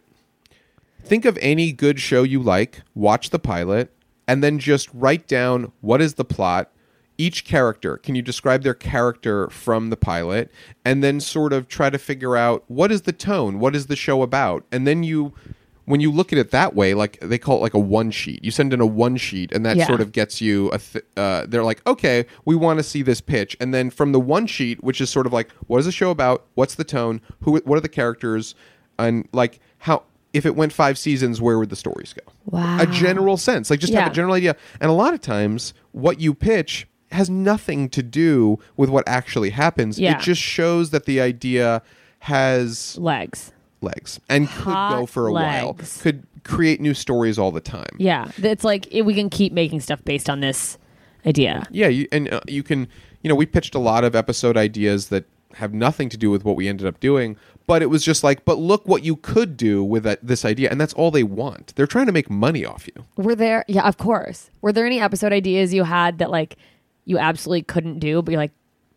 think 1.05 1.25
of 1.25 1.39
any 1.41 1.71
good 1.71 2.01
show 2.01 2.25
you 2.25 2.43
like 2.43 2.83
watch 2.95 3.31
the 3.31 3.39
pilot 3.39 3.93
and 4.29 4.43
then 4.43 4.59
just 4.59 4.89
write 4.93 5.27
down 5.27 5.73
what 5.81 6.01
is 6.03 6.15
the 6.15 6.25
plot 6.25 6.71
each 7.19 7.45
character. 7.47 7.97
Can 7.97 8.15
you 8.15 8.21
describe 8.23 8.63
their 8.63 8.75
character 8.75 9.49
from 9.49 9.89
the 9.89 9.97
pilot? 9.97 10.51
And 10.85 11.03
then 11.03 11.19
sort 11.21 11.53
of 11.55 11.67
try 11.67 11.89
to 11.89 11.99
figure 11.99 12.37
out 12.37 12.63
what 12.69 12.93
is 12.93 13.03
the 13.03 13.13
tone? 13.13 13.59
What 13.59 13.75
is 13.75 13.87
the 13.87 13.97
show 13.97 14.23
about? 14.23 14.65
And 14.71 14.87
then 14.87 15.03
you 15.03 15.33
when 15.87 16.01
you 16.01 16.11
look 16.11 16.33
at 16.33 16.39
it 16.39 16.51
that 16.51 16.75
way 16.75 16.95
like 16.95 17.17
they 17.21 17.39
call 17.39 17.59
it 17.59 17.61
like 17.63 17.73
a 17.73 17.79
one 17.79 18.11
sheet. 18.11 18.45
You 18.45 18.51
send 18.51 18.75
in 18.75 18.81
a 18.81 18.87
one 18.87 19.17
sheet 19.17 19.51
and 19.53 19.65
that 19.65 19.77
Yeah. 19.79 19.87
sort 19.87 20.01
of 20.01 20.11
gets 20.13 20.41
you 20.43 20.69
a 20.73 20.79
th- 20.79 21.05
uh, 21.17 21.47
they're 21.49 21.65
like 21.65 21.81
okay 21.87 22.27
we 22.45 22.55
want 22.57 22.79
to 22.81 22.83
see 22.83 23.01
this 23.03 23.21
pitch. 23.23 23.57
And 23.61 23.73
then 23.73 23.89
from 23.91 24.13
the 24.13 24.21
one 24.21 24.47
sheet 24.47 24.83
which 24.85 25.01
is 25.01 25.09
sort 25.09 25.27
of 25.27 25.33
like 25.33 25.51
what 25.69 25.79
is 25.79 25.87
the 25.87 25.93
show 25.93 26.11
about? 26.11 26.45
What's 26.55 26.75
the 26.75 26.85
tone? 26.85 27.21
Who 27.45 27.57
what 27.61 27.77
are 27.79 27.81
the 27.81 27.89
characters? 27.89 28.55
And 28.99 29.27
like 29.33 29.59
how 29.79 30.03
if 30.37 30.45
it 30.45 30.55
went 30.55 30.73
five 30.73 30.99
seasons 30.99 31.41
where 31.41 31.59
would 31.59 31.71
the 31.71 31.77
stories 31.77 32.13
go? 32.13 32.33
Wow. 32.45 32.79
a 32.81 32.87
general 32.87 33.37
sense 33.37 33.71
like 33.71 33.81
just 33.81 33.93
have 33.93 34.13
a 34.13 34.15
general 34.15 34.35
idea. 34.35 34.57
And 34.81 34.91
a 34.91 34.95
lot 34.95 35.15
of 35.15 35.21
times 35.21 35.75
what 35.93 36.21
you 36.21 36.35
pitch 36.35 36.87
has 37.11 37.31
nothing 37.31 37.89
to 37.91 38.03
do 38.03 38.59
with 38.77 38.91
what 38.91 39.05
actually 39.07 39.51
happens. 39.51 39.99
Yeah. 39.99 40.17
it 40.17 40.21
just 40.21 40.41
shows 40.41 40.91
that 40.91 41.07
the 41.07 41.21
idea 41.21 41.83
has 42.21 42.97
legs. 42.99 43.53
legs 43.81 44.21
and 44.29 44.49
could 44.49 44.91
go 44.91 45.07
for 45.07 45.27
a 45.27 45.33
while. 45.33 45.75
could 46.01 46.27
create 46.45 46.81
new 46.81 46.95
stories 46.95 47.39
all 47.39 47.51
the 47.51 47.61
time. 47.61 47.97
Yeah, 47.99 48.31
it's 48.37 48.65
like 48.65 48.87
it, 48.93 49.03
we 49.03 49.15
can 49.15 49.31
keep 49.31 49.53
making 49.53 49.81
stuff 49.81 50.05
based 50.05 50.29
on 50.29 50.41
this 50.41 50.79
idea. 51.25 51.67
yeah 51.71 51.89
you, 51.89 52.07
and 52.13 52.33
uh, 52.33 52.41
you 52.47 52.63
can 52.63 52.87
you 53.23 53.29
know 53.29 53.35
we 53.35 53.47
pitched 53.47 53.75
a 53.75 53.81
lot 53.81 54.05
of 54.05 54.15
episode 54.15 54.57
ideas 54.57 55.09
that 55.09 55.25
have 55.55 55.73
nothing 55.73 56.09
to 56.09 56.17
do 56.17 56.31
with 56.31 56.45
what 56.45 56.55
we 56.55 56.69
ended 56.69 56.87
up 56.87 57.01
doing 57.01 57.37
but 57.67 57.83
it 57.83 57.87
was 57.87 58.05
just 58.05 58.23
like 58.25 58.45
but 58.45 58.59
look 58.59 58.87
what 58.87 59.03
you 59.03 59.17
could 59.17 59.57
do 59.57 59.83
with 59.83 60.05
that, 60.05 60.19
this 60.23 60.45
idea 60.45 60.71
and 60.71 60.81
that's 60.81 60.95
all 60.95 61.11
they 61.11 61.23
want 61.23 61.75
they're 61.77 61.87
trying 61.87 62.07
to 62.07 62.13
make 62.13 62.31
money 62.31 62.65
off 62.65 62.87
you 62.87 63.05
Were 63.17 63.35
there? 63.35 63.65
Yeah, 63.69 63.87
of 63.87 63.97
course. 63.97 64.51
Were 64.61 64.73
there 64.73 64.87
any 64.87 65.01
episode 65.01 65.33
ideas 65.33 65.75
you 65.75 65.85
had 65.85 66.19
that 66.19 66.31
like 66.31 66.57
you 67.05 67.19
absolutely 67.19 67.63
couldn't 67.63 67.99
do, 68.01 68.21
but 68.23 68.33
you're 68.33 68.41
like 68.41 68.53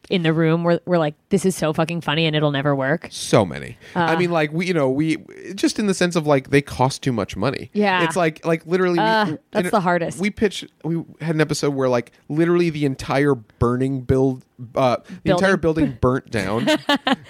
in 0.10 0.24
the 0.24 0.34
room 0.34 0.64
where 0.64 0.80
we're 0.86 0.98
like, 0.98 1.14
this 1.30 1.46
is 1.46 1.56
so 1.56 1.72
fucking 1.74 2.02
funny 2.02 2.26
and 2.26 2.36
it'll 2.36 2.52
never 2.52 2.76
work. 2.76 3.08
so 3.12 3.46
many 3.46 3.78
i 3.96 4.14
Uh. 4.14 4.18
mean 4.20 4.32
like 4.32 4.52
we 4.52 4.66
you 4.66 4.74
know 4.74 4.90
we 4.90 5.18
just 5.56 5.78
in 5.80 5.86
the 5.88 5.94
sense 5.94 6.16
of 6.16 6.26
like 6.26 6.50
they 6.50 6.62
cost 6.62 7.04
too 7.04 7.12
much 7.12 7.36
money 7.38 7.70
Yeah. 7.74 8.04
it's 8.04 8.16
like 8.16 8.44
like 8.46 8.66
literally 8.66 8.98
we- 9.00 9.06
Uh, 9.06 9.26
in 9.28 9.40
that's 9.52 9.68
a- 9.68 9.72
the 9.72 9.80
hardest. 9.82 10.20
we 10.20 10.30
pitched 10.32 10.66
we 10.84 11.04
had 11.22 11.36
an 11.36 11.42
episode 11.42 11.74
where 11.76 11.88
like 11.90 12.12
literally 12.30 12.70
the 12.72 12.86
entire 12.86 13.36
burning 13.36 14.02
build 14.02 14.44
uh 14.76 14.98
the 15.24 15.32
entire 15.32 15.56
building 15.58 15.98
burnt 16.02 16.30
down 16.32 16.68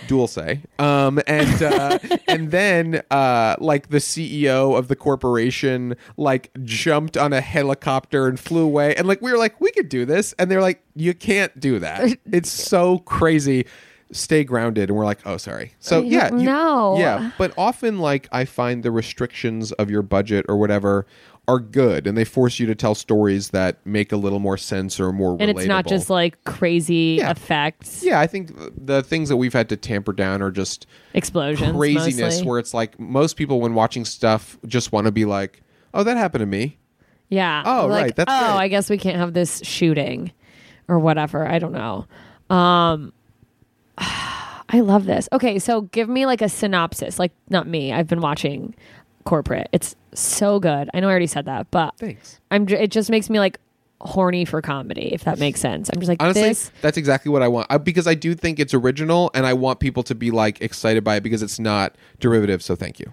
dual 0.07 0.27
say 0.27 0.61
um 0.79 1.19
and 1.27 1.61
uh 1.61 1.99
and 2.27 2.51
then 2.51 3.01
uh 3.11 3.55
like 3.59 3.89
the 3.89 3.97
ceo 3.99 4.77
of 4.77 4.87
the 4.87 4.95
corporation 4.95 5.95
like 6.17 6.49
jumped 6.63 7.17
on 7.17 7.33
a 7.33 7.41
helicopter 7.41 8.27
and 8.27 8.39
flew 8.39 8.63
away 8.63 8.95
and 8.95 9.07
like 9.07 9.21
we 9.21 9.31
were 9.31 9.37
like 9.37 9.59
we 9.61 9.69
could 9.71 9.89
do 9.89 10.05
this 10.05 10.33
and 10.39 10.49
they're 10.49 10.61
like 10.61 10.81
you 10.95 11.13
can't 11.13 11.59
do 11.59 11.79
that 11.79 12.17
it's 12.31 12.49
so 12.51 12.99
crazy 12.99 13.65
stay 14.11 14.43
grounded 14.43 14.89
and 14.89 14.97
we're 14.97 15.05
like 15.05 15.19
oh 15.25 15.37
sorry 15.37 15.73
so 15.79 16.01
yeah 16.01 16.29
you- 16.35 16.43
no. 16.43 16.97
yeah 16.97 17.31
but 17.37 17.53
often 17.57 17.99
like 17.99 18.27
i 18.31 18.43
find 18.43 18.81
the 18.83 18.91
restrictions 18.91 19.71
of 19.73 19.89
your 19.91 20.01
budget 20.01 20.45
or 20.49 20.57
whatever 20.57 21.05
are 21.47 21.59
good 21.59 22.05
and 22.07 22.15
they 22.17 22.23
force 22.25 22.59
you 22.59 22.65
to 22.67 22.75
tell 22.75 22.93
stories 22.95 23.49
that 23.49 23.83
make 23.85 24.11
a 24.11 24.17
little 24.17 24.37
more 24.39 24.57
sense 24.57 24.99
or 24.99 25.11
more 25.11 25.35
And 25.39 25.49
it's 25.49 25.65
not 25.65 25.87
just 25.87 26.09
like 26.09 26.43
crazy 26.43 27.17
Yeah. 27.19 27.31
effects, 27.31 28.03
yeah 28.03 28.19
i 28.19 28.25
think 28.27 28.51
the 28.75 29.01
things 29.03 29.29
that 29.29 29.37
we've 29.37 29.53
had 29.53 29.69
to 29.69 29.77
tamper 29.77 30.13
down 30.13 30.41
are 30.41 30.51
just 30.51 30.85
explosions, 31.13 31.75
craziness 31.75 32.19
mostly. 32.19 32.47
where 32.47 32.59
it's 32.59 32.73
like 32.73 32.99
most 32.99 33.35
people 33.35 33.61
when 33.61 33.73
watching 33.75 34.05
stuff 34.05 34.57
just 34.67 34.91
want 34.91 35.05
to 35.05 35.11
be 35.11 35.25
like 35.25 35.61
oh 35.93 36.03
that 36.03 36.17
happened 36.17 36.41
to 36.41 36.45
me 36.47 36.77
Yeah. 37.29 37.61
Oh, 37.65 37.85
Like, 37.87 38.01
right, 38.03 38.15
that's 38.15 38.31
oh, 38.31 38.39
great. 38.39 38.63
I 38.63 38.67
guess 38.69 38.89
we 38.89 38.97
can't 38.97 39.17
have 39.17 39.33
this 39.33 39.61
shooting 39.63 40.31
or 40.89 40.99
whatever. 40.99 41.47
I 41.47 41.59
don't 41.59 41.73
know. 41.73 42.05
Um 42.53 43.13
I 44.71 44.81
love 44.81 45.05
this. 45.05 45.27
Okay, 45.31 45.57
so 45.57 45.81
give 45.81 46.07
me 46.09 46.25
like 46.25 46.41
a 46.41 46.49
synopsis. 46.49 47.17
Like 47.17 47.31
not 47.49 47.67
me. 47.67 47.91
I've 47.91 48.07
been 48.07 48.21
watching 48.21 48.75
corporate. 49.25 49.69
It's 49.71 49.95
so 50.13 50.59
good. 50.59 50.89
I 50.93 50.99
know 50.99 51.07
I 51.07 51.11
already 51.11 51.27
said 51.27 51.45
that, 51.45 51.71
but 51.71 51.97
thanks 51.97 52.39
I'm 52.51 52.67
it 52.67 52.91
just 52.91 53.09
makes 53.09 53.29
me 53.29 53.39
like 53.39 53.59
horny 54.01 54.45
for 54.45 54.61
comedy 54.61 55.13
if 55.13 55.25
that 55.25 55.39
makes 55.39 55.59
sense. 55.59 55.89
I'm 55.93 55.99
just 55.99 56.09
like 56.09 56.21
honestly 56.23 56.43
this 56.43 56.71
that's 56.81 56.97
exactly 56.97 57.29
what 57.29 57.41
i 57.41 57.49
want 57.49 57.67
I, 57.69 57.77
because 57.77 58.07
i 58.07 58.13
do 58.13 58.33
think 58.33 58.57
it's 58.57 58.73
original 58.73 59.29
and 59.33 59.45
i 59.45 59.51
want 59.51 59.81
people 59.81 60.03
to 60.03 60.15
be 60.15 60.31
like 60.31 60.61
excited 60.61 61.03
by 61.03 61.17
it 61.17 61.21
because 61.21 61.43
it's 61.43 61.59
not 61.59 61.95
derivative 62.21 62.63
so 62.63 62.77
thank 62.77 62.97
you 62.97 63.11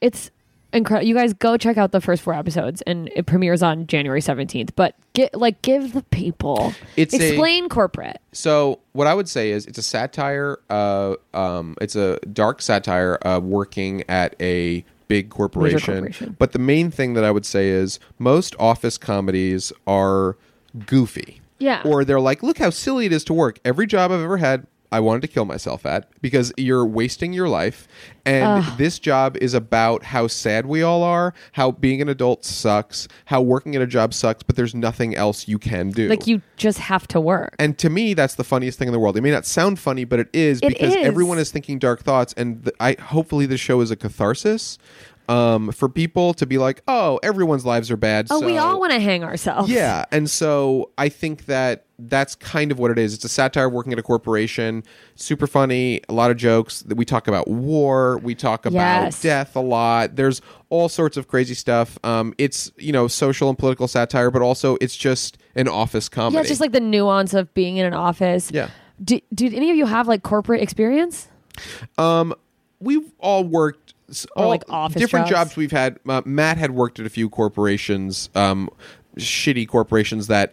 it's 0.00 0.32
incredible. 0.72 1.06
You 1.08 1.14
guys 1.14 1.32
go 1.32 1.56
check 1.56 1.76
out 1.76 1.92
the 1.92 2.00
first 2.00 2.22
four 2.22 2.34
episodes, 2.34 2.82
and 2.82 3.10
it 3.14 3.26
premieres 3.26 3.62
on 3.62 3.86
January 3.86 4.20
seventeenth. 4.20 4.74
But 4.76 4.94
get 5.12 5.34
like 5.34 5.62
give 5.62 5.92
the 5.92 6.02
people 6.04 6.72
It's 6.96 7.14
a- 7.14 7.28
explain 7.28 7.68
corporate. 7.68 8.20
So 8.32 8.80
what 8.92 9.06
I 9.06 9.14
would 9.14 9.28
say 9.28 9.50
is 9.50 9.66
it's 9.66 9.78
a 9.78 9.82
satire. 9.82 10.58
Uh, 10.68 11.14
um, 11.34 11.76
it's 11.80 11.96
a 11.96 12.18
dark 12.32 12.62
satire 12.62 13.16
of 13.22 13.44
working 13.44 14.04
at 14.08 14.34
a 14.40 14.84
big 15.08 15.30
corporation. 15.30 15.80
corporation. 15.94 16.36
But 16.38 16.52
the 16.52 16.58
main 16.60 16.90
thing 16.90 17.14
that 17.14 17.24
I 17.24 17.30
would 17.30 17.44
say 17.46 17.68
is 17.68 17.98
most 18.18 18.54
office 18.58 18.96
comedies 18.98 19.72
are 19.86 20.36
goofy. 20.86 21.40
Yeah. 21.58 21.82
Or 21.84 22.04
they're 22.04 22.20
like, 22.20 22.42
look 22.42 22.58
how 22.58 22.70
silly 22.70 23.06
it 23.06 23.12
is 23.12 23.22
to 23.24 23.34
work. 23.34 23.58
Every 23.64 23.86
job 23.86 24.10
I've 24.12 24.20
ever 24.22 24.38
had, 24.38 24.66
I 24.92 25.00
wanted 25.00 25.22
to 25.22 25.28
kill 25.28 25.44
myself 25.44 25.86
at 25.86 26.08
because 26.20 26.52
you're 26.56 26.84
wasting 26.86 27.32
your 27.32 27.48
life. 27.48 27.86
And 28.26 28.64
this 28.76 28.98
job 28.98 29.36
is 29.38 29.54
about 29.54 30.04
how 30.04 30.26
sad 30.26 30.66
we 30.66 30.82
all 30.82 31.02
are, 31.02 31.32
how 31.52 31.70
being 31.72 32.02
an 32.02 32.08
adult 32.08 32.44
sucks, 32.44 33.08
how 33.26 33.40
working 33.40 33.74
at 33.74 33.82
a 33.82 33.86
job 33.86 34.12
sucks, 34.12 34.42
but 34.42 34.56
there's 34.56 34.74
nothing 34.74 35.16
else 35.16 35.48
you 35.48 35.58
can 35.58 35.90
do. 35.90 36.08
Like 36.08 36.26
you 36.26 36.42
just 36.56 36.78
have 36.78 37.08
to 37.08 37.20
work. 37.20 37.54
and 37.58 37.78
to 37.78 37.88
me, 37.88 38.14
that's 38.14 38.34
the 38.34 38.44
funniest 38.44 38.78
thing 38.78 38.88
in 38.88 38.92
the 38.92 38.98
world. 38.98 39.16
It 39.16 39.22
may 39.22 39.30
not 39.30 39.46
sound 39.46 39.78
funny, 39.78 40.04
but 40.04 40.20
it 40.20 40.28
is 40.32 40.60
It 40.62 40.68
because 40.68 40.94
is. 40.94 41.04
everyone 41.06 41.38
is 41.38 41.50
thinking 41.50 41.78
dark 41.78 42.02
thoughts, 42.02 42.34
and 42.36 42.64
th- 42.64 42.76
I 42.78 42.96
hopefully 43.00 43.46
the 43.46 43.56
show 43.56 43.80
is 43.80 43.90
a 43.90 43.96
catharsis 43.96 44.76
um, 45.30 45.70
for 45.72 45.88
people 45.88 46.34
to 46.34 46.46
be 46.46 46.58
like, 46.58 46.82
"Oh, 46.88 47.18
everyone's 47.22 47.64
lives 47.64 47.90
are 47.90 47.96
bad." 47.96 48.26
oh, 48.30 48.40
we 48.44 48.58
all 48.58 48.80
want 48.80 48.92
to 48.92 48.98
hang 49.00 49.22
ourselves. 49.24 49.70
yeah, 49.70 50.04
and 50.10 50.28
so 50.28 50.90
I 50.98 51.08
think 51.08 51.46
that 51.46 51.84
that's 51.98 52.34
kind 52.34 52.72
of 52.72 52.78
what 52.78 52.90
it 52.90 52.98
is. 52.98 53.14
It's 53.14 53.24
a 53.24 53.28
satire 53.28 53.68
working 53.68 53.92
at 53.92 53.98
a 53.98 54.02
corporation. 54.02 54.82
Super 55.14 55.46
funny, 55.46 56.00
a 56.08 56.12
lot 56.14 56.30
of 56.30 56.36
jokes. 56.36 56.82
That 56.82 56.96
we 56.96 57.04
talk 57.04 57.28
about 57.28 57.46
war. 57.48 58.18
We 58.18 58.34
talk 58.34 58.66
about 58.66 58.74
Yes. 59.04 59.22
death 59.22 59.54
a 59.54 59.60
lot. 59.60 60.16
There's 60.16 60.40
all 60.70 60.88
sorts 60.88 61.16
of 61.16 61.28
crazy 61.28 61.54
stuff. 61.54 61.98
Um, 62.02 62.34
it's 62.38 62.72
you 62.76 62.92
know 62.92 63.06
social 63.06 63.48
and 63.48 63.56
political 63.58 63.86
satire, 63.86 64.30
but 64.30 64.42
also 64.42 64.76
it's 64.80 64.96
just 64.96 65.38
an 65.54 65.68
office 65.68 66.08
comedy. 66.08 66.34
Yeah, 66.34 66.40
it's 66.40 66.48
just 66.48 66.60
like 66.60 66.72
the 66.72 66.80
nuance 66.80 67.34
of 67.34 67.52
being 67.54 67.76
in 67.76 67.86
an 67.86 67.94
office. 67.94 68.50
Yeah. 68.52 68.68
Do, 69.02 69.20
did 69.32 69.54
any 69.54 69.70
of 69.70 69.76
you 69.76 69.86
have 69.86 70.08
like 70.08 70.22
corporate 70.22 70.60
experience? 70.62 71.28
Um, 71.98 72.34
we've 72.80 73.10
all 73.18 73.44
worked 73.44 73.89
all 74.36 74.48
like, 74.48 74.64
office 74.68 75.00
different 75.00 75.26
jobs? 75.26 75.50
jobs. 75.50 75.56
we've 75.56 75.72
had. 75.72 75.98
Uh, 76.08 76.22
Matt 76.24 76.58
had 76.58 76.72
worked 76.72 77.00
at 77.00 77.06
a 77.06 77.10
few 77.10 77.28
corporations, 77.28 78.30
um, 78.34 78.70
shitty 79.16 79.68
corporations 79.68 80.26
that 80.28 80.52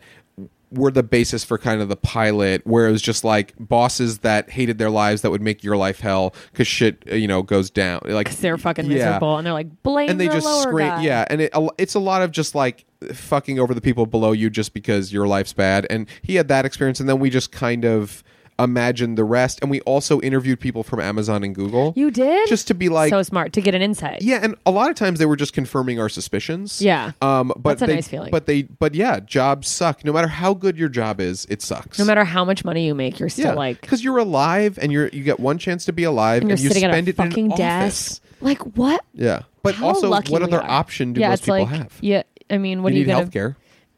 were 0.71 0.91
the 0.91 1.03
basis 1.03 1.43
for 1.43 1.57
kind 1.57 1.81
of 1.81 1.87
the 1.87 1.95
pilot, 1.95 2.65
where 2.65 2.87
it 2.87 2.91
was 2.91 3.01
just 3.01 3.23
like 3.23 3.53
bosses 3.59 4.19
that 4.19 4.49
hated 4.49 4.77
their 4.77 4.89
lives 4.89 5.21
that 5.21 5.31
would 5.31 5.41
make 5.41 5.63
your 5.63 5.77
life 5.77 5.99
hell 5.99 6.35
because 6.51 6.67
shit, 6.67 7.03
you 7.07 7.27
know, 7.27 7.41
goes 7.41 7.69
down. 7.69 8.01
Like 8.05 8.29
They're 8.35 8.57
fucking 8.57 8.85
yeah. 8.85 9.05
miserable, 9.05 9.37
and 9.37 9.45
they're 9.45 9.53
like 9.53 9.81
blame 9.83 10.09
And 10.09 10.19
they 10.19 10.27
the 10.27 10.35
just 10.35 10.63
scream, 10.63 11.01
yeah. 11.01 11.25
And 11.29 11.41
it, 11.41 11.53
it's 11.77 11.95
a 11.95 11.99
lot 11.99 12.21
of 12.21 12.31
just 12.31 12.53
like 12.53 12.85
fucking 13.13 13.59
over 13.59 13.73
the 13.73 13.81
people 13.81 14.05
below 14.05 14.33
you 14.33 14.49
just 14.49 14.73
because 14.73 15.13
your 15.13 15.27
life's 15.27 15.53
bad. 15.53 15.87
And 15.89 16.07
he 16.21 16.35
had 16.35 16.47
that 16.49 16.65
experience, 16.65 16.99
and 16.99 17.07
then 17.07 17.19
we 17.19 17.29
just 17.29 17.51
kind 17.51 17.85
of 17.85 18.23
imagined 18.59 19.17
the 19.17 19.23
rest. 19.23 19.59
And 19.61 19.69
we 19.69 19.81
also 19.81 20.19
interviewed 20.21 20.59
people 20.59 20.83
from 20.83 20.99
Amazon 20.99 21.43
and 21.43 21.53
Google. 21.53 21.93
You 21.95 22.11
did 22.11 22.47
just 22.47 22.67
to 22.67 22.73
be 22.73 22.89
like, 22.89 23.09
so 23.09 23.21
smart 23.23 23.53
to 23.53 23.61
get 23.61 23.75
an 23.75 23.81
insight. 23.81 24.21
yeah, 24.21 24.39
and 24.41 24.55
a 24.65 24.71
lot 24.71 24.89
of 24.89 24.95
times 24.95 25.19
they 25.19 25.25
were 25.25 25.35
just 25.35 25.53
confirming 25.53 25.99
our 25.99 26.09
suspicions. 26.09 26.81
Yeah. 26.81 27.11
Um, 27.21 27.53
but 27.57 27.79
That's 27.79 27.81
a 27.83 27.87
they, 27.87 27.95
nice 27.95 28.07
feeling. 28.07 28.31
But 28.31 28.45
they, 28.45 28.63
but 28.63 28.95
yeah, 28.95 29.19
jobs 29.19 29.67
suck. 29.67 30.03
No 30.03 30.13
matter 30.13 30.27
how 30.27 30.53
good 30.53 30.77
your 30.77 30.89
job 30.89 31.19
is, 31.19 31.45
it 31.49 31.61
sucks. 31.61 31.99
No 31.99 32.05
matter 32.05 32.23
how 32.23 32.43
much 32.45 32.65
money 32.65 32.85
you 32.85 32.95
make, 32.95 33.19
you're 33.19 33.29
still 33.29 33.47
yeah, 33.47 33.53
like 33.53 33.81
because 33.81 34.03
you're 34.03 34.17
alive 34.17 34.77
and 34.81 34.91
you're 34.91 35.07
you 35.09 35.23
get 35.23 35.39
one 35.39 35.57
chance 35.57 35.85
to 35.85 35.93
be 35.93 36.03
alive 36.03 36.41
and 36.41 36.49
you're 36.49 36.57
you 36.57 36.67
sitting 36.67 36.83
at 36.83 36.93
a 36.93 36.97
it 36.97 37.07
in 37.07 37.13
fucking 37.13 37.51
an 37.51 37.57
desk. 37.57 38.21
office. 38.21 38.21
Like 38.41 38.59
what? 38.77 39.03
Yeah, 39.13 39.43
but 39.63 39.75
How 39.75 39.87
also, 39.87 40.09
what 40.09 40.41
other 40.41 40.61
are. 40.61 40.69
option 40.69 41.13
do 41.13 41.21
yeah, 41.21 41.29
most 41.29 41.39
it's 41.39 41.45
people 41.45 41.61
like, 41.61 41.69
have? 41.69 41.93
Yeah, 42.01 42.23
I 42.49 42.57
mean, 42.57 42.83
what 42.83 42.93
you 42.93 42.97
are 42.97 42.99
you 42.99 43.05
need 43.07 43.11
gonna 43.11 43.25
healthcare. 43.25 43.55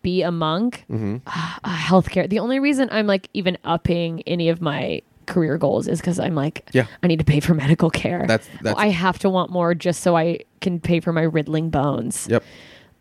Be 0.10 0.22
a 0.24 0.32
monk? 0.32 0.86
Mm-hmm. 0.90 1.18
Uh, 1.28 1.76
healthcare. 1.90 2.28
The 2.30 2.40
only 2.40 2.60
reason 2.60 2.90
I'm 2.92 3.08
like 3.08 3.30
even 3.34 3.58
upping 3.64 4.22
any 4.28 4.50
of 4.50 4.62
my 4.62 5.02
career 5.28 5.58
goals 5.58 5.88
is 5.88 6.00
because 6.02 6.20
I'm 6.20 6.34
like, 6.36 6.68
Yeah. 6.74 6.88
I 7.04 7.08
need 7.08 7.20
to 7.20 7.26
pay 7.26 7.40
for 7.40 7.54
medical 7.66 7.90
care. 7.90 8.26
That's- 8.28 8.50
that's- 8.64 8.76
I 8.78 8.88
have 8.90 9.20
to 9.20 9.30
want 9.30 9.52
more 9.52 9.76
just 9.76 10.02
so 10.02 10.18
I 10.18 10.40
can 10.62 10.80
pay 10.80 11.00
for 11.00 11.14
my 11.14 11.22
riddling 11.22 11.70
bones. 11.70 12.28
Yep. 12.30 12.44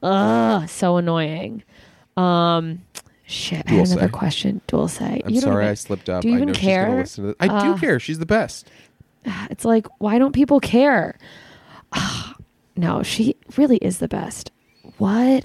Ugh, 0.02 0.68
so 0.68 0.96
annoying. 0.98 1.62
Um, 2.16 2.82
shit. 3.26 3.60
I 3.66 3.70
Dual 3.70 3.78
had 3.80 3.88
another 3.88 4.06
say. 4.08 4.12
question. 4.12 4.60
Dual 4.66 4.88
say. 4.88 5.22
I'm 5.24 5.32
You 5.34 5.40
sorry 5.40 5.64
even- 5.64 5.70
I 5.70 5.74
slipped 5.74 6.08
up. 6.10 6.22
Do 6.22 6.28
you 6.28 6.34
I 6.34 6.36
even 6.38 6.48
know 6.48 6.54
care? 6.54 6.96
listen 6.98 7.24
to 7.24 7.28
this. 7.28 7.36
I 7.40 7.46
do 7.48 7.72
Uh, 7.72 7.78
care. 7.78 7.98
She's 7.98 8.18
the 8.18 8.26
best. 8.26 8.68
It's 9.50 9.64
like, 9.64 9.86
why 9.98 10.18
don't 10.18 10.32
people 10.32 10.60
care? 10.60 11.16
no, 12.76 13.02
she 13.02 13.36
really 13.56 13.78
is 13.78 13.98
the 13.98 14.08
best. 14.08 14.50
What? 14.98 15.44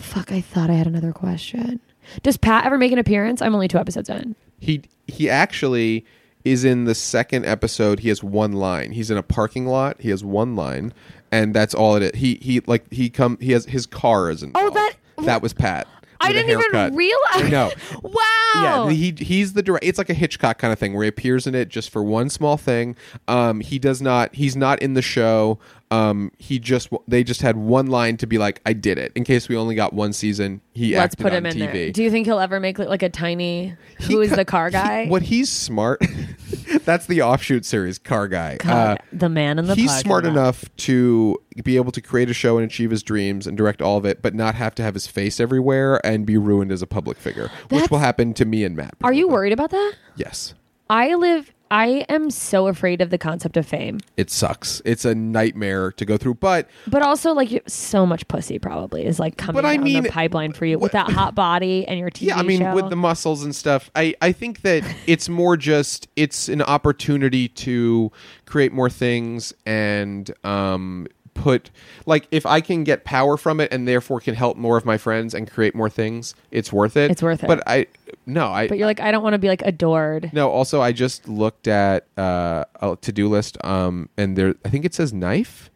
Fuck, 0.00 0.32
I 0.32 0.40
thought 0.40 0.70
I 0.70 0.74
had 0.74 0.86
another 0.86 1.12
question. 1.12 1.80
Does 2.22 2.36
Pat 2.36 2.64
ever 2.64 2.78
make 2.78 2.92
an 2.92 2.98
appearance? 2.98 3.40
I'm 3.42 3.54
only 3.54 3.68
two 3.68 3.78
episodes 3.78 4.08
in. 4.08 4.34
He 4.58 4.82
he 5.06 5.28
actually 5.30 6.04
is 6.44 6.64
in 6.64 6.84
the 6.84 6.94
second 6.94 7.44
episode. 7.44 8.00
He 8.00 8.08
has 8.08 8.22
one 8.24 8.52
line. 8.52 8.92
He's 8.92 9.10
in 9.10 9.16
a 9.18 9.22
parking 9.22 9.66
lot. 9.66 10.00
He 10.00 10.08
has 10.10 10.24
one 10.24 10.56
line, 10.56 10.92
and 11.30 11.54
that's 11.54 11.74
all 11.74 11.96
it 11.96 12.02
is. 12.02 12.20
He 12.20 12.38
he 12.42 12.60
like 12.66 12.90
he 12.92 13.10
come. 13.10 13.38
He 13.40 13.52
has 13.52 13.66
his 13.66 13.86
car 13.86 14.30
is 14.30 14.42
involved. 14.42 14.70
Oh, 14.70 14.74
that- 14.74 14.94
that 15.26 15.42
was 15.42 15.52
Pat. 15.52 15.86
I 16.22 16.32
didn't 16.32 16.50
even 16.50 16.94
realize. 16.96 17.50
No. 17.50 17.70
Wow. 18.02 18.88
Yeah, 18.88 18.90
he 18.90 19.12
he's 19.18 19.52
the 19.52 19.62
direct. 19.62 19.84
It's 19.84 19.98
like 19.98 20.08
a 20.10 20.14
Hitchcock 20.14 20.58
kind 20.58 20.72
of 20.72 20.78
thing 20.78 20.94
where 20.94 21.04
he 21.04 21.08
appears 21.08 21.46
in 21.46 21.54
it 21.54 21.68
just 21.68 21.90
for 21.90 22.02
one 22.02 22.28
small 22.30 22.56
thing. 22.56 22.96
Um, 23.28 23.60
he 23.60 23.78
does 23.78 24.00
not. 24.02 24.34
He's 24.34 24.56
not 24.56 24.80
in 24.82 24.94
the 24.94 25.02
show. 25.02 25.58
Um, 25.92 26.30
he 26.38 26.58
just 26.60 26.88
they 27.08 27.24
just 27.24 27.42
had 27.42 27.56
one 27.56 27.88
line 27.88 28.16
to 28.18 28.26
be 28.26 28.38
like, 28.38 28.60
I 28.64 28.72
did 28.72 28.96
it. 28.96 29.10
In 29.16 29.24
case 29.24 29.48
we 29.48 29.56
only 29.56 29.74
got 29.74 29.92
one 29.92 30.12
season, 30.12 30.60
he 30.72 30.94
Let's 30.94 31.14
acted 31.14 31.22
put 31.24 31.32
on 31.32 31.38
him 31.38 31.46
in 31.46 31.56
TV. 31.56 31.72
there. 31.72 31.90
Do 31.92 32.02
you 32.04 32.10
think 32.12 32.26
he'll 32.26 32.38
ever 32.38 32.60
make 32.60 32.78
like, 32.78 32.88
like 32.88 33.02
a 33.02 33.08
tiny? 33.08 33.74
He 33.98 34.14
Who 34.14 34.20
is 34.20 34.30
co- 34.30 34.36
the 34.36 34.44
car 34.44 34.66
he- 34.68 34.72
guy? 34.72 35.06
what 35.08 35.22
he's 35.22 35.50
smart. 35.50 36.00
that's 36.84 37.06
the 37.06 37.22
offshoot 37.22 37.64
series, 37.64 37.98
Car 37.98 38.28
Guy. 38.28 38.58
Uh, 38.64 38.96
the 39.12 39.28
man 39.28 39.58
in 39.58 39.66
the 39.66 39.74
he's 39.74 39.90
parking 39.90 40.04
smart 40.06 40.24
lot. 40.24 40.30
enough 40.30 40.64
to 40.76 41.36
be 41.64 41.74
able 41.76 41.90
to 41.92 42.00
create 42.00 42.30
a 42.30 42.34
show 42.34 42.56
and 42.58 42.64
achieve 42.64 42.90
his 42.92 43.02
dreams 43.02 43.46
and 43.48 43.56
direct 43.56 43.82
all 43.82 43.96
of 43.98 44.04
it, 44.04 44.22
but 44.22 44.32
not 44.34 44.54
have 44.54 44.74
to 44.76 44.82
have 44.84 44.94
his 44.94 45.08
face 45.08 45.40
everywhere 45.40 46.00
and 46.06 46.24
be 46.24 46.38
ruined 46.38 46.70
as 46.70 46.82
a 46.82 46.86
public 46.86 47.18
figure, 47.18 47.48
which 47.64 47.70
That's- 47.70 47.90
will 47.90 47.98
happen 47.98 48.32
to 48.34 48.44
me 48.44 48.62
and 48.64 48.76
Matt. 48.76 48.94
Are 49.02 49.12
you 49.12 49.26
worried 49.28 49.52
about 49.52 49.70
that? 49.70 49.94
Yes. 50.14 50.54
I 50.88 51.14
live. 51.16 51.52
I 51.70 52.04
am 52.08 52.30
so 52.30 52.66
afraid 52.66 53.00
of 53.00 53.10
the 53.10 53.18
concept 53.18 53.56
of 53.56 53.64
fame, 53.66 54.00
It 54.16 54.30
sucks. 54.30 54.82
It's 54.84 55.04
a 55.04 55.14
nightmare 55.14 55.92
to 55.92 56.04
go 56.04 56.16
through, 56.16 56.34
but 56.34 56.68
but 56.86 57.02
also 57.02 57.32
like 57.32 57.62
so 57.68 58.04
much 58.04 58.26
pussy 58.28 58.58
probably 58.58 59.06
is 59.06 59.20
like 59.20 59.36
coming 59.36 59.62
But 59.62 59.64
I 59.66 59.76
down 59.76 59.84
mean, 59.84 60.02
the 60.02 60.10
pipeline 60.10 60.52
for 60.52 60.64
you 60.66 60.78
with 60.78 60.92
that 60.92 61.10
hot 61.10 61.34
body 61.34 61.86
and 61.86 61.98
your 61.98 62.10
TV 62.10 62.20
yeah, 62.26 62.38
I 62.38 62.42
mean, 62.42 62.60
show. 62.60 62.74
with 62.74 62.90
the 62.90 62.96
muscles 62.96 63.44
and 63.44 63.54
stuff, 63.54 63.90
I, 63.94 64.14
I 64.20 64.32
think 64.32 64.62
that 64.62 64.82
it's 65.06 65.28
more 65.28 65.56
just 65.56 66.08
it's 66.16 66.48
an 66.48 66.62
opportunity 66.62 67.48
to 67.48 68.10
create 68.46 68.72
more 68.72 68.90
things 68.90 69.52
and 69.64 70.30
um 70.44 71.06
put 71.40 71.70
like 72.06 72.28
if 72.30 72.44
I 72.46 72.60
can 72.60 72.84
get 72.84 73.04
power 73.04 73.36
from 73.36 73.60
it 73.60 73.72
and 73.72 73.88
therefore 73.88 74.20
can 74.20 74.34
help 74.34 74.56
more 74.56 74.76
of 74.76 74.84
my 74.84 74.98
friends 74.98 75.34
and 75.34 75.50
create 75.50 75.74
more 75.74 75.88
things, 75.90 76.34
it's 76.50 76.72
worth 76.72 76.96
it. 76.96 77.10
It's 77.10 77.22
worth 77.22 77.42
it. 77.42 77.46
But 77.46 77.62
I 77.66 77.86
no, 78.26 78.48
I 78.48 78.68
but 78.68 78.76
you're 78.78 78.86
like, 78.86 79.00
I 79.00 79.10
don't 79.10 79.22
want 79.22 79.34
to 79.34 79.38
be 79.38 79.48
like 79.48 79.62
adored. 79.62 80.30
no. 80.32 80.50
Also, 80.50 80.80
I 80.80 80.92
just 80.92 81.28
looked 81.28 81.66
at 81.68 82.06
uh, 82.18 82.64
a 82.80 82.96
to 83.00 83.12
do 83.12 83.28
list, 83.28 83.56
um, 83.64 84.08
and 84.16 84.36
there 84.36 84.54
I 84.64 84.68
think 84.68 84.84
it 84.84 84.94
says 84.94 85.12
knife. 85.12 85.70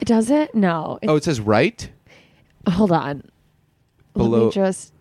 Does 0.00 0.30
it? 0.30 0.54
No. 0.54 0.98
It, 1.00 1.08
Oh, 1.08 1.16
it 1.16 1.24
says 1.24 1.40
right. 1.40 1.88
hold 2.68 2.92
on. 2.92 3.22
Let 4.14 4.24
Below- 4.24 4.44
me 4.46 4.50
just 4.52 4.92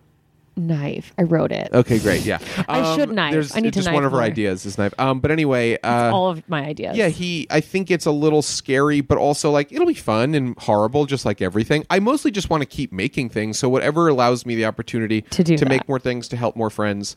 knife. 0.58 1.14
I 1.18 1.24
wrote 1.24 1.52
it. 1.52 1.70
Okay, 1.74 2.00
great. 2.00 2.24
Yeah, 2.26 2.40
I 2.68 2.96
should 2.96 3.12
knife. 3.12 3.34
There's 3.34 3.56
I 3.56 3.60
need 3.60 3.74
to 3.74 3.80
just 3.80 3.86
knife 3.88 3.96
one 3.96 4.06
of 4.06 4.12
her 4.12 4.18
more. 4.18 4.26
ideas 4.26 4.66
is 4.66 4.78
knife. 4.78 4.94
Um, 5.00 5.20
but 5.20 5.32
anyway, 5.32 5.78
uh, 5.84 6.12
All 6.14 6.30
of 6.30 6.48
my 6.50 6.66
ideas. 6.66 6.96
Yeah, 6.98 7.08
he. 7.10 7.48
I 7.50 7.60
think 7.62 7.92
it's 7.92 8.06
a 8.06 8.12
little 8.12 8.42
scary, 8.42 9.02
but 9.02 9.18
also 9.18 9.52
like 9.52 9.72
it'll 9.72 9.86
be 9.88 9.94
fun 9.94 10.34
and 10.36 10.58
horrible, 10.58 11.06
just 11.06 11.26
like 11.26 11.42
everything. 11.42 11.86
I 11.90 12.00
mostly 12.00 12.32
just 12.32 12.50
want 12.50 12.62
to 12.62 12.66
keep 12.68 12.92
making 12.94 13.30
things, 13.30 13.60
so 13.60 13.68
whatever 13.70 14.08
allows 14.08 14.46
me 14.46 14.56
the 14.56 14.66
opportunity 14.66 15.22
To 15.22 15.44
do 15.44 15.58
to 15.58 15.66
make 15.66 15.88
more 15.88 16.00
things 16.00 16.28
to 16.30 16.38
help 16.38 16.56
more 16.56 16.70
friends 16.70 17.16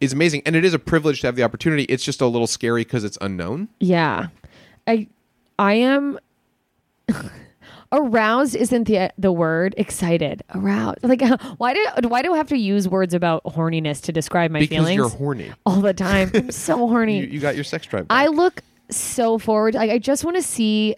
is 0.00 0.12
amazing, 0.14 0.42
and 0.46 0.56
it 0.56 0.64
is 0.64 0.72
a 0.72 0.78
privilege 0.78 1.20
to 1.20 1.26
have 1.26 1.36
the 1.36 1.42
opportunity. 1.42 1.82
It's 1.84 2.02
just 2.04 2.20
a 2.20 2.26
little 2.26 2.46
scary 2.46 2.82
because 2.84 3.04
it's 3.04 3.18
unknown. 3.20 3.68
Yeah. 3.80 4.28
I 4.86 5.08
I 5.58 5.74
am 5.74 6.18
aroused 7.92 8.54
isn't 8.54 8.84
the 8.84 9.12
the 9.18 9.32
word 9.32 9.74
excited. 9.76 10.42
Aroused 10.54 11.02
like 11.02 11.22
why 11.58 11.74
do 11.74 12.08
why 12.08 12.22
do 12.22 12.32
I 12.34 12.36
have 12.36 12.48
to 12.48 12.56
use 12.56 12.88
words 12.88 13.14
about 13.14 13.44
horniness 13.44 14.00
to 14.02 14.12
describe 14.12 14.50
my 14.50 14.60
because 14.60 14.76
feelings? 14.76 14.96
you're 14.96 15.08
horny. 15.08 15.52
all 15.66 15.80
the 15.80 15.94
time. 15.94 16.30
I'm 16.34 16.50
so 16.52 16.76
horny. 16.88 17.20
You, 17.20 17.26
you 17.26 17.40
got 17.40 17.54
your 17.54 17.64
sex 17.64 17.86
drive. 17.86 18.06
I 18.10 18.28
look 18.28 18.62
so 18.90 19.38
forward. 19.38 19.74
Like 19.74 19.90
I 19.90 19.98
just 19.98 20.24
want 20.24 20.36
to 20.36 20.42
see 20.42 20.96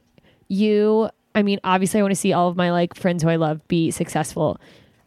you. 0.49 1.09
I 1.35 1.43
mean 1.43 1.61
obviously 1.65 2.01
I 2.01 2.03
want 2.03 2.13
to 2.13 2.21
see 2.21 2.33
all 2.33 2.49
of 2.49 2.57
my 2.57 2.71
like 2.71 2.95
friends 2.95 3.23
who 3.23 3.29
I 3.29 3.37
love 3.37 3.67
be 3.69 3.91
successful 3.91 4.61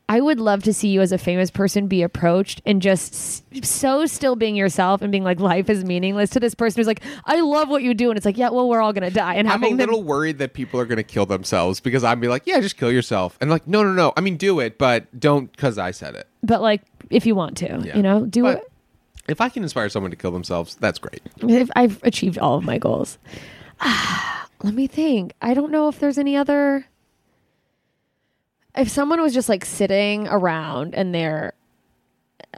I 0.07 0.21
would 0.21 0.39
love 0.39 0.61
to 0.63 0.73
see 0.73 0.89
you 0.89 1.01
as 1.01 1.11
a 1.11 1.17
famous 1.17 1.49
person 1.49 1.87
be 1.87 2.03
approached 2.03 2.61
and 2.65 2.79
just 2.81 3.43
so 3.65 4.05
still 4.05 4.35
being 4.35 4.55
yourself 4.55 5.01
and 5.01 5.11
being 5.11 5.23
like 5.23 5.39
life 5.39 5.67
is 5.69 5.83
meaningless 5.83 6.29
to 6.31 6.39
this 6.39 6.53
person 6.53 6.79
who's 6.79 6.85
like 6.87 7.01
I 7.25 7.41
love 7.41 7.69
what 7.69 7.81
you 7.81 7.93
do 7.95 8.11
and 8.11 8.17
it's 8.17 8.25
like 8.25 8.37
yeah 8.37 8.49
well 8.49 8.69
we're 8.69 8.81
all 8.81 8.93
gonna 8.93 9.09
die 9.09 9.33
and 9.33 9.47
I'm 9.47 9.61
a 9.63 9.65
having 9.65 9.77
them 9.77 9.89
little 9.89 10.03
worried 10.03 10.37
that 10.37 10.53
people 10.53 10.79
are 10.79 10.85
going 10.85 10.97
to 10.97 11.03
kill 11.03 11.25
themselves 11.25 11.79
because 11.79 12.03
I'd 12.03 12.21
be 12.21 12.27
like, 12.27 12.43
yeah, 12.45 12.59
just 12.59 12.77
kill 12.77 12.91
yourself, 12.91 13.37
and 13.41 13.49
like, 13.49 13.67
no, 13.67 13.81
no, 13.83 13.93
no. 13.93 14.13
I 14.15 14.21
mean, 14.21 14.37
do 14.37 14.59
it, 14.59 14.77
but 14.77 15.19
don't 15.19 15.51
because 15.51 15.77
I 15.79 15.89
said 15.91 16.13
it. 16.15 16.27
but 16.43 16.61
like 16.61 16.81
if 17.09 17.25
you 17.25 17.33
want 17.35 17.57
to 17.57 17.81
Yeah. 17.83 17.95
you 17.97 18.03
know 18.03 18.25
do 18.27 18.43
But 18.43 18.57
it 18.59 18.71
if 19.27 19.41
I 19.41 19.49
can 19.49 19.63
inspire 19.63 19.89
someone 19.89 20.11
to 20.11 20.17
kill 20.17 20.29
themselves, 20.31 20.75
that's 20.75 20.99
great. 20.99 21.21
if 21.41 21.69
I've 21.75 21.99
achieved 22.03 22.37
all 22.37 22.57
of 22.57 22.63
my 22.63 22.77
goals 22.77 23.17
let 24.63 24.73
me 24.73 24.85
think 24.87 25.33
I 25.41 25.53
don't 25.55 25.71
know 25.71 25.87
if 25.87 25.99
there's 25.99 26.17
any 26.19 26.35
other 26.35 26.85
if 28.77 28.89
someone 28.89 29.21
was 29.21 29.33
just 29.33 29.49
like 29.49 29.65
sitting 29.65 30.27
around 30.27 30.93
and 30.95 31.13
they're 31.13 31.53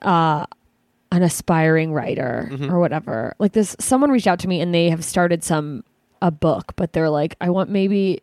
uh 0.02 0.46
an 1.12 1.24
aspiring 1.24 1.94
writer 1.94 2.50
Mm-hmm. 2.52 2.72
or 2.72 2.80
whatever. 2.80 3.36
Like 3.40 3.54
this 3.54 3.76
someone 3.80 4.12
reached 4.12 4.28
out 4.28 4.40
to 4.40 4.48
me 4.48 4.60
and 4.62 4.74
they 4.74 4.90
have 4.90 5.04
started 5.06 5.44
some 5.44 5.84
a 6.22 6.32
book, 6.32 6.74
but 6.76 6.94
they're 6.94 7.10
like 7.10 7.36
I 7.42 7.50
want 7.50 7.70
maybe 7.70 8.22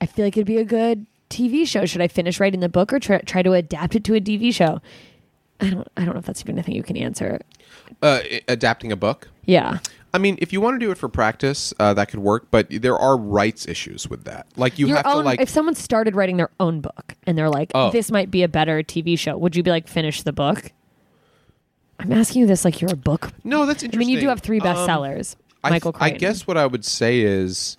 I 0.00 0.06
feel 0.06 0.24
like 0.24 0.36
it'd 0.36 0.46
be 0.46 0.56
a 0.58 0.64
good 0.64 1.06
TV 1.30 1.66
show. 1.66 1.84
Should 1.86 2.00
I 2.00 2.08
finish 2.08 2.40
writing 2.40 2.60
the 2.60 2.68
book 2.68 2.92
or 2.92 2.98
try, 2.98 3.18
try 3.20 3.42
to 3.42 3.52
adapt 3.52 3.94
it 3.94 4.04
to 4.04 4.14
a 4.14 4.20
TV 4.20 4.52
show? 4.52 4.80
I 5.60 5.70
don't 5.70 5.88
I 5.96 6.04
don't 6.04 6.14
know 6.14 6.18
if 6.20 6.26
that's 6.26 6.40
even 6.42 6.58
a 6.58 6.62
thing 6.62 6.74
you 6.74 6.82
can 6.82 6.96
answer. 6.96 7.40
Uh, 8.02 8.20
adapting 8.48 8.90
a 8.90 8.96
book. 8.96 9.28
Yeah. 9.44 9.78
I 10.14 10.18
mean, 10.18 10.36
if 10.40 10.52
you 10.52 10.60
want 10.60 10.78
to 10.78 10.84
do 10.84 10.90
it 10.90 10.98
for 10.98 11.08
practice, 11.08 11.72
uh, 11.80 11.94
that 11.94 12.08
could 12.08 12.20
work, 12.20 12.48
but 12.50 12.66
there 12.70 12.96
are 12.98 13.16
rights 13.16 13.66
issues 13.66 14.08
with 14.10 14.24
that. 14.24 14.46
Like 14.56 14.78
you 14.78 14.86
Your 14.88 14.98
have 14.98 15.06
own, 15.06 15.16
to 15.18 15.20
like 15.22 15.40
if 15.40 15.48
someone 15.48 15.74
started 15.74 16.14
writing 16.14 16.36
their 16.36 16.50
own 16.60 16.80
book 16.80 17.14
and 17.26 17.36
they're 17.38 17.48
like, 17.50 17.70
Oh. 17.74 17.90
this 17.90 18.10
might 18.10 18.30
be 18.30 18.42
a 18.42 18.48
better 18.48 18.82
TV 18.82 19.18
show, 19.18 19.36
would 19.38 19.56
you 19.56 19.62
be 19.62 19.70
like, 19.70 19.88
finish 19.88 20.22
the 20.22 20.32
book? 20.32 20.70
I'm 21.98 22.12
asking 22.12 22.42
you 22.42 22.46
this 22.46 22.64
like 22.64 22.80
you're 22.80 22.92
a 22.92 22.96
book. 22.96 23.30
No, 23.44 23.64
that's 23.64 23.82
I 23.82 23.86
interesting. 23.86 23.98
mean, 23.98 24.08
you 24.16 24.20
do 24.20 24.28
have 24.28 24.40
three 24.40 24.60
Um, 24.60 24.66
bestsellers. 24.66 25.36
I, 25.64 25.70
Michael 25.70 25.92
I 25.94 26.10
Crichton. 26.10 26.18
guess 26.18 26.46
what 26.46 26.56
I 26.56 26.66
would 26.66 26.84
say 26.84 27.20
is 27.20 27.76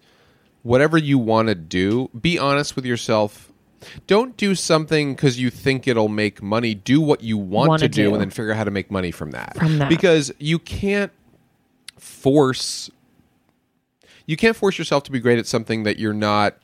whatever 0.61 0.97
you 0.97 1.17
want 1.17 1.49
to 1.49 1.55
do, 1.55 2.09
be 2.19 2.39
honest 2.39 2.75
with 2.75 2.85
yourself. 2.85 3.51
Don't 4.07 4.37
do 4.37 4.55
something 4.55 5.13
because 5.13 5.37
you 5.37 5.49
think 5.49 5.87
it'll 5.89 6.07
make 6.07 6.41
money. 6.41 6.73
Do 6.73 7.01
what 7.01 7.21
you 7.21 7.37
want 7.37 7.67
Wanna 7.67 7.79
to 7.79 7.89
do, 7.89 8.03
do. 8.05 8.13
and 8.13 8.21
then 8.21 8.29
figure 8.29 8.51
out 8.53 8.57
how 8.57 8.63
to 8.63 8.71
make 8.71 8.89
money 8.89 9.11
from 9.11 9.31
that. 9.31 9.57
From 9.57 9.77
that. 9.79 9.89
Because 9.89 10.31
you 10.39 10.57
can't 10.57 11.11
force 12.23 12.89
you 14.25 14.37
can't 14.37 14.55
force 14.55 14.77
yourself 14.77 15.03
to 15.03 15.11
be 15.11 15.19
great 15.19 15.37
at 15.37 15.45
something 15.45 15.83
that 15.83 15.99
you're 15.99 16.13
not 16.13 16.55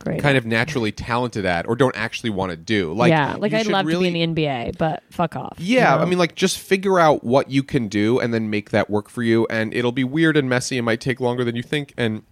Great. 0.00 0.20
kind 0.20 0.36
of 0.36 0.44
naturally 0.44 0.92
talented 0.92 1.44
at 1.44 1.66
or 1.66 1.76
don't 1.76 1.96
actually 1.96 2.30
want 2.30 2.50
to 2.50 2.56
do. 2.56 2.92
Like 2.92 3.10
yeah, 3.10 3.36
like 3.36 3.52
I'd 3.52 3.66
love 3.66 3.86
really, 3.86 4.08
to 4.08 4.12
be 4.12 4.22
in 4.22 4.34
the 4.34 4.42
NBA, 4.42 4.76
but 4.78 5.02
fuck 5.10 5.36
off. 5.36 5.54
you 5.58 5.76
Yeah, 5.76 5.96
know? 5.96 6.02
I 6.02 6.04
mean, 6.04 6.18
like, 6.18 6.34
just 6.34 6.58
figure 6.58 6.98
out 6.98 7.24
what 7.24 7.50
you 7.50 7.62
can 7.62 7.88
do 7.88 8.18
and 8.18 8.34
then 8.34 8.50
make 8.50 8.70
that 8.70 8.90
work 8.90 9.08
for 9.08 9.22
you. 9.22 9.46
And 9.48 9.72
it'll 9.72 9.92
be 9.92 10.04
weird 10.04 10.36
and 10.36 10.48
messy 10.48 10.76
and 10.76 10.84
might 10.84 11.00
take 11.00 11.20
longer 11.20 11.44
than 11.44 11.56
you 11.56 11.62
think. 11.62 11.94
And 11.96 12.24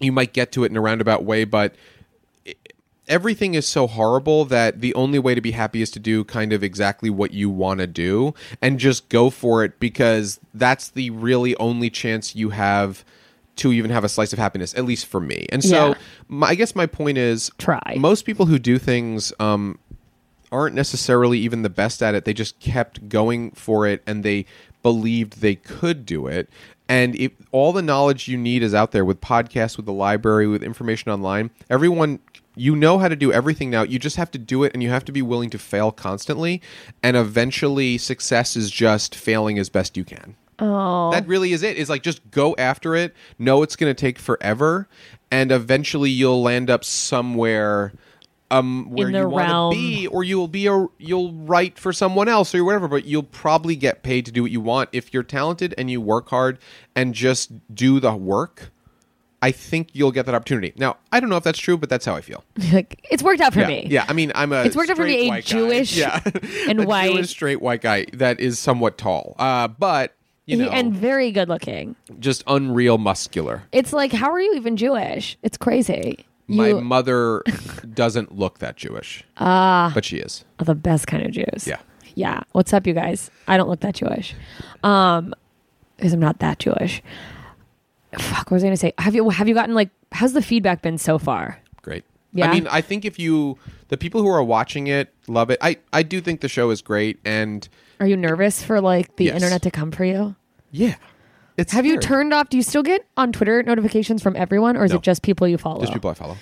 you 0.00 0.12
might 0.12 0.32
get 0.32 0.50
to 0.52 0.64
it 0.64 0.70
in 0.70 0.76
a 0.76 0.80
roundabout 0.80 1.24
way, 1.24 1.44
but 1.44 1.74
everything 3.08 3.54
is 3.54 3.66
so 3.66 3.86
horrible 3.86 4.44
that 4.46 4.80
the 4.80 4.94
only 4.94 5.18
way 5.18 5.34
to 5.34 5.40
be 5.40 5.50
happy 5.52 5.82
is 5.82 5.90
to 5.92 5.98
do 5.98 6.24
kind 6.24 6.52
of 6.52 6.62
exactly 6.62 7.10
what 7.10 7.32
you 7.32 7.48
want 7.50 7.80
to 7.80 7.86
do 7.86 8.34
and 8.62 8.78
just 8.78 9.08
go 9.08 9.30
for 9.30 9.64
it 9.64 9.78
because 9.80 10.38
that's 10.54 10.90
the 10.90 11.10
really 11.10 11.56
only 11.56 11.90
chance 11.90 12.34
you 12.36 12.50
have 12.50 13.04
to 13.56 13.72
even 13.72 13.90
have 13.90 14.04
a 14.04 14.08
slice 14.08 14.32
of 14.32 14.38
happiness 14.38 14.72
at 14.76 14.84
least 14.84 15.06
for 15.06 15.20
me 15.20 15.46
and 15.50 15.64
so 15.64 15.88
Yeah. 15.88 15.94
my, 16.28 16.48
i 16.48 16.54
guess 16.54 16.76
my 16.76 16.86
point 16.86 17.18
is 17.18 17.50
Try. 17.58 17.96
most 17.98 18.24
people 18.24 18.46
who 18.46 18.58
do 18.58 18.78
things 18.78 19.32
um, 19.40 19.78
aren't 20.52 20.74
necessarily 20.74 21.38
even 21.38 21.60
the 21.62 21.68
best 21.68 22.02
at 22.02 22.14
it. 22.14 22.24
They 22.24 22.32
just 22.32 22.58
kept 22.58 23.08
going 23.10 23.50
for 23.50 23.86
it 23.86 24.02
and 24.06 24.24
they 24.24 24.46
believed 24.82 25.42
they 25.42 25.56
could 25.56 26.06
do 26.06 26.26
it. 26.26 26.48
And 26.88 27.14
if 27.16 27.32
all 27.52 27.74
the 27.74 27.82
knowledge 27.82 28.28
you 28.28 28.38
need 28.38 28.62
is 28.62 28.72
out 28.72 28.92
there 28.92 29.04
with 29.04 29.20
podcasts, 29.20 29.76
with 29.76 29.84
the 29.84 29.92
library, 29.92 30.46
with 30.46 30.62
information 30.62 31.12
online, 31.12 31.50
everyone 31.68 32.20
you 32.58 32.74
know 32.76 32.98
how 32.98 33.08
to 33.08 33.16
do 33.16 33.32
everything 33.32 33.70
now. 33.70 33.82
You 33.82 33.98
just 33.98 34.16
have 34.16 34.30
to 34.32 34.38
do 34.38 34.64
it 34.64 34.72
and 34.74 34.82
you 34.82 34.90
have 34.90 35.04
to 35.06 35.12
be 35.12 35.22
willing 35.22 35.50
to 35.50 35.58
fail 35.58 35.92
constantly. 35.92 36.60
And 37.02 37.16
eventually 37.16 37.98
success 37.98 38.56
is 38.56 38.70
just 38.70 39.14
failing 39.14 39.58
as 39.58 39.68
best 39.68 39.96
you 39.96 40.04
can. 40.04 40.36
oh, 40.58 41.10
That 41.12 41.26
really 41.26 41.52
is 41.52 41.62
it. 41.62 41.76
Is 41.76 41.88
like 41.88 42.02
just 42.02 42.28
go 42.30 42.54
after 42.58 42.94
it. 42.94 43.14
Know 43.38 43.62
it's 43.62 43.76
going 43.76 43.94
to 43.94 43.98
take 43.98 44.18
forever, 44.18 44.88
and 45.30 45.52
eventually 45.52 46.10
you'll 46.10 46.42
land 46.42 46.68
up 46.70 46.84
somewhere 46.84 47.92
um 48.50 48.88
where 48.90 49.10
you 49.10 49.28
want 49.28 49.74
to 49.74 49.78
be, 49.78 50.06
or 50.06 50.24
you'll 50.24 50.48
be 50.48 50.66
a 50.66 50.86
you'll 50.98 51.32
write 51.34 51.78
for 51.78 51.92
someone 51.92 52.28
else 52.28 52.54
or 52.54 52.64
whatever. 52.64 52.88
But 52.88 53.04
you'll 53.04 53.22
probably 53.22 53.76
get 53.76 54.02
paid 54.02 54.24
to 54.26 54.32
do 54.32 54.42
what 54.42 54.50
you 54.50 54.60
want 54.60 54.88
if 54.92 55.12
you're 55.12 55.22
talented 55.22 55.74
and 55.76 55.90
you 55.90 56.00
work 56.00 56.30
hard 56.30 56.58
and 56.96 57.14
just 57.14 57.52
do 57.74 58.00
the 58.00 58.14
work. 58.16 58.70
I 59.40 59.52
think 59.52 59.90
you'll 59.92 60.10
get 60.10 60.26
that 60.26 60.34
opportunity. 60.34 60.72
Now, 60.76 60.96
I 61.12 61.20
don't 61.20 61.28
know 61.30 61.36
if 61.36 61.44
that's 61.44 61.58
true, 61.58 61.76
but 61.78 61.88
that's 61.88 62.04
how 62.04 62.14
I 62.16 62.20
feel. 62.20 62.42
like, 62.72 63.00
it's 63.10 63.22
worked 63.22 63.40
out 63.40 63.52
for 63.52 63.60
yeah, 63.60 63.68
me. 63.68 63.86
yeah. 63.88 64.04
I 64.08 64.12
mean, 64.12 64.32
I'm 64.34 64.52
a 64.52 64.64
It's 64.64 64.74
worked 64.76 64.90
out 64.90 64.96
for 64.96 65.04
me, 65.04 65.28
a 65.28 65.30
guy. 65.30 65.40
Jewish 65.42 65.96
yeah. 65.96 66.20
and 66.68 66.80
a 66.82 66.86
white- 66.86 67.12
Jewish 67.12 67.30
straight 67.30 67.60
white 67.62 67.80
guy 67.80 68.06
that 68.14 68.40
is 68.40 68.58
somewhat 68.58 68.98
tall, 68.98 69.36
uh, 69.38 69.68
but 69.68 70.14
you 70.46 70.56
know, 70.56 70.70
and 70.70 70.94
very 70.94 71.30
good 71.30 71.48
looking. 71.48 71.94
just 72.18 72.42
unreal 72.46 72.96
muscular. 72.98 73.64
It's 73.70 73.92
like, 73.92 74.12
how 74.12 74.30
are 74.30 74.40
you 74.40 74.54
even 74.54 74.76
Jewish? 74.78 75.36
It's 75.42 75.58
crazy. 75.58 76.24
My 76.46 76.68
You 76.68 76.80
mother 76.80 77.42
doesn't 77.92 78.34
look 78.34 78.58
that 78.60 78.76
Jewish. 78.76 79.22
Ah. 79.36 79.90
But 79.94 80.06
she 80.06 80.16
is. 80.16 80.46
the 80.56 80.74
best 80.74 81.06
kind 81.06 81.22
of 81.26 81.32
Jews. 81.32 81.66
Yeah. 81.66 81.80
Yeah. 82.14 82.40
What's 82.52 82.72
up, 82.72 82.86
you 82.86 82.94
guys? 82.94 83.30
I 83.46 83.58
don't 83.58 83.68
look 83.68 83.80
that 83.80 83.94
Jewish. 83.96 84.34
Um, 84.82 85.34
because 85.98 86.14
I'm 86.14 86.20
not 86.20 86.38
that 86.38 86.58
Jewish. 86.60 87.02
Fuck, 88.18 88.50
what 88.50 88.56
was 88.56 88.64
I 88.64 88.66
gonna 88.66 88.76
say? 88.76 88.92
Have 88.98 89.14
you 89.14 89.28
have 89.30 89.48
you 89.48 89.54
gotten 89.54 89.74
like 89.74 89.90
how's 90.12 90.32
the 90.32 90.42
feedback 90.42 90.82
been 90.82 90.98
so 90.98 91.18
far? 91.18 91.58
Great. 91.82 92.04
Yeah? 92.32 92.50
I 92.50 92.54
mean, 92.54 92.66
I 92.68 92.80
think 92.80 93.04
if 93.04 93.18
you 93.18 93.58
the 93.88 93.96
people 93.96 94.20
who 94.22 94.28
are 94.28 94.42
watching 94.42 94.86
it 94.86 95.12
love 95.28 95.50
it. 95.50 95.58
I 95.60 95.76
I 95.92 96.02
do 96.02 96.20
think 96.20 96.40
the 96.40 96.48
show 96.48 96.70
is 96.70 96.82
great 96.82 97.18
and 97.24 97.68
Are 98.00 98.06
you 98.06 98.16
nervous 98.16 98.62
for 98.62 98.80
like 98.80 99.16
the 99.16 99.24
Yes. 99.26 99.34
internet 99.36 99.62
to 99.62 99.70
come 99.70 99.90
for 99.90 100.04
you? 100.04 100.36
yeah. 100.70 100.94
It's 101.56 101.72
Have 101.72 101.84
you 101.86 101.98
turned 101.98 102.32
off? 102.32 102.50
Do 102.50 102.56
you 102.56 102.62
still 102.62 102.84
get 102.84 103.04
on 103.16 103.32
Twitter 103.32 103.64
notifications 103.64 104.22
from 104.22 104.36
everyone, 104.36 104.76
or 104.76 104.84
is 104.84 104.92
No. 104.92 104.98
it 104.98 105.02
just 105.02 105.22
people 105.22 105.48
you 105.48 105.58
follow? 105.58 105.80
Just 105.80 105.92
people 105.92 106.08
I 106.08 106.14
follow. 106.14 106.36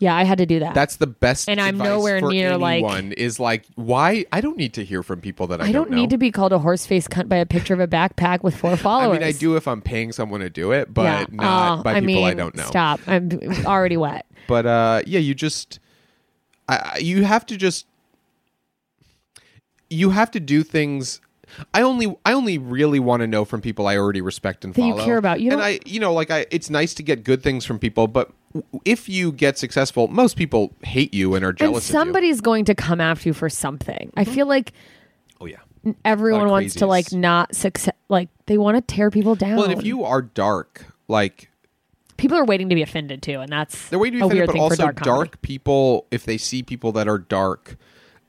Yeah, 0.00 0.14
I 0.14 0.22
had 0.22 0.38
to 0.38 0.46
do 0.46 0.60
that. 0.60 0.74
That's 0.74 0.96
the 0.96 1.08
best. 1.08 1.48
And 1.48 1.60
I'm 1.60 1.76
nowhere 1.76 2.20
for 2.20 2.30
near, 2.30 2.56
like- 2.56 2.84
one 2.84 3.10
Is 3.12 3.40
like 3.40 3.64
why 3.74 4.24
I 4.32 4.40
don't 4.40 4.56
need 4.56 4.72
to 4.74 4.84
hear 4.84 5.02
from 5.02 5.20
people 5.20 5.48
that 5.48 5.60
I, 5.60 5.66
I 5.66 5.72
don't 5.72 5.90
know. 5.90 5.96
need 5.96 6.10
to 6.10 6.18
be 6.18 6.30
called 6.30 6.52
a 6.52 6.58
horse 6.60 6.86
face 6.86 7.08
cunt 7.08 7.28
by 7.28 7.36
a 7.36 7.46
picture 7.46 7.74
of 7.74 7.80
a 7.80 7.88
backpack 7.88 8.42
with 8.44 8.54
four 8.56 8.76
followers. 8.76 9.16
I 9.16 9.20
mean, 9.20 9.28
I 9.28 9.32
do 9.32 9.56
if 9.56 9.66
I'm 9.66 9.82
paying 9.82 10.12
someone 10.12 10.40
to 10.40 10.50
do 10.50 10.70
it, 10.70 10.94
but 10.94 11.02
Yeah. 11.02 11.26
not 11.32 11.80
Oh, 11.80 11.82
by 11.82 11.94
I 11.96 12.00
people 12.00 12.22
I 12.24 12.34
don't 12.34 12.54
know. 12.54 12.66
Stop! 12.66 13.00
I'm 13.08 13.30
already 13.66 13.96
wet. 13.96 14.24
but 14.46 14.64
uh 14.66 15.02
yeah 15.06 15.18
you 15.18 15.34
just 15.34 15.80
I, 16.68 16.76
I- 16.94 16.98
you 16.98 17.24
have 17.24 17.44
to 17.46 17.56
just 17.56 17.86
you 19.90 20.10
have 20.10 20.30
to 20.32 20.40
do 20.40 20.62
things 20.62 21.20
I 21.74 21.82
only 21.82 22.16
I 22.24 22.32
only 22.32 22.58
really 22.58 23.00
want 23.00 23.20
to 23.20 23.26
know 23.26 23.44
from 23.44 23.60
people 23.60 23.86
I 23.86 23.96
already 23.96 24.20
respect 24.20 24.64
and 24.64 24.74
That 24.74 24.82
you 24.82 24.94
care 24.96 25.16
about. 25.16 25.40
You 25.40 25.52
and 25.52 25.60
don't- 25.60 25.66
I 25.66 25.80
you 25.84 26.00
know 26.00 26.12
like 26.12 26.30
I 26.30 26.46
it's 26.50 26.70
nice 26.70 26.94
to 26.94 27.02
get 27.02 27.24
good 27.24 27.42
things 27.42 27.64
from 27.64 27.78
people, 27.78 28.06
but 28.08 28.32
w- 28.54 28.80
if 28.84 29.08
you 29.08 29.32
get 29.32 29.58
successful, 29.58 30.08
most 30.08 30.36
people 30.36 30.74
hate 30.82 31.14
you 31.14 31.34
and 31.34 31.44
are 31.44 31.50
And 31.50 31.58
jealous 31.58 31.88
of 31.88 31.92
somebody's 31.92 32.40
going 32.40 32.64
to 32.66 32.74
come 32.74 33.00
after 33.00 33.28
you 33.28 33.32
for 33.32 33.48
something. 33.48 34.12
I 34.16 34.24
mm-hmm. 34.24 34.34
feel 34.34 34.46
like 34.46 34.72
you. 34.72 35.36
Oh 35.40 35.46
yeah. 35.46 35.92
everyone 36.04 36.48
wants 36.48 36.74
to 36.76 36.86
like 36.86 37.12
not 37.12 37.54
success. 37.54 37.94
Like 38.08 38.28
they 38.46 38.58
want 38.58 38.76
to 38.76 38.80
tear 38.80 39.10
people 39.10 39.34
down. 39.34 39.56
Well, 39.56 39.70
and 39.70 39.78
if 39.78 39.84
you 39.84 40.04
are 40.04 40.22
dark, 40.22 40.86
like 41.08 41.50
people 42.18 42.36
are 42.36 42.44
waiting 42.44 42.68
to 42.68 42.74
be 42.74 42.82
offended 42.82 43.22
too, 43.22 43.40
and 43.40 43.50
that's 43.50 43.88
they're 43.88 43.98
waiting 43.98 44.18
to 44.18 44.26
a 44.26 44.28
be 44.28 44.38
offended, 44.40 44.40
weird 44.40 44.46
but 44.48 44.52
thing 44.52 44.62
also 44.62 44.86
for 44.86 44.92
dark, 44.92 45.04
comedy. 45.04 45.30
people, 45.40 46.06
if 46.10 46.24
they 46.24 46.36
see 46.36 46.62
people 46.62 46.92
that 46.92 47.08
are 47.08 47.18
dark, 47.18 47.76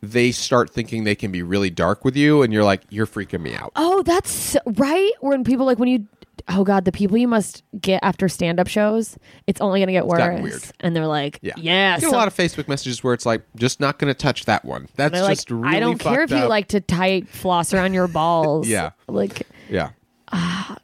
they 0.01 0.31
start 0.31 0.69
thinking 0.69 1.03
they 1.03 1.15
can 1.15 1.31
be 1.31 1.43
really 1.43 1.69
dark 1.69 2.05
with 2.05 2.15
you, 2.15 2.41
and 2.41 2.53
you're 2.53 2.63
like, 2.63 2.84
you're 2.89 3.05
freaking 3.07 3.41
me 3.41 3.55
out. 3.55 3.71
Oh, 3.76 4.01
that's 4.03 4.31
so- 4.31 4.59
right. 4.65 5.11
When 5.19 5.43
people 5.43 5.65
like 5.65 5.77
when 5.80 5.89
you, 5.89 6.07
oh 6.47 6.63
god, 6.63 6.85
the 6.85 6.91
people 6.91 7.17
you 7.17 7.27
must 7.27 7.63
get 7.81 7.99
after 8.03 8.30
stand 8.30 8.59
up 8.59 8.67
shows, 8.67 9.17
it's 9.45 9.59
only 9.59 9.80
gonna 9.81 9.91
get 9.91 10.07
worse. 10.07 10.41
weird. 10.41 10.63
And 10.80 10.95
they're 10.95 11.05
like, 11.07 11.39
Yeah, 11.41 11.53
yeah, 11.57 11.95
I 11.97 11.99
get 11.99 12.09
so- 12.09 12.15
a 12.15 12.17
lot 12.17 12.27
of 12.27 12.35
Facebook 12.35 12.67
messages 12.69 13.03
where 13.03 13.13
it's 13.13 13.26
like, 13.26 13.41
just 13.57 13.80
not 13.81 13.99
going 13.99 14.07
to 14.13 14.17
touch 14.17 14.45
that 14.45 14.63
one. 14.63 14.88
That's 14.95 15.11
they're 15.13 15.21
like, 15.23 15.38
just 15.38 15.51
really. 15.51 15.76
I 15.76 15.80
don't 15.80 15.97
care 15.97 16.23
if 16.23 16.30
fucked 16.30 16.41
you 16.43 16.47
like 16.47 16.67
to 16.69 16.80
tie 16.81 17.21
floss 17.21 17.73
around 17.73 17.93
your 17.93 18.07
balls. 18.07 18.67
Yeah. 18.69 18.91
like 19.07 19.41
Yeah, 19.69 19.89
uh, 20.31 20.76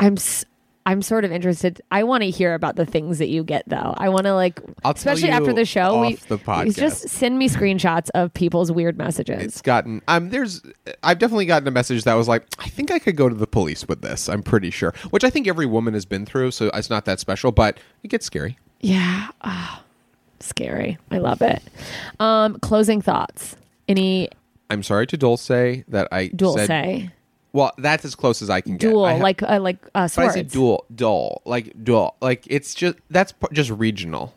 I'm. 0.00 0.14
S- 0.14 0.44
I'm 0.86 1.00
sort 1.00 1.24
of 1.24 1.32
interested. 1.32 1.80
I 1.90 2.02
want 2.04 2.22
to 2.24 2.30
hear 2.30 2.52
about 2.54 2.76
the 2.76 2.84
things 2.84 3.18
that 3.18 3.28
you 3.28 3.42
get, 3.42 3.64
though. 3.66 3.94
I 3.96 4.10
want 4.10 4.24
to 4.24 4.34
like, 4.34 4.60
I'll 4.84 4.92
especially 4.92 5.30
after 5.30 5.52
the 5.54 5.64
show. 5.64 6.00
we 6.02 6.14
the 6.16 6.36
podcast. 6.38 6.76
just 6.76 7.08
send 7.08 7.38
me 7.38 7.48
screenshots 7.48 8.10
of 8.14 8.34
people's 8.34 8.70
weird 8.70 8.98
messages. 8.98 9.42
it's 9.42 9.62
gotten. 9.62 10.02
Um, 10.08 10.28
there's. 10.28 10.60
I've 11.02 11.18
definitely 11.18 11.46
gotten 11.46 11.66
a 11.66 11.70
message 11.70 12.04
that 12.04 12.14
was 12.14 12.28
like, 12.28 12.46
I 12.58 12.68
think 12.68 12.90
I 12.90 12.98
could 12.98 13.16
go 13.16 13.28
to 13.30 13.34
the 13.34 13.46
police 13.46 13.88
with 13.88 14.02
this. 14.02 14.28
I'm 14.28 14.42
pretty 14.42 14.70
sure, 14.70 14.92
which 15.10 15.24
I 15.24 15.30
think 15.30 15.48
every 15.48 15.66
woman 15.66 15.94
has 15.94 16.04
been 16.04 16.26
through, 16.26 16.50
so 16.50 16.70
it's 16.74 16.90
not 16.90 17.06
that 17.06 17.18
special, 17.18 17.50
but 17.50 17.78
it 18.02 18.08
gets 18.08 18.26
scary. 18.26 18.58
Yeah. 18.80 19.28
Ah, 19.40 19.82
scary. 20.40 20.98
I 21.10 21.16
love 21.18 21.40
it. 21.40 21.62
Um, 22.20 22.58
closing 22.58 23.00
thoughts. 23.00 23.56
Any 23.88 24.28
I'm 24.68 24.82
sorry 24.82 25.06
to 25.06 25.16
Dulce 25.16 25.48
that 25.48 26.08
I 26.12 26.28
Dulce. 26.28 26.66
said. 26.66 27.12
Well, 27.54 27.72
that's 27.78 28.04
as 28.04 28.14
close 28.14 28.42
as 28.42 28.50
I 28.50 28.60
can 28.60 28.72
get. 28.76 28.90
Dual, 28.90 29.04
I 29.06 29.16
ha- 29.16 29.22
like 29.22 29.42
uh, 29.42 29.58
like 29.60 29.78
uh, 29.86 29.88
But 29.94 30.00
I 30.02 30.06
swords. 30.08 30.34
say 30.34 30.42
dual, 30.42 30.84
dull, 30.94 31.40
like 31.46 31.72
dual, 31.82 32.16
like 32.20 32.44
it's 32.48 32.74
just 32.74 32.96
that's 33.08 33.32
p- 33.32 33.46
just 33.52 33.70
regional. 33.70 34.34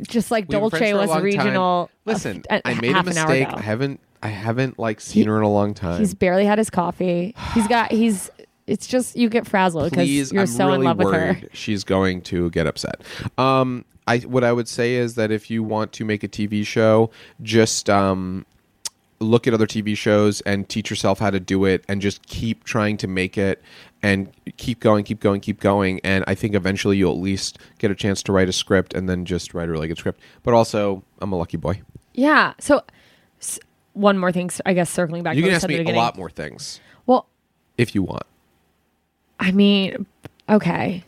Just 0.00 0.30
like 0.30 0.44
We've 0.48 0.58
Dolce 0.58 0.94
was 0.94 1.08
long 1.10 1.16
time. 1.18 1.24
regional. 1.24 1.90
Listen, 2.06 2.42
a- 2.50 2.66
I 2.66 2.74
made 2.80 2.96
a 2.96 3.02
mistake. 3.02 3.46
I 3.48 3.60
haven't, 3.60 4.00
I 4.22 4.28
haven't 4.28 4.78
like 4.78 5.00
seen 5.00 5.26
her 5.28 5.36
in 5.36 5.42
a 5.42 5.50
long 5.52 5.74
time. 5.74 6.00
He's 6.00 6.14
barely 6.14 6.46
had 6.46 6.56
his 6.58 6.70
coffee. 6.70 7.34
He's 7.54 7.68
got. 7.68 7.92
He's. 7.92 8.30
It's 8.66 8.86
just 8.86 9.16
you 9.16 9.28
get 9.28 9.46
frazzled 9.46 9.90
because 9.90 10.32
you're 10.32 10.42
I'm 10.42 10.46
so 10.46 10.66
really 10.66 10.78
in 10.78 10.84
love 10.84 10.96
with 10.98 11.12
her. 11.12 11.38
she's 11.52 11.84
going 11.84 12.22
to 12.22 12.48
get 12.50 12.66
upset. 12.66 13.02
Um, 13.36 13.84
I 14.06 14.18
what 14.20 14.42
I 14.44 14.52
would 14.52 14.68
say 14.68 14.94
is 14.94 15.16
that 15.16 15.30
if 15.30 15.50
you 15.50 15.62
want 15.62 15.92
to 15.94 16.04
make 16.06 16.24
a 16.24 16.28
TV 16.28 16.64
show, 16.64 17.10
just 17.42 17.90
um, 17.90 18.46
look 19.22 19.46
at 19.46 19.54
other 19.54 19.66
TV 19.66 19.96
shows 19.96 20.40
and 20.42 20.68
teach 20.68 20.90
yourself 20.90 21.18
how 21.18 21.30
to 21.30 21.40
do 21.40 21.64
it 21.64 21.84
and 21.88 22.00
just 22.02 22.26
keep 22.26 22.64
trying 22.64 22.96
to 22.98 23.06
make 23.08 23.38
it 23.38 23.62
and 24.02 24.32
keep 24.56 24.80
going, 24.80 25.04
keep 25.04 25.20
going, 25.20 25.40
keep 25.40 25.60
going. 25.60 26.00
And 26.04 26.24
I 26.26 26.34
think 26.34 26.54
eventually 26.54 26.96
you'll 26.96 27.12
at 27.12 27.20
least 27.20 27.58
get 27.78 27.90
a 27.90 27.94
chance 27.94 28.22
to 28.24 28.32
write 28.32 28.48
a 28.48 28.52
script 28.52 28.94
and 28.94 29.08
then 29.08 29.24
just 29.24 29.54
write 29.54 29.68
a 29.68 29.72
really 29.72 29.88
good 29.88 29.98
script. 29.98 30.20
But 30.42 30.54
also, 30.54 31.02
I'm 31.20 31.32
a 31.32 31.36
lucky 31.36 31.56
boy. 31.56 31.80
Yeah. 32.14 32.54
So, 32.58 32.82
s- 33.40 33.60
one 33.92 34.18
more 34.18 34.32
thing, 34.32 34.50
I 34.66 34.72
guess, 34.74 34.90
circling 34.90 35.22
back 35.22 35.36
You 35.36 35.42
can 35.42 35.52
ask 35.52 35.68
me 35.68 35.78
a 35.78 35.94
lot 35.94 36.16
more 36.16 36.30
things 36.30 36.80
Well, 37.06 37.26
if 37.78 37.94
you 37.94 38.02
want. 38.02 38.24
I 39.38 39.50
mean, 39.52 40.06
okay. 40.48 41.04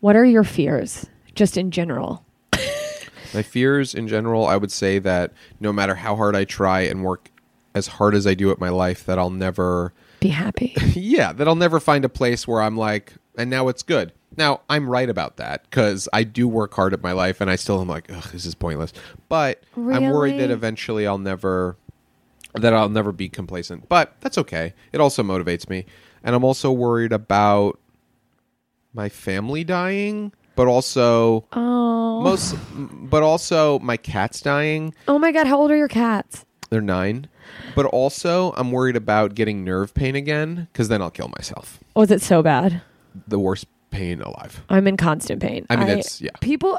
What 0.00 0.16
are 0.16 0.24
your 0.24 0.44
fears, 0.44 1.06
just 1.34 1.56
in 1.56 1.70
general? 1.70 2.24
My 3.32 3.42
fears 3.42 3.94
in 3.94 4.08
general, 4.08 4.44
I 4.46 4.56
would 4.56 4.72
say 4.72 4.98
that 4.98 5.32
no 5.60 5.72
matter 5.72 5.94
how 5.94 6.16
hard 6.16 6.34
I 6.34 6.44
try 6.44 6.80
and 6.80 7.04
work 7.04 7.29
as 7.74 7.86
hard 7.86 8.14
as 8.14 8.26
I 8.26 8.34
do 8.34 8.50
at 8.50 8.58
my 8.58 8.68
life, 8.68 9.04
that 9.06 9.18
I'll 9.18 9.30
never, 9.30 9.92
Be 10.20 10.28
happy. 10.28 10.74
yeah, 10.94 11.32
that 11.32 11.46
I'll 11.46 11.54
never 11.54 11.80
find 11.80 12.04
a 12.04 12.08
place 12.08 12.46
where 12.46 12.62
I'm 12.62 12.76
like, 12.76 13.14
and 13.36 13.50
now 13.50 13.68
it's 13.68 13.82
good. 13.82 14.12
Now 14.36 14.60
I'm 14.68 14.88
right 14.88 15.08
about 15.08 15.38
that 15.38 15.64
because 15.64 16.08
I 16.12 16.22
do 16.24 16.46
work 16.46 16.74
hard 16.74 16.92
at 16.92 17.02
my 17.02 17.12
life, 17.12 17.40
and 17.40 17.50
I 17.50 17.56
still 17.56 17.80
am 17.80 17.88
like, 17.88 18.10
ugh, 18.12 18.28
this 18.32 18.46
is 18.46 18.54
pointless. 18.54 18.92
But 19.28 19.62
I'm 19.76 20.10
worried 20.10 20.38
that 20.40 20.50
eventually 20.50 21.06
I'll 21.06 21.18
never, 21.18 21.76
that 22.54 22.72
I'll 22.72 22.88
never 22.88 23.12
be 23.12 23.28
complacent. 23.28 23.88
But 23.88 24.14
that's 24.20 24.38
okay. 24.38 24.74
It 24.92 25.00
also 25.00 25.22
motivates 25.22 25.68
me, 25.68 25.86
and 26.22 26.34
I'm 26.34 26.44
also 26.44 26.70
worried 26.70 27.12
about 27.12 27.78
my 28.92 29.08
family 29.08 29.64
dying, 29.64 30.32
but 30.56 30.66
also 30.66 31.46
oh. 31.52 32.20
most, 32.20 32.56
but 32.74 33.22
also 33.22 33.78
my 33.80 33.96
cat's 33.96 34.40
dying. 34.40 34.94
Oh 35.08 35.18
my 35.18 35.32
God. 35.32 35.46
How 35.46 35.58
old 35.58 35.70
are 35.70 35.76
your 35.76 35.88
cats? 35.88 36.44
They're 36.70 36.80
nine. 36.80 37.28
But 37.74 37.86
also, 37.86 38.52
I'm 38.56 38.72
worried 38.72 38.96
about 38.96 39.34
getting 39.34 39.64
nerve 39.64 39.94
pain 39.94 40.14
again 40.16 40.68
because 40.72 40.88
then 40.88 41.00
I'll 41.02 41.10
kill 41.10 41.28
myself. 41.36 41.78
Was 41.94 42.10
it 42.10 42.20
so 42.22 42.42
bad? 42.42 42.82
The 43.28 43.38
worst 43.38 43.66
pain 43.90 44.20
alive. 44.22 44.62
I'm 44.68 44.86
in 44.86 44.96
constant 44.96 45.40
pain. 45.42 45.66
I 45.70 45.76
mean, 45.76 45.88
it's- 45.88 46.20
yeah. 46.20 46.30
People, 46.40 46.78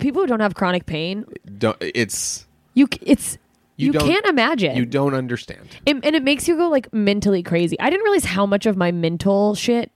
people 0.00 0.22
who 0.22 0.26
don't 0.26 0.40
have 0.40 0.54
chronic 0.54 0.86
pain, 0.86 1.24
Don't, 1.58 1.76
it's 1.80 2.46
you, 2.74 2.86
c- 2.92 3.00
it's, 3.02 3.38
You 3.76 3.86
you, 3.86 3.92
don't- 3.92 4.06
can't 4.08 4.26
imagine. 4.26 4.76
you 4.76 4.84
don't 4.86 5.14
understand. 5.14 5.68
It, 5.86 5.96
and 6.02 6.14
it 6.16 6.22
makes 6.24 6.48
you 6.48 6.56
go 6.56 6.68
like 6.68 6.92
mentally 6.92 7.42
crazy. 7.42 7.78
I 7.80 7.90
didn't 7.90 8.02
realize 8.04 8.24
how 8.24 8.44
much 8.46 8.66
of 8.66 8.76
my 8.76 8.90
mental 8.92 9.54
shit 9.54 9.90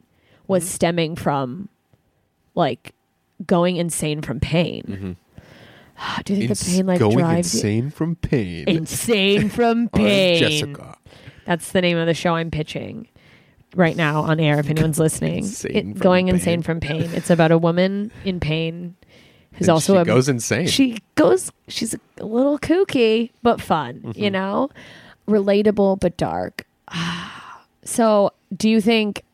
was 0.48 0.62
Mm-hmm. 0.64 0.70
stemming 0.74 1.16
from 1.16 1.68
like 2.54 2.94
going 3.46 3.76
insane 3.76 4.22
from 4.22 4.38
pain. 4.40 5.16
Mm-hmm. 6.02 6.22
Do 6.24 6.32
you 6.34 6.38
think 6.40 6.50
Ins- 6.50 6.60
the 6.66 6.72
pain 6.76 6.86
like 6.86 6.98
going 6.98 7.18
drives 7.18 7.54
insane 7.54 7.90
from 7.90 8.16
pain. 8.16 8.64
you 8.68 8.76
insane 8.76 9.48
from 9.48 9.80
I'm 9.94 10.00
pain? 10.00 10.38
Jessica. 10.38 10.96
That's 11.46 11.72
the 11.72 11.80
name 11.80 11.96
of 11.98 12.06
the 12.06 12.14
show 12.14 12.34
I'm 12.34 12.50
pitching 12.50 13.08
right 13.74 13.96
now 13.96 14.22
on 14.22 14.38
air. 14.40 14.58
If 14.60 14.68
anyone's 14.70 14.98
listening, 14.98 15.38
Insane 15.38 15.76
It- 15.76 15.82
from 15.84 15.92
going 15.94 16.26
pain. 16.26 16.34
insane 16.34 16.62
from 16.62 16.80
pain. 16.80 17.10
It's 17.14 17.30
about 17.30 17.50
a 17.52 17.58
woman 17.58 18.10
in 18.24 18.40
pain 18.40 18.94
who's 19.54 19.68
And 19.68 19.74
also 19.74 19.94
she 19.94 19.98
a 19.98 20.04
goes 20.04 20.28
insane. 20.28 20.66
she 20.66 20.98
goes 21.14 21.52
she's 21.68 21.94
a 22.18 22.24
little 22.24 22.58
kooky 22.58 23.30
but 23.42 23.60
fun 23.60 24.00
Mm-hmm. 24.00 24.20
you 24.22 24.30
know 24.30 24.70
relatable 25.28 26.00
but 26.00 26.16
dark 26.16 26.66
so 27.84 28.32
do 28.56 28.68
you 28.68 28.80
think 28.80 29.22
oh, 29.24 29.26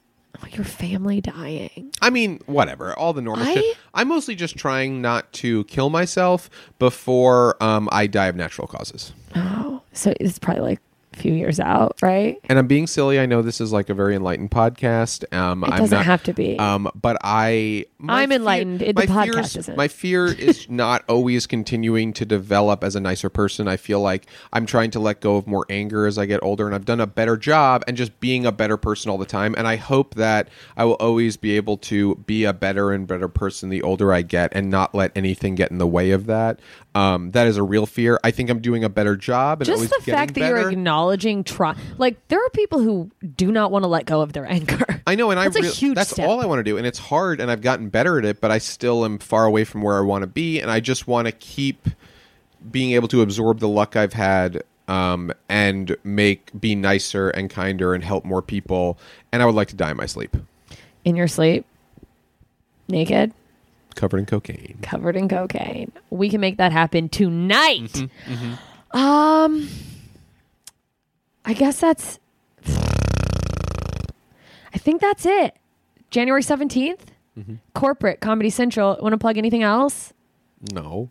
your 0.53 0.65
family 0.65 1.21
dying 1.21 1.91
I 2.01 2.11
mean, 2.11 2.41
whatever. 2.47 2.97
All 2.99 3.13
the 3.13 3.21
normal 3.23 3.47
I- 3.47 3.55
shit. 3.55 3.77
I'm 3.95 4.09
mostly 4.09 4.35
just 4.35 4.57
trying 4.57 5.01
not 5.03 5.33
to 5.35 5.65
kill 5.65 5.91
myself 5.91 6.49
before 6.79 7.63
um, 7.63 7.89
I 7.93 8.07
die 8.07 8.27
of 8.27 8.37
natural 8.37 8.67
causes. 8.67 9.13
oh 9.35 9.83
so 9.93 10.15
it's 10.21 10.39
probably 10.39 10.63
like 10.63 10.81
a 11.15 11.17
few 11.17 11.33
years 11.33 11.59
out 11.59 11.97
right 12.03 12.39
And 12.49 12.59
I'm 12.59 12.67
being 12.67 12.87
silly. 12.87 13.19
I 13.19 13.27
know 13.27 13.43
this 13.43 13.61
is 13.61 13.73
like 13.73 13.89
a 13.89 13.95
very 13.95 14.15
enlightened 14.15 14.51
podcast. 14.51 15.25
Um, 15.35 15.65
it 15.65 15.71
I'm 15.71 15.79
doesn't 15.81 15.97
not, 15.99 16.07
have 16.07 16.23
to 16.25 16.33
be 16.35 16.59
Um, 16.59 16.89
but 16.95 17.17
I, 17.25 17.87
my 18.01 18.23
I'm 18.23 18.31
enlightened. 18.31 18.81
It- 18.81 18.95
the 18.95 19.07
my 19.07 19.27
podcast 19.27 19.57
isn't. 19.57 19.77
My 19.77 19.89
fear 19.89 20.27
is 20.27 20.69
not 20.71 21.05
always 21.09 21.47
continuing 21.47 22.13
to 22.13 22.25
develop 22.25 22.85
as 22.85 22.95
a 22.95 23.01
nicer 23.01 23.29
person. 23.29 23.67
I 23.67 23.77
feel 23.77 24.01
like 24.01 24.27
I'm 24.53 24.67
trying 24.67 24.91
to 24.93 25.01
let 25.01 25.21
go 25.21 25.37
of 25.37 25.47
more 25.47 25.67
anger 25.69 26.07
as 26.07 26.17
I 26.17 26.27
get 26.27 26.41
older, 26.43 26.67
and 26.67 26.75
I've 26.75 26.85
done 26.85 27.01
a 27.01 27.07
better 27.07 27.37
job 27.37 27.83
and 27.89 27.97
just 27.97 28.19
being 28.21 28.47
a 28.47 28.53
better 28.53 28.77
person 28.77 29.11
all 29.11 29.19
the 29.19 29.27
time. 29.27 29.55
And 29.59 29.67
I 29.67 29.77
hope 29.77 30.15
that 30.15 30.49
I 30.77 30.85
will 30.85 30.95
always 30.95 31.37
be 31.37 31.57
able 31.57 31.77
to 31.79 32.15
be 32.15 32.45
a 32.45 32.53
better 32.53 32.93
and 32.93 33.07
better 33.07 33.29
person 33.29 33.69
the 33.69 33.83
older 33.83 34.13
I 34.13 34.23
get, 34.23 34.53
and 34.55 34.71
not 34.71 34.95
let 34.95 35.11
anything 35.17 35.57
get 35.57 35.71
in 35.71 35.79
the 35.79 35.87
way 35.87 36.13
of 36.13 36.27
that. 36.27 36.61
Um, 36.95 37.31
that 37.33 37.47
is 37.47 37.57
a 37.57 37.63
real 37.63 37.87
fear. 37.87 38.19
I 38.25 38.31
think 38.31 38.51
I'm 38.51 38.61
doing 38.61 38.83
a 38.83 38.89
better 38.89 39.17
job. 39.17 39.61
And 39.61 39.67
just 39.67 39.83
the 39.83 40.03
fact 40.11 40.35
that 40.35 40.41
better. 40.41 40.61
you're 40.61 40.71
acknowledging 40.71 41.45
try 41.45 41.77
like 41.97 42.27
there 42.29 42.45
are 42.45 42.51
people 42.51 42.81
who 42.81 43.11
do 43.37 43.53
not 43.53 43.71
want 43.71 43.85
to 43.85 43.87
let 43.87 44.05
go 44.07 44.21
of 44.21 44.33
their 44.33 44.47
anger 44.51 44.98
I 45.09 45.15
know, 45.15 45.31
and 45.31 45.41
That's 45.41 45.57
a 45.57 45.61
I 45.61 45.63
rea- 45.63 45.71
huge 45.71 45.95
that's 45.95 46.11
step. 46.11 46.29
all 46.29 46.41
I 46.41 46.47
want 46.47 46.59
to 46.61 46.63
do, 46.63 46.77
and 46.77 46.87
it's 46.87 46.99
hard, 46.99 47.41
and 47.41 47.51
I've 47.51 47.63
gotten 47.63 47.89
better 47.89 48.19
at 48.19 48.25
it, 48.25 48.41
but 48.41 48.51
I 48.51 48.59
still 48.59 49.05
am 49.05 49.19
far 49.19 49.45
away 49.47 49.65
from 49.65 49.83
where 49.83 49.97
I 49.97 50.01
want 50.01 50.23
to 50.23 50.27
be, 50.27 50.61
and 50.61 50.71
I 50.71 50.81
just 50.81 51.07
want 51.09 51.27
to 51.27 51.33
keep 51.33 51.89
being 52.71 52.93
able 52.93 53.09
to 53.09 53.23
absorb 53.23 53.61
the 53.61 53.69
luck 53.69 53.97
I've 53.97 54.13
had, 54.13 54.63
um, 54.87 55.33
and 55.49 55.97
make 56.05 56.51
be 56.59 56.75
nicer 56.75 57.31
and 57.31 57.49
kinder 57.51 57.95
and 57.95 58.03
help 58.05 58.25
more 58.25 58.43
people, 58.43 58.99
and 59.33 59.43
I 59.43 59.47
would 59.47 59.55
like 59.55 59.69
to 59.69 59.77
die 59.77 59.91
in 59.93 59.97
my 59.97 60.07
sleep, 60.07 60.37
in 61.05 61.17
your 61.17 61.29
sleep 61.29 61.65
naked 62.89 63.33
covered 63.95 64.19
in 64.19 64.27
cocaine. 64.27 64.79
covered 64.83 65.17
in 65.17 65.29
cocaine. 65.29 65.91
We 66.11 66.29
can 66.31 66.41
make 66.41 66.57
that 66.59 66.71
happen 66.73 67.09
tonight. 67.09 67.93
Mm-hmm, 68.27 68.97
Um, 68.99 69.69
I 71.45 71.53
guess 71.53 71.81
that's. 71.81 72.19
I 74.75 74.79
think 74.79 75.01
that's 75.01 75.25
it. 75.27 75.57
January 76.11 76.43
17th, 76.43 77.01
Mm-hmm. 77.39 77.55
corporate 77.75 78.21
Comedy 78.21 78.51
Central. 78.51 78.97
Want 79.01 79.13
to 79.13 79.19
plug 79.19 79.39
anything 79.39 79.63
else? 79.63 80.13
No, 80.73 81.09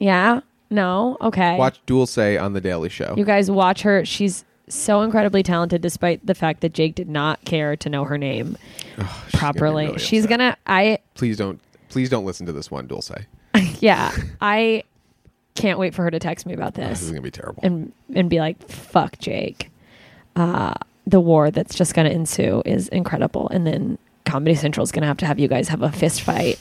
Yeah. 0.00 0.40
No. 0.70 1.16
Okay. 1.20 1.56
watch 1.56 1.80
Dual 1.86 2.06
Say 2.06 2.36
on 2.36 2.52
the 2.52 2.60
Daily 2.60 2.88
Show. 2.88 3.14
You 3.16 3.24
guys 3.24 3.48
watch 3.50 3.82
her. 3.82 4.04
She's 4.04 4.44
so 4.68 5.00
incredibly 5.02 5.42
talented, 5.42 5.80
despite 5.80 6.26
the 6.26 6.34
fact 6.34 6.60
that 6.62 6.74
Jake 6.74 6.94
did 6.94 7.08
not 7.08 7.42
care 7.44 7.74
to 7.76 7.88
know 7.88 8.04
her 8.04 8.18
name 8.18 8.58
properly. 9.32 9.86
really 9.86 9.98
She's 9.98 10.24
upset. 10.24 10.38
gonna. 10.38 10.56
I 10.66 10.98
please 11.14 11.36
don't, 11.38 11.60
please 11.88 12.10
don't 12.10 12.24
listen 12.26 12.44
to 12.46 12.52
this 12.52 12.70
one. 12.70 12.86
Dulce. 12.86 13.12
Yeah. 13.80 14.12
I 14.40 14.82
can't 15.54 15.78
wait 15.78 15.94
for 15.94 16.02
her 16.02 16.10
to 16.10 16.18
text 16.18 16.44
me 16.44 16.52
about 16.54 16.74
This 16.74 16.88
this. 16.88 17.02
is 17.02 17.10
gonna 17.10 17.22
be 17.22 17.30
terrible. 17.30 17.60
and 17.62 17.92
and 18.14 18.28
be 18.28 18.40
like, 18.40 18.60
"Fuck 18.68 19.18
Jake." 19.20 19.70
Uh, 20.36 20.74
the 21.08 21.20
war 21.20 21.50
that's 21.50 21.74
just 21.74 21.94
going 21.94 22.08
to 22.08 22.14
ensue 22.14 22.62
is 22.64 22.88
incredible, 22.88 23.48
and 23.48 23.66
then 23.66 23.98
Comedy 24.24 24.54
Central 24.54 24.84
is 24.84 24.92
going 24.92 25.02
to 25.02 25.06
have 25.08 25.16
to 25.18 25.26
have 25.26 25.38
you 25.38 25.48
guys 25.48 25.68
have 25.68 25.82
a 25.82 25.90
fist 25.90 26.20
fight 26.22 26.58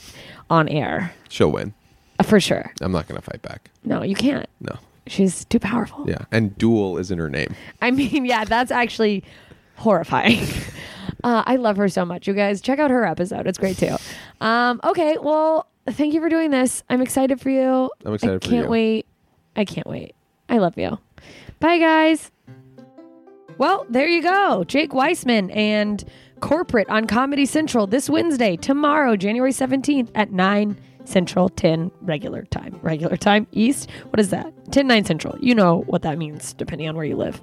on 0.50 0.70
air 0.70 1.12
She'll 1.30 1.52
win. 1.52 1.74
uh, 2.20 2.24
for 2.24 2.40
sure. 2.40 2.72
I'm 2.82 2.92
not 2.94 3.08
gonna 3.08 3.22
fight 3.22 3.42
back. 3.42 3.70
No, 3.84 4.02
you 4.04 4.16
can't. 4.16 4.48
No. 4.62 4.78
She's 5.08 5.44
too 5.46 5.60
powerful. 5.60 6.06
Yeah, 6.08 6.24
and 6.32 6.58
Duel 6.58 6.98
is 6.98 7.12
in 7.12 7.20
her 7.20 7.30
name. 7.30 7.54
I 7.82 7.92
mean, 7.92 8.26
yeah, 8.26 8.46
that's 8.46 8.72
actually 8.72 9.24
horrifying. 9.76 10.40
uh, 11.26 11.44
I 11.46 11.58
love 11.58 11.76
her 11.78 11.90
so 11.90 12.06
much. 12.06 12.28
You 12.28 12.34
guys 12.34 12.62
check 12.62 12.80
out 12.80 12.92
her 12.92 13.06
episode; 13.06 13.46
it's 13.48 13.58
great 13.58 13.78
too. 13.78 13.96
Um, 14.40 14.80
okay, 14.86 15.18
well, 15.22 15.68
thank 15.90 16.14
you 16.14 16.22
for 16.22 16.30
doing 16.30 16.52
this. 16.52 16.84
I'm 16.90 17.02
excited 17.02 17.42
for 17.42 17.50
you. 17.50 17.92
I'm 18.06 18.14
excited 18.14 18.44
I 18.44 18.46
for 18.46 18.52
can't 18.52 18.70
wait. 18.70 19.06
I 19.58 19.66
can't 19.66 19.88
wait. 19.88 20.16
I 20.48 20.58
love 20.60 20.78
you. 20.78 20.98
Bye, 21.60 21.80
guys. 21.80 22.32
Well, 23.58 23.86
there 23.90 24.08
you 24.08 24.22
go. 24.22 24.64
Jake 24.66 24.92
Weisman 24.92 25.56
and 25.56 26.04
Corporate 26.42 26.88
on 26.90 27.08
Comedy 27.08 27.46
Central 27.46 27.88
this 27.88 28.10
Wednesday, 28.10 28.56
tomorrow, 28.56 29.16
January 29.16 29.52
17th 29.52 30.10
at 30.14 30.32
9 30.32 30.80
Central, 31.06 31.50
10 31.50 31.90
regular 32.02 32.44
time. 32.44 32.78
Regular 32.84 33.18
time 33.18 33.48
East? 33.52 33.90
What 34.10 34.20
is 34.20 34.30
that? 34.30 34.54
10, 34.72 34.86
9 34.88 35.06
Central. 35.06 35.38
You 35.40 35.56
know 35.56 35.82
what 35.88 36.04
that 36.04 36.18
means, 36.20 36.54
depending 36.54 36.88
on 36.88 36.96
where 36.96 37.06
you 37.06 37.16
live. 37.16 37.42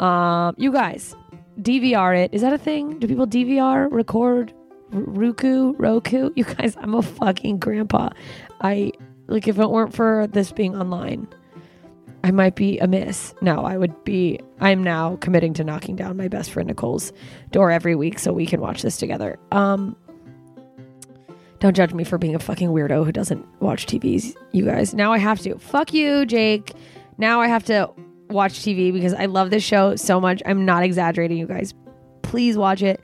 Um, 0.00 0.54
you 0.56 0.72
guys, 0.72 1.14
DVR 1.60 2.24
it. 2.24 2.32
Is 2.32 2.40
that 2.40 2.52
a 2.54 2.58
thing? 2.58 2.98
Do 2.98 3.06
people 3.06 3.26
DVR, 3.26 3.88
record, 3.90 4.54
R- 4.94 5.00
Roku, 5.00 5.74
Roku? 5.74 6.30
You 6.34 6.44
guys, 6.44 6.76
I'm 6.80 6.94
a 6.94 7.02
fucking 7.02 7.58
grandpa. 7.58 8.08
I, 8.62 8.92
like, 9.26 9.48
if 9.48 9.58
it 9.58 9.68
weren't 9.68 9.92
for 9.92 10.26
this 10.28 10.50
being 10.52 10.74
online, 10.74 11.28
I 12.24 12.30
might 12.30 12.54
be 12.54 12.78
amiss. 12.78 13.34
No, 13.40 13.64
I 13.64 13.76
would 13.76 14.04
be. 14.04 14.38
I'm 14.60 14.82
now 14.82 15.16
committing 15.16 15.54
to 15.54 15.64
knocking 15.64 15.96
down 15.96 16.16
my 16.16 16.28
best 16.28 16.50
friend 16.50 16.68
Nicole's 16.68 17.12
door 17.50 17.70
every 17.70 17.96
week 17.96 18.18
so 18.18 18.32
we 18.32 18.46
can 18.46 18.60
watch 18.60 18.82
this 18.82 18.96
together. 18.96 19.38
Um, 19.50 19.96
don't 21.58 21.76
judge 21.76 21.92
me 21.94 22.04
for 22.04 22.18
being 22.18 22.34
a 22.34 22.38
fucking 22.38 22.68
weirdo 22.70 23.04
who 23.04 23.12
doesn't 23.12 23.44
watch 23.60 23.86
TVs, 23.86 24.34
you 24.52 24.64
guys. 24.64 24.94
Now 24.94 25.12
I 25.12 25.18
have 25.18 25.40
to. 25.40 25.58
Fuck 25.58 25.92
you, 25.92 26.26
Jake. 26.26 26.72
Now 27.18 27.40
I 27.40 27.48
have 27.48 27.64
to 27.64 27.90
watch 28.30 28.54
TV 28.54 28.92
because 28.92 29.14
I 29.14 29.26
love 29.26 29.50
this 29.50 29.62
show 29.62 29.96
so 29.96 30.20
much. 30.20 30.42
I'm 30.46 30.64
not 30.64 30.82
exaggerating, 30.82 31.38
you 31.38 31.46
guys. 31.46 31.74
Please 32.22 32.56
watch 32.56 32.82
it. 32.82 33.00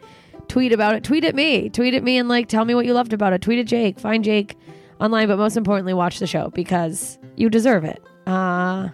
Tweet 0.48 0.72
about 0.72 0.94
it. 0.94 1.04
Tweet 1.04 1.24
at 1.24 1.34
me. 1.34 1.68
Tweet 1.68 1.94
at 1.94 2.02
me 2.02 2.18
and 2.18 2.28
like 2.28 2.48
tell 2.48 2.64
me 2.64 2.74
what 2.74 2.86
you 2.86 2.94
loved 2.94 3.12
about 3.12 3.32
it. 3.32 3.42
Tweet 3.42 3.58
at 3.58 3.66
Jake. 3.66 4.00
Find 4.00 4.24
Jake 4.24 4.56
online, 5.00 5.28
but 5.28 5.38
most 5.38 5.56
importantly, 5.56 5.92
watch 5.92 6.18
the 6.18 6.26
show 6.26 6.50
because 6.50 7.18
you 7.36 7.50
deserve 7.50 7.84
it. 7.84 8.02
Uh 8.26 8.88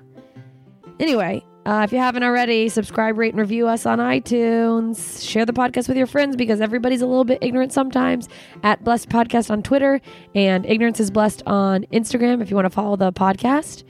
Anyway, 1.01 1.45
Uh, 1.67 1.81
if 1.83 1.93
you 1.93 1.99
haven't 1.99 2.23
already, 2.23 2.69
subscribe, 2.69 3.17
rate, 3.17 3.33
and 3.33 3.41
review 3.41 3.67
us 3.67 3.87
on 3.87 3.99
iTunes. 3.99 5.27
Share 5.27 5.47
the 5.47 5.53
podcast 5.55 5.89
with 5.89 5.97
your 5.97 6.07
friends 6.07 6.37
because 6.37 6.61
everybody's 6.61 7.01
a 7.01 7.07
little 7.07 7.25
bit 7.25 7.39
ignorant 7.41 7.73
sometimes. 7.73 8.29
At 8.63 8.85
Blessed 8.85 9.09
Podcast 9.09 9.51
on 9.51 9.63
Twitter 9.63 9.99
and 10.35 10.67
Ignorance 10.67 11.01
is 11.01 11.11
Blessed 11.11 11.43
on 11.47 11.87
Instagram 11.91 12.43
if 12.43 12.51
you 12.51 12.57
want 12.57 12.67
to 12.67 12.71
follow 12.71 12.97
the 12.97 13.15
podcast. 13.15 13.83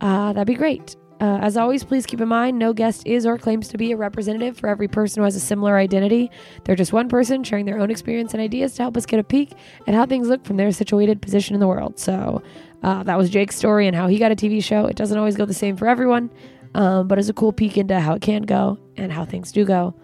Uh, 0.00 0.32
that'd 0.32 0.46
be 0.46 0.54
great. 0.54 0.96
Uh, 1.20 1.36
as 1.42 1.58
always, 1.58 1.84
please 1.84 2.06
keep 2.06 2.22
in 2.22 2.28
mind 2.28 2.58
no 2.58 2.72
guest 2.72 3.06
is 3.06 3.26
or 3.26 3.36
claims 3.36 3.68
to 3.68 3.76
be 3.76 3.92
a 3.92 3.96
representative 3.98 4.56
for 4.56 4.70
every 4.70 4.88
person 4.88 5.20
who 5.20 5.24
has 5.24 5.36
a 5.36 5.40
similar 5.40 5.76
identity. 5.76 6.30
They're 6.64 6.74
just 6.74 6.94
one 6.94 7.10
person 7.10 7.44
sharing 7.44 7.66
their 7.66 7.78
own 7.78 7.90
experience 7.90 8.32
and 8.32 8.40
ideas 8.40 8.72
to 8.76 8.82
help 8.82 8.96
us 8.96 9.04
get 9.04 9.20
a 9.20 9.24
peek 9.24 9.52
at 9.86 9.92
how 9.92 10.06
things 10.06 10.28
look 10.28 10.46
from 10.46 10.56
their 10.56 10.72
situated 10.72 11.20
position 11.20 11.52
in 11.52 11.60
the 11.60 11.68
world. 11.68 11.98
So 11.98 12.42
uh, 12.82 13.02
that 13.02 13.18
was 13.18 13.30
Jake's 13.30 13.56
story 13.56 13.86
and 13.86 13.94
how 13.94 14.06
he 14.08 14.18
got 14.18 14.32
a 14.32 14.36
TV 14.36 14.62
show. 14.62 14.86
It 14.86 14.96
doesn't 14.96 15.16
always 15.16 15.36
go 15.36 15.44
the 15.44 15.54
same 15.54 15.76
for 15.76 15.86
everyone, 15.88 16.30
um, 16.74 17.08
but 17.08 17.18
it's 17.18 17.28
a 17.28 17.34
cool 17.34 17.52
peek 17.52 17.76
into 17.76 17.98
how 18.00 18.14
it 18.14 18.22
can 18.22 18.42
go 18.42 18.78
and 18.96 19.12
how 19.12 19.24
things 19.24 19.52
do 19.52 19.64
go. 19.64 19.94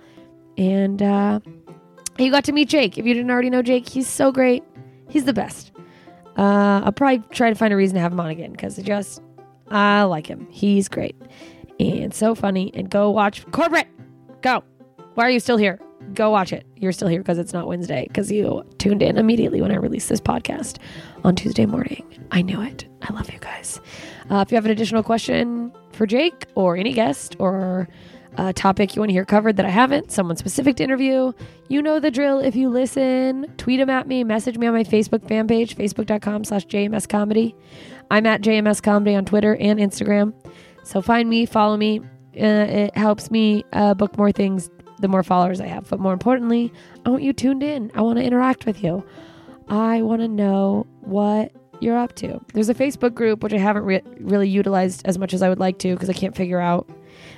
And 0.59 1.03
uh, 1.03 1.41
you 2.19 2.31
got 2.31 2.45
to 2.45 2.53
meet 2.53 2.69
Jake. 2.69 2.99
If 2.99 3.07
you 3.07 3.15
didn't 3.15 3.31
already 3.31 3.51
know 3.51 3.63
Jake, 3.63 3.89
he's 3.89 4.09
so 4.09 4.33
great. 4.33 4.63
He's 5.09 5.25
the 5.25 5.35
best. 5.35 5.73
Uh, 6.37 6.83
I'll 6.85 6.93
probably 6.93 7.23
try 7.31 7.49
to 7.49 7.55
find 7.55 7.73
a 7.73 7.77
reason 7.77 7.95
to 7.95 8.01
have 8.01 8.13
him 8.13 8.21
on 8.21 8.29
again 8.29 8.53
because 8.53 8.77
just 8.77 9.23
I 9.71 10.03
like 10.03 10.27
him. 10.27 10.47
He's 10.51 10.89
great 10.89 11.17
and 11.81 12.13
so 12.15 12.35
funny. 12.35 12.71
And 12.75 12.91
go 12.91 13.11
watch 13.11 13.45
Corporate. 13.51 13.89
Go. 14.43 14.63
Why 15.15 15.25
are 15.25 15.31
you 15.31 15.41
still 15.41 15.57
here? 15.57 15.81
Go 16.15 16.31
watch 16.31 16.53
it. 16.53 16.67
You're 16.77 16.93
still 16.93 17.09
here 17.09 17.21
because 17.21 17.39
it's 17.39 17.53
not 17.53 17.67
Wednesday 17.67 18.07
because 18.09 18.31
you 18.31 18.65
tuned 18.79 19.03
in 19.03 19.17
immediately 19.17 19.61
when 19.61 19.73
I 19.73 19.77
released 19.77 20.09
this 20.09 20.21
podcast 20.21 20.79
on 21.25 21.35
Tuesday 21.35 21.67
morning. 21.67 22.05
I 22.31 22.43
knew 22.43 22.61
it. 22.61 22.87
I 23.03 23.13
love 23.13 23.31
you 23.31 23.39
guys. 23.39 23.81
Uh, 24.31 24.45
if 24.47 24.51
you 24.51 24.57
have 24.57 24.65
an 24.65 24.71
additional 24.71 25.03
question 25.03 25.73
for 25.93 26.07
Jake 26.07 26.47
or 26.55 26.77
any 26.77 26.93
guest 26.93 27.37
or 27.39 27.89
a 28.39 28.53
topic 28.53 28.95
you 28.95 29.01
want 29.01 29.09
to 29.09 29.15
hear 29.15 29.25
covered 29.25 29.57
that 29.57 29.67
I 29.67 29.71
haven't, 29.71 30.13
someone 30.13 30.37
specific 30.37 30.77
to 30.77 30.85
interview, 30.85 31.33
you 31.69 31.83
know 31.83 32.01
the 32.01 32.11
drill. 32.11 32.41
If 32.41 32.55
you 32.55 32.69
listen, 32.69 33.53
tweet 33.57 33.79
them 33.79 33.91
at 33.91 34.07
me, 34.07 34.25
message 34.25 34.59
me 34.59 34.67
on 34.67 34.75
my 34.75 34.85
Facebook 34.85 35.27
fan 35.27 35.47
page, 35.49 35.77
facebook.com 35.77 36.45
slash 36.45 36.67
JMS 36.67 37.09
comedy. 37.09 37.55
I'm 38.11 38.27
at 38.27 38.43
JMS 38.43 38.83
comedy 38.83 39.15
on 39.15 39.25
Twitter 39.25 39.57
and 39.57 39.79
Instagram. 39.79 40.35
So 40.83 41.01
find 41.01 41.29
me, 41.29 41.47
follow 41.47 41.77
me. 41.77 42.01
Uh, 42.39 42.67
it 42.69 42.97
helps 42.97 43.31
me 43.31 43.65
uh, 43.73 43.95
book 43.95 44.17
more 44.19 44.31
things 44.31 44.71
the 45.01 45.09
more 45.09 45.23
followers 45.23 45.61
I 45.61 45.67
have. 45.67 45.89
But 45.89 46.01
more 46.01 46.13
importantly, 46.13 46.73
I 47.05 47.11
want 47.11 47.23
you 47.23 47.33
tuned 47.33 47.63
in. 47.63 47.91
I 47.95 48.03
want 48.03 48.19
to 48.19 48.25
interact 48.25 48.67
with 48.67 48.83
you. 48.83 49.05
I 49.69 50.03
want 50.03 50.23
to 50.23 50.29
know 50.29 50.87
what 51.01 51.53
you're 51.81 51.97
up 51.97 52.15
to. 52.17 52.41
There's 52.55 52.69
a 52.69 52.75
Facebook 52.75 53.15
group, 53.15 53.43
which 53.43 53.53
I 53.53 53.59
haven't 53.59 53.85
re- 53.85 54.03
really 54.21 54.49
utilized 54.49 55.03
as 55.07 55.19
much 55.19 55.35
as 55.35 55.43
I 55.43 55.49
would 55.49 55.59
like 55.59 55.79
to 55.81 55.95
because 55.95 56.09
I 56.09 56.15
can't 56.15 56.37
figure 56.37 56.61
out 56.61 56.89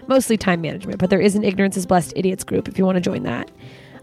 mostly 0.07 0.37
time 0.37 0.61
management. 0.61 0.99
But 0.99 1.11
there 1.11 1.21
is 1.21 1.35
an 1.35 1.45
Ignorance 1.45 1.77
is 1.77 1.87
Blessed 1.87 2.13
Idiots 2.17 2.45
group 2.45 2.69
if 2.69 2.79
you 2.79 2.85
want 2.85 2.97
to 2.97 3.01
join 3.01 3.23
that. 3.25 3.51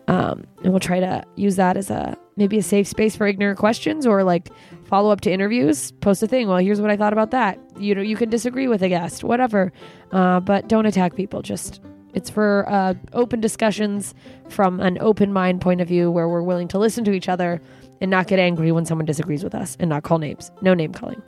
Um, 0.08 0.46
and 0.64 0.72
we'll 0.72 0.80
try 0.80 1.00
to 1.00 1.24
use 1.36 1.56
that 1.56 1.78
as 1.78 1.90
a 1.90 2.16
maybe 2.36 2.58
a 2.58 2.64
safe 2.64 2.88
space 2.88 3.16
for 3.16 3.26
ignorant 3.26 3.58
questions 3.58 4.06
or 4.06 4.24
like 4.24 4.50
follow 4.84 5.10
up 5.10 5.22
to 5.22 5.32
interviews. 5.32 5.92
Post 5.94 6.22
a 6.22 6.28
thing. 6.28 6.48
Well, 6.48 6.58
here's 6.58 6.82
what 6.82 6.92
I 6.92 6.98
thought 6.98 7.14
about 7.14 7.32
that. 7.32 7.60
You 7.80 7.96
know, 7.96 8.02
you 8.02 8.16
can 8.16 8.30
disagree 8.30 8.68
with 8.68 8.84
a 8.84 8.90
guest, 8.90 9.24
whatever, 9.24 9.72
uh, 10.12 10.42
but 10.42 10.68
don't 10.68 10.86
attack 10.86 11.16
people. 11.16 11.42
Just 11.42 11.82
it's 12.14 12.30
for 12.30 12.66
uh, 12.70 12.94
open 13.14 13.42
discussions 13.42 14.14
from 14.50 14.80
an 14.80 14.98
open 15.02 15.34
mind 15.34 15.62
point 15.62 15.82
of 15.82 15.88
view 15.88 16.12
where 16.12 16.30
we're 16.30 16.44
willing 16.44 16.68
to 16.70 16.78
listen 16.78 17.04
to 17.06 17.12
each 17.12 17.28
other 17.28 17.62
and 18.06 18.12
not 18.12 18.28
get 18.28 18.38
angry 18.38 18.72
when 18.72 18.86
someone 18.86 19.04
disagrees 19.04 19.44
with 19.44 19.56
us 19.56 19.76
and 19.80 19.90
not 19.90 20.04
call 20.04 20.20
names. 20.20 20.52
No 20.62 20.76
name 20.76 20.94
calling. 20.94 21.24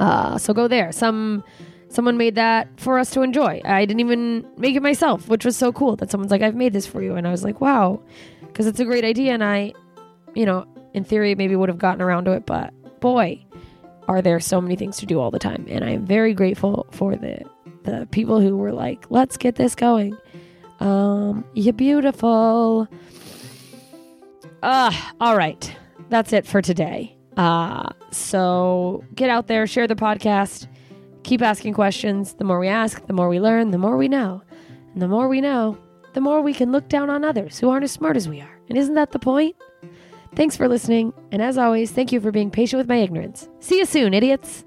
Uh, 0.00 0.38
so 0.38 0.54
go 0.54 0.66
there. 0.68 0.90
Some 0.90 1.44
someone 1.88 2.16
made 2.16 2.34
that 2.36 2.66
for 2.80 2.98
us 2.98 3.10
to 3.10 3.20
enjoy. 3.20 3.60
I 3.62 3.84
didn't 3.84 4.00
even 4.00 4.46
make 4.56 4.74
it 4.74 4.82
myself, 4.82 5.28
which 5.28 5.44
was 5.44 5.54
so 5.54 5.70
cool 5.70 5.96
that 5.96 6.10
someone's 6.10 6.30
like, 6.30 6.40
"I've 6.40 6.54
made 6.54 6.72
this 6.72 6.86
for 6.86 7.02
you," 7.02 7.14
and 7.14 7.28
I 7.28 7.30
was 7.30 7.44
like, 7.44 7.60
"Wow," 7.60 8.00
because 8.40 8.66
it's 8.66 8.80
a 8.80 8.86
great 8.86 9.04
idea, 9.04 9.34
and 9.34 9.44
I, 9.44 9.74
you 10.34 10.46
know, 10.46 10.64
in 10.94 11.04
theory, 11.04 11.34
maybe 11.34 11.56
would 11.56 11.68
have 11.68 11.76
gotten 11.76 12.00
around 12.00 12.24
to 12.24 12.32
it, 12.32 12.46
but 12.46 12.72
boy, 13.00 13.44
are 14.08 14.22
there 14.22 14.40
so 14.40 14.62
many 14.62 14.76
things 14.76 14.96
to 14.96 15.06
do 15.06 15.20
all 15.20 15.30
the 15.30 15.38
time, 15.38 15.66
and 15.68 15.84
I'm 15.84 16.06
very 16.06 16.32
grateful 16.32 16.86
for 16.90 17.16
the 17.16 17.42
the 17.82 18.08
people 18.10 18.40
who 18.40 18.56
were 18.56 18.72
like, 18.72 19.04
"Let's 19.10 19.36
get 19.36 19.56
this 19.56 19.74
going." 19.74 20.16
Um, 20.80 21.44
you're 21.52 21.74
beautiful. 21.74 22.88
Uh, 24.64 24.90
all 25.20 25.36
right. 25.36 25.76
That's 26.08 26.32
it 26.32 26.46
for 26.46 26.62
today. 26.62 27.16
Uh, 27.36 27.90
so 28.10 29.04
get 29.14 29.28
out 29.28 29.46
there, 29.46 29.66
share 29.66 29.86
the 29.86 29.94
podcast, 29.94 30.68
keep 31.22 31.42
asking 31.42 31.74
questions. 31.74 32.32
The 32.34 32.44
more 32.44 32.58
we 32.58 32.68
ask, 32.68 33.06
the 33.06 33.12
more 33.12 33.28
we 33.28 33.40
learn, 33.40 33.72
the 33.72 33.78
more 33.78 33.98
we 33.98 34.08
know. 34.08 34.42
And 34.94 35.02
the 35.02 35.08
more 35.08 35.28
we 35.28 35.42
know, 35.42 35.76
the 36.14 36.22
more 36.22 36.40
we 36.40 36.54
can 36.54 36.72
look 36.72 36.88
down 36.88 37.10
on 37.10 37.24
others 37.24 37.58
who 37.58 37.68
aren't 37.68 37.84
as 37.84 37.92
smart 37.92 38.16
as 38.16 38.26
we 38.26 38.40
are. 38.40 38.58
And 38.70 38.78
isn't 38.78 38.94
that 38.94 39.10
the 39.10 39.18
point? 39.18 39.54
Thanks 40.34 40.56
for 40.56 40.66
listening. 40.66 41.12
And 41.30 41.42
as 41.42 41.58
always, 41.58 41.90
thank 41.90 42.10
you 42.10 42.20
for 42.20 42.32
being 42.32 42.50
patient 42.50 42.78
with 42.78 42.88
my 42.88 42.96
ignorance. 42.96 43.48
See 43.60 43.78
you 43.78 43.84
soon, 43.84 44.14
idiots. 44.14 44.64